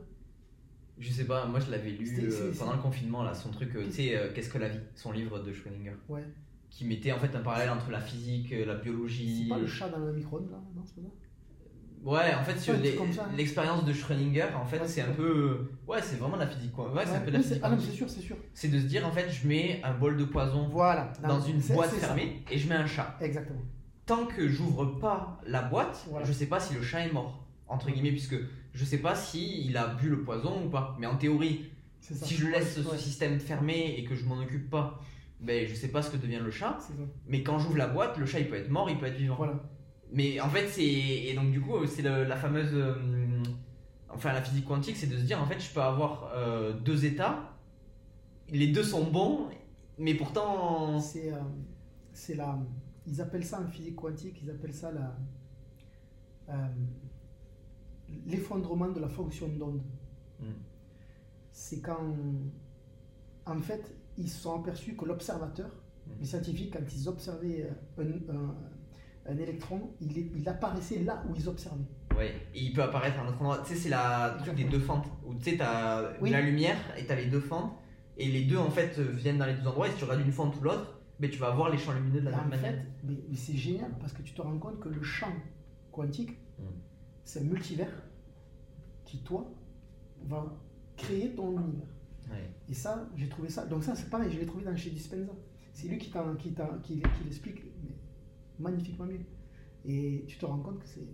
Je 0.98 1.12
sais 1.12 1.24
pas, 1.26 1.46
moi 1.46 1.60
je 1.60 1.70
l'avais 1.70 1.90
lu 1.92 2.04
C'était- 2.04 2.22
euh, 2.26 2.52
pendant 2.58 2.72
le 2.72 2.80
confinement, 2.82 3.22
là, 3.22 3.32
son 3.32 3.50
truc, 3.50 3.68
euh, 3.76 3.80
tu 3.80 3.84
Qu'est-ce- 3.84 3.96
sais, 3.96 4.16
euh, 4.16 4.32
Qu'est-ce 4.34 4.48
que 4.50 4.58
la 4.58 4.68
vie? 4.68 4.80
Son 4.96 5.12
livre 5.12 5.38
de 5.38 5.52
Schrödinger. 5.52 5.94
Ouais. 6.08 6.24
Qui 6.70 6.84
mettait 6.86 7.12
en 7.12 7.18
fait 7.18 7.34
un 7.36 7.40
parallèle 7.40 7.70
entre 7.70 7.90
la 7.90 8.00
physique, 8.00 8.52
la 8.66 8.74
biologie. 8.74 9.42
C'est 9.44 9.48
pas 9.48 9.58
le 9.58 9.66
chat 9.68 9.88
dans 9.90 9.98
le 9.98 10.12
micro-ondes 10.12 10.50
là 10.50 10.58
Non, 10.74 10.82
c'est 10.84 10.96
pas 10.96 11.02
ça? 11.06 11.14
Ouais, 12.04 12.32
en 12.34 12.42
fait, 12.44 12.72
l'expérience 13.36 13.84
de 13.84 13.92
Schrödinger, 13.92 14.46
en 14.54 14.64
fait, 14.64 14.78
Ouais, 14.80 14.88
c'est 14.88 15.00
un 15.02 15.12
peu. 15.12 15.70
Ouais, 15.86 15.98
c'est 16.02 16.16
vraiment 16.16 16.36
la 16.36 16.46
physique, 16.46 16.72
quoi. 16.72 16.92
Ouais, 16.92 17.04
c'est 17.04 17.16
un 17.16 17.20
peu 17.20 17.30
de 17.30 17.36
la 17.36 17.42
physique. 17.42 17.60
Ah 17.62 17.70
non, 17.70 17.78
c'est 17.80 17.92
sûr, 17.92 18.08
c'est 18.08 18.20
sûr. 18.20 18.36
C'est 18.54 18.68
de 18.68 18.78
se 18.78 18.84
dire, 18.86 19.06
en 19.06 19.10
fait, 19.10 19.28
je 19.30 19.46
mets 19.48 19.80
un 19.84 19.94
bol 19.94 20.16
de 20.16 20.24
poison 20.24 20.68
Voilà. 20.70 21.12
Non, 21.22 21.28
dans 21.28 21.40
une 21.40 21.58
boîte 21.60 21.90
ça. 21.90 21.96
fermée 22.06 22.42
et 22.50 22.58
je 22.58 22.68
mets 22.68 22.76
un 22.76 22.86
chat. 22.86 23.16
Exactement. 23.20 23.60
tant 24.06 24.24
que 24.26 24.48
j'ouvre 24.48 24.86
pas 24.98 25.38
la 25.46 25.62
boîte, 25.62 26.06
Voilà. 26.08 26.24
je 26.24 26.32
sais 26.32 26.46
pas 26.46 26.60
si 26.60 26.72
le 26.74 26.82
chat 26.82 27.00
est 27.06 27.12
mort, 27.12 27.44
entre 27.66 27.90
guillemets, 27.90 28.12
puisque 28.12 28.36
je 28.72 28.84
sais 28.84 28.98
pas 28.98 29.14
si 29.14 29.66
il 29.66 29.76
a 29.76 29.88
bu 29.88 30.08
le 30.08 30.22
poison 30.22 30.64
ou 30.64 30.70
pas. 30.70 30.96
Mais 30.98 31.06
en 31.06 31.16
théorie, 31.16 31.66
ça. 32.00 32.14
si 32.24 32.34
je 32.36 32.46
laisse 32.46 32.74
ce 32.80 32.96
système 32.96 33.38
fermé 33.40 33.96
et 33.98 34.04
que 34.04 34.14
je 34.14 34.24
m'en 34.24 34.38
occupe 34.40 34.70
pas, 34.70 35.00
ben 35.40 35.66
je 35.68 35.74
sais 35.74 35.88
pas 35.88 36.00
ce 36.02 36.10
que 36.10 36.16
devient 36.16 36.40
le 36.42 36.50
chat. 36.50 36.78
Ça. 36.80 36.92
Mais 37.26 37.42
quand 37.42 37.58
j'ouvre 37.58 37.76
la 37.76 37.86
boîte, 37.88 38.16
le 38.18 38.24
chat 38.26 38.40
il 38.40 38.48
peut 38.48 38.56
être 38.56 38.70
mort, 38.70 38.88
il 38.88 38.98
peut 38.98 39.06
être 39.06 39.16
vivant. 39.18 39.34
Voilà. 39.36 39.60
Mais 40.12 40.40
en 40.40 40.48
fait, 40.48 40.68
c'est. 40.68 40.84
Et 40.84 41.34
donc, 41.34 41.50
du 41.50 41.60
coup, 41.60 41.84
c'est 41.86 42.02
le- 42.02 42.24
la 42.24 42.36
fameuse. 42.36 42.70
euh, 42.72 43.42
Enfin, 44.10 44.32
la 44.32 44.40
physique 44.42 44.64
quantique, 44.64 44.96
c'est 44.96 45.06
de 45.06 45.16
se 45.18 45.22
dire, 45.22 45.40
en 45.40 45.46
fait, 45.46 45.60
je 45.60 45.70
peux 45.72 45.82
avoir 45.82 46.30
euh, 46.34 46.72
deux 46.72 47.04
états, 47.04 47.52
les 48.48 48.68
deux 48.68 48.82
sont 48.82 49.04
bons, 49.10 49.48
mais 49.98 50.14
pourtant. 50.14 50.98
C'est, 50.98 51.30
euh, 51.32 51.36
c'est 52.14 52.34
la. 52.34 52.58
Ils 53.06 53.20
appellent 53.20 53.44
ça 53.44 53.60
en 53.60 53.66
physique 53.68 53.96
quantique, 53.96 54.40
ils 54.42 54.50
appellent 54.50 54.74
ça 54.74 54.90
la. 54.92 55.14
euh, 56.48 56.66
l'effondrement 58.26 58.88
de 58.88 59.00
la 59.00 59.08
fonction 59.08 59.48
d'onde. 59.48 59.82
Mm. 60.40 60.44
C'est 61.52 61.80
quand. 61.80 62.14
En 63.46 63.58
fait, 63.60 63.94
ils 64.16 64.28
se 64.28 64.40
sont 64.42 64.60
aperçus 64.60 64.96
que 64.96 65.04
l'observateur, 65.04 65.68
Mm. 66.06 66.10
les 66.20 66.24
scientifiques, 66.26 66.72
quand 66.72 66.84
ils 66.94 67.08
observaient 67.08 67.68
euh, 67.98 68.02
un, 68.30 68.34
un- 68.34 68.54
un 69.28 69.36
électron, 69.38 69.90
il, 70.00 70.16
est- 70.18 70.30
il 70.36 70.48
apparaissait 70.48 71.00
là 71.00 71.22
où 71.28 71.34
ils 71.36 71.48
observaient. 71.48 71.84
Ouais, 72.16 72.34
et 72.54 72.60
il 72.62 72.72
peut 72.72 72.82
apparaître 72.82 73.18
à 73.18 73.22
un 73.22 73.28
autre 73.28 73.40
endroit. 73.40 73.62
Tu 73.66 73.74
sais, 73.74 73.80
c'est 73.80 73.88
la 73.90 74.36
truc 74.40 74.54
des 74.54 74.64
deux 74.64 74.78
fentes. 74.80 75.06
Où 75.24 75.34
tu 75.34 75.50
sais, 75.50 75.56
t'as 75.56 76.12
Oui. 76.20 76.30
la 76.30 76.40
lumière 76.40 76.76
et 76.96 77.04
t'as 77.04 77.14
les 77.14 77.26
deux 77.26 77.40
fentes. 77.40 77.72
Et 78.16 78.26
les 78.28 78.44
deux, 78.44 78.56
en 78.56 78.70
fait, 78.70 78.98
viennent 78.98 79.38
dans 79.38 79.46
les 79.46 79.54
deux 79.54 79.66
endroits. 79.66 79.86
Et 79.86 79.92
si 79.92 79.98
tu 79.98 80.04
regardes 80.04 80.22
une 80.26 80.32
fente 80.32 80.56
ou 80.58 80.64
l'autre, 80.64 80.98
ben, 81.20 81.30
tu 81.30 81.38
vas 81.38 81.50
voir 81.50 81.70
les 81.70 81.78
champs 81.78 81.92
lumineux 81.92 82.20
de 82.20 82.24
la 82.28 82.32
Et 82.32 82.34
même 82.36 82.46
en 82.46 82.48
manière. 82.48 82.72
fait, 82.72 82.86
mais, 83.04 83.14
mais 83.28 83.36
c'est 83.36 83.56
génial 83.56 83.90
parce 84.00 84.12
que 84.12 84.22
tu 84.22 84.32
te 84.34 84.42
rends 84.42 84.58
compte 84.58 84.80
que 84.80 84.88
le 84.88 85.02
champ 85.02 85.32
quantique, 85.92 86.30
Mm. 86.58 86.62
c'est 87.24 87.40
un 87.40 87.44
multivers 87.44 87.92
qui, 89.04 89.18
toi, 89.18 89.48
va 90.26 90.44
créer 90.96 91.30
ton 91.36 91.52
univers. 91.52 91.86
Ouais. 92.30 92.50
Et 92.68 92.74
ça, 92.74 93.06
j'ai 93.16 93.28
trouvé 93.28 93.48
ça. 93.48 93.64
Donc, 93.66 93.84
ça, 93.84 93.94
c'est 93.94 94.10
pareil, 94.10 94.30
je 94.32 94.38
l'ai 94.40 94.46
trouvé 94.46 94.64
dans 94.64 94.76
chez 94.76 94.90
Dispenza. 94.90 95.32
C'est 95.72 95.86
lui 95.86 95.98
qui, 95.98 96.10
qui, 96.10 96.54
qui, 96.82 97.00
qui 97.00 97.24
l'explique 97.24 97.62
mais 97.64 97.67
magnifiquement 98.58 99.06
bien. 99.06 99.18
Et 99.84 100.24
tu 100.26 100.38
te 100.38 100.46
rends 100.46 100.58
compte 100.58 100.80
que 100.80 100.86
c'est 100.88 101.06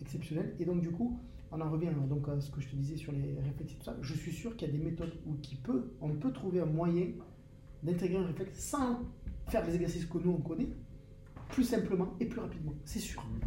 exceptionnel. 0.00 0.54
Et 0.58 0.64
donc, 0.64 0.80
du 0.80 0.90
coup, 0.90 1.20
on 1.52 1.60
en 1.60 1.70
revient 1.70 1.90
donc, 2.08 2.28
à 2.28 2.40
ce 2.40 2.50
que 2.50 2.60
je 2.60 2.68
te 2.68 2.76
disais 2.76 2.96
sur 2.96 3.12
les 3.12 3.38
réflexes 3.40 3.72
et 3.72 3.76
tout 3.76 3.84
ça. 3.84 3.96
Je 4.00 4.14
suis 4.14 4.32
sûr 4.32 4.56
qu'il 4.56 4.68
y 4.68 4.70
a 4.70 4.76
des 4.76 4.82
méthodes 4.82 5.12
où 5.26 5.34
qui 5.34 5.56
peut, 5.56 5.92
on 6.00 6.10
peut 6.14 6.32
trouver 6.32 6.60
un 6.60 6.66
moyen 6.66 7.06
d'intégrer 7.82 8.18
un 8.18 8.26
réflexe 8.26 8.58
sans 8.58 9.00
faire 9.48 9.66
les 9.66 9.74
exercices 9.74 10.06
que 10.06 10.18
nous 10.18 10.30
on 10.32 10.40
connaît, 10.40 10.68
plus 11.48 11.64
simplement 11.64 12.14
et 12.20 12.26
plus 12.26 12.40
rapidement. 12.40 12.74
C'est 12.84 12.98
sûr. 13.00 13.22
Mm. 13.22 13.40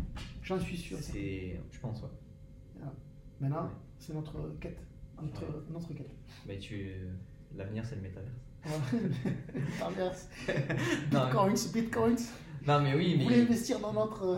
J'en 0.43 0.59
suis 0.59 0.77
sûr. 0.77 0.97
C'est. 0.99 1.59
Je 1.71 1.79
pense, 1.79 2.01
ouais. 2.03 2.09
Maintenant, 3.39 3.63
Ouais. 3.63 3.69
c'est 3.99 4.13
notre 4.13 4.57
quête. 4.59 4.79
Notre, 5.21 5.41
Ouais. 5.43 5.63
notre 5.71 5.93
quête. 5.93 6.11
Mais 6.47 6.57
tu. 6.59 6.91
L'avenir, 7.55 7.85
c'est 7.85 7.95
le 7.95 8.01
métaverse. 8.01 8.31
Non, 11.11 11.25
Bitcoins, 11.25 11.71
bitcoins. 11.73 12.17
Non, 12.67 12.81
mais 12.81 12.95
oui, 12.95 13.15
Vous 13.17 13.23
voulez 13.23 13.37
mais. 13.37 13.41
investir 13.43 13.79
dans 13.79 13.93
notre. 13.93 14.23
euh, 14.23 14.37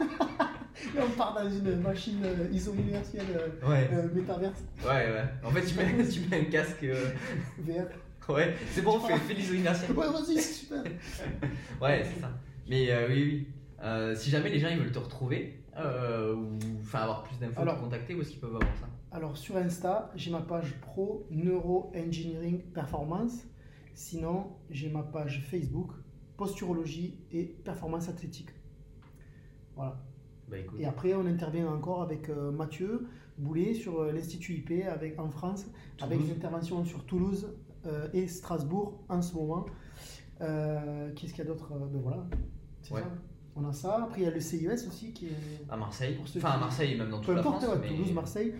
on 0.98 1.10
part 1.16 1.34
dans 1.34 1.50
une 1.50 1.80
machine 1.80 2.22
euh, 2.24 2.48
ISO 2.52 2.72
universelle 2.74 3.26
euh, 3.36 3.68
Ouais, 3.68 3.90
euh, 3.92 4.08
métaverse 4.14 4.62
ouais, 4.82 4.88
ouais. 4.88 5.24
En 5.44 5.50
fait, 5.50 5.64
tu 5.66 5.74
mets, 5.76 6.08
tu 6.08 6.20
mets 6.28 6.40
un 6.40 6.44
casque. 6.44 6.84
VR. 7.58 7.86
Ouais, 8.32 8.54
c'est 8.72 8.82
bon, 8.82 9.00
fais, 9.00 9.16
fais 9.16 9.34
l'isolation. 9.34 9.94
Ouais, 9.94 10.06
vas-y, 10.06 10.36
c'est 10.38 10.52
super. 10.52 10.82
Ouais, 11.80 12.04
c'est 12.04 12.20
ça. 12.20 12.30
Mais 12.68 12.88
oui, 13.08 13.46
oui. 13.82 14.16
Si 14.16 14.30
jamais 14.30 14.50
les 14.50 14.58
gens 14.58 14.68
ils 14.68 14.78
veulent 14.78 14.92
te 14.92 14.98
retrouver, 14.98 15.62
ou 15.76 16.58
enfin 16.82 17.00
avoir 17.00 17.22
plus 17.24 17.38
d'infos, 17.38 17.64
te 17.64 17.80
contacter, 17.80 18.14
où 18.14 18.20
est-ce 18.20 18.30
qu'ils 18.30 18.40
peuvent 18.40 18.54
avoir 18.56 18.74
ça? 18.80 18.88
Alors, 19.10 19.36
sur 19.38 19.56
Insta, 19.56 20.10
j'ai 20.14 20.30
ma 20.30 20.40
page 20.42 20.74
pro 20.82 21.26
Neuro 21.30 21.90
Engineering 21.96 22.60
Performance. 22.74 23.44
Sinon, 23.94 24.48
j'ai 24.70 24.90
ma 24.90 25.02
page 25.02 25.42
Facebook 25.50 25.92
Posturologie 26.38 27.18
et 27.32 27.44
Performance 27.44 28.08
Athlétique. 28.08 28.48
Voilà. 29.76 30.00
Bah. 30.48 30.56
Et 30.78 30.86
après, 30.86 31.12
on 31.14 31.26
intervient 31.26 31.68
encore 31.68 32.00
avec 32.00 32.30
euh, 32.30 32.50
Mathieu 32.50 33.06
Boulet 33.36 33.74
sur 33.74 34.00
euh, 34.00 34.12
l'Institut 34.12 34.54
IP 34.54 34.86
avec, 34.86 35.18
en 35.20 35.28
France, 35.28 35.66
avec 36.00 36.18
une 36.20 36.30
intervention 36.30 36.84
sur 36.86 37.04
Toulouse 37.04 37.52
euh, 37.84 38.08
et 38.14 38.26
Strasbourg 38.28 39.04
en 39.10 39.20
ce 39.20 39.34
moment. 39.34 39.66
Qu'est-ce 40.38 41.32
qu'il 41.34 41.38
y 41.38 41.40
a 41.40 41.44
d'autre 41.44 41.68
Ben 41.92 42.00
voilà, 42.00 42.24
c'est 42.82 42.94
Ouais. 42.94 43.00
ça. 43.02 43.10
On 43.56 43.64
a 43.68 43.72
ça. 43.72 44.04
Après, 44.04 44.20
il 44.20 44.24
y 44.24 44.28
a 44.28 44.30
le 44.30 44.38
CIS 44.40 44.86
aussi 44.86 45.12
qui 45.12 45.26
est. 45.26 45.30
À 45.68 45.76
Marseille. 45.76 46.14
Pour 46.14 46.24
Enfin, 46.36 46.50
à 46.50 46.58
Marseille, 46.58 46.96
même 46.96 47.10
dans 47.10 47.16
toute 47.18 47.26
Peu 47.26 47.34
la 47.34 47.40
importe, 47.40 47.64
France. 47.64 47.76
mais... 47.82 47.88
Toulouse, 47.88 48.12
Marseille. 48.12 48.54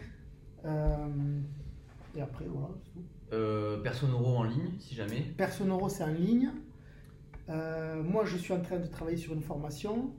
Et 2.16 2.20
après, 2.20 2.46
voilà, 2.48 2.68
c'est 2.82 2.90
tout. 2.92 3.80
Personne 3.84 4.10
euro 4.10 4.38
en 4.38 4.42
ligne, 4.42 4.72
si 4.80 4.96
jamais. 4.96 5.20
Personnoro, 5.36 5.88
c'est 5.88 6.02
en 6.02 6.08
ligne. 6.08 6.50
Euh, 7.48 8.02
moi, 8.02 8.24
je 8.24 8.36
suis 8.36 8.52
en 8.52 8.60
train 8.60 8.78
de 8.78 8.86
travailler 8.86 9.16
sur 9.16 9.32
une 9.32 9.40
formation. 9.42 10.14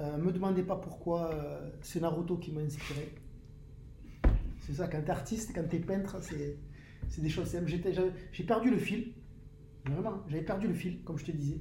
Euh, 0.00 0.16
me 0.16 0.32
demandez 0.32 0.62
pas 0.62 0.76
pourquoi 0.76 1.32
euh, 1.34 1.70
c'est 1.82 2.00
Naruto 2.00 2.36
qui 2.38 2.52
m'a 2.52 2.60
inspiré. 2.60 3.12
C'est 4.60 4.74
ça, 4.74 4.86
quand 4.88 5.02
t'es 5.02 5.10
artiste, 5.10 5.52
quand 5.54 5.66
t'es 5.68 5.78
peintre, 5.80 6.22
c'est, 6.22 6.56
c'est 7.08 7.20
des 7.22 7.28
choses 7.28 7.48
simples. 7.48 7.66
J'ai 8.32 8.44
perdu 8.44 8.70
le 8.70 8.78
fil. 8.78 9.12
Vraiment, 9.86 10.22
j'avais 10.28 10.42
perdu 10.44 10.68
le 10.68 10.74
fil, 10.74 11.02
comme 11.02 11.18
je 11.18 11.24
te 11.24 11.32
disais. 11.32 11.60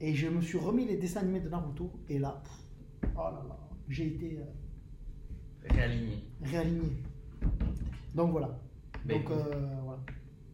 Et 0.00 0.14
je 0.14 0.28
me 0.28 0.40
suis 0.40 0.58
remis 0.58 0.86
les 0.86 0.96
dessins 0.96 1.20
animés 1.20 1.40
de 1.40 1.48
Naruto. 1.48 1.92
Et 2.08 2.18
là, 2.18 2.42
pff, 2.44 3.10
oh 3.16 3.18
là 3.22 3.44
là, 3.48 3.58
j'ai 3.88 4.08
été 4.08 4.38
euh, 4.38 4.44
Réaligné. 5.70 6.24
réaligné. 6.42 7.02
Donc 8.14 8.32
voilà. 8.32 8.60
Bah, 9.06 9.14
Donc 9.14 9.28
voilà. 9.28 10.00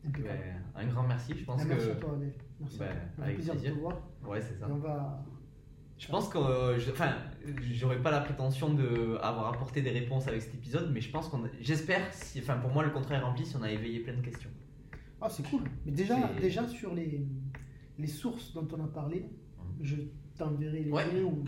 Ben, 0.04 0.62
un 0.76 0.86
grand 0.86 1.06
merci. 1.06 1.34
Je 1.36 1.44
pense 1.44 1.60
Ah, 1.62 1.66
merci 1.66 1.86
que. 1.88 1.92
à 1.92 1.96
toi. 1.96 2.16
Merci. 2.60 2.78
Ben, 2.78 2.86
Ça 2.86 2.92
fait 3.16 3.22
avec 3.22 3.34
plaisir 3.36 3.54
de 3.54 3.60
te 3.60 3.70
voir. 3.70 3.96
Ouais, 4.26 4.40
c'est 4.40 4.54
ça. 4.58 4.68
Et 4.68 4.72
on 4.72 4.76
va. 4.78 5.24
Je 5.98 6.08
pense 6.08 6.28
que, 6.30 6.90
enfin, 6.92 7.12
j'aurais 7.72 8.00
pas 8.00 8.10
la 8.10 8.20
prétention 8.20 8.72
de 8.72 9.18
avoir 9.20 9.52
apporté 9.52 9.82
des 9.82 9.90
réponses 9.90 10.26
avec 10.28 10.40
cet 10.40 10.54
épisode, 10.54 10.90
mais 10.94 11.00
je 11.02 11.10
pense 11.10 11.28
qu'on, 11.28 11.42
j'espère, 11.60 12.12
si, 12.14 12.38
enfin, 12.40 12.56
pour 12.56 12.70
moi, 12.70 12.82
le 12.84 12.90
contrat 12.90 13.16
est 13.16 13.20
rempli 13.20 13.44
si 13.44 13.54
on 13.56 13.62
a 13.62 13.70
éveillé 13.70 14.00
plein 14.00 14.14
de 14.14 14.22
questions. 14.22 14.48
Ah, 15.20 15.28
c'est 15.28 15.42
cool. 15.50 15.60
Mais 15.84 15.92
déjà, 15.92 16.16
déjà 16.40 16.66
sur 16.66 16.94
les, 16.94 17.26
les 17.98 18.06
sources 18.06 18.54
dont 18.54 18.66
on 18.74 18.82
a 18.82 18.86
parlé, 18.88 19.26
je 19.82 19.96
t'enverrai 20.38 20.84
les 20.84 20.90
Ouais. 20.90 21.04
liens 21.12 21.24
ou 21.24 21.44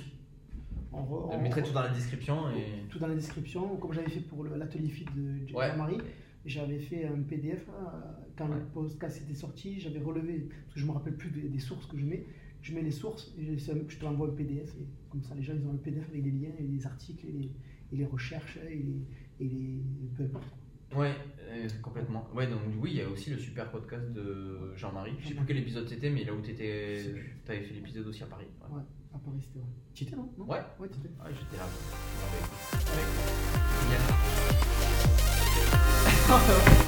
on, 0.92 1.02
re- 1.02 1.32
Je 1.32 1.36
on- 1.38 1.40
mettrai 1.40 1.62
tout 1.62 1.72
dans 1.72 1.80
la 1.82 1.88
description 1.88 2.50
et. 2.50 2.86
tout 2.90 2.98
dans 2.98 3.06
la 3.08 3.14
description. 3.14 3.76
Comme 3.78 3.94
j'avais 3.94 4.10
fait 4.10 4.20
pour 4.20 4.44
l'atelier 4.44 4.90
fit 4.90 5.06
de 5.16 5.50
Ouais. 5.54 5.70
Jean-Marie, 5.70 5.98
j'avais 6.44 6.78
fait 6.78 7.06
un 7.06 7.22
PDF 7.22 7.66
euh, 7.70 8.21
quand 8.36 8.48
Ouais. 8.48 8.56
le 8.58 8.64
podcast 8.66 9.22
était 9.22 9.34
sorti. 9.34 9.80
J'avais 9.80 10.00
relevé, 10.00 10.48
parce 10.64 10.74
que 10.74 10.80
je 10.80 10.86
me 10.86 10.92
rappelle 10.92 11.16
plus 11.16 11.30
des, 11.30 11.48
des 11.48 11.58
sources 11.58 11.86
que 11.86 11.96
je 11.98 12.04
mets. 12.04 12.26
Je 12.62 12.74
mets 12.74 12.82
les 12.82 12.90
sources 12.92 13.34
et 13.38 13.58
je, 13.58 13.96
te 13.98 14.04
l'envoie 14.04 14.28
un 14.28 14.32
PDF. 14.32 14.74
Et 14.80 14.86
comme 15.10 15.22
ça, 15.22 15.34
les 15.34 15.42
gens 15.42 15.54
ils 15.54 15.66
ont 15.66 15.72
le 15.72 15.78
PDF 15.78 16.08
avec 16.08 16.24
les 16.24 16.30
liens 16.30 16.52
et 16.58 16.62
les 16.62 16.86
articles 16.86 17.26
et 17.26 17.32
les, 17.32 17.50
et 17.92 17.96
les 17.96 18.04
recherches 18.06 18.58
et 18.68 18.76
les, 18.76 19.06
et 19.40 19.48
les 19.48 19.82
peu 20.16 20.22
importe. 20.24 20.54
Ouais, 20.94 21.12
euh, 21.48 21.68
complètement. 21.80 22.28
Ouais, 22.34 22.46
donc 22.46 22.60
oui, 22.78 22.90
il 22.92 22.96
y 22.98 23.00
a 23.00 23.08
aussi 23.08 23.30
le 23.30 23.38
super 23.38 23.70
podcast 23.70 24.12
de 24.12 24.74
Jean-Marie. 24.76 25.12
Je 25.20 25.28
sais 25.28 25.34
plus 25.34 25.46
quel 25.46 25.56
épisode 25.58 25.88
c'était, 25.88 26.10
mais 26.10 26.24
là 26.24 26.34
où 26.34 26.44
sais 26.44 26.52
plus. 26.52 27.38
t'avais 27.44 27.62
fait 27.62 27.74
l'épisode 27.74 28.06
aussi 28.06 28.22
à 28.22 28.26
Paris. 28.26 28.46
Ouais, 28.60 28.76
Ouais, 28.76 28.82
à 29.14 29.18
Paris, 29.18 29.38
c'était 29.40 29.58
vrai. 29.58 29.68
Tu 29.94 30.04
étais, 30.04 30.16
non, 30.16 30.30
non? 30.38 30.44
Ouais. 30.44 30.58
Ouais, 30.78 30.88
tu 30.88 30.98
étais. 30.98 31.08
Ouais, 31.08 31.30
j'étais 31.32 31.56
là. 31.56 31.66
Ouais. 36.68 36.78